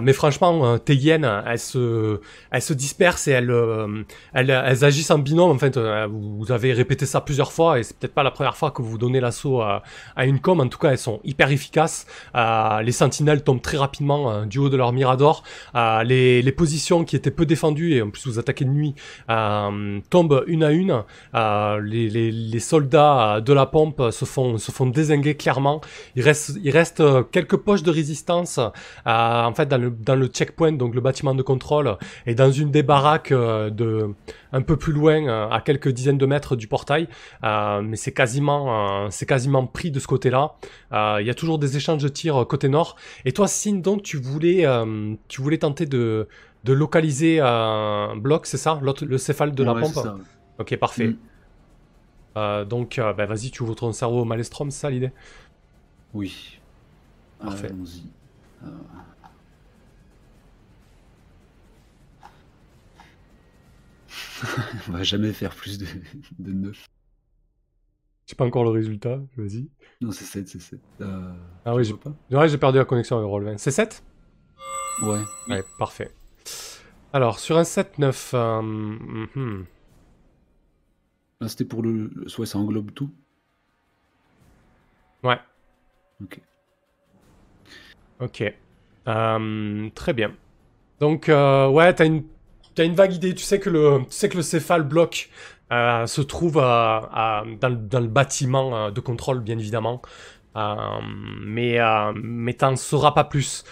mais 0.03 0.13
franchement, 0.13 0.79
hyènes, 0.89 1.29
elles 1.47 1.59
se, 1.59 2.21
elles 2.51 2.63
se 2.63 2.73
dispersent 2.73 3.29
et 3.29 3.33
elles, 3.33 3.51
euh, 3.51 4.03
elles, 4.35 4.51
agissent 4.85 5.11
en 5.11 5.19
binôme. 5.19 5.51
En 5.51 5.59
fait, 5.59 5.79
vous 5.79 6.53
avez 6.53 6.73
répété 6.73 7.07
ça 7.07 7.21
plusieurs 7.21 7.53
fois 7.53 7.79
et 7.79 7.83
c'est 7.83 7.97
peut-être 7.97 8.15
pas 8.15 8.23
la 8.23 8.31
première 8.31 8.57
fois 8.57 8.71
que 8.71 8.83
vous 8.83 8.99
donnez 8.99 9.21
l'assaut 9.21 9.61
à, 9.61 9.83
à 10.17 10.27
une 10.27 10.41
com. 10.41 10.61
En 10.61 10.69
tout 10.69 10.79
cas, 10.79 10.91
elles 10.91 10.99
sont 10.99 11.21
hyper 11.25 11.51
efficaces. 11.51 12.07
Les 12.35 12.93
sentinelles 12.93 13.43
tombent 13.43 13.63
très 13.63 13.77
rapidement 13.77 14.45
du 14.47 14.59
haut 14.59 14.69
de 14.69 14.77
leur 14.77 14.93
Mirador. 14.93 15.43
Les, 15.75 16.43
les 16.43 16.53
positions 16.53 17.05
qui 17.05 17.17
étaient 17.17 17.31
peu 17.31 17.47
défendues 17.47 17.95
et 17.95 18.03
en 18.03 18.11
plus 18.11 18.27
vous 18.27 18.39
attaquez 18.39 18.65
de 18.65 18.71
nuit 18.71 18.95
tombent 19.29 20.45
une 20.47 20.65
à 20.65 20.71
une. 20.71 21.05
Les, 21.35 22.09
les, 22.09 22.31
les 22.31 22.61
soldats 22.61 23.41
de 23.41 23.53
la 23.53 23.67
pompe 23.67 24.11
se 24.11 24.25
font, 24.25 24.50
se 24.59 24.71
font 24.71 24.87
désinguer 24.87 25.37
clairement. 25.37 25.81
Il 26.17 26.23
reste, 26.23 26.59
il 26.63 26.71
reste 26.71 27.01
euh, 27.01 27.23
quelques 27.23 27.57
poches 27.57 27.83
de 27.83 27.91
résistance 27.91 28.59
euh, 28.59 28.71
en 29.07 29.55
fait 29.55 29.67
dans 29.67 29.79
le, 29.79 29.91
dans 29.91 30.17
le 30.17 30.27
checkpoint, 30.27 30.73
donc 30.73 30.95
le 30.95 31.01
bâtiment 31.01 31.35
de 31.35 31.43
contrôle, 31.43 31.97
et 32.27 32.35
dans 32.35 32.51
une 32.51 32.71
des 32.71 32.83
baraques 32.83 33.33
euh, 33.33 33.71
de 33.71 34.15
un 34.53 34.63
peu 34.63 34.77
plus 34.77 34.93
loin, 34.93 35.49
à 35.51 35.61
quelques 35.61 35.91
dizaines 35.91 36.19
de 36.19 36.27
mètres 36.27 36.57
du 36.57 36.67
portail. 36.67 37.07
Euh, 37.45 37.83
mais 37.83 37.97
c'est 37.97 38.13
quasiment, 38.13 39.05
euh, 39.05 39.09
c'est 39.11 39.27
quasiment 39.27 39.65
pris 39.67 39.93
de 39.93 40.01
ce 40.01 40.09
côté-là. 40.09 40.55
Euh, 40.93 41.19
Il 41.21 41.27
y 41.27 41.31
a 41.31 41.35
toujours 41.35 41.59
des 41.61 41.77
échanges 41.77 42.03
de 42.03 42.09
tirs 42.09 42.47
côté 42.49 42.69
nord. 42.69 42.97
Et 43.25 43.33
toi, 43.33 43.47
Sin, 43.47 43.77
donc 43.77 44.03
tu 44.03 44.17
voulais, 44.17 44.67
tu 45.29 45.41
voulais 45.41 45.59
tenter 45.59 45.87
de 45.87 46.27
de 46.65 46.73
localiser 46.73 47.41
un 47.41 48.17
bloc, 48.17 48.47
c'est 48.47 48.59
ça? 48.59 48.81
Le 48.83 49.19
céphale 49.19 49.55
de 49.55 49.65
la 49.65 49.75
pompe? 49.75 49.95
ça. 49.95 50.17
Ok, 50.59 50.77
parfait. 50.77 51.09
Mm. 51.09 51.17
Euh, 52.37 52.65
donc, 52.65 52.99
euh, 52.99 53.13
bah, 53.13 53.27
vas-y, 53.27 53.51
tu 53.51 53.63
ouvres 53.63 53.75
ton 53.75 53.93
cerveau 53.93 54.21
au 54.21 54.25
Malestrom, 54.25 54.71
c'est 54.71 54.81
ça 54.81 54.91
l'idée? 54.91 55.13
Oui. 56.15 56.59
Parfait. 57.41 57.69
Allons-y. 57.69 58.05
Euh. 58.65 58.69
On 64.89 64.93
va 64.93 65.03
jamais 65.03 65.33
faire 65.33 65.55
plus 65.55 65.79
de, 65.79 65.87
de 66.39 66.53
9. 66.53 66.87
J'ai 68.27 68.37
pas 68.37 68.45
encore 68.45 68.63
le 68.65 68.71
résultat, 68.71 69.19
vas-y. 69.37 69.69
Non, 70.01 70.13
c'est 70.13 70.25
7, 70.25 70.49
c'est 70.49 70.61
7. 70.61 70.81
Euh, 71.01 71.33
Ah 71.65 71.75
oui, 71.75 71.85
j'ai 71.85 71.93
vois 71.93 72.01
ouais, 72.31 72.49
j'ai 72.49 72.59
perdu 72.59 72.79
la 72.79 72.85
connexion 72.85 73.19
avec 73.19 73.29
Roll20. 73.29 73.59
C'est 73.59 73.73
7 73.73 74.05
pas 75.01 75.07
Ouais. 75.07 75.21
Ouais, 75.49 75.65
parfait. 75.79 76.15
Alors, 77.13 77.41
sur 77.41 77.59
un 77.59 77.65
7-9, 77.65 78.31
euh, 78.35 78.63
mhm. 78.63 79.67
Là, 81.41 81.49
c'était 81.49 81.65
pour 81.67 81.83
le. 81.83 82.11
le- 82.15 82.29
Soit 82.29 82.47
ça 82.47 82.59
englobe 82.59 82.93
tout. 82.95 83.11
ouais, 85.23 85.41
Ok. 86.23 86.41
ok. 88.21 88.45
Euh, 89.09 89.89
très 89.95 90.13
bien. 90.13 90.33
Donc, 91.01 91.29
euh, 91.29 91.69
ouais, 91.69 91.95
t'as 91.95 92.07
une, 92.07 92.25
t'as 92.75 92.85
une 92.85 92.95
vague 92.95 93.15
idée. 93.15 93.35
Tu 93.35 93.45
sais 93.45 93.61
que 93.61 93.71
le, 93.71 94.01
tu 94.07 94.13
sais 94.13 94.29
que 94.29 94.37
le 94.39 94.43
céphale 94.45 94.85
bloc 94.85 95.31
euh, 95.73 96.07
se 96.07 96.21
trouve 96.23 96.55
dans, 96.57 97.69
le- 97.71 97.77
dans 97.77 98.01
le 98.01 98.09
bâtiment 98.09 98.91
de 98.93 99.01
contrôle, 99.01 99.41
bien 99.41 99.59
évidemment. 99.59 100.03
Mais 100.57 101.79
mais 102.15 102.55
t'en 102.55 102.77
sauras 102.77 103.13
pas 103.13 103.25
plus. 103.25 103.65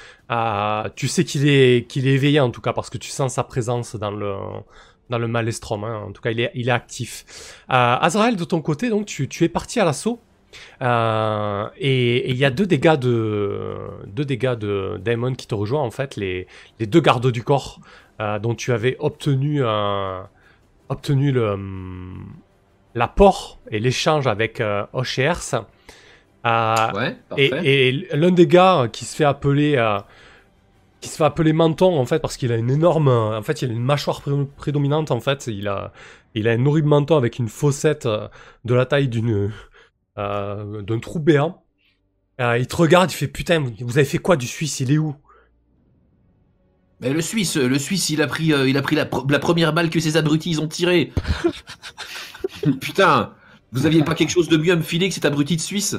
Tu 0.97 1.09
sais 1.09 1.25
qu'il 1.25 1.49
est 1.49 1.87
qu'il 1.89 2.07
est 2.07 2.13
éveillé 2.15 2.41
en 2.41 2.51
tout 2.51 2.61
cas 2.61 2.73
parce 2.73 2.91
que 2.91 2.99
tu 2.99 3.11
sens 3.11 3.35
sa 3.35 3.45
présence 3.45 3.97
dans 3.97 4.11
le 4.11 4.35
dans 5.11 5.19
le 5.19 5.29
Malestrom. 5.29 5.85
hein. 5.85 6.05
En 6.09 6.13
tout 6.13 6.23
cas, 6.23 6.31
il 6.31 6.41
est 6.41 6.51
il 6.55 6.69
est 6.69 6.73
actif. 6.73 7.25
Euh, 7.71 7.97
Azrael, 8.01 8.37
de 8.37 8.45
ton 8.45 8.61
côté, 8.61 8.91
donc 8.91 9.07
tu, 9.07 9.29
tu 9.29 9.45
es 9.45 9.49
parti 9.49 9.81
à 9.81 9.85
l'assaut. 9.85 10.21
Euh, 10.81 11.67
et 11.77 12.31
il 12.31 12.37
y 12.37 12.45
a 12.47 12.51
deux 12.51 12.65
dégâts 12.67 12.97
de 12.97 13.77
deux 14.07 14.25
dégâts 14.25 14.55
de 14.55 14.99
Daemon 15.05 15.35
qui 15.35 15.47
te 15.47 15.55
rejoignent 15.55 15.85
en 15.85 15.91
fait 15.91 16.17
les 16.17 16.47
les 16.81 16.87
deux 16.87 17.01
gardes 17.01 17.31
du 17.31 17.43
corps 17.45 17.81
euh, 18.21 18.39
dont 18.39 18.55
tu 18.55 18.73
avais 18.73 18.97
obtenu 18.99 19.63
euh, 19.63 20.21
obtenu 20.89 21.33
le 21.33 21.55
l'apport 22.95 23.59
et 23.71 23.79
l'échange 23.79 24.27
avec 24.27 24.63
Oshers. 24.95 25.59
Ouais, 26.95 27.17
et, 27.37 27.89
et 27.89 27.93
l'un 28.17 28.31
des 28.31 28.47
gars 28.47 28.89
qui 28.91 29.05
se 29.05 29.15
fait 29.15 29.25
appeler 29.25 29.77
qui 31.01 31.09
se 31.09 31.17
fait 31.17 31.25
appeler 31.25 31.53
menton 31.53 31.99
en 31.99 32.07
fait 32.07 32.19
parce 32.21 32.37
qu'il 32.37 32.51
a 32.53 32.57
une 32.57 32.71
énorme 32.71 33.09
en 33.09 33.43
fait 33.43 33.63
il 33.63 33.71
a 33.71 33.73
une 33.73 33.83
mâchoire 33.85 34.21
pré- 34.21 34.33
prédominante 34.57 35.11
en 35.11 35.21
fait. 35.21 35.47
Il 35.47 35.69
a 35.69 35.93
il 36.35 36.49
a 36.49 36.53
un 36.53 36.67
horrible 36.67 36.89
menton 36.89 37.17
avec 37.17 37.39
une 37.39 37.49
fossette 37.49 38.07
euh, 38.07 38.29
de 38.65 38.75
la 38.75 38.87
taille 38.87 39.09
d'une 39.09 39.53
euh, 40.19 40.83
d'un 40.83 40.99
trou 40.99 41.19
béant. 41.21 41.63
Euh, 42.41 42.59
il 42.59 42.67
te 42.67 42.77
regarde 42.77 43.11
il 43.13 43.15
fait 43.15 43.29
putain 43.29 43.61
vous 43.81 43.99
avez 43.99 44.07
fait 44.07 44.19
quoi 44.19 44.37
du 44.37 44.47
Suisse? 44.47 44.81
Il 44.81 44.93
est 44.93 44.99
où? 44.99 45.15
Mais 47.01 47.13
le 47.13 47.21
Suisse, 47.21 47.57
le 47.57 47.79
Suisse, 47.79 48.11
il 48.11 48.21
a 48.23 48.27
pris, 48.27 48.53
euh, 48.53 48.69
il 48.69 48.77
a 48.77 48.83
pris 48.83 48.97
la, 48.97 49.05
pr- 49.05 49.31
la 49.31 49.39
première 49.39 49.73
balle 49.73 49.89
que 49.89 50.01
ces 50.01 50.17
abrutis 50.17 50.51
ils 50.51 50.61
ont 50.61 50.67
tirée. 50.67 51.13
Putain, 52.81 53.35
vous 53.73 53.87
aviez 53.87 54.03
pas 54.03 54.15
quelque 54.15 54.31
chose 54.31 54.49
de 54.49 54.57
mieux 54.57 54.73
à 54.73 54.77
me 54.77 54.83
filer 54.83 55.09
que 55.09 55.15
cet 55.15 55.25
abruti 55.25 55.57
de 55.57 55.61
Suisse? 55.61 55.97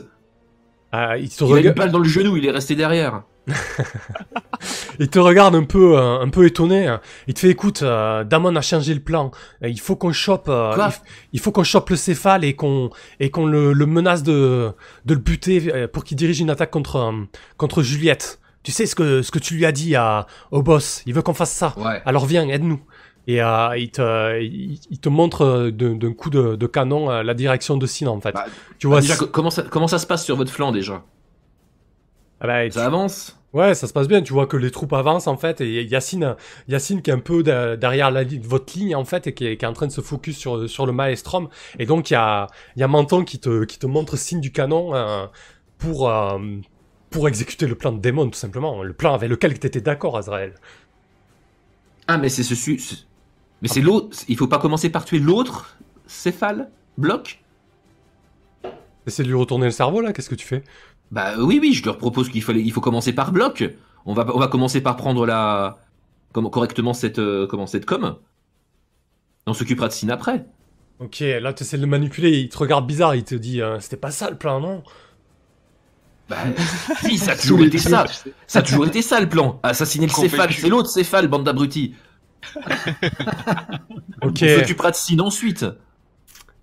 Euh, 0.93 1.17
il 1.17 1.29
te 1.29 1.43
Il 1.45 1.55
a 1.55 1.61
une 1.61 1.71
balle 1.71 1.91
dans 1.91 1.99
le 1.99 2.09
genou, 2.09 2.35
il 2.37 2.45
est 2.45 2.51
resté 2.51 2.75
derrière. 2.75 3.23
Il 4.99 5.09
te 5.09 5.19
regarde 5.19 5.55
un 5.55 5.63
peu, 5.63 5.97
euh, 5.97 6.19
un 6.19 6.29
peu 6.29 6.45
étonné. 6.45 6.93
Il 7.27 7.33
te 7.33 7.39
fait, 7.39 7.49
écoute, 7.49 7.81
euh, 7.83 8.23
Damon 8.23 8.55
a 8.55 8.61
changé 8.61 8.93
le 8.93 8.99
plan. 8.99 9.31
Euh, 9.63 9.69
Il 9.69 9.79
faut 9.79 9.95
qu'on 9.95 10.11
chope, 10.11 10.47
euh, 10.49 10.71
il, 11.33 11.39
faut 11.39 11.51
qu'on 11.51 11.63
chope 11.63 11.89
le 11.89 11.95
céphale 11.95 12.43
et 12.43 12.53
qu'on 12.55 12.89
et 13.19 13.29
qu'on 13.31 13.45
le, 13.45 13.73
le 13.73 13.85
menace 13.85 14.23
de 14.23 14.71
de 15.05 15.13
le 15.13 15.19
buter 15.19 15.87
pour 15.93 16.03
qu'il 16.03 16.17
dirige 16.17 16.39
une 16.41 16.49
attaque 16.49 16.71
contre 16.71 17.13
contre 17.57 17.81
Juliette. 17.83 18.39
Tu 18.63 18.71
sais 18.71 18.85
ce 18.85 18.95
que 18.95 19.21
ce 19.21 19.31
que 19.31 19.39
tu 19.39 19.55
lui 19.55 19.65
as 19.65 19.71
dit 19.71 19.95
à 19.95 20.27
au 20.51 20.61
boss. 20.61 21.01
Il 21.05 21.13
veut 21.13 21.21
qu'on 21.21 21.33
fasse 21.33 21.51
ça. 21.53 21.73
Ouais. 21.77 22.01
Alors 22.05 22.25
viens, 22.25 22.47
aide-nous. 22.49 22.81
Et 23.27 23.37
il 23.37 23.91
te 23.91 24.41
il, 24.41 24.79
il 24.89 24.99
te 24.99 25.07
montre 25.09 25.69
d'un 25.69 26.13
coup 26.13 26.29
de, 26.29 26.55
de 26.55 26.67
canon 26.67 27.09
la 27.21 27.33
direction 27.33 27.77
de 27.77 27.85
Sin 27.85 28.07
en 28.07 28.19
fait. 28.19 28.33
Bah, 28.33 28.45
tu 28.79 28.87
vois. 28.87 29.01
déjà, 29.01 29.15
co- 29.15 29.27
comment 29.27 29.51
ça, 29.51 29.63
comment 29.69 29.87
ça 29.87 29.99
se 29.99 30.07
passe 30.07 30.25
sur 30.25 30.35
votre 30.35 30.51
flanc 30.51 30.71
déjà? 30.71 31.03
Ah 32.41 32.47
bah, 32.47 32.65
tu- 32.65 32.71
Ça 32.71 32.85
avance 32.85 33.35
Ouais, 33.51 33.73
ça 33.73 33.87
se 33.87 33.93
passe 33.93 34.07
bien. 34.07 34.21
Tu 34.21 34.31
vois 34.31 34.45
que 34.45 34.57
les 34.57 34.69
troupes 34.69 34.93
avancent 34.93 35.25
en 35.25 35.35
fait, 35.35 35.59
et 35.61 35.83
Yacine, 35.83 36.35
Yacine 36.67 37.01
qui 37.01 37.09
est 37.09 37.13
un 37.13 37.19
peu 37.19 37.41
de- 37.41 37.75
derrière 37.75 38.11
la 38.11 38.23
votre 38.43 38.77
ligne 38.77 38.95
en 38.95 39.05
fait, 39.05 39.25
et 39.25 39.33
qui 39.33 39.47
est, 39.47 39.57
qui 39.57 39.65
est 39.65 39.67
en 39.67 39.73
train 39.73 39.87
de 39.87 39.91
se 39.91 40.01
focus 40.01 40.37
sur 40.37 40.69
sur 40.69 40.85
le 40.85 40.91
maelstrom. 40.91 41.49
Et 41.79 41.85
donc 41.87 42.11
il 42.11 42.13
y 42.13 42.15
a 42.15 42.45
il 42.75 42.79
y 42.79 42.83
a 42.83 42.87
Menton 42.87 43.23
qui 43.23 43.39
te 43.39 43.63
qui 43.65 43.79
te 43.79 43.87
montre 43.87 44.17
signe 44.17 44.39
du 44.39 44.51
canon 44.51 44.93
euh, 44.95 45.25
pour 45.79 46.09
euh, 46.09 46.37
pour 47.09 47.27
exécuter 47.27 47.65
le 47.65 47.73
plan 47.75 47.91
de 47.91 47.99
démon 47.99 48.29
tout 48.29 48.37
simplement, 48.37 48.83
le 48.83 48.93
plan 48.93 49.15
avec 49.15 49.29
lequel 49.31 49.57
tu 49.59 49.65
étais 49.65 49.81
d'accord, 49.81 50.15
Azrael. 50.17 50.53
Ah, 52.07 52.17
mais 52.17 52.29
c'est 52.29 52.43
ce 52.43 52.55
Suisse. 52.55 53.05
Mais 53.61 53.67
c'est 53.67 53.81
l'autre. 53.81 54.17
Il 54.27 54.37
faut 54.37 54.47
pas 54.47 54.59
commencer 54.59 54.89
par 54.89 55.05
tuer 55.05 55.19
l'autre 55.19 55.77
céphale 56.07 56.69
Bloc? 56.97 57.41
Essaie 59.07 59.23
de 59.23 59.27
lui 59.29 59.35
retourner 59.35 59.65
le 59.65 59.71
cerveau 59.71 60.01
là. 60.01 60.13
Qu'est-ce 60.13 60.29
que 60.29 60.35
tu 60.35 60.45
fais? 60.45 60.63
Bah 61.11 61.33
oui, 61.39 61.59
oui, 61.61 61.73
je 61.73 61.83
leur 61.85 61.97
propose 61.97 62.29
qu'il 62.29 62.43
fallait, 62.43 62.61
il 62.61 62.71
faut 62.71 62.81
commencer 62.81 63.13
par 63.13 63.31
bloc. 63.31 63.63
On 64.05 64.13
va, 64.13 64.25
on 64.33 64.39
va 64.39 64.47
commencer 64.47 64.81
par 64.81 64.95
prendre 64.95 65.25
la, 65.25 65.79
comment, 66.33 66.49
correctement 66.49 66.93
cette, 66.93 67.19
euh, 67.19 67.47
comment, 67.47 67.65
cette 67.67 67.85
com. 67.85 68.17
On 69.47 69.53
s'occupera 69.53 69.87
de 69.87 69.93
Sin 69.93 70.09
après. 70.09 70.45
Ok, 70.99 71.19
là 71.19 71.53
tu 71.53 71.63
essaies 71.63 71.77
de 71.77 71.81
le 71.81 71.87
manipuler. 71.87 72.39
Il 72.39 72.49
te 72.49 72.57
regarde 72.57 72.85
bizarre. 72.85 73.15
Il 73.15 73.23
te 73.23 73.35
dit, 73.35 73.61
euh, 73.61 73.79
c'était 73.79 73.97
pas 73.97 74.11
ça 74.11 74.29
le 74.29 74.37
plan, 74.37 74.59
non? 74.59 74.83
Bah, 76.29 76.37
si, 77.01 77.17
ça 77.17 77.31
a 77.31 77.35
toujours 77.35 77.61
été 77.61 77.79
ça. 77.79 78.05
Ça 78.45 78.59
a 78.59 78.61
toujours 78.61 78.85
été 78.85 79.01
ça 79.01 79.19
le 79.19 79.27
plan. 79.27 79.59
Assassiner 79.63 80.05
le 80.05 80.11
céphale, 80.11 80.53
c'est 80.53 80.69
l'autre 80.69 80.89
céphale, 80.89 81.27
bande 81.27 81.43
d'abrutis. 81.43 81.95
Ok. 84.21 84.43
On 84.43 84.59
s'occupera 84.59 84.91
de 84.91 84.95
Sin 84.97 85.19
ensuite. 85.19 85.65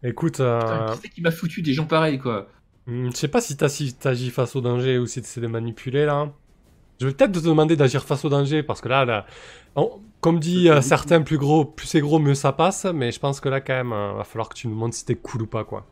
Écoute, 0.03 0.35
Putain, 0.35 0.45
euh, 0.45 0.93
Qui 0.93 1.01
c'est 1.03 1.09
qui 1.09 1.21
m'a 1.23 1.31
foutu 1.31 1.63
des 1.63 1.73
gens 1.73 1.87
pareils, 1.87 2.19
quoi? 2.19 2.49
Hmm, 2.87 3.11
je 3.13 3.17
sais 3.17 3.29
pas 3.29 3.41
si 3.41 3.57
t'as- 3.57 3.69
si 3.69 3.95
t'agis 3.95 4.31
face 4.31 4.57
au 4.57 4.61
danger 4.61 4.99
ou 4.99 5.07
si 5.07 5.21
t'essaies 5.21 5.41
de 5.41 5.47
manipuler 5.47 6.05
là. 6.07 6.33
Je 7.01 7.07
vais 7.09 7.15
peut-être 7.15 7.33
te 7.33 7.41
demander 7.41 7.77
d'agir 7.77 8.05
face 8.05 8.25
au 8.25 8.31
danger, 8.31 8.63
parce 8.63 8.81
que 8.83 8.89
là, 8.89 9.05
là 9.05 9.27
on- 9.77 10.01
comme 10.21 10.41
dit 10.41 10.71
euh, 10.71 10.81
certains, 10.83 11.23
plus 11.23 11.39
gros, 11.39 11.65
plus 11.67 11.87
c'est 11.89 12.01
gros, 12.01 12.19
mieux 12.21 12.35
ça 12.35 12.53
passe. 12.53 12.87
Mais 12.87 13.13
je 13.13 13.21
pense 13.21 13.41
que 13.41 13.49
là, 13.51 13.61
quand 13.61 13.75
même, 13.75 13.93
euh, 13.93 14.15
va 14.15 14.25
falloir 14.25 14.49
que 14.51 14.55
tu 14.57 14.69
nous 14.69 14.77
montres 14.77 14.97
si 14.97 15.05
t'es 15.07 15.17
cool 15.17 15.43
ou 15.45 15.47
pas, 15.49 15.65
quoi. 15.65 15.87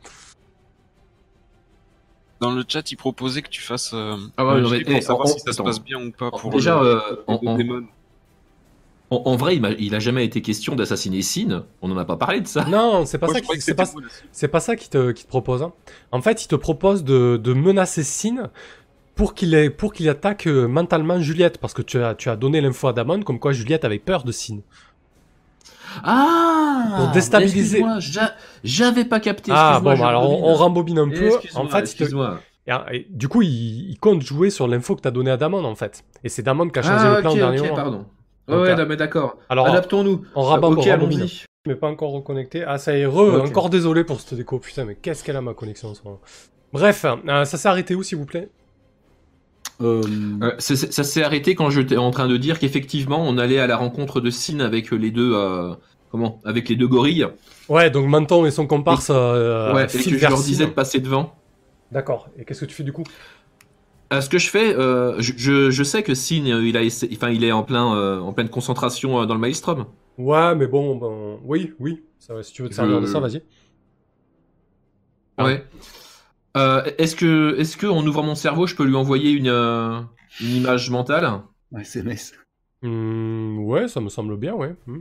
Dans 2.40 2.50
le 2.52 2.64
chat, 2.68 2.90
il 2.90 2.96
proposait 2.96 3.42
que 3.42 3.48
tu 3.48 3.62
fasses. 3.62 3.92
Euh, 3.94 4.16
Ah 4.36 4.44
ouais, 4.44 4.60
mais, 4.60 4.82
pour 4.82 4.92
eh, 4.96 5.00
savoir 5.00 5.26
on- 5.28 5.30
si 5.32 5.40
ça 5.40 5.52
se 5.52 5.62
passe 5.62 5.80
bien 5.82 6.04
ou 6.04 6.10
pas 6.12 6.30
pour 6.30 6.50
Déjà, 6.50 6.80
le, 6.80 6.86
euh, 6.86 7.16
le 7.28 7.56
démon. 7.56 7.86
En- 9.14 9.22
en 9.32 9.36
vrai, 9.36 9.56
il, 9.56 9.60
m'a- 9.62 9.70
il 9.72 9.94
a 9.94 9.98
jamais 9.98 10.24
été 10.24 10.42
question 10.42 10.74
d'assassiner 10.74 11.22
Sin. 11.22 11.64
On 11.82 11.88
n'en 11.88 11.96
a 11.96 12.04
pas 12.04 12.16
parlé 12.16 12.40
de 12.40 12.46
ça. 12.46 12.64
Non, 12.64 13.04
c'est 13.06 13.18
pas 13.18 13.26
Moi, 13.26 13.34
ça 13.36 13.40
qui- 13.40 13.60
c'est 13.60 13.74
pas, 13.74 13.84
c'est 14.32 14.60
ça 14.60 14.76
qu'il 14.76 14.90
te, 14.90 15.12
propose. 15.26 15.62
hein. 15.62 15.72
En 16.12 16.20
fait, 16.22 16.44
il 16.44 16.48
te 16.48 16.54
propose 16.56 17.04
de, 17.04 17.36
de 17.36 17.52
menacer 17.54 18.02
Sin 18.02 18.50
pour 19.14 19.34
qu'il 19.34 19.54
ait- 19.54 19.70
pour 19.70 19.92
qu'il 19.92 20.08
attaque 20.08 20.46
euh, 20.46 20.66
mentalement 20.66 21.20
Juliette, 21.20 21.58
parce 21.58 21.72
que 21.74 21.82
tu 21.82 22.02
as, 22.02 22.14
tu 22.14 22.28
as 22.30 22.36
donné 22.36 22.60
l'info 22.60 22.88
à 22.88 22.92
Damon 22.92 23.22
comme 23.22 23.38
quoi 23.38 23.52
Juliette 23.52 23.84
avait 23.84 23.98
peur 23.98 24.24
de 24.24 24.32
Sin. 24.32 24.58
Ah 26.02 26.94
Pour 26.96 27.08
déstabiliser. 27.08 27.84
j'a- 27.98 28.34
J'avais 28.64 29.04
pas 29.04 29.20
capté. 29.20 29.52
Ah 29.54 29.80
bon, 29.82 29.96
bah 29.96 30.08
alors 30.08 30.22
on, 30.24 30.36
rembobine. 30.36 30.44
on 30.50 30.54
rembobine 30.54 30.98
un 30.98 31.08
peu. 31.08 31.30
En 31.54 31.68
fait, 31.68 31.92
il 31.92 32.08
te- 32.08 32.14
et- 32.66 32.96
et 32.96 33.06
du 33.10 33.28
coup, 33.28 33.42
il, 33.42 33.90
il 33.90 33.98
compte 34.00 34.22
jouer 34.22 34.50
sur 34.50 34.66
l'info 34.66 34.96
que 34.96 35.02
t'as 35.02 35.10
donné 35.10 35.30
à 35.30 35.36
Damon, 35.36 35.64
en 35.64 35.74
fait. 35.74 36.02
Et 36.24 36.28
c'est 36.28 36.42
Damon 36.42 36.68
qui 36.68 36.78
a 36.78 36.82
changé 36.82 37.04
Ah, 37.06 37.14
le 37.16 37.20
plan 37.20 37.32
au 37.32 37.36
dernier 37.36 37.60
moment. 37.60 37.74
pardon. 37.76 38.06
Donc, 38.48 38.60
ouais, 38.62 38.70
euh, 38.70 38.76
non, 38.76 38.86
mais 38.86 38.96
d'accord. 38.96 39.38
Alors, 39.48 39.66
Adaptons-nous. 39.66 40.22
on 40.34 40.42
rabat, 40.42 40.68
ok, 40.68 40.78
on 40.78 40.80
rembobine. 40.82 41.20
allons-y. 41.20 41.44
Mais 41.66 41.74
pas 41.76 41.88
encore 41.88 42.10
reconnecté. 42.12 42.62
Ah, 42.66 42.76
ça 42.76 42.96
y 42.96 43.00
est, 43.00 43.06
re, 43.06 43.16
Ok. 43.16 43.46
encore 43.48 43.70
désolé 43.70 44.04
pour 44.04 44.20
cette 44.20 44.34
déco. 44.34 44.58
Putain, 44.58 44.84
mais 44.84 44.96
qu'est-ce 44.96 45.24
qu'elle 45.24 45.36
a 45.36 45.40
ma 45.40 45.54
connexion 45.54 45.88
en 45.88 45.94
ce 45.94 46.02
moment? 46.04 46.20
Bref, 46.72 47.06
euh, 47.06 47.44
ça 47.46 47.56
s'est 47.56 47.68
arrêté 47.68 47.94
où, 47.94 48.02
s'il 48.02 48.18
vous 48.18 48.26
plaît? 48.26 48.50
Euh, 49.80 50.02
Euh, 50.42 50.52
ça 50.58 50.76
s'est 51.04 51.22
arrêté 51.22 51.54
quand 51.54 51.70
j'étais 51.70 51.96
en 51.96 52.10
train 52.10 52.28
de 52.28 52.36
dire 52.36 52.58
qu'effectivement, 52.58 53.24
on 53.26 53.38
allait 53.38 53.58
à 53.58 53.66
la 53.66 53.76
rencontre 53.76 54.20
de 54.20 54.30
Sin 54.30 54.60
avec 54.60 54.90
les 54.90 55.10
deux. 55.10 55.32
euh, 55.34 55.74
comment? 56.10 56.40
Avec 56.44 56.68
les 56.68 56.76
deux 56.76 56.86
gorilles. 56.86 57.26
Ouais, 57.68 57.90
donc 57.90 58.06
Menton 58.08 58.44
et 58.44 58.50
son 58.50 58.66
comparse 58.66 59.08
euh, 59.10 59.72
ouais, 59.74 59.86
et 59.86 59.98
que 60.10 60.18
je 60.18 60.28
leur 60.28 60.42
disais 60.42 60.66
de 60.66 60.70
passer 60.70 61.00
devant. 61.00 61.34
D'accord. 61.90 62.28
Et 62.38 62.44
qu'est-ce 62.44 62.60
que 62.60 62.66
tu 62.66 62.74
fais 62.74 62.82
du 62.84 62.92
coup? 62.92 63.04
Euh, 64.14 64.20
ce 64.20 64.28
que 64.28 64.38
je 64.38 64.48
fais, 64.48 64.74
euh, 64.76 65.20
je, 65.20 65.32
je, 65.36 65.70
je 65.70 65.82
sais 65.82 66.02
que 66.02 66.14
Sin, 66.14 66.46
euh, 66.46 66.66
il, 66.66 66.76
a 66.76 66.82
essa- 66.82 67.06
enfin, 67.12 67.30
il 67.30 67.42
est 67.42 67.52
en, 67.52 67.62
plein, 67.64 67.96
euh, 67.96 68.20
en 68.20 68.32
pleine 68.32 68.48
concentration 68.48 69.20
euh, 69.20 69.26
dans 69.26 69.34
le 69.34 69.40
Maelstrom. 69.40 69.86
Ouais, 70.16 70.54
mais 70.54 70.66
bon, 70.66 70.96
ben, 70.96 71.40
oui, 71.44 71.72
oui. 71.80 72.04
Ça, 72.18 72.42
si 72.42 72.52
tu 72.52 72.62
veux 72.62 72.68
te 72.68 72.74
Je- 72.74 72.76
servir 72.76 73.00
de 73.00 73.06
ça, 73.06 73.20
vas-y. 73.20 73.42
Ouais. 75.38 75.64
Euh, 76.56 76.84
est-ce 76.98 77.16
que, 77.16 77.56
est-ce 77.58 77.76
que 77.76 77.86
en 77.86 78.06
ouvrant 78.06 78.22
mon 78.22 78.34
cerveau, 78.36 78.66
je 78.66 78.76
peux 78.76 78.84
lui 78.84 78.96
envoyer 78.96 79.32
une, 79.32 79.48
euh, 79.48 80.00
une 80.40 80.56
image 80.56 80.90
mentale? 80.90 81.42
Un 81.72 81.80
SMS. 81.80 82.32
Hmm, 82.82 83.58
ouais, 83.60 83.88
ça 83.88 84.00
me 84.00 84.08
semble 84.08 84.36
bien, 84.36 84.54
ouais. 84.54 84.74
Hmm. 84.86 85.00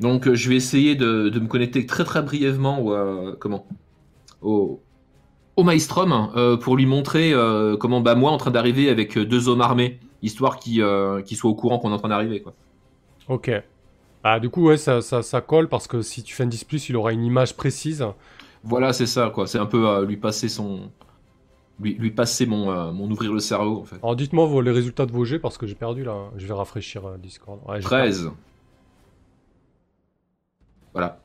Donc, 0.00 0.28
euh, 0.28 0.34
je 0.34 0.48
vais 0.48 0.56
essayer 0.56 0.94
de, 0.94 1.28
de 1.28 1.40
me 1.40 1.46
connecter 1.48 1.86
très 1.86 2.04
très 2.04 2.22
brièvement 2.22 2.80
au, 2.80 2.92
euh, 2.94 3.36
comment? 3.40 3.66
Au, 4.40 4.80
au 5.58 5.64
Maelstrom 5.64 6.30
euh, 6.36 6.56
pour 6.56 6.76
lui 6.76 6.86
montrer 6.86 7.32
euh, 7.32 7.76
comment 7.76 8.00
bah 8.00 8.14
moi 8.14 8.30
en 8.30 8.36
train 8.38 8.52
d'arriver 8.52 8.88
avec 8.88 9.18
euh, 9.18 9.26
deux 9.26 9.48
hommes 9.48 9.60
armés, 9.60 9.98
histoire 10.22 10.58
qu'il 10.60 10.80
euh, 10.80 11.20
soit 11.24 11.50
au 11.50 11.54
courant 11.56 11.80
qu'on 11.80 11.90
est 11.90 11.94
en 11.94 11.98
train 11.98 12.08
d'arriver 12.08 12.40
quoi. 12.40 12.54
Ok. 13.28 13.50
Ah, 14.22 14.38
du 14.38 14.50
coup, 14.50 14.66
ouais, 14.68 14.76
ça, 14.76 15.00
ça, 15.00 15.22
ça 15.22 15.40
colle 15.40 15.68
parce 15.68 15.88
que 15.88 16.00
si 16.00 16.22
tu 16.22 16.32
fais 16.34 16.44
un 16.44 16.46
10, 16.46 16.88
il 16.88 16.96
aura 16.96 17.12
une 17.12 17.24
image 17.24 17.56
précise. 17.56 18.06
Voilà, 18.62 18.92
c'est 18.92 19.06
ça 19.06 19.30
quoi. 19.34 19.48
C'est 19.48 19.58
un 19.58 19.66
peu 19.66 20.04
lui 20.04 20.16
passer 20.16 20.48
son 20.48 20.90
lui, 21.80 21.94
lui 21.94 22.10
passer 22.12 22.46
mon, 22.46 22.92
mon 22.92 23.10
ouvrir 23.10 23.32
le 23.32 23.40
cerveau 23.40 23.80
en 23.80 23.84
fait. 23.84 23.96
Alors, 23.96 24.14
dites-moi 24.14 24.46
vos- 24.46 24.60
les 24.60 24.70
résultats 24.70 25.06
de 25.06 25.12
vos 25.12 25.24
jets 25.24 25.40
parce 25.40 25.58
que 25.58 25.66
j'ai 25.66 25.74
perdu 25.74 26.04
là. 26.04 26.30
Je 26.36 26.46
vais 26.46 26.54
rafraîchir 26.54 27.02
Discord. 27.18 27.58
Ouais, 27.66 27.76
j'ai 27.80 27.82
13. 27.82 28.30
Voilà. 30.92 31.20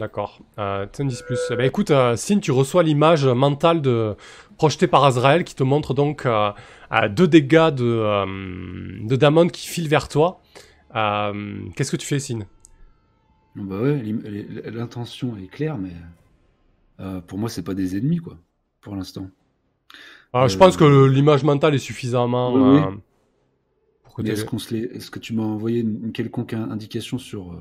D'accord. 0.00 0.40
Euh, 0.58 0.86
tiens, 0.90 1.04
10 1.04 1.22
plus. 1.26 1.38
Eh 1.50 1.56
ben, 1.56 1.66
écoute, 1.66 1.90
euh, 1.90 2.16
Sin, 2.16 2.38
tu 2.40 2.50
reçois 2.52 2.82
l'image 2.82 3.26
mentale 3.26 3.82
de... 3.82 4.16
projetée 4.56 4.86
par 4.86 5.04
Azrael 5.04 5.44
qui 5.44 5.54
te 5.54 5.62
montre 5.62 5.92
donc 5.92 6.24
euh, 6.24 6.50
euh, 6.92 7.08
deux 7.10 7.28
dégâts 7.28 7.68
de, 7.70 7.84
euh, 7.84 8.26
de 9.06 9.16
Damon 9.16 9.48
qui 9.48 9.68
filent 9.68 9.88
vers 9.88 10.08
toi. 10.08 10.40
Qu'est-ce 11.76 11.90
que 11.90 11.96
tu 11.98 12.06
fais, 12.06 12.18
Sin 12.18 12.40
Bah 13.54 13.78
ouais, 13.78 14.02
l'intention 14.72 15.36
est 15.36 15.48
claire, 15.48 15.76
mais 15.76 15.92
pour 17.26 17.38
moi, 17.38 17.48
c'est 17.50 17.62
pas 17.62 17.74
des 17.74 17.96
ennemis, 17.96 18.18
quoi, 18.18 18.38
pour 18.80 18.96
l'instant. 18.96 19.28
Euh, 20.34 20.48
Je 20.48 20.56
pense 20.56 20.76
que 20.76 21.06
l'image 21.06 21.44
mentale 21.44 21.74
est 21.74 21.78
suffisamment. 21.78 22.54
Oui, 22.54 22.80
Est-ce 24.32 24.44
est-ce 24.96 25.10
que 25.10 25.18
tu 25.18 25.34
m'as 25.34 25.42
envoyé 25.42 25.80
une, 25.80 26.12
quelconque 26.12 26.54
in- 26.54 26.70
indication 26.70 27.18
sur. 27.18 27.60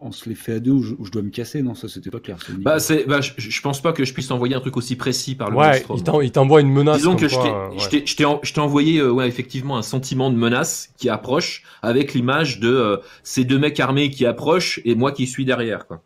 On 0.00 0.12
se 0.12 0.28
les 0.28 0.34
fait 0.34 0.54
à 0.54 0.60
deux 0.60 0.70
ou 0.72 0.82
je, 0.82 0.94
ou 0.98 1.04
je 1.04 1.10
dois 1.10 1.22
me 1.22 1.30
casser 1.30 1.62
Non, 1.62 1.74
ça 1.74 1.88
c'était 1.88 2.10
pas 2.10 2.20
clair. 2.20 2.36
Bah, 2.58 2.76
bah, 3.06 3.20
je, 3.20 3.32
je 3.36 3.60
pense 3.62 3.80
pas 3.82 3.92
que 3.92 4.04
je 4.04 4.12
puisse 4.12 4.30
envoyer 4.30 4.54
un 4.54 4.60
truc 4.60 4.76
aussi 4.76 4.96
précis 4.96 5.34
par 5.34 5.50
le 5.50 5.56
Ouais, 5.56 5.82
il 5.94 6.02
t'en- 6.02 6.20
il 6.20 6.30
t'envoie 6.32 6.60
une 6.60 6.70
menace. 6.72 6.98
Disons 6.98 7.16
que 7.16 7.28
je 7.28 7.34
quoi, 7.34 7.44
t'ai, 7.44 7.74
ouais. 7.76 7.82
je 7.82 7.88
t'ai- 7.88 8.06
je 8.06 8.16
t'ai 8.16 8.24
en- 8.24 8.40
je 8.42 8.52
t'ai 8.52 8.60
envoyé 8.60 8.98
euh, 9.00 9.10
ouais, 9.10 9.26
effectivement 9.28 9.76
un 9.76 9.82
sentiment 9.82 10.30
de 10.30 10.36
menace 10.36 10.90
qui 10.96 11.08
approche 11.08 11.62
avec 11.82 12.14
l'image 12.14 12.60
de 12.60 12.68
euh, 12.68 12.96
ces 13.22 13.44
deux 13.44 13.58
mecs 13.58 13.78
armés 13.80 14.10
qui 14.10 14.26
approchent 14.26 14.80
et 14.84 14.94
moi 14.94 15.12
qui 15.12 15.26
suis 15.26 15.44
derrière. 15.44 15.86
Quoi. 15.86 16.02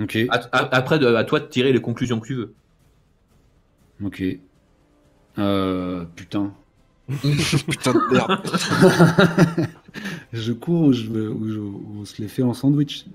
Ok, 0.00 0.16
À- 0.30 0.36
à- 0.52 0.74
après, 0.76 0.98
de- 0.98 1.06
à 1.06 1.24
toi 1.24 1.40
de 1.40 1.46
tirer 1.46 1.72
les 1.72 1.80
conclusions 1.80 2.18
que 2.20 2.26
tu 2.26 2.34
veux. 2.34 2.54
ok. 4.04 4.22
Euh, 5.38 6.04
putain. 6.16 6.52
Putain 7.68 7.92
de 7.92 8.12
merde. 8.14 8.40
je 10.32 10.52
cours 10.52 10.82
ou, 10.82 10.92
je, 10.92 11.08
ou 11.10 11.48
je- 11.48 11.58
ou 11.58 11.96
on 12.00 12.04
se 12.04 12.20
les 12.22 12.28
fait 12.28 12.42
en 12.42 12.54
sandwich 12.54 13.06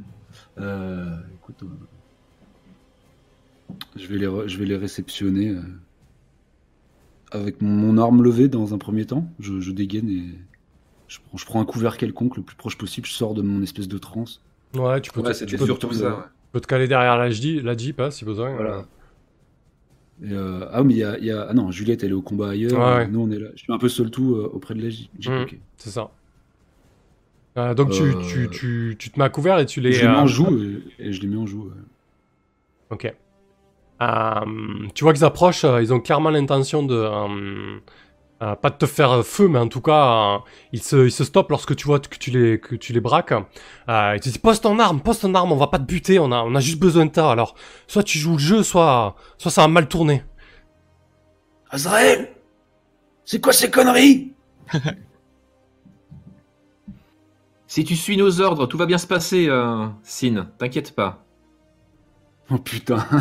Euh, 0.59 1.15
Écoute, 1.35 1.63
euh, 1.63 1.67
je, 3.95 4.07
vais 4.07 4.17
les 4.17 4.27
re- 4.27 4.47
je 4.47 4.57
vais 4.57 4.65
les 4.65 4.75
réceptionner 4.75 5.49
euh, 5.49 5.61
avec 7.31 7.61
mon, 7.61 7.69
mon 7.69 7.97
arme 7.97 8.21
levée 8.23 8.47
dans 8.47 8.73
un 8.73 8.77
premier 8.77 9.05
temps. 9.05 9.27
Je, 9.39 9.59
je 9.61 9.71
dégaine 9.71 10.09
et 10.09 10.23
je 11.07 11.19
prends, 11.25 11.37
je 11.37 11.45
prends 11.45 11.61
un 11.61 11.65
couvert 11.65 11.97
quelconque 11.97 12.35
le 12.37 12.43
plus 12.43 12.55
proche 12.55 12.77
possible. 12.77 13.07
Je 13.07 13.13
sors 13.13 13.33
de 13.33 13.41
mon 13.41 13.61
espèce 13.63 13.87
de 13.87 13.97
transe. 13.97 14.41
Ouais, 14.75 14.99
tu 15.01 15.11
peux, 15.11 15.21
te, 15.21 15.27
Ouais, 15.27 15.33
tu 15.33 15.39
c'était 15.39 15.57
peux- 15.57 15.65
surtout 15.65 15.87
te- 15.89 15.95
ça. 15.95 16.09
ouais. 16.09 16.23
tu 16.23 16.51
peux 16.51 16.59
te 16.59 16.67
caler 16.67 16.87
derrière 16.87 17.17
la 17.17 17.29
Jeep, 17.29 17.63
la 17.63 17.75
Jeep 17.77 17.99
hein, 17.99 18.11
si 18.11 18.25
besoin. 18.25 18.53
Voilà. 18.53 18.85
Euh. 20.23 20.27
Et, 20.27 20.33
euh, 20.33 20.65
ah, 20.71 20.83
mais 20.83 20.93
il 20.93 20.97
y 20.99 21.03
a, 21.03 21.17
il 21.17 21.25
y 21.25 21.31
a- 21.31 21.47
Ah 21.49 21.53
non, 21.53 21.71
Juliette, 21.71 22.03
elle 22.03 22.11
est 22.11 22.13
au 22.13 22.21
combat 22.21 22.49
ailleurs. 22.49 22.79
Ouais. 22.79 23.07
Nous, 23.07 23.19
on 23.19 23.29
est 23.31 23.39
là. 23.39 23.49
Je 23.55 23.61
suis 23.63 23.73
un 23.73 23.77
peu 23.77 23.89
seul 23.89 24.09
tout 24.11 24.35
euh, 24.35 24.49
auprès 24.53 24.73
de 24.75 24.81
la 24.81 24.89
J. 24.89 25.09
Ok. 25.27 25.57
C'est 25.77 25.89
ça. 25.91 26.09
Euh, 27.57 27.73
donc 27.73 27.89
tu, 27.91 28.03
tu, 28.27 28.49
tu, 28.51 28.95
tu 28.99 29.09
te 29.09 29.17
mets 29.17 29.25
à 29.25 29.29
couvert 29.29 29.57
et 29.57 29.65
tu 29.65 29.81
les... 29.81 29.91
je 29.91 30.01
les 30.05 30.07
mets 30.11 30.15
en 30.17 30.27
joue 30.27 30.59
et, 30.99 31.07
et 31.07 31.11
je 31.13 31.21
les 31.21 31.27
mets 31.27 31.37
en 31.37 31.47
joue. 31.47 31.63
ouais. 31.63 31.71
Ok. 32.91 33.13
Tu 34.93 35.03
vois 35.03 35.13
qu'ils 35.13 35.25
approchent, 35.25 35.65
ils 35.81 35.91
ont 35.91 35.99
clairement 35.99 36.29
l'intention 36.29 36.83
de... 36.83 36.95
euh, 38.41 38.55
pas 38.55 38.69
de 38.69 38.75
te 38.75 38.85
faire 38.85 39.25
feu, 39.25 39.47
mais 39.47 39.59
en 39.59 39.67
tout 39.67 39.81
cas, 39.81 40.35
euh, 40.35 40.37
ils, 40.71 40.83
se, 40.83 41.05
ils 41.05 41.11
se 41.11 41.23
stoppent 41.23 41.49
lorsque 41.49 41.75
tu 41.75 41.85
vois 41.85 41.99
que 41.99 42.17
tu 42.17 42.29
les, 42.29 42.59
que 42.59 42.75
tu 42.75 42.93
les 42.93 42.99
braques. 42.99 43.31
Euh, 43.31 44.13
ils 44.15 44.19
te 44.19 44.25
disent, 44.25 44.37
pose 44.37 44.61
ton 44.61 44.77
arme, 44.79 45.01
pose 45.01 45.19
ton 45.19 45.33
arme, 45.33 45.51
on 45.51 45.55
va 45.57 45.67
pas 45.67 45.79
te 45.79 45.85
buter, 45.85 46.19
on 46.19 46.31
a, 46.31 46.41
on 46.43 46.53
a 46.53 46.59
juste 46.59 46.79
besoin 46.79 47.05
de 47.05 47.11
toi. 47.11 47.31
Alors, 47.31 47.55
soit 47.87 48.03
tu 48.03 48.19
joues 48.19 48.33
le 48.33 48.39
jeu, 48.39 48.63
soit, 48.63 49.15
soit 49.37 49.51
ça 49.51 49.61
va 49.61 49.67
mal 49.67 49.87
tourner. 49.87 50.23
Azrael 51.71 52.29
C'est 53.25 53.41
quoi 53.41 53.53
ces 53.53 53.71
conneries? 53.71 54.33
Si 57.69 57.83
tu 57.83 57.97
suis 57.97 58.15
nos 58.15 58.39
ordres, 58.39 58.65
tout 58.65 58.77
va 58.77 58.85
bien 58.85 58.97
se 58.97 59.05
passer, 59.05 59.47
euh, 59.49 59.87
Sin. 60.01 60.47
T'inquiète 60.57 60.95
pas. 60.95 61.25
Oh 62.49 62.57
putain 62.57 63.05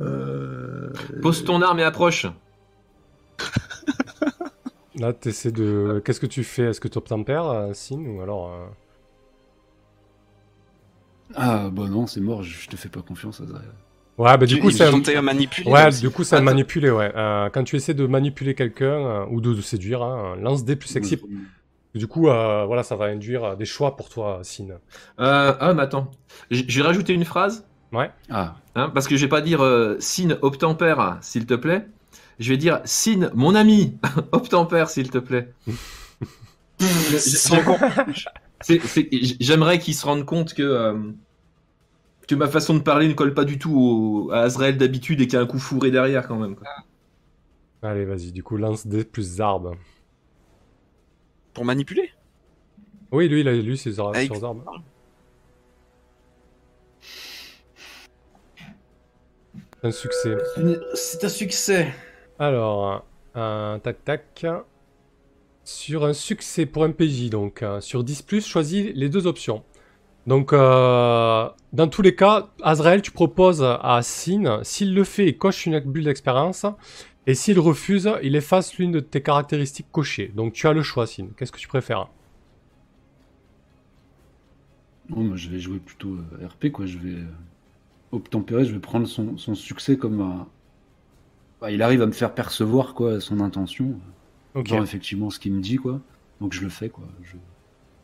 Euh, 0.00 0.81
Pose 1.20 1.44
ton 1.44 1.60
arme 1.62 1.80
et 1.80 1.84
approche. 1.84 2.26
Là, 4.98 5.12
t'essaies 5.12 5.52
de... 5.52 6.02
Qu'est-ce 6.04 6.20
que 6.20 6.26
tu 6.26 6.44
fais? 6.44 6.64
Est-ce 6.64 6.80
que 6.80 6.88
tu 6.88 6.98
obtempères, 6.98 7.46
euh, 7.46 7.72
Sin, 7.72 7.98
ou 8.04 8.20
alors... 8.20 8.52
euh, 8.52 8.66
Ah 11.34 11.70
bah 11.72 11.84
non, 11.88 12.06
c'est 12.06 12.20
mort, 12.20 12.42
je 12.42 12.68
te 12.68 12.76
fais 12.76 12.88
pas 12.90 13.00
confiance, 13.00 13.40
Azrael. 13.40 13.64
Ouais, 14.18 14.36
bah 14.36 14.44
du 14.44 14.56
Tu- 14.56 14.60
coup, 14.60 14.68
à 15.16 15.22
manipuler. 15.22 15.70
Ouais, 15.70 15.88
aussi. 15.88 16.02
du 16.02 16.10
coup, 16.10 16.22
c'est 16.24 16.34
à 16.34 16.38
Attends. 16.38 16.44
manipuler, 16.44 16.90
ouais. 16.90 17.10
Euh, 17.16 17.48
quand 17.48 17.64
tu 17.64 17.76
essaies 17.76 17.94
de 17.94 18.06
manipuler 18.06 18.54
quelqu'un, 18.54 18.84
euh, 18.84 19.24
ou 19.30 19.40
de, 19.40 19.54
de 19.54 19.60
séduire, 19.62 20.02
hein, 20.02 20.36
lance 20.36 20.64
des 20.64 20.76
plus 20.76 20.88
sexy. 20.90 21.18
Du 21.94 22.06
coup, 22.06 22.28
euh, 22.28 22.64
voilà, 22.66 22.82
ça 22.82 22.94
va 22.96 23.06
induire 23.06 23.56
des 23.56 23.64
choix 23.64 23.96
pour 23.96 24.10
toi, 24.10 24.40
Sin. 24.42 24.68
Euh, 24.70 24.76
ah, 25.58 25.72
mais 25.74 25.82
attends. 25.82 26.10
Vais 26.50 26.82
rajouter 26.82 27.14
une 27.14 27.24
phrase. 27.24 27.66
Ouais. 27.92 28.10
Ah, 28.30 28.56
Hein, 28.74 28.88
parce 28.88 29.06
que 29.06 29.16
je 29.16 29.22
vais 29.26 29.28
pas 29.28 29.42
dire 29.42 29.62
euh, 29.62 29.96
Sin 30.00 30.38
obtempère, 30.40 31.18
s'il 31.20 31.44
te 31.46 31.54
plaît. 31.54 31.86
Je 32.38 32.48
vais 32.48 32.56
dire 32.56 32.80
Sin, 32.84 33.30
mon 33.34 33.54
ami, 33.54 33.98
obtempère, 34.32 34.88
s'il 34.88 35.10
te 35.10 35.18
plaît. 35.18 35.52
C'est 36.78 37.18
C'est- 38.62 38.80
c'est- 38.86 39.08
J'aimerais 39.40 39.78
qu'ils 39.78 39.94
se 39.94 40.06
rendent 40.06 40.24
compte 40.24 40.54
que, 40.54 40.62
euh, 40.62 40.96
que 42.28 42.34
ma 42.36 42.46
façon 42.48 42.74
de 42.74 42.78
parler 42.80 43.08
ne 43.08 43.12
colle 43.12 43.34
pas 43.34 43.44
du 43.44 43.58
tout 43.58 43.74
au- 43.76 44.30
à 44.30 44.38
Azrael 44.42 44.78
d'habitude 44.78 45.20
et 45.20 45.26
qu'il 45.26 45.34
y 45.34 45.36
a 45.36 45.40
un 45.42 45.46
coup 45.46 45.58
fourré 45.58 45.90
derrière 45.90 46.26
quand 46.28 46.36
même. 46.38 46.54
quoi. 46.56 46.66
Allez, 47.82 48.04
vas-y, 48.04 48.30
du 48.32 48.42
coup, 48.44 48.56
lance 48.56 48.86
des 48.86 49.04
plus 49.04 49.22
Zarb. 49.24 49.74
Pour 51.52 51.64
manipuler? 51.64 52.10
Oui, 53.10 53.28
lui, 53.28 53.40
il 53.40 53.48
a 53.48 53.52
lu 53.52 53.76
ses 53.76 53.98
ar- 54.00 54.08
Avec- 54.10 54.26
sur 54.26 54.36
Zarb. 54.36 54.62
Un 59.82 59.90
succès. 59.90 60.36
C'est 60.94 61.24
un 61.24 61.28
succès. 61.28 61.92
Alors, 62.38 63.04
un 63.34 63.80
tac 63.82 64.04
tac. 64.04 64.46
Sur 65.64 66.04
un 66.04 66.12
succès 66.12 66.66
pour 66.66 66.82
un 66.82 66.90
PJ, 66.90 67.30
donc 67.30 67.62
euh, 67.62 67.80
sur 67.80 68.02
10, 68.02 68.24
choisis 68.44 68.90
les 68.96 69.08
deux 69.08 69.28
options. 69.28 69.62
Donc, 70.26 70.52
euh, 70.52 71.48
dans 71.72 71.88
tous 71.88 72.02
les 72.02 72.16
cas, 72.16 72.48
Azrael, 72.62 73.00
tu 73.00 73.12
proposes 73.12 73.62
à 73.62 74.00
Sin, 74.02 74.60
s'il 74.64 74.92
le 74.92 75.04
fait, 75.04 75.28
il 75.28 75.38
coche 75.38 75.66
une 75.66 75.78
bulle 75.78 76.04
d'expérience. 76.04 76.66
Et 77.28 77.34
s'il 77.34 77.60
refuse, 77.60 78.10
il 78.22 78.34
efface 78.34 78.76
l'une 78.78 78.90
de 78.90 79.00
tes 79.00 79.22
caractéristiques 79.22 79.86
cochées. 79.92 80.32
Donc, 80.34 80.52
tu 80.52 80.66
as 80.66 80.72
le 80.72 80.82
choix, 80.82 81.06
Sin. 81.06 81.28
Qu'est-ce 81.36 81.52
que 81.52 81.58
tu 81.58 81.68
préfères? 81.68 82.08
Non, 85.08 85.22
moi, 85.22 85.36
je 85.36 85.48
vais 85.48 85.60
jouer 85.60 85.78
plutôt 85.78 86.16
euh, 86.16 86.46
RP, 86.46 86.72
quoi. 86.72 86.86
Je 86.86 86.98
vais 86.98 87.20
euh, 87.20 87.26
obtempérer, 88.12 88.64
je 88.64 88.72
vais 88.72 88.78
prendre 88.80 89.06
son, 89.06 89.36
son 89.36 89.54
succès 89.54 89.96
comme 89.96 90.20
un. 90.20 90.46
Bah, 91.60 91.70
il 91.70 91.82
arrive 91.82 92.02
à 92.02 92.06
me 92.06 92.12
faire 92.12 92.34
percevoir, 92.34 92.94
quoi, 92.94 93.20
son 93.20 93.40
intention. 93.40 93.98
Ok. 94.54 94.68
Genre, 94.68 94.82
effectivement, 94.82 95.30
ce 95.30 95.38
qu'il 95.38 95.52
me 95.52 95.60
dit, 95.60 95.76
quoi. 95.76 96.00
Donc, 96.40 96.52
je 96.52 96.62
le 96.62 96.68
fais, 96.68 96.88
quoi. 96.88 97.04
Je, 97.22 97.36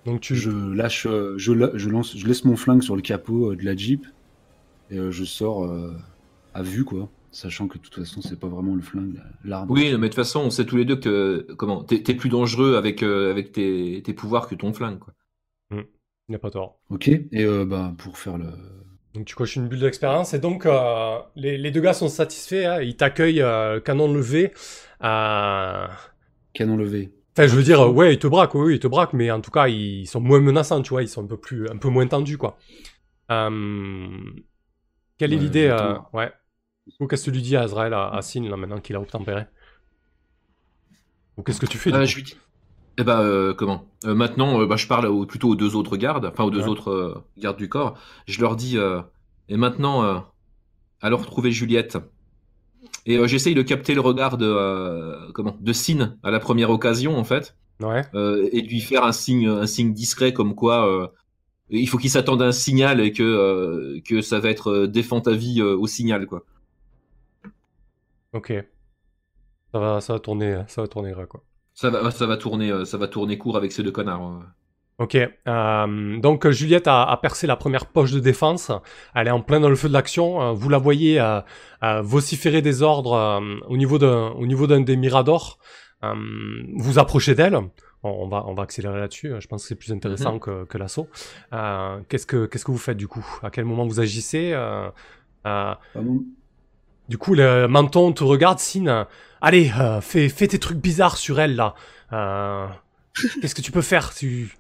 Donc, 0.05 0.21
tu, 0.21 0.35
je 0.37 0.51
lâche, 0.51 1.07
euh, 1.07 1.35
je, 1.39 1.53
la- 1.53 1.71
je 1.77 1.89
lance, 1.89 2.17
je 2.17 2.27
laisse 2.27 2.45
mon 2.45 2.57
flingue 2.57 2.83
sur 2.83 2.97
le 2.97 3.03
capot 3.03 3.53
euh, 3.53 3.57
de 3.57 3.65
la 3.65 3.77
Jeep 3.77 4.07
et 4.91 4.99
euh, 4.99 5.11
je 5.11 5.25
sors 5.25 5.65
euh, 5.65 5.93
à 6.55 6.63
vue, 6.63 6.85
quoi. 6.85 7.09
Sachant 7.31 7.69
que 7.69 7.77
de 7.77 7.83
toute 7.83 7.95
façon, 7.95 8.23
c'est 8.23 8.39
pas 8.41 8.47
vraiment 8.49 8.75
le 8.75 8.81
flingue, 8.81 9.15
la- 9.17 9.25
l'arme. 9.45 9.71
Oui, 9.71 9.91
mais 9.93 9.99
de 9.99 10.07
toute 10.07 10.15
façon, 10.15 10.41
on 10.41 10.51
sait 10.51 10.65
tous 10.65 10.77
les 10.77 10.85
deux 10.87 10.97
que 10.97 11.47
comment 11.59 11.83
t'es 11.85 12.03
t'es 12.03 12.15
plus 12.15 12.31
dangereux 12.31 12.77
avec, 12.77 13.03
euh, 13.03 13.31
avec 13.31 13.53
tes, 13.53 14.01
tes 14.03 14.15
pouvoirs 14.15 14.49
que 14.49 14.55
ton 14.55 14.73
flingue. 14.73 14.99
Quoi. 14.99 15.13
il 15.73 15.85
n'a 16.33 16.39
pas 16.39 16.51
tort. 16.51 16.79
Ok. 16.89 17.09
Et 17.09 17.29
euh, 17.45 17.67
bah, 17.67 17.93
pour 17.99 18.17
faire 18.19 18.39
le. 18.39 18.47
Donc 19.15 19.25
tu 19.27 19.35
coches 19.35 19.57
une 19.57 19.69
bulle 19.69 19.81
d'expérience 19.81 20.35
et 20.35 20.39
donc 20.39 20.67
euh, 20.67 21.19
les, 21.35 21.57
les 21.59 21.71
deux 21.71 21.81
gars 21.81 21.95
sont 21.95 22.09
satisfaits, 22.09 22.67
hein, 22.67 22.81
ils 22.83 22.97
t'accueillent 22.97 23.43
euh, 23.43 23.81
canon 23.81 24.13
levé. 24.13 24.53
euh, 25.03 25.87
Canon 26.53 26.77
levé. 26.77 27.11
Enfin 27.37 27.47
je 27.47 27.55
veux 27.55 27.63
dire, 27.63 27.81
ouais 27.95 28.15
ils 28.15 28.19
te 28.19 28.27
braquent, 28.27 28.55
oui 28.57 28.75
ils 28.77 28.81
te 28.81 28.87
braquent, 28.89 29.13
mais 29.13 29.31
en 29.31 29.41
tout 29.41 29.51
cas 29.53 29.69
ils 29.69 30.07
sont 30.07 30.21
moins 30.21 30.41
menaçants, 30.41 30.83
tu 30.83 30.91
vois, 30.91 31.03
ils 31.03 31.09
sont 31.09 31.23
un 31.25 31.27
peu 31.27 31.37
plus, 31.39 31.69
un 31.71 31.77
peu 31.77 31.89
moins 31.89 32.07
tendus 32.07 32.37
quoi. 32.37 32.59
Quelle 35.19 35.33
est 35.33 35.37
Ouais, 35.37 35.37
l'idée. 35.37 35.69
Ouais. 36.13 36.33
Qu'est-ce 37.09 37.25
que 37.27 37.31
tu 37.31 37.37
lui 37.37 37.43
dis 37.43 37.57
à 37.57 37.63
Azrael, 37.63 37.95
à, 37.95 38.09
à 38.11 38.23
Sin, 38.23 38.43
là 38.49 38.57
maintenant 38.57 38.81
qu'il 38.81 38.97
a 38.97 39.01
obtempéré? 39.01 39.47
Ou 41.39 41.43
qu'est-ce 41.43 41.61
que 41.61 41.65
tu 41.67 41.79
fais 41.79 41.91
du 41.93 42.03
coup? 42.03 42.07
je 42.07 42.17
lui 42.17 42.23
dis. 42.25 42.37
Eh 42.99 43.05
ben, 43.05 43.21
euh, 43.21 43.55
comment? 43.55 43.87
Euh, 44.05 44.15
Maintenant, 44.15 44.61
euh, 44.61 44.67
bah, 44.67 44.77
je 44.77 44.87
parle 44.87 45.07
au- 45.07 45.25
plutôt 45.25 45.49
aux 45.51 45.55
deux 45.55 45.77
autres 45.77 45.97
gardes, 45.97 46.27
enfin 46.27 46.45
aux 46.45 46.51
deux 46.51 46.63
Ouais. 46.63 46.69
autres 46.69 47.23
gardes 47.39 47.57
du 47.57 47.69
corps. 47.69 47.97
Je 48.27 48.41
leur 48.41 48.57
dis, 48.57 48.77
et 49.49 49.57
maintenant, 49.57 50.25
alors 51.01 51.25
trouver 51.27 51.53
Juliette. 51.53 51.99
Et 53.07 53.27
j'essaye 53.29 53.55
de 53.55 53.63
capter 53.63 53.95
le 53.95 54.01
regard 54.01 54.37
de 54.37 55.31
comment? 55.33 55.57
De 55.61 55.73
Sin 55.73 56.17
à 56.23 56.31
la 56.31 56.41
première 56.41 56.71
occasion 56.71 57.17
en 57.17 57.25
fait, 57.25 57.57
Ouais. 57.81 58.03
et 58.53 58.63
de 58.63 58.69
lui 58.69 58.81
faire 58.81 59.05
un 59.05 59.13
signe, 59.13 59.47
un 59.49 59.67
signe 59.67 59.93
discret 59.95 60.33
comme 60.33 60.55
quoi 60.55 61.13
il 61.71 61.87
faut 61.89 61.99
qu'il 61.99 62.11
s'attende 62.11 62.43
à 62.43 62.47
un 62.47 62.53
signal 62.53 63.01
et 63.01 63.13
que 63.13 64.01
que 64.05 64.21
ça 64.23 64.41
va 64.41 64.49
être 64.51 64.87
défend 64.87 65.21
ta 65.21 65.33
vie 65.33 65.63
au 65.63 65.87
signal 65.87 66.27
quoi. 66.27 66.45
Ok. 68.33 68.53
Ça 69.73 69.79
va, 69.79 70.01
ça 70.01 70.13
va 70.15 70.19
tourner, 70.21 70.63
ça 70.69 70.81
va 70.83 70.89
tourner 70.89 71.15
là, 71.15 71.27
quoi. 71.27 71.43
Ça 71.81 71.91
va, 71.91 72.11
ça 72.11 72.27
va 72.27 72.37
tourner, 72.37 72.73
euh, 72.73 72.85
ça 72.85 72.99
va 72.99 73.07
tourner 73.07 73.39
court 73.39 73.57
avec 73.57 73.71
ces 73.71 73.85
deux 73.85 73.93
connards. 73.93 74.27
euh. 74.33 75.05
Ok, 75.05 75.15
euh, 75.15 76.19
donc 76.19 76.49
Juliette 76.51 76.89
a, 76.89 77.05
a 77.05 77.17
percé 77.19 77.47
la 77.47 77.55
première 77.55 77.87
poche 77.87 78.11
de 78.11 78.19
défense. 78.19 78.73
Elle 79.15 79.29
est 79.29 79.31
en 79.31 79.41
plein 79.43 79.61
dans 79.61 79.69
le 79.69 79.77
feu 79.77 79.87
de 79.87 79.93
l'action. 79.93 80.43
Euh, 80.43 80.53
vous 80.53 80.69
la 80.69 80.79
voyez 80.79 81.21
euh, 81.21 81.41
euh, 81.85 82.03
vociférer 82.03 82.63
des 82.63 82.83
ordres 82.83 83.13
euh, 83.13 83.41
au 83.69 83.77
niveau 83.77 83.99
d'un 83.99 84.31
au 84.31 84.45
niveau 84.45 84.67
d'un 84.67 84.81
des 84.81 84.97
miradors. 84.97 85.59
Euh, 86.03 86.15
vous 86.77 86.99
approchez 86.99 87.37
d'elle. 87.37 87.55
On, 87.55 87.71
on 88.03 88.27
va 88.29 88.43
on 88.49 88.55
va 88.55 88.65
accélérer 88.65 88.99
là-dessus. 88.99 89.31
Je 89.39 89.47
pense 89.47 89.63
que 89.63 89.69
c'est 89.69 89.77
plus 89.77 89.93
intéressant 89.93 90.41
que, 90.41 90.65
que 90.65 90.79
l'assaut. 90.79 91.07
Euh, 91.53 92.01
qu'est-ce 92.09 92.27
que 92.27 92.47
qu'est-ce 92.47 92.65
que 92.65 92.73
vous 92.73 92.79
faites 92.79 92.97
du 92.97 93.07
coup? 93.07 93.25
À 93.45 93.51
quel 93.51 93.65
moment 93.67 93.87
vous 93.87 94.01
agissez 94.01 94.51
Euh, 94.53 94.91
euh. 95.47 95.75
Du 97.09 97.17
coup, 97.17 97.35
le 97.35 97.67
menton 97.69 98.13
te 98.13 98.23
regarde, 98.23 98.59
Sin. 98.59 99.07
Allez, 99.41 99.71
euh, 99.79 100.01
fais, 100.01 100.29
tes 100.29 100.59
trucs 100.59 100.79
bizarres 100.79 101.17
sur 101.17 101.39
elle, 101.41 101.55
là. 101.55 101.75
Euh, 102.13 102.67
Qu'est-ce 103.41 103.55
que 103.55 103.63
tu 103.63 103.73
peux 103.73 103.83
faire 103.83 104.15
tu, 104.15 104.55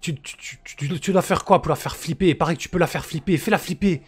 tu, 0.00 1.12
dois 1.12 1.22
faire 1.22 1.44
quoi 1.44 1.60
pour 1.60 1.70
la 1.70 1.76
faire 1.76 1.96
flipper? 1.96 2.34
Pareil 2.34 2.56
tu 2.56 2.68
peux 2.68 2.78
la 2.78 2.86
faire 2.86 3.04
flipper. 3.04 3.36
Fais-la 3.36 3.58
flipper. 3.58 4.02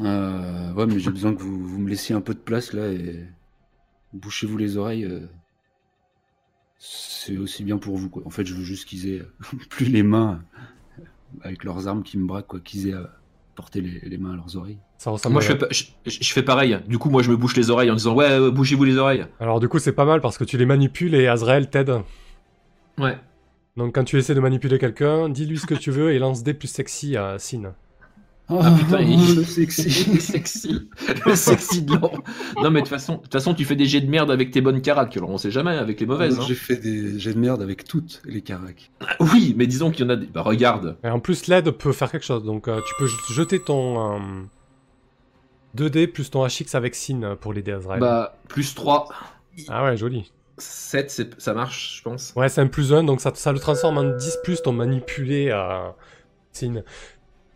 Euh, 0.00 0.72
ouais, 0.72 0.86
mais 0.86 0.98
j'ai 0.98 1.10
besoin 1.10 1.34
que 1.34 1.42
vous, 1.42 1.78
me 1.78 1.88
laissiez 1.88 2.14
un 2.14 2.22
peu 2.22 2.32
de 2.32 2.38
place 2.38 2.72
là 2.72 2.88
et 2.88 3.26
bouchez-vous 4.14 4.56
les 4.56 4.78
oreilles. 4.78 5.06
C'est 6.78 7.36
aussi 7.36 7.64
bien 7.64 7.76
pour 7.76 7.96
vous. 7.96 8.10
En 8.24 8.30
fait, 8.30 8.46
je 8.46 8.54
veux 8.54 8.64
juste 8.64 8.86
qu'ils 8.86 9.08
aient 9.08 9.22
plus 9.70 9.86
les 9.86 10.02
mains 10.02 10.42
avec 11.42 11.64
leurs 11.64 11.88
armes 11.88 12.02
qui 12.02 12.16
me 12.16 12.26
braquent 12.26 12.46
quoi, 12.46 12.60
qu'ils 12.60 12.88
aient 12.88 12.94
à 12.94 13.10
porter 13.54 13.82
les 13.82 14.18
mains 14.18 14.32
à 14.32 14.36
leurs 14.36 14.56
oreilles. 14.56 14.78
Ça 15.02 15.10
ressemble 15.10 15.32
Moi, 15.32 15.42
je 15.42 15.48
fais, 15.48 15.58
pa- 15.58 15.66
je, 15.72 15.82
je 16.06 16.32
fais 16.32 16.44
pareil. 16.44 16.78
Du 16.86 16.96
coup, 16.96 17.10
moi, 17.10 17.22
je 17.22 17.30
me 17.32 17.36
bouche 17.36 17.56
les 17.56 17.70
oreilles 17.70 17.90
en 17.90 17.96
disant 17.96 18.14
ouais, 18.14 18.30
euh, 18.30 18.52
bougez-vous 18.52 18.84
les 18.84 18.98
oreilles. 18.98 19.26
Alors, 19.40 19.58
du 19.58 19.68
coup, 19.68 19.80
c'est 19.80 19.90
pas 19.90 20.04
mal 20.04 20.20
parce 20.20 20.38
que 20.38 20.44
tu 20.44 20.56
les 20.56 20.64
manipules 20.64 21.16
et 21.16 21.26
Azrael 21.26 21.68
t'aide. 21.68 21.92
Ouais. 22.98 23.16
Donc, 23.76 23.96
quand 23.96 24.04
tu 24.04 24.16
essaies 24.16 24.36
de 24.36 24.40
manipuler 24.40 24.78
quelqu'un, 24.78 25.28
dis-lui 25.28 25.58
ce 25.58 25.66
que 25.66 25.74
tu 25.74 25.90
veux 25.90 26.12
et 26.12 26.20
lance 26.20 26.44
des 26.44 26.54
plus 26.54 26.68
sexy 26.68 27.16
à 27.16 27.36
Sin. 27.40 27.74
Ah 28.48 28.72
putain, 28.78 29.00
il- 29.02 29.34
le 29.38 29.42
sexy. 29.42 29.90
sexy. 30.20 30.88
Le 31.26 31.34
sexy 31.34 31.82
de 31.82 31.94
l'or. 31.96 32.22
Non, 32.62 32.70
mais 32.70 32.78
de 32.82 32.84
toute 32.86 32.88
façon, 32.94 33.14
de 33.16 33.22
toute 33.22 33.32
façon, 33.32 33.54
tu 33.54 33.64
fais 33.64 33.74
des 33.74 33.86
jets 33.86 34.02
de 34.02 34.08
merde 34.08 34.30
avec 34.30 34.52
tes 34.52 34.60
bonnes 34.60 34.82
caracs. 34.82 35.16
Alors, 35.16 35.30
on 35.30 35.38
sait 35.38 35.50
jamais 35.50 35.72
avec 35.72 35.98
les 35.98 36.06
mauvaises. 36.06 36.38
hein. 36.38 36.44
J'ai 36.46 36.54
fait 36.54 36.76
des 36.76 37.18
jets 37.18 37.34
de 37.34 37.40
merde 37.40 37.60
avec 37.60 37.82
toutes 37.82 38.22
les 38.24 38.40
caracs. 38.42 38.92
Oui, 39.18 39.52
mais 39.58 39.66
disons 39.66 39.90
qu'il 39.90 40.04
y 40.04 40.06
en 40.06 40.10
a 40.12 40.16
des. 40.16 40.26
Bah, 40.26 40.42
regarde. 40.42 40.96
Et 41.02 41.08
en 41.08 41.18
plus, 41.18 41.48
l'aide 41.48 41.72
peut 41.72 41.90
faire 41.92 42.12
quelque 42.12 42.24
chose. 42.26 42.44
Donc, 42.44 42.68
euh, 42.68 42.78
tu 42.86 42.94
peux 43.00 43.08
jeter 43.34 43.58
ton 43.58 44.14
euh, 44.14 44.18
2D 45.76 46.06
plus 46.08 46.30
ton 46.30 46.46
HX 46.46 46.74
avec 46.74 46.94
Sin 46.94 47.36
pour 47.40 47.52
l'aider 47.52 47.72
Azrael. 47.72 48.00
Bah, 48.00 48.36
plus 48.48 48.74
3. 48.74 49.08
Ah 49.68 49.84
ouais, 49.84 49.96
joli. 49.96 50.30
7, 50.58 51.10
c'est- 51.10 51.40
ça 51.40 51.54
marche, 51.54 51.96
je 51.98 52.02
pense. 52.02 52.32
Ouais, 52.36 52.48
c'est 52.48 52.60
un 52.60 52.66
plus 52.66 52.92
1, 52.92 53.04
donc 53.04 53.20
ça, 53.20 53.32
ça 53.34 53.52
le 53.52 53.58
transforme 53.58 53.98
en 53.98 54.04
10 54.16 54.38
plus 54.44 54.62
ton 54.62 54.72
manipulé 54.72 55.48
euh, 55.50 55.88
Sin. 56.52 56.82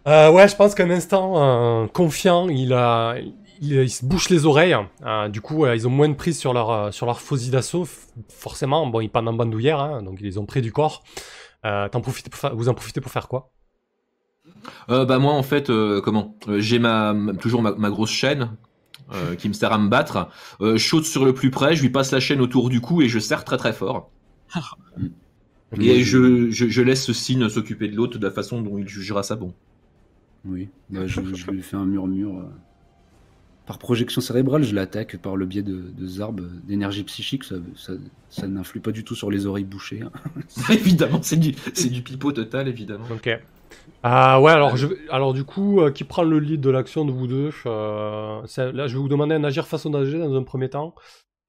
Euh, 0.09 0.31
ouais, 0.31 0.49
je 0.49 0.57
pense 0.57 0.75
qu'un 0.75 0.91
instant 0.91 1.83
euh, 1.85 1.87
confiant, 1.89 2.49
il, 2.49 2.73
a, 2.73 3.17
il, 3.61 3.73
il 3.75 3.91
se 3.91 4.05
bouche 4.05 4.31
les 4.31 4.47
oreilles. 4.47 4.77
Euh, 5.05 5.29
du 5.29 5.41
coup, 5.41 5.67
ils 5.67 5.87
ont 5.87 5.91
moins 5.91 6.09
de 6.09 6.15
prise 6.15 6.39
sur 6.39 6.53
leur, 6.53 6.93
sur 6.95 7.07
leur 7.07 7.21
fusil 7.21 7.51
d'assaut. 7.51 7.87
Forcément, 8.31 8.87
bon, 8.87 9.01
ils 9.01 9.11
pendent 9.11 9.29
en 9.29 9.33
bandoulière, 9.35 9.81
hein, 9.81 10.03
donc 10.03 10.19
ils 10.21 10.25
les 10.25 10.39
ont 10.39 10.47
près 10.47 10.61
du 10.63 10.73
corps. 10.73 11.03
T'en 11.63 12.01
profites 12.01 12.31
pour 12.31 12.51
vous 12.55 12.69
en 12.69 12.75
profitez 12.75 13.01
pour 13.01 13.11
faire 13.11 13.27
quoi? 13.29 13.51
Euh, 14.91 15.05
bah, 15.05 15.19
moi, 15.19 15.33
en 15.33 15.43
fait, 15.43 15.71
euh, 15.71 16.01
comment? 16.01 16.37
Euh, 16.49 16.61
J'ai 16.61 16.79
ma, 16.79 17.13
ma- 17.15 17.35
toujours 17.35 17.63
ma, 17.63 17.73
ma 17.73 17.91
grosse 17.91 18.11
chaîne. 18.11 18.51
euh, 19.15 19.37
qui 19.37 19.47
me 19.49 19.53
sert 19.53 19.73
à 19.73 19.79
me 19.79 19.89
battre. 19.89 20.29
Euh, 20.61 20.77
je 20.77 20.85
saute 20.89 21.05
sur 21.05 21.25
le 21.25 21.33
plus 21.33 21.51
près, 21.53 21.77
je 21.77 21.83
lui 21.83 21.91
passe 21.91 22.11
la 22.11 22.19
chaîne 22.19 22.41
autour 22.41 22.69
du 22.71 22.81
cou 22.81 23.03
et 23.03 23.09
je 23.09 23.21
serre 23.21 23.45
très 23.45 23.57
très 23.57 23.73
fort. 23.73 24.11
Et 25.81 26.03
je, 26.03 26.51
je, 26.51 26.69
je 26.69 26.83
laisse 26.83 27.05
ce 27.05 27.13
signe 27.13 27.49
s'occuper 27.49 27.89
de 27.89 27.97
l'autre 27.97 28.19
de 28.19 28.27
la 28.27 28.33
façon 28.33 28.63
dont 28.63 28.79
il 28.79 28.89
jugera 28.89 29.23
ça 29.23 29.37
bon. 29.37 29.53
Oui, 30.45 30.69
bah, 30.91 31.07
je, 31.07 31.21
je 31.35 31.51
lui 31.51 31.63
fais 31.63 31.77
un 31.77 31.85
murmure. 31.85 32.45
Par 33.67 33.79
projection 33.79 34.21
cérébrale, 34.21 34.63
je 34.63 34.75
l'attaque 34.77 35.17
par 35.17 35.37
le 35.37 35.45
biais 35.45 35.63
de, 35.63 35.83
de 35.97 36.07
Zarb, 36.07 36.41
euh, 36.41 36.49
d'énergie 36.69 37.03
psychique. 37.03 37.43
Ça, 37.43 37.57
ça, 37.77 37.95
ça 38.31 38.47
n'influe 38.47 38.79
pas 38.81 38.93
du 38.93 39.03
tout 39.03 39.17
sur 39.17 39.29
les 39.31 39.47
oreilles 39.47 39.65
bouchées. 39.65 40.03
hein. 40.03 40.13
évidemment, 40.71 41.21
c'est 41.23 41.37
du, 41.37 41.53
c'est 41.75 41.89
du 41.91 42.03
pipeau 42.03 42.31
total, 42.31 42.69
évidemment. 42.69 43.07
Ok. 43.13 43.29
Ah 44.03 44.41
ouais, 44.41 44.53
alors, 44.53 44.77
je, 44.77 44.87
alors 45.11 45.33
du 45.33 45.45
coup, 45.45 45.81
euh, 45.81 45.91
qui 45.91 46.05
prend 46.05 46.23
le 46.23 46.39
lead 46.39 46.61
de 46.61 46.71
l'action 46.71 47.05
de 47.05 47.13
vous 47.13 47.27
deux 47.27 47.51
euh, 47.67 48.41
c'est- 48.47 48.73
Là, 48.73 48.87
je 48.87 48.95
vais 48.95 49.01
vous 49.01 49.09
demander 49.09 49.35
un 49.35 49.45
agir 49.45 49.67
façon 49.67 49.91
d'agir 49.91 50.19
dans 50.21 50.37
un 50.37 50.43
premier 50.45 50.71
temps. 50.71 50.95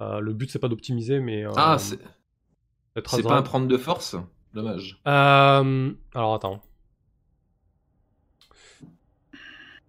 Euh, 0.02 0.20
le 0.20 0.34
but, 0.34 0.50
c'est 0.50 0.60
pas 0.60 0.68
d'optimiser, 0.68 1.20
mais... 1.20 1.46
euh, 1.46 1.52
Ah, 1.56 1.78
c'est 1.80 2.00
d'être 2.96 3.16
c'est 3.16 3.24
pas 3.24 3.38
un 3.38 3.42
prendre 3.44 3.68
de 3.68 3.78
force? 3.78 4.16
Dommage. 4.54 5.00
Euh, 5.08 5.92
alors 6.16 6.34
attends. 6.34 6.62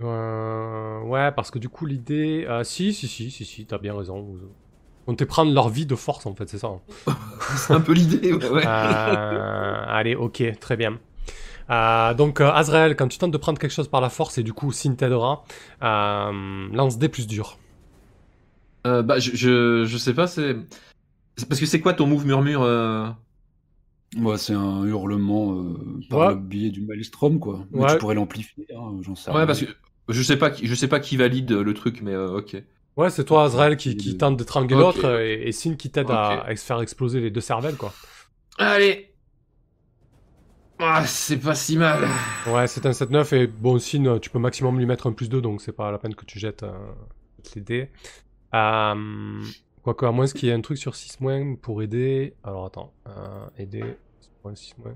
Euh, 0.00 1.00
ouais, 1.02 1.32
parce 1.32 1.50
que 1.50 1.58
du 1.58 1.68
coup 1.68 1.86
l'idée, 1.86 2.46
si, 2.62 2.92
si, 2.92 3.08
si, 3.08 3.30
si, 3.30 3.44
si, 3.44 3.66
t'as 3.66 3.78
bien 3.78 3.96
raison. 3.96 4.20
Vous... 4.20 4.38
Comptez 5.06 5.26
prendre 5.26 5.52
leur 5.52 5.68
vie 5.70 5.86
de 5.86 5.94
force 5.94 6.26
en 6.26 6.34
fait, 6.34 6.48
c'est 6.48 6.58
ça. 6.58 6.68
hein. 6.68 6.80
C'est 7.56 7.72
un 7.72 7.80
peu 7.80 7.92
l'idée, 7.92 8.32
ouais. 8.32 8.48
ouais. 8.50 8.64
Euh, 8.66 9.84
allez, 9.88 10.14
ok, 10.14 10.42
très 10.60 10.76
bien. 10.76 10.98
Euh, 11.70 12.14
donc, 12.14 12.40
euh, 12.40 12.50
Azrael, 12.50 12.96
quand 12.96 13.08
tu 13.08 13.18
tentes 13.18 13.30
de 13.30 13.36
prendre 13.38 13.58
quelque 13.58 13.72
chose 13.72 13.88
par 13.88 14.00
la 14.00 14.08
force, 14.10 14.38
et 14.38 14.42
du 14.42 14.52
coup, 14.52 14.72
Sin 14.72 14.94
t'aidera, 14.94 15.44
euh, 15.82 16.68
lance 16.72 16.98
des 16.98 17.08
plus 17.08 17.26
dur. 17.26 17.58
Euh, 18.86 19.02
bah, 19.02 19.18
je, 19.18 19.32
je, 19.34 19.84
je 19.84 19.96
sais 19.98 20.14
pas, 20.14 20.26
c'est. 20.26 20.56
Parce 21.48 21.60
que 21.60 21.66
c'est 21.66 21.80
quoi 21.80 21.92
ton 21.94 22.06
move 22.06 22.26
murmure 22.26 22.62
euh? 22.62 23.08
Moi, 24.16 24.38
c'est 24.38 24.54
un 24.54 24.84
hurlement 24.86 25.52
euh, 25.54 26.00
par 26.08 26.18
Ouais. 26.20 26.28
le 26.30 26.36
biais 26.36 26.70
du 26.70 26.80
maelstrom, 26.80 27.38
quoi. 27.38 27.66
Mais 27.70 27.80
Ouais. 27.82 27.92
tu 27.92 27.98
pourrais 27.98 28.14
l'amplifier, 28.14 28.66
hein, 28.74 28.96
j'en 29.02 29.14
sais 29.14 29.30
Ouais, 29.30 29.38
rien. 29.38 29.46
parce 29.46 29.60
que 29.60 29.66
je 30.08 30.22
sais 30.22 30.36
pas 30.38 30.50
qui, 30.50 30.66
je 30.66 30.74
sais 30.74 30.88
pas 30.88 31.00
qui 31.00 31.16
valide 31.16 31.50
le 31.52 31.74
truc, 31.74 32.00
mais 32.02 32.12
euh, 32.14 32.38
ok. 32.38 32.56
Ouais, 32.96 33.10
c'est 33.10 33.24
toi, 33.24 33.44
Azrael, 33.44 33.76
qui, 33.76 33.96
qui 33.96 34.16
tente 34.16 34.36
d'étrangler 34.38 34.74
Ok. 34.74 34.80
l'autre, 34.80 35.20
et, 35.20 35.46
et 35.48 35.52
Sin 35.52 35.76
qui 35.76 35.90
t'aide 35.90 36.10
à, 36.10 36.40
à 36.42 36.56
faire 36.56 36.80
exploser 36.80 37.20
les 37.20 37.30
deux 37.30 37.42
cervelles, 37.42 37.76
quoi. 37.76 37.92
Allez 38.56 39.07
Ah, 40.80 41.04
c'est 41.06 41.38
pas 41.38 41.54
si 41.54 41.76
mal. 41.76 42.04
Ouais, 42.46 42.66
c'est 42.66 42.86
un 42.86 42.92
7-9, 42.92 43.32
et 43.34 43.46
bon, 43.46 43.78
Sin, 43.78 44.04
euh, 44.06 44.18
tu 44.18 44.30
peux 44.30 44.38
maximum 44.38 44.78
lui 44.78 44.86
mettre 44.86 45.06
un 45.08 45.12
plus 45.12 45.28
2, 45.28 45.40
donc 45.40 45.60
c'est 45.60 45.72
pas 45.72 45.90
la 45.90 45.98
peine 45.98 46.14
que 46.14 46.24
tu 46.24 46.38
jettes 46.38 46.62
euh, 46.62 46.72
les 47.54 47.60
dés. 47.60 47.90
Euh, 48.54 49.42
Quoique, 49.82 50.04
à 50.06 50.12
moins 50.12 50.26
qu'il 50.26 50.48
y 50.48 50.52
ait 50.52 50.54
un 50.54 50.60
truc 50.60 50.78
sur 50.78 50.94
6 50.94 51.20
moins 51.20 51.54
pour 51.56 51.82
aider. 51.82 52.34
Alors, 52.44 52.66
attends. 52.66 52.92
Euh, 53.06 53.46
aider. 53.58 53.84
6 54.54 54.74
moins. 54.78 54.94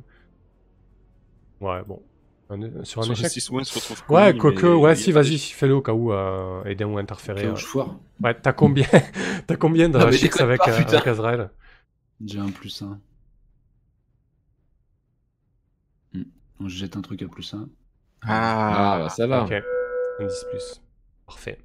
Ouais, 1.60 1.82
bon. 1.86 2.02
Un- 2.50 2.84
sur 2.84 3.00
un 3.00 3.04
Sur 3.04 3.12
échec. 3.12 3.30
6 3.30 3.50
mois, 3.50 3.64
se 3.64 3.74
retrouve 3.74 4.02
Ouais, 4.10 4.36
quoique, 4.36 4.66
ouais, 4.66 4.94
si, 4.96 5.12
vas-y, 5.12 5.38
fais-le 5.38 5.74
au 5.74 5.82
cas 5.82 5.92
où 5.92 6.12
euh, 6.12 6.64
aider 6.64 6.84
ou 6.84 6.98
interférer. 6.98 7.46
Euh. 7.46 7.54
Ouais, 8.22 8.34
t'as 8.34 8.52
combien 8.52 8.86
T'as 9.46 9.56
combien 9.56 9.88
de 9.88 9.98
Ah, 9.98 10.02
avec, 10.02 10.40
euh, 10.40 10.44
avec 10.44 11.06
Azrael? 11.06 11.50
J'ai 12.24 12.38
un 12.38 12.50
plus 12.50 12.82
1. 12.82 12.98
Je 16.68 16.76
jette 16.76 16.96
un 16.96 17.00
truc 17.02 17.22
à 17.22 17.28
plus 17.28 17.52
1. 17.54 17.68
Ah, 18.22 18.98
bah, 19.02 19.08
ça 19.08 19.26
va. 19.26 19.44
Ok, 19.44 19.52
un 19.52 20.26
10 20.26 20.44
plus. 20.50 20.80
Parfait. 21.26 21.58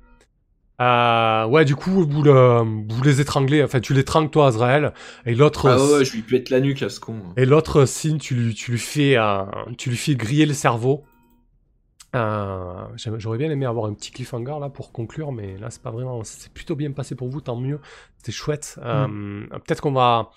Euh, 0.80 1.46
ouais, 1.48 1.66
du 1.66 1.76
coup, 1.76 2.06
vous, 2.08 2.22
le- 2.24 2.62
vous 2.94 3.04
les 3.04 3.20
étranglez, 3.20 3.64
enfin, 3.64 3.80
tu 3.80 3.94
l'étrangles 3.96 4.30
toi, 4.30 4.48
Azrael, 4.48 4.94
et 5.26 5.34
l'autre, 5.34 5.70
Ah 5.70 5.78
ouais, 5.98 6.06
je 6.06 6.14
lui 6.14 6.22
pète 6.22 6.50
la 6.52 6.60
nuque 6.60 6.84
à 6.84 6.90
ce 6.90 7.00
con. 7.00 7.16
et 7.36 7.46
l'autre 7.46 7.86
signe, 7.86 8.20
tu 8.20 8.36
lui, 8.36 8.54
tu 8.54 8.72
lui 8.72 8.78
fais, 8.80 9.18
euh, 9.18 9.44
tu 9.80 9.90
lui 9.90 9.98
fais 9.98 10.16
griller 10.16 10.46
le 10.46 10.54
cerveau. 10.54 11.04
Euh, 12.16 12.86
J'aurais 13.18 13.38
bien 13.38 13.50
aimé 13.52 13.66
avoir 13.66 13.86
un 13.86 13.94
petit 13.94 14.12
cliffhanger 14.12 14.56
là 14.62 14.70
pour 14.70 14.92
conclure, 14.92 15.32
mais 15.32 15.58
là 15.58 15.70
c'est 15.70 15.82
pas 15.82 15.92
vraiment. 15.92 16.24
C'est 16.24 16.52
plutôt 16.54 16.76
bien 16.76 16.92
passé 16.92 17.16
pour 17.16 17.28
vous, 17.28 17.42
tant 17.42 17.58
mieux. 17.58 17.80
C'était 18.18 18.32
chouette. 18.32 18.80
Euh, 18.84 19.46
Peut-être 19.50 19.82
qu'on 19.82 19.92
va. 19.92 20.30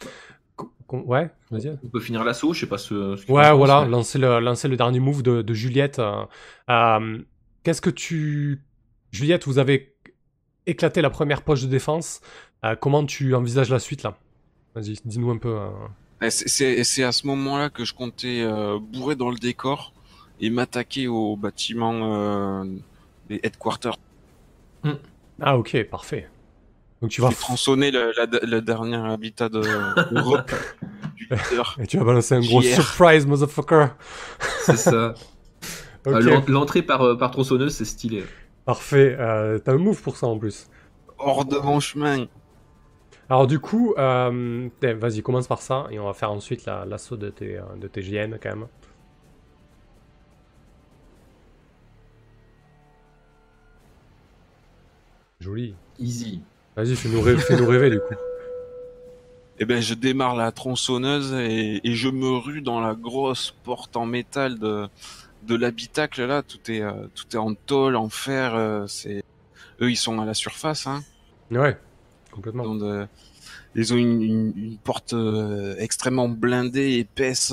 Qu'on- 0.86 1.02
Ouais, 1.02 1.30
vas-y. 1.50 1.76
On 1.84 1.88
peut 1.88 2.00
finir 2.00 2.24
l'assaut, 2.24 2.52
je 2.52 2.60
sais 2.60 2.66
pas 2.66 2.78
ce. 2.78 3.16
ce 3.16 3.26
que 3.26 3.32
Ouais, 3.32 3.52
voilà, 3.52 3.84
lancer 3.86 4.18
le, 4.18 4.40
lancer 4.40 4.68
le 4.68 4.76
dernier 4.76 5.00
move 5.00 5.22
de, 5.22 5.42
de 5.42 5.54
Juliette. 5.54 5.98
euh, 5.98 6.24
euh, 6.68 7.18
Qu'est-ce 7.62 7.80
que 7.80 7.90
tu. 7.90 8.62
Juliette, 9.12 9.46
vous 9.46 9.58
avez 9.58 9.94
éclaté 10.66 11.02
la 11.02 11.10
première 11.10 11.42
poche 11.42 11.62
de 11.62 11.68
défense. 11.68 12.20
Euh, 12.64 12.74
comment 12.76 13.04
tu 13.04 13.34
envisages 13.34 13.70
la 13.70 13.78
suite 13.78 14.02
là? 14.02 14.16
Vas-y, 14.74 14.94
dis-nous 15.04 15.30
un 15.30 15.38
peu. 15.38 15.48
euh. 15.58 15.68
Et 16.22 16.30
c'est- 16.30 16.48
C'est 16.48 16.84
c'est 16.84 17.02
à 17.04 17.12
ce 17.12 17.26
moment-là 17.26 17.70
que 17.70 17.84
je 17.84 17.92
comptais 17.94 18.40
euh, 18.42 18.78
bourrer 18.78 19.16
dans 19.16 19.30
le 19.30 19.36
décor 19.38 19.92
et 20.40 20.48
m'attaquer 20.50 21.08
au 21.08 21.36
bâtiment 21.36 22.14
euh, 22.14 22.64
des 23.28 23.40
headquarters. 23.42 23.96
Ah, 25.40 25.56
ok, 25.58 25.84
parfait. 25.90 26.28
Donc 27.00 27.10
tu 27.10 27.20
vas. 27.22 27.30
tronçonner 27.30 27.90
le, 27.90 28.12
la- 28.16 28.26
le 28.46 28.60
dernier 28.60 28.96
habitat 28.96 29.48
de 29.48 29.60
Europe 30.14 30.50
du 31.16 31.26
leader. 31.30 31.76
Et 31.80 31.86
tu 31.86 31.96
vas 31.98 32.04
balancer 32.04 32.34
un 32.34 32.40
gros 32.40 32.60
surprise, 32.62 33.26
motherfucker. 33.26 33.86
C'est 34.64 34.76
ça. 34.76 35.14
Euh, 36.06 36.18
l'en- 36.18 36.42
L'entrée 36.48 36.80
par, 36.80 37.02
euh, 37.02 37.14
par 37.18 37.30
tronçonneuse, 37.30 37.74
c'est 37.74 37.84
stylé. 37.84 38.24
parfait. 38.64 39.14
Euh, 39.20 39.58
T'as 39.58 39.74
un 39.74 39.76
move 39.76 40.00
pour 40.00 40.16
ça 40.16 40.26
en 40.28 40.38
plus. 40.38 40.66
Hors 41.18 41.44
de 41.44 41.58
mon 41.58 41.78
chemin. 41.78 42.24
Alors 43.28 43.46
du 43.46 43.58
coup, 43.60 43.92
euh, 43.98 44.70
vas-y, 44.80 45.20
commence 45.20 45.46
par 45.46 45.60
ça 45.60 45.88
et 45.90 45.98
on 45.98 46.06
va 46.06 46.14
faire 46.14 46.30
ensuite 46.32 46.64
la- 46.64 46.86
l'assaut 46.86 47.18
de 47.18 47.28
tes, 47.28 47.60
de 47.78 47.86
tes 47.86 48.00
GN 48.00 48.38
quand 48.42 48.48
même. 48.48 48.66
Joli. 55.40 55.74
Easy. 55.98 56.40
Vas-y, 56.76 56.94
fais-nous 56.96 57.20
rêver, 57.66 57.90
du 57.90 57.98
coup. 57.98 58.14
Eh 59.58 59.64
ben, 59.66 59.82
je 59.82 59.92
démarre 59.94 60.36
la 60.36 60.52
tronçonneuse 60.52 61.34
et, 61.34 61.80
et 61.84 61.94
je 61.94 62.08
me 62.08 62.30
rue 62.38 62.62
dans 62.62 62.80
la 62.80 62.94
grosse 62.94 63.54
porte 63.64 63.96
en 63.96 64.06
métal 64.06 64.58
de, 64.58 64.88
de 65.46 65.54
l'habitacle 65.54 66.24
là. 66.24 66.42
Tout 66.42 66.70
est, 66.70 66.80
euh, 66.80 66.92
tout 67.14 67.26
est 67.32 67.38
en 67.38 67.54
tôle, 67.54 67.96
en 67.96 68.08
fer. 68.08 68.54
euh, 68.54 68.86
c'est 68.86 69.22
eux, 69.82 69.90
ils 69.90 69.96
sont 69.96 70.18
à 70.20 70.24
la 70.24 70.32
surface. 70.32 70.86
Hein. 70.86 71.02
Ouais, 71.50 71.76
complètement. 72.30 72.64
Ils 72.64 72.68
ont, 72.68 72.74
de- 72.76 73.06
ils 73.74 73.92
ont 73.92 73.96
une, 73.98 74.22
une- 74.22 74.52
une 74.56 74.78
porte 74.78 75.12
euh, 75.12 75.74
extrêmement 75.78 76.28
blindée, 76.30 76.92
épaisse. 76.98 77.52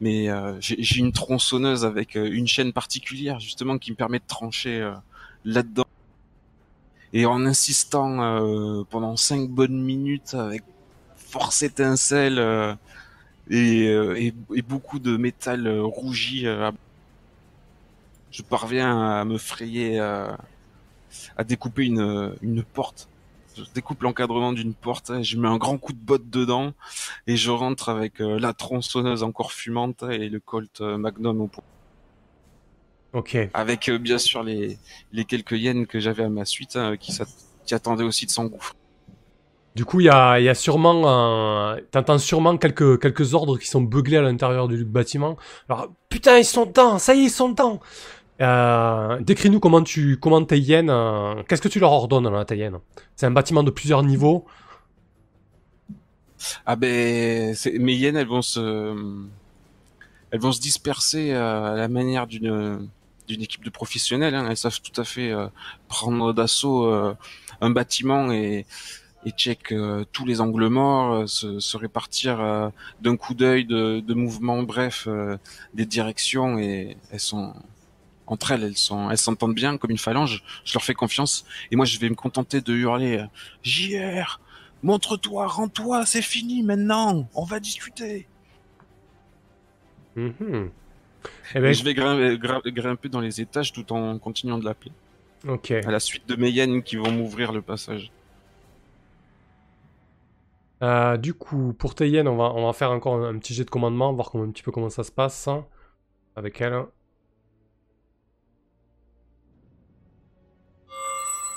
mais 0.00 0.28
j'ai 0.60 0.98
une 1.00 1.12
tronçonneuse 1.12 1.84
avec 1.84 2.14
une 2.14 2.46
chaîne 2.46 2.72
particulière 2.72 3.38
justement 3.38 3.76
qui 3.76 3.90
me 3.90 3.96
permet 3.96 4.18
de 4.18 4.26
trancher 4.26 4.90
là-dedans. 5.44 5.84
Et 7.16 7.24
en 7.24 7.46
insistant 7.46 8.22
euh, 8.22 8.84
pendant 8.90 9.16
cinq 9.16 9.48
bonnes 9.48 9.82
minutes 9.82 10.34
avec 10.34 10.62
force 11.16 11.62
étincelle 11.62 12.38
euh, 12.38 12.74
et, 13.48 13.88
euh, 13.88 14.20
et, 14.54 14.60
beaucoup 14.60 14.98
de 14.98 15.16
métal 15.16 15.66
rougi, 15.80 16.44
je 18.30 18.42
parviens 18.42 19.18
à 19.18 19.24
me 19.24 19.38
frayer, 19.38 19.98
à 19.98 20.36
découper 21.42 21.86
une, 21.86 22.62
porte. 22.74 23.08
Je 23.56 23.62
découpe 23.74 24.02
l'encadrement 24.02 24.52
d'une 24.52 24.74
porte, 24.74 25.22
je 25.22 25.38
mets 25.38 25.48
un 25.48 25.56
grand 25.56 25.78
coup 25.78 25.94
de 25.94 25.98
botte 25.98 26.28
dedans 26.28 26.74
et 27.26 27.38
je 27.38 27.50
rentre 27.50 27.88
avec 27.88 28.18
la 28.18 28.52
tronçonneuse 28.52 29.22
encore 29.22 29.52
fumante 29.52 30.02
et 30.02 30.28
le 30.28 30.38
Colt 30.38 30.82
Magnum 30.82 31.40
au 31.40 31.46
poing. 31.46 31.64
Ok. 33.12 33.36
Avec 33.54 33.88
euh, 33.88 33.98
bien 33.98 34.18
sûr 34.18 34.42
les, 34.42 34.78
les 35.12 35.24
quelques 35.24 35.52
yens 35.52 35.86
que 35.86 36.00
j'avais 36.00 36.24
à 36.24 36.28
ma 36.28 36.44
suite 36.44 36.76
hein, 36.76 36.96
qui, 36.98 37.16
qui 37.64 37.74
attendaient 37.74 38.04
aussi 38.04 38.26
de 38.26 38.30
s'engouffrer. 38.30 38.74
Du 39.74 39.84
coup, 39.84 40.00
il 40.00 40.04
y 40.04 40.06
y 40.06 40.48
a 40.48 40.54
sûrement... 40.54 41.06
un- 41.06 41.78
T'entends 41.90 42.18
sûrement 42.18 42.56
quelques, 42.56 43.00
quelques 43.00 43.34
ordres 43.34 43.58
qui 43.58 43.66
sont 43.66 43.82
buglés 43.82 44.16
à 44.16 44.22
l'intérieur 44.22 44.68
du 44.68 44.84
bâtiment. 44.84 45.36
Alors, 45.68 45.88
putain, 46.08 46.38
ils 46.38 46.44
sont 46.46 46.64
dedans 46.66 46.98
Ça 46.98 47.14
y 47.14 47.20
est, 47.20 47.24
ils 47.24 47.30
sont 47.30 47.50
dedans 47.50 47.80
euh, 48.40 49.20
Décris-nous 49.20 49.60
comment 49.60 49.82
tu 49.82 50.18
comment 50.18 50.42
tes 50.44 50.58
hyènes... 50.58 50.90
euh, 50.90 51.42
Qu'est-ce 51.48 51.60
que 51.62 51.68
tu 51.68 51.78
leur 51.80 51.92
ordonnes, 51.92 52.30
là, 52.30 52.44
tes 52.46 52.56
hyènes? 52.56 52.78
C'est 53.16 53.26
un 53.26 53.30
bâtiment 53.30 53.62
de 53.62 53.70
plusieurs 53.70 54.02
niveaux. 54.02 54.46
Ah 56.66 56.76
ben, 56.76 57.54
mes 57.80 57.94
hyènes, 57.94 58.16
elles 58.16 58.26
vont 58.26 58.42
se, 58.42 58.60
elles 60.30 60.40
vont 60.40 60.52
se 60.52 60.60
disperser 60.60 61.32
à 61.32 61.74
la 61.74 61.88
manière 61.88 62.26
d'une 62.26 62.88
d'une 63.26 63.42
équipe 63.42 63.64
de 63.64 63.70
professionnels. 63.70 64.34
Hein. 64.34 64.46
Elles 64.48 64.56
savent 64.56 64.80
tout 64.80 65.00
à 65.00 65.04
fait 65.04 65.30
euh, 65.30 65.48
prendre 65.88 66.32
d'assaut 66.32 66.86
euh, 66.86 67.14
un 67.60 67.70
bâtiment 67.70 68.32
et 68.32 68.66
et 69.26 69.32
check 69.32 69.72
euh, 69.72 70.04
tous 70.12 70.24
les 70.24 70.40
angles 70.40 70.68
morts, 70.68 71.12
euh, 71.12 71.26
se, 71.26 71.58
se 71.58 71.76
répartir 71.76 72.40
euh, 72.40 72.68
d'un 73.00 73.16
coup 73.16 73.34
d'œil, 73.34 73.64
de, 73.64 73.98
de 73.98 74.14
mouvement, 74.14 74.62
bref, 74.62 75.08
euh, 75.08 75.36
des 75.74 75.84
directions 75.84 76.58
et 76.58 76.96
elles 77.10 77.20
sont 77.20 77.52
entre 78.28 78.52
elles, 78.52 78.62
elles 78.62 78.76
sont, 78.76 79.10
elles 79.10 79.18
s'entendent 79.18 79.54
bien 79.54 79.78
comme 79.78 79.90
une 79.90 79.98
phalange. 79.98 80.44
Je 80.64 80.72
leur 80.74 80.84
fais 80.84 80.94
confiance 80.94 81.44
et 81.72 81.76
moi 81.76 81.84
je 81.84 81.98
vais 81.98 82.08
me 82.08 82.14
contenter 82.14 82.60
de 82.60 82.72
hurler 82.72 83.24
JR, 83.64 84.40
montre-toi, 84.84 85.48
rends-toi, 85.48 86.06
c'est 86.06 86.22
fini 86.22 86.62
maintenant, 86.62 87.28
on 87.34 87.44
va 87.44 87.58
discuter. 87.58 88.28
Mhm. 90.14 90.70
Eh 91.54 91.58
Et 91.58 91.60
ben, 91.60 91.72
je 91.74 91.84
vais 91.84 91.94
grimper, 91.94 93.08
dans 93.08 93.20
les 93.20 93.40
étages 93.40 93.72
tout 93.72 93.92
en 93.92 94.18
continuant 94.18 94.58
de 94.58 94.64
l'appeler. 94.64 94.92
ok. 95.48 95.70
À 95.70 95.90
la 95.90 96.00
suite 96.00 96.28
de 96.28 96.36
mes 96.36 96.50
hyènes 96.50 96.82
qui 96.82 96.96
vont 96.96 97.10
m'ouvrir 97.10 97.52
le 97.52 97.62
passage. 97.62 98.10
Euh, 100.82 101.16
du 101.16 101.32
coup, 101.34 101.72
pour 101.78 101.94
tes 101.94 102.08
hyènes, 102.08 102.28
on 102.28 102.36
va, 102.36 102.52
on 102.54 102.66
va 102.66 102.72
faire 102.74 102.90
encore 102.90 103.14
un, 103.14 103.34
un 103.34 103.38
petit 103.38 103.54
jet 103.54 103.64
de 103.64 103.70
commandement, 103.70 104.12
voir 104.12 104.30
comment, 104.30 104.44
un 104.44 104.50
petit 104.50 104.62
peu 104.62 104.72
comment 104.72 104.90
ça 104.90 105.04
se 105.04 105.12
passe 105.12 105.48
hein, 105.48 105.64
avec 106.36 106.60
elle. 106.60 106.84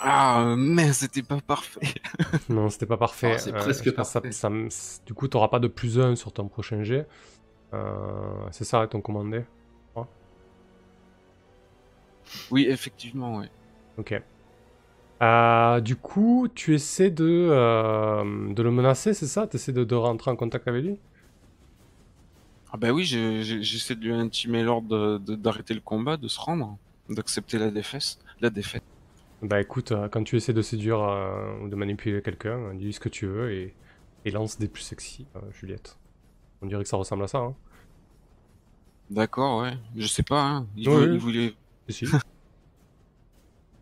Ah, 0.02 0.42
euh, 0.44 0.56
mais 0.56 0.94
c'était 0.94 1.24
pas 1.24 1.42
parfait. 1.42 1.82
Non, 2.50 2.70
c'était 2.70 2.86
pas 2.86 2.96
parfait. 2.98 3.34
Ah, 3.36 3.38
c'est 3.38 3.54
Euh, 3.54 3.58
presque 3.60 3.86
ça- 3.86 3.92
parfait. 3.92 4.32
ça 4.32 4.50
du 5.06 5.14
coup, 5.14 5.28
tu 5.28 5.36
n'auras 5.36 5.50
pas 5.50 5.60
de 5.60 5.68
plus 5.68 6.00
1 6.00 6.16
sur 6.16 6.32
ton 6.32 6.48
prochain 6.48 6.84
jet. 6.84 7.06
Euh, 7.74 8.48
c'est 8.52 8.64
ça, 8.64 8.88
ton 8.88 9.02
commandé. 9.02 9.44
Oui, 12.52 12.66
effectivement, 12.70 13.38
ouais. 13.38 13.50
Ok. 13.98 14.22
Euh, 15.22 15.82
du 15.82 15.96
coup, 15.96 16.48
tu 16.54 16.74
essaies 16.74 17.10
de, 17.12 17.26
euh, 17.26 18.54
de 18.54 18.64
le 18.64 18.72
menacer, 18.72 19.14
c'est 19.14 19.28
ça? 19.28 19.48
Tu 19.48 19.58
essaies 19.58 19.74
de, 19.74 19.84
de 19.84 19.96
rentrer 19.96 20.32
en 20.32 20.36
contact 20.36 20.68
avec 20.68 20.84
lui? 20.84 20.98
Ah 22.72 22.78
bah 22.78 22.92
oui, 22.92 23.04
j'essaie 23.04 23.96
de 23.96 24.06
lui 24.06 24.14
intimer 24.14 24.64
l'ordre 24.64 25.18
d'arrêter 25.18 25.74
le 25.74 25.82
combat, 25.82 26.18
de 26.18 26.28
se 26.28 26.40
rendre, 26.40 26.78
d'accepter 27.10 27.58
la 27.58 27.72
défaite. 27.72 28.20
La 28.42 28.50
défaite. 28.50 28.84
Bah 29.42 29.60
écoute, 29.60 29.92
euh, 29.92 30.08
quand 30.08 30.24
tu 30.24 30.38
essaies 30.38 30.54
de 30.54 30.62
séduire 30.62 31.00
ou 31.62 31.68
de 31.68 31.76
manipuler 31.76 32.22
quelqu'un, 32.22 32.74
dis 32.76 32.94
ce 32.94 33.00
que 33.00 33.10
tu 33.10 33.26
veux 33.26 33.52
et, 33.52 33.74
et 34.26 34.32
lance 34.32 34.58
des 34.60 34.68
plus 34.68 34.84
sexy, 34.84 35.26
Juliette. 35.52 35.98
On 36.62 36.68
dirait 36.68 36.84
que 36.84 36.90
ça 36.90 36.98
ressemble 36.98 37.24
à 37.24 37.28
ça, 37.28 37.40
hein. 37.40 37.56
D'accord, 39.10 39.64
ouais. 39.64 39.74
Je 39.96 40.08
sais 40.08 40.24
pas, 40.24 40.42
hein. 40.42 40.68
Oui, 40.78 40.88
oui. 40.88 41.08
il 41.14 41.18
voulait... 41.18 41.54
Si. 41.92 42.06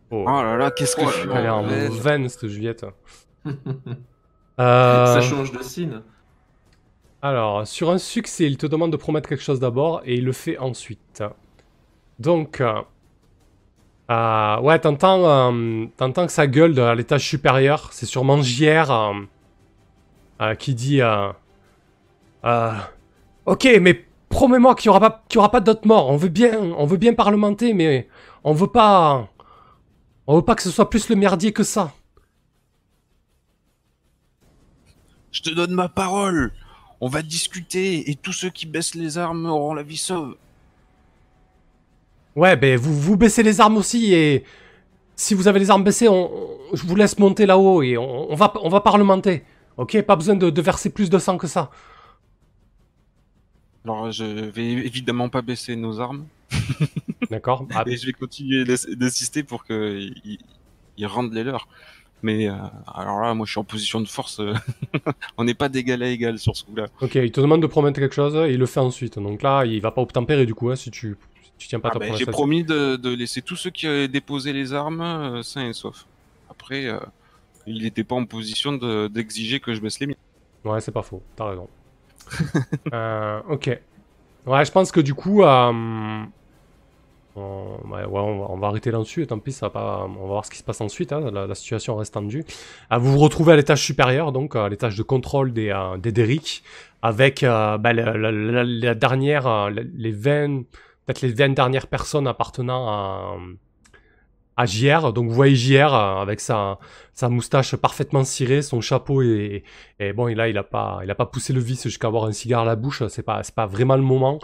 Oh, 0.10 0.24
Oh 0.26 0.42
là 0.42 0.56
là, 0.56 0.72
qu'est-ce 0.72 0.96
que 0.96 1.02
Oh 1.02 1.10
je 1.12 1.18
suis 1.20 1.30
elle 1.34 1.46
est 1.46 1.50
en 1.50 1.64
mauvaise. 1.64 2.00
veine, 2.00 2.30
cette 2.30 2.48
Juliette. 2.48 2.86
Ça 4.58 4.64
Euh, 4.64 5.22
change 5.22 5.52
de 5.52 5.62
signe. 5.62 6.02
alors, 7.22 7.68
sur 7.68 7.90
un 7.92 7.98
succès, 7.98 8.46
il 8.46 8.58
te 8.58 8.66
demande 8.66 8.92
de 8.92 8.98
promettre 8.98 9.28
quelque 9.30 9.44
chose 9.44 9.60
d'abord 9.60 10.02
et 10.06 10.16
il 10.16 10.24
le 10.24 10.32
fait 10.32 10.58
ensuite. 10.58 11.24
Donc, 12.20 12.62
euh, 12.62 12.82
euh, 14.10 14.60
ouais, 14.62 14.80
t'entends, 14.80 15.52
euh, 15.54 15.86
t'entends 15.98 16.26
que 16.26 16.32
ça 16.32 16.48
gueule 16.48 16.74
de- 16.74 16.82
à 16.82 16.96
l'étage 16.96 17.28
supérieur. 17.28 17.90
C'est 17.92 18.06
sûrement 18.06 18.42
JR 18.42 18.90
euh, 18.90 19.14
euh, 20.42 20.56
qui 20.56 20.74
dit 20.74 21.02
euh, 21.02 21.30
euh, 22.46 22.72
Ok, 23.46 23.68
mais 23.82 24.06
promets-moi 24.30 24.76
qu'il 24.76 24.90
n'y 24.92 24.96
aura 24.98 25.10
pas, 25.10 25.24
qu'il 25.30 25.38
y 25.38 25.40
aura 25.40 25.52
pas 25.52 25.60
d'autres 25.62 25.88
morts. 25.88 26.10
On 26.10 26.18
veut 26.18 26.30
bien, 26.30 26.60
on 26.60 26.86
veut 26.86 26.98
bien 26.98 27.14
parlementer, 27.14 27.74
mais 27.74 28.08
on 28.44 28.54
veut 28.54 28.68
pas, 28.68 29.30
on 30.28 30.36
veut 30.38 30.42
pas 30.46 30.56
que 30.56 30.64
ce 30.64 30.72
soit 30.72 30.90
plus 30.90 31.10
le 31.10 31.16
merdier 31.16 31.54
que 31.54 31.64
ça. 31.64 31.94
Je 35.32 35.42
te 35.42 35.50
donne 35.50 35.74
ma 35.74 35.90
parole. 35.90 36.52
On 37.00 37.10
va 37.10 37.22
discuter 37.22 38.10
et 38.10 38.16
tous 38.16 38.34
ceux 38.34 38.50
qui 38.50 38.66
baissent 38.66 38.96
les 38.96 39.18
armes 39.18 39.46
auront 39.46 39.74
la 39.74 39.84
vie 39.84 39.98
sauve. 39.98 40.36
Ouais, 42.36 42.56
ben 42.56 42.78
vous, 42.78 42.94
vous 43.00 43.18
baissez 43.18 43.44
les 43.44 43.62
armes 43.62 43.78
aussi 43.78 44.14
et 44.14 44.44
si 45.16 45.34
vous 45.34 45.48
avez 45.48 45.60
les 45.60 45.72
armes 45.72 45.84
baissées, 45.84 46.08
on, 46.08 46.32
on- 46.34 46.58
je 46.74 46.84
vous 46.86 46.96
laisse 46.96 47.18
monter 47.18 47.46
là-haut 47.46 47.82
et 47.82 47.98
on, 47.98 48.32
on 48.32 48.36
va, 48.36 48.54
on 48.62 48.70
va 48.70 48.82
parlementer. 48.82 49.44
Ok, 49.78 50.02
pas 50.02 50.16
besoin 50.16 50.36
de, 50.36 50.50
de 50.50 50.62
verser 50.62 50.90
plus 50.90 51.10
de 51.10 51.18
sang 51.20 51.38
que 51.38 51.48
ça. 51.48 51.70
Alors 53.88 54.12
je 54.12 54.26
vais 54.26 54.66
évidemment 54.66 55.30
pas 55.30 55.42
baisser 55.42 55.76
nos 55.78 56.00
armes 56.02 56.26
D'accord 57.32 57.66
Ah, 57.74 57.84
et 57.88 57.96
je 57.96 58.06
vais 58.06 58.12
continuer 58.14 58.66
d'insister 58.66 59.44
pour 59.44 59.64
qu'ils 59.66 60.14
ils- 60.26 60.40
ils 60.98 61.06
rendent 61.08 61.34
les 61.34 61.44
leurs. 61.44 61.68
Mais 62.24 62.50
euh, 62.50 62.54
alors 62.94 63.22
là, 63.22 63.34
moi 63.34 63.46
je 63.46 63.52
suis 63.52 63.60
en 63.60 63.64
position 63.64 64.02
de 64.02 64.08
force. 64.08 64.40
euh, 64.40 64.54
On 65.38 65.44
n'est 65.46 65.54
pas 65.54 65.70
d'égal 65.70 66.02
à 66.04 66.08
égal 66.10 66.38
sur 66.40 66.56
ce 66.58 66.64
coup-là. 66.66 66.88
Ok, 67.02 67.16
il 67.16 67.32
te 67.32 67.40
demande 67.40 67.62
de 67.62 67.68
promettre 67.68 68.00
quelque 68.00 68.16
chose 68.16 68.36
et 68.36 68.54
il 68.54 68.58
le 68.60 68.66
fait 68.66 68.80
ensuite. 68.80 69.20
Donc 69.20 69.42
là, 69.42 69.64
il 69.66 69.80
va 69.82 69.92
pas 69.92 70.02
obtempérer 70.02 70.46
du 70.46 70.54
coup 70.56 70.70
hein, 70.70 70.76
si 70.76 70.90
tu, 70.92 71.16
si 71.44 71.52
tu 71.60 71.68
tiens 71.70 71.80
pas 71.80 71.90
Ah 71.90 71.94
ta 71.94 72.00
ben, 72.00 72.06
promesse. 72.08 72.20
J'ai 72.20 72.26
promis 72.26 72.64
de, 72.64 72.96
de 72.98 73.10
laisser 73.14 73.42
tous 73.42 73.56
ceux 73.56 73.70
qui 73.70 73.88
avaient 73.88 74.08
déposé 74.10 74.52
les 74.52 74.74
armes 74.74 75.02
euh, 75.02 75.44
sains 75.44 75.70
et 75.70 75.74
saufs. 75.74 76.06
Après, 76.50 76.88
euh, 76.88 77.00
il 77.68 77.84
n'était 77.84 78.04
pas 78.04 78.16
en 78.16 78.26
position 78.26 78.74
de- 78.74 79.08
d'exiger 79.08 79.60
que 79.62 79.74
je 79.74 79.80
baisse 79.80 80.00
les 80.00 80.08
miens. 80.08 80.16
Ouais, 80.66 80.82
c'est 80.82 80.92
pas 80.92 81.04
faux, 81.04 81.22
t'as 81.36 81.50
raison. 81.50 81.70
Euh, 82.94 83.42
ok. 83.50 83.80
Ouais, 84.46 84.66
je 84.66 84.72
pense 84.72 84.92
que 84.92 85.02
du 85.02 85.14
coup, 85.14 85.44
euh, 85.44 86.24
on, 87.38 87.80
ouais, 87.92 88.06
on 88.06 88.58
va, 88.58 88.68
arrêter 88.68 88.92
là-dessus, 88.92 89.24
et 89.24 89.28
tant 89.28 89.40
pis, 89.40 89.52
ça 89.52 89.68
va 89.68 89.70
pas, 89.70 90.08
on 90.08 90.22
va 90.22 90.26
voir 90.26 90.46
ce 90.46 90.52
qui 90.52 90.58
se 90.58 90.64
passe 90.64 90.82
ensuite, 90.82 91.14
hein, 91.14 91.30
la, 91.32 91.54
situation 91.56 91.96
reste 91.96 92.14
tendue. 92.14 92.44
Ah, 92.90 92.98
vous 92.98 93.12
vous 93.12 93.20
retrouvez 93.20 93.54
à 93.54 93.56
l'étage 93.56 93.84
supérieur, 93.84 94.32
donc 94.32 94.56
à 94.56 94.68
l'étage 94.70 94.98
de 94.98 95.04
contrôle 95.04 95.54
des, 95.54 95.70
euh, 95.70 95.98
des 95.98 96.12
Derrick, 96.12 96.64
avec 97.02 97.44
euh, 97.44 97.78
bah, 97.78 97.94
la, 97.94 98.96
dernière, 98.96 99.48
euh, 99.48 99.70
les 99.70 100.12
20, 100.12 100.64
peut-être 101.06 101.22
les 101.22 101.32
20 101.32 101.50
dernières 101.50 101.88
personnes 101.88 102.28
appartenant 102.28 102.88
à, 102.88 103.36
à 104.58 104.66
JR. 104.66 105.14
Donc 105.14 105.30
vous 105.30 105.36
voyez 105.36 105.56
JR 105.56 105.94
euh, 105.94 106.22
avec 106.22 106.40
sa, 106.40 106.80
sa 107.14 107.30
moustache 107.30 107.76
parfaitement 107.76 108.24
cirée, 108.24 108.64
son 108.64 108.82
chapeau 108.82 109.22
et, 109.22 109.64
et 110.00 110.14
bon, 110.14 110.26
là, 110.26 110.50
il 110.50 110.58
a 110.58 110.64
pas, 110.64 111.00
il 111.04 111.12
a 111.12 111.16
pas 111.16 111.28
poussé 111.28 111.54
le 111.54 111.62
vice 111.62 111.84
jusqu'à 111.84 112.08
avoir 112.08 112.26
un 112.26 112.32
cigare 112.32 112.64
à 112.64 112.66
la 112.66 112.76
bouche. 112.76 113.04
C'est 113.08 113.24
pas, 113.24 113.44
c'est 113.44 113.56
pas 113.56 113.68
vraiment 113.68 113.96
le 113.96 114.02
moment. 114.02 114.40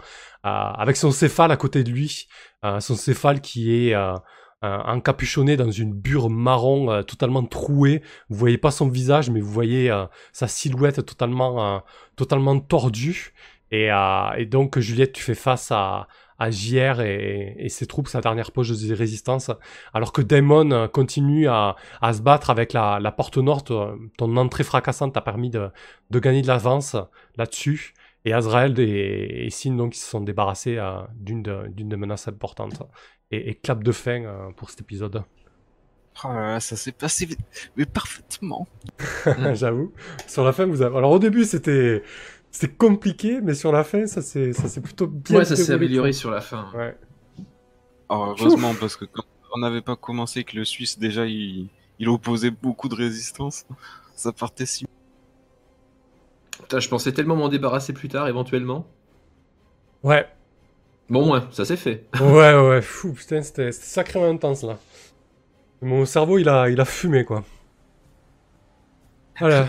Euh, 0.46 0.48
avec 0.48 0.96
son 0.96 1.10
céphale 1.10 1.50
à 1.50 1.56
côté 1.56 1.82
de 1.84 1.90
lui, 1.90 2.28
euh, 2.64 2.80
son 2.80 2.94
céphale 2.94 3.40
qui 3.40 3.74
est 3.74 3.96
encapuchonné 4.62 5.58
dans 5.58 5.70
une 5.70 5.92
bure 5.92 6.30
marron 6.30 7.02
totalement 7.02 7.44
trouée. 7.44 8.00
Vous 8.30 8.38
voyez 8.38 8.56
pas 8.56 8.70
son 8.70 8.88
visage, 8.88 9.28
mais 9.28 9.40
vous 9.40 9.50
voyez 9.50 9.94
sa 10.32 10.48
silhouette 10.48 11.04
totalement, 11.04 11.82
totalement 12.16 12.58
tordue. 12.60 13.34
Et 13.70 13.90
donc, 14.46 14.78
Juliette, 14.78 15.12
tu 15.12 15.22
fais 15.22 15.34
face 15.34 15.70
à, 15.70 16.08
à 16.38 16.50
JR 16.50 17.00
et, 17.00 17.54
et 17.58 17.68
ses 17.68 17.86
troupes, 17.86 18.08
sa 18.08 18.20
dernière 18.20 18.50
poche 18.52 18.70
de 18.70 18.94
résistance, 18.94 19.50
alors 19.92 20.12
que 20.12 20.22
Daemon 20.22 20.70
euh, 20.72 20.88
continue 20.88 21.48
à, 21.48 21.76
à 22.00 22.12
se 22.12 22.22
battre 22.22 22.50
avec 22.50 22.72
la, 22.72 22.98
la 23.00 23.12
porte 23.12 23.38
nord. 23.38 23.64
Ton 23.64 23.98
ton 24.18 24.36
entrée 24.36 24.64
fracassante 24.64 25.14
t'a 25.14 25.20
permis 25.20 25.50
de, 25.50 25.68
de 26.10 26.18
gagner 26.18 26.42
de 26.42 26.46
l'avance 26.48 26.96
là-dessus. 27.36 27.94
Et 28.26 28.32
Azrael 28.32 28.78
et, 28.80 29.46
et 29.46 29.50
Sin, 29.50 29.74
donc, 29.76 29.94
ils 29.96 30.00
se 30.00 30.08
sont 30.08 30.20
débarrassés 30.22 30.78
euh, 30.78 31.02
d'une 31.14 31.42
de- 31.42 31.66
des 31.68 31.96
menaces 31.96 32.26
importantes. 32.28 32.82
Et, 33.30 33.50
et 33.50 33.54
clap 33.54 33.82
de 33.84 33.92
fin 33.92 34.24
euh, 34.24 34.50
pour 34.56 34.70
cet 34.70 34.80
épisode. 34.80 35.22
Oh 36.24 36.28
là 36.28 36.52
là, 36.52 36.60
ça 36.60 36.76
s'est 36.76 36.92
passé 36.92 37.28
mais 37.76 37.86
parfaitement. 37.86 38.68
J'avoue. 39.54 39.92
Sur 40.28 40.44
la 40.44 40.52
fin, 40.52 40.64
vous 40.64 40.80
avez... 40.80 40.96
Alors 40.96 41.10
au 41.10 41.18
début, 41.18 41.44
c'était 41.44 42.02
c'était 42.54 42.72
compliqué, 42.72 43.40
mais 43.42 43.54
sur 43.54 43.72
la 43.72 43.82
fin, 43.82 44.06
ça 44.06 44.22
s'est 44.22 44.52
ça 44.52 44.68
s'est 44.68 44.80
plutôt 44.80 45.08
bien 45.08 45.38
Ouais, 45.38 45.44
ça 45.44 45.56
s'est 45.56 45.72
amélioré 45.72 46.12
sur 46.12 46.30
la 46.30 46.40
fin. 46.40 46.70
Ouais. 46.72 46.96
Oh, 48.08 48.34
heureusement, 48.38 48.74
parce 48.78 48.96
que 48.96 49.06
quand 49.06 49.24
on 49.56 49.58
n'avait 49.58 49.82
pas 49.82 49.96
commencé, 49.96 50.44
que 50.44 50.56
le 50.56 50.64
Suisse, 50.64 50.96
déjà, 50.96 51.26
il, 51.26 51.68
il 51.98 52.08
opposait 52.08 52.52
beaucoup 52.52 52.88
de 52.88 52.94
résistance, 52.94 53.66
ça 54.14 54.30
partait 54.32 54.66
si... 54.66 54.86
Putain, 56.60 56.78
je 56.78 56.88
pensais 56.88 57.12
tellement 57.12 57.34
m'en 57.34 57.48
débarrasser 57.48 57.92
plus 57.92 58.08
tard, 58.08 58.28
éventuellement. 58.28 58.86
Ouais, 60.04 60.28
Bon, 61.10 61.32
ouais, 61.32 61.40
ça 61.50 61.64
c'est 61.64 61.76
fait. 61.76 62.06
ouais, 62.20 62.54
ouais. 62.54 62.82
Fou, 62.82 63.12
putain, 63.12 63.42
c'était 63.42 63.72
c'était 63.72 63.86
sacrément 63.86 64.28
intense 64.30 64.62
là. 64.62 64.78
Mon 65.82 66.04
cerveau, 66.06 66.38
il 66.38 66.48
a, 66.48 66.68
il 66.70 66.80
a 66.80 66.84
fumé 66.84 67.24
quoi. 67.24 67.44
Voilà, 69.40 69.66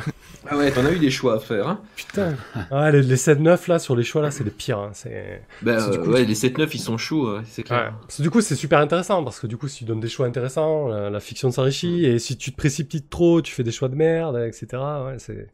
Ah 0.47 0.57
ouais, 0.57 0.71
t'en 0.71 0.85
as 0.85 0.91
eu 0.91 0.99
des 0.99 1.09
choix 1.09 1.35
à 1.35 1.39
faire, 1.39 1.67
hein. 1.67 1.81
putain. 1.95 2.35
Ah, 2.69 2.91
les, 2.91 3.01
les 3.01 3.15
7-9 3.15 3.67
là, 3.67 3.79
sur 3.79 3.95
les 3.95 4.03
choix 4.03 4.21
là, 4.21 4.29
c'est 4.29 4.43
les 4.43 4.51
pires. 4.51 4.77
hein, 4.77 4.91
C'est. 4.93 5.41
Bah, 5.63 5.79
C'est 5.79 5.91
du 5.91 5.97
euh, 5.97 6.03
coup, 6.03 6.11
ouais, 6.11 6.21
tu- 6.21 6.27
les 6.27 6.35
7-9 6.35 6.75
ils 6.75 6.79
sont 6.79 6.97
chauds, 6.99 7.33
ouais, 7.37 7.41
c'est 7.45 7.63
Ouais. 7.63 7.77
clair. 7.77 7.95
Parce 8.01 8.17
que 8.17 8.21
du 8.21 8.29
coup, 8.29 8.41
c'est 8.41 8.55
super 8.55 8.77
intéressant 8.79 9.23
parce 9.23 9.39
que 9.39 9.47
du 9.47 9.57
coup, 9.57 9.67
si 9.67 9.79
tu 9.79 9.83
donnes 9.85 9.99
des 10.01 10.07
choix 10.07 10.27
intéressants, 10.27 10.87
la, 10.87 11.09
la 11.09 11.19
fiction 11.19 11.49
s'enrichit 11.49 12.05
et 12.05 12.19
si 12.19 12.37
tu 12.37 12.51
te 12.51 12.57
précipites 12.57 13.09
trop, 13.09 13.41
tu 13.41 13.53
fais 13.53 13.63
des 13.63 13.71
choix 13.71 13.87
de 13.89 13.95
merde, 13.95 14.37
etc. 14.37 14.67
Ouais, 15.05 15.15
c'est, 15.17 15.47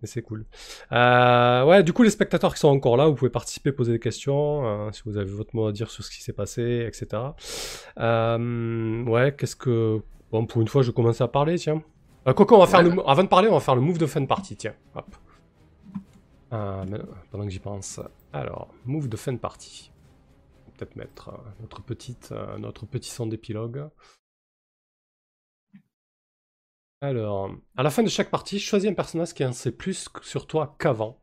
mais 0.00 0.06
c'est 0.06 0.22
cool. 0.22 0.44
Euh, 0.92 1.64
ouais, 1.64 1.82
du 1.82 1.92
coup, 1.92 2.04
les 2.04 2.10
spectateurs 2.10 2.54
qui 2.54 2.60
sont 2.60 2.68
encore 2.68 2.96
là, 2.96 3.06
vous 3.08 3.14
pouvez 3.16 3.30
participer, 3.32 3.72
poser 3.72 3.90
des 3.94 3.98
questions, 3.98 4.64
euh, 4.86 4.92
si 4.92 5.02
vous 5.06 5.16
avez 5.18 5.28
votre 5.32 5.56
mot 5.56 5.66
à 5.66 5.72
dire 5.72 5.90
sur 5.90 6.04
ce 6.04 6.10
qui 6.12 6.22
s'est 6.22 6.32
passé, 6.32 6.84
etc. 6.86 7.20
Euh, 7.98 9.02
ouais, 9.04 9.34
qu'est-ce 9.36 9.56
que, 9.56 9.98
bon, 10.30 10.46
pour 10.46 10.62
une 10.62 10.68
fois, 10.68 10.82
je 10.82 10.90
commence 10.92 11.20
à 11.20 11.28
parler, 11.28 11.56
tiens. 11.56 11.82
Euh, 12.26 12.32
Coco, 12.34 12.56
on 12.56 12.58
va 12.60 12.66
faire 12.66 12.80
Ouais. 12.80 12.90
le, 12.94 13.08
avant 13.08 13.22
de 13.22 13.28
parler, 13.28 13.48
on 13.48 13.52
va 13.54 13.60
faire 13.60 13.76
le 13.76 13.80
move 13.80 13.98
de 13.98 14.06
fin 14.06 14.20
de 14.20 14.26
partie, 14.26 14.56
tiens. 14.56 14.74
Hop. 14.94 15.14
Euh, 16.52 16.84
pendant 17.30 17.44
que 17.44 17.50
j'y 17.50 17.58
pense. 17.58 18.00
Alors, 18.32 18.68
move 18.84 19.08
de 19.08 19.16
fin 19.16 19.32
de 19.32 19.38
partie 19.38 19.92
peut-être 20.78 20.96
mettre 20.96 21.30
euh, 21.30 21.38
notre, 21.60 21.80
petite, 21.80 22.32
euh, 22.32 22.58
notre 22.58 22.84
petit 22.84 23.08
son 23.10 23.26
d'épilogue. 23.26 23.88
Alors, 27.00 27.50
à 27.76 27.82
la 27.82 27.88
fin 27.90 28.02
de 28.02 28.08
chaque 28.08 28.30
partie, 28.30 28.58
choisis 28.58 28.90
un 28.90 28.94
personnage 28.94 29.32
qui 29.32 29.42
en 29.44 29.52
sait 29.52 29.70
plus 29.72 30.08
sur 30.22 30.46
toi 30.46 30.76
qu'avant. 30.78 31.18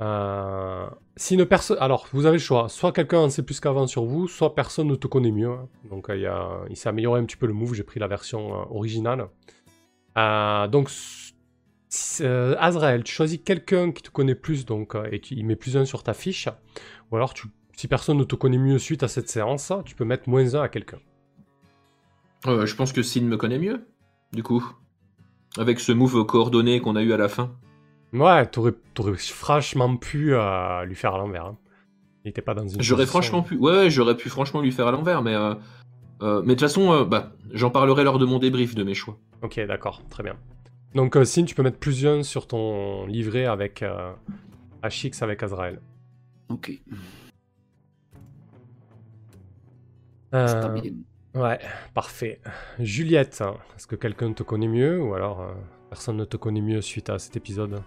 Euh, 0.00 0.88
si 1.16 1.34
une 1.34 1.46
personne, 1.46 1.78
alors 1.80 2.08
vous 2.12 2.26
avez 2.26 2.38
le 2.38 2.42
choix, 2.42 2.68
soit 2.68 2.90
quelqu'un 2.92 3.20
en 3.20 3.28
sait 3.30 3.44
plus 3.44 3.60
qu'avant 3.60 3.86
sur 3.86 4.04
vous, 4.04 4.26
soit 4.26 4.54
personne 4.56 4.88
ne 4.88 4.96
te 4.96 5.06
connaît 5.06 5.30
mieux. 5.30 5.50
hein. 5.52 5.68
Donc 5.88 6.10
euh, 6.10 6.16
il 6.16 6.22
y 6.22 6.26
a- 6.26 6.64
il 6.68 6.76
s'est 6.76 6.88
amélioré 6.88 7.20
un 7.20 7.24
petit 7.24 7.36
peu 7.36 7.46
le 7.46 7.52
move. 7.52 7.74
J'ai 7.74 7.84
pris 7.84 8.00
la 8.00 8.08
version 8.08 8.52
euh, 8.54 8.64
originale. 8.70 9.28
Euh, 10.16 10.68
donc 10.68 10.90
euh, 12.20 12.56
Azrael, 12.58 13.04
tu 13.04 13.12
choisis 13.12 13.40
quelqu'un 13.44 13.92
qui 13.92 14.02
te 14.02 14.10
connaît 14.10 14.34
plus, 14.34 14.64
donc 14.66 14.94
euh, 14.94 15.08
et 15.12 15.20
tu 15.20 15.34
y 15.34 15.42
mets 15.44 15.56
plus 15.56 15.76
un 15.76 15.84
sur 15.84 16.02
ta 16.02 16.14
fiche. 16.14 16.48
Ou 17.10 17.16
alors 17.16 17.34
tu 17.34 17.46
si 17.76 17.88
personne 17.88 18.18
ne 18.18 18.24
te 18.24 18.36
connaît 18.36 18.58
mieux 18.58 18.78
suite 18.78 19.02
à 19.02 19.08
cette 19.08 19.28
séance, 19.28 19.72
tu 19.84 19.94
peux 19.96 20.04
mettre 20.04 20.28
moins 20.28 20.54
1 20.54 20.62
à 20.62 20.68
quelqu'un. 20.68 20.98
Euh, 22.46 22.66
je 22.66 22.74
pense 22.76 22.92
que 22.92 23.02
Sin 23.02 23.22
me 23.22 23.36
connaît 23.36 23.58
mieux, 23.58 23.86
du 24.32 24.42
coup. 24.42 24.64
Avec 25.58 25.80
ce 25.80 25.90
move 25.92 26.24
coordonné 26.26 26.80
qu'on 26.80 26.94
a 26.96 27.02
eu 27.02 27.12
à 27.12 27.16
la 27.16 27.28
fin. 27.28 27.52
Ouais, 28.12 28.46
t'aurais, 28.46 28.74
t'aurais 28.94 29.16
franchement 29.16 29.96
pu 29.96 30.34
euh, 30.34 30.84
lui 30.84 30.94
faire 30.94 31.14
à 31.14 31.18
l'envers. 31.18 31.46
hein. 31.46 31.58
Il 32.24 32.28
était 32.30 32.42
pas 32.42 32.54
dans 32.54 32.66
une. 32.66 32.80
J'aurais 32.80 33.02
position- 33.04 33.10
franchement 33.20 33.42
pu. 33.42 33.56
Ouais, 33.56 33.72
ouais, 33.72 33.90
j'aurais 33.90 34.16
pu 34.16 34.28
franchement 34.28 34.60
lui 34.60 34.70
faire 34.72 34.86
à 34.86 34.92
l'envers, 34.92 35.20
mais. 35.22 35.34
euh, 35.34 35.54
mais 36.24 36.54
de 36.54 36.60
toute 36.60 36.60
façon, 36.60 36.92
euh, 36.92 37.04
bah, 37.04 37.32
j'en 37.52 37.70
parlerai 37.70 38.04
lors 38.04 38.18
de 38.18 38.24
mon 38.24 38.38
débrief 38.38 38.74
de 38.74 38.82
mes 38.82 38.94
choix. 38.94 39.18
Ok, 39.42 39.60
d'accord, 39.66 40.02
très 40.08 40.22
bien. 40.22 40.36
Donc, 40.94 41.16
euh, 41.16 41.24
Sin, 41.24 41.44
tu 41.44 41.54
peux 41.54 41.62
mettre 41.62 41.78
plus 41.78 42.06
1 42.06 42.22
sur 42.22 42.46
ton 42.46 43.06
livret 43.06 43.46
avec 43.46 43.82
euh, 43.82 44.12
HX 44.82 45.22
avec 45.22 45.42
Azrael. 45.42 45.80
Ok. 46.48 46.80
Euh, 50.34 50.80
ouais, 51.34 51.58
parfait. 51.94 52.40
Juliette, 52.78 53.40
hein, 53.40 53.56
est-ce 53.76 53.86
que 53.86 53.96
quelqu'un 53.96 54.32
te 54.32 54.42
connaît 54.42 54.68
mieux 54.68 55.00
ou 55.00 55.14
alors 55.14 55.42
euh, 55.42 55.52
personne 55.90 56.16
ne 56.16 56.24
te 56.24 56.36
connaît 56.36 56.60
mieux 56.60 56.80
suite 56.80 57.10
à 57.10 57.18
cet 57.18 57.36
épisode? 57.36 57.82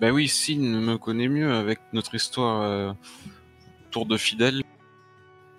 Bah 0.00 0.10
oui, 0.10 0.28
Sin 0.28 0.58
me 0.58 0.96
connaît 0.96 1.28
mieux 1.28 1.52
avec 1.52 1.78
notre 1.92 2.14
histoire 2.14 2.62
euh, 2.62 2.92
Tour 3.90 4.06
de 4.06 4.16
Fidèle. 4.16 4.62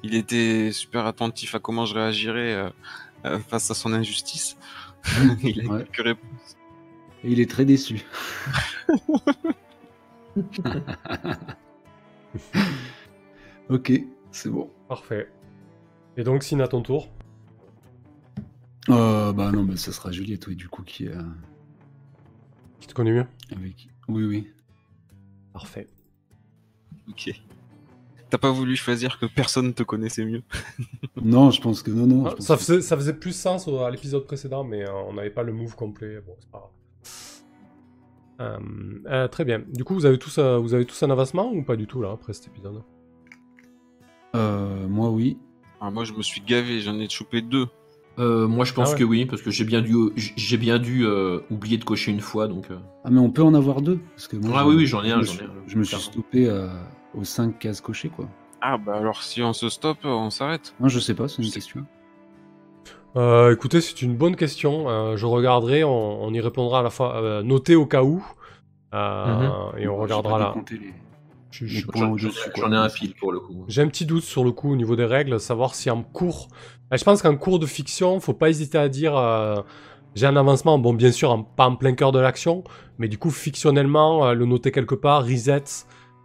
Il 0.03 0.15
était 0.15 0.71
super 0.71 1.05
attentif 1.05 1.55
à 1.55 1.59
comment 1.59 1.85
je 1.85 1.95
réagirais 1.95 2.53
euh, 2.53 2.69
euh, 3.25 3.39
face 3.39 3.71
à 3.71 3.73
son 3.73 3.93
injustice. 3.93 4.57
Il 5.43 5.61
a 5.61 5.71
Ouais. 5.71 5.83
quelques 5.85 6.03
réponses. 6.05 6.57
Et 7.25 7.31
il 7.31 7.39
est 7.39 7.49
très 7.49 7.63
déçu. 7.63 8.03
ok, 13.69 13.91
c'est 14.31 14.49
bon. 14.49 14.69
Parfait. 14.87 15.29
Et 16.17 16.23
donc, 16.23 16.43
Sin 16.43 16.59
à 16.59 16.67
ton 16.67 16.81
tour. 16.81 17.09
Euh, 18.89 19.31
bah 19.31 19.51
non, 19.51 19.63
bah, 19.63 19.77
ça 19.77 19.91
sera 19.93 20.11
Juliette, 20.11 20.45
oui, 20.47 20.55
du 20.55 20.67
coup, 20.67 20.83
qui 20.83 21.07
euh, 21.07 21.21
Qui 22.81 22.87
te 22.87 22.93
connaît 22.93 23.13
mieux? 23.13 23.25
avec. 23.55 23.87
Oui, 24.09 24.23
oui. 24.25 24.47
Parfait. 25.53 25.87
Ok. 27.09 27.31
T'as 28.33 28.39
pas 28.39 28.49
voulu 28.49 28.75
choisir 28.75 29.19
que 29.19 29.27
personne 29.27 29.75
te 29.75 29.83
connaissait 29.83 30.25
mieux 30.25 30.41
Non, 31.23 31.51
je 31.51 31.61
pense 31.61 31.83
que 31.83 31.91
non, 31.91 32.07
non. 32.07 32.25
Ah, 32.25 32.33
je 32.39 32.41
ça, 32.43 32.55
que- 32.55 32.61
faisait, 32.61 32.81
ça 32.81 32.95
faisait 32.97 33.13
plus 33.13 33.31
sens 33.35 33.67
au- 33.67 33.77
à 33.81 33.91
l'épisode 33.91 34.25
précédent, 34.25 34.63
mais 34.63 34.81
euh, 34.83 34.91
on 35.07 35.13
n'avait 35.13 35.29
pas 35.29 35.43
le 35.43 35.53
move 35.53 35.75
complet. 35.75 36.19
Bon, 36.25 36.33
c'est 36.39 36.49
pas 36.49 36.57
grave. 36.57 36.71
Euh, 38.41 38.57
euh, 39.05 39.27
très 39.27 39.45
bien. 39.45 39.61
Du 39.71 39.83
coup, 39.83 39.93
vous 39.93 40.07
avez, 40.07 40.17
tous, 40.17 40.39
euh, 40.39 40.57
vous 40.57 40.73
avez 40.73 40.85
tous 40.85 41.03
un 41.03 41.11
avancement 41.11 41.51
ou 41.53 41.61
pas 41.63 41.75
du 41.75 41.85
tout 41.85 42.01
là 42.01 42.09
après 42.11 42.33
cet 42.33 42.47
épisode? 42.47 42.81
Euh, 44.35 44.87
moi, 44.87 45.09
oui. 45.11 45.37
Ah, 45.79 45.91
Moi, 45.91 46.03
je 46.03 46.13
me 46.13 46.23
suis 46.23 46.41
gavé, 46.41 46.79
j'en 46.81 46.97
ai 46.99 47.07
chopé 47.09 47.41
deux. 47.43 47.67
Euh, 48.17 48.47
moi, 48.47 48.65
je 48.65 48.73
pense 48.73 48.89
Ah 48.89 48.93
ouais. 48.93 48.99
que 48.99 49.03
oui, 49.03 49.25
parce 49.25 49.43
que 49.43 49.51
j'ai 49.51 49.63
bien 49.65 49.81
dû, 49.81 49.93
j'ai 50.15 50.57
bien 50.57 50.79
dû 50.79 51.05
euh, 51.05 51.39
oublier 51.51 51.77
de 51.77 51.83
cocher 51.83 52.11
une 52.11 52.19
fois, 52.21 52.47
donc. 52.47 52.71
euh. 52.71 52.77
Ah, 53.03 53.09
mais 53.11 53.19
on 53.19 53.29
peut 53.29 53.43
en 53.43 53.53
avoir 53.53 53.81
deux. 53.81 53.99
Parce 54.15 54.27
que 54.27 54.37
moi, 54.37 54.51
Ah 54.55 54.63
je- 54.63 54.69
oui, 54.69 54.75
oui, 54.77 54.85
j'en 54.87 55.03
ai 55.03 55.09
je 55.09 55.13
un, 55.13 55.17
me 55.17 55.23
j'en 55.23 55.33
ai 55.33 55.35
suis- 55.35 55.45
un, 55.45 55.49
Je 55.67 55.77
me 55.77 55.83
suis 55.83 55.97
stoppé 55.97 56.49
euh, 56.49 56.67
aux 57.17 57.23
5 57.23 57.59
cases 57.59 57.81
cochées, 57.81 58.09
quoi. 58.09 58.25
Ah 58.61 58.77
bah 58.77 58.95
alors 58.95 59.21
si 59.23 59.41
on 59.43 59.51
se 59.53 59.67
stoppe, 59.69 59.99
on 60.05 60.29
s'arrête. 60.29 60.73
Non, 60.79 60.87
je 60.87 60.99
sais 60.99 61.13
pas, 61.13 61.27
c'est 61.27 61.41
une 61.43 61.51
question. 61.51 61.85
Euh, 63.15 63.53
écoutez, 63.53 63.81
c'est 63.81 64.01
une 64.01 64.15
bonne 64.15 64.35
question. 64.35 64.89
Euh, 64.89 65.17
je 65.17 65.25
regarderai, 65.25 65.83
on, 65.83 66.23
on 66.23 66.33
y 66.33 66.39
répondra 66.41 66.79
à 66.79 66.81
la 66.81 66.89
fois. 66.89 67.15
Euh, 67.17 67.43
notez 67.43 67.75
au 67.75 67.85
cas 67.85 68.03
où. 68.03 68.25
Euh, 68.93 69.71
Et 69.77 69.87
on 69.87 69.97
regardera 69.97 70.39
là. 70.39 70.53
les- 70.71 70.93
Je- 71.51 71.65
J'en 72.55 72.71
ai 72.71 72.75
un 72.75 72.89
pile 72.89 73.13
pour 73.13 73.31
le 73.31 73.39
coup. 73.39 73.63
J'ai 73.67 73.83
un 73.83 73.87
petit 73.87 74.05
doute 74.07 74.23
sur 74.23 74.43
le 74.43 74.51
coup 74.51 74.71
au 74.71 74.75
niveau 74.75 74.95
des 74.95 75.05
règles, 75.05 75.39
savoir 75.39 75.75
si 75.75 75.91
en 75.91 76.01
cours. 76.01 76.47
Ben, 76.89 76.97
je 76.97 77.03
pense 77.03 77.21
qu'en 77.21 77.35
cours 77.35 77.59
de 77.59 77.67
fiction, 77.67 78.19
faut 78.19 78.33
pas 78.33 78.49
hésiter 78.49 78.77
à 78.79 78.89
dire 78.89 79.15
euh, 79.15 79.61
j'ai 80.15 80.25
un 80.25 80.35
avancement. 80.35 80.79
Bon, 80.79 80.93
bien 80.95 81.11
sûr, 81.11 81.29
en- 81.31 81.43
pas 81.43 81.67
en 81.67 81.75
plein 81.75 81.93
cœur 81.93 82.11
de 82.11 82.17
l'action, 82.19 82.63
mais 82.97 83.07
du 83.07 83.19
coup, 83.19 83.29
fictionnellement, 83.29 84.25
euh, 84.25 84.33
le 84.33 84.45
noter 84.45 84.71
quelque 84.71 84.95
part, 84.95 85.23
reset. 85.25 85.63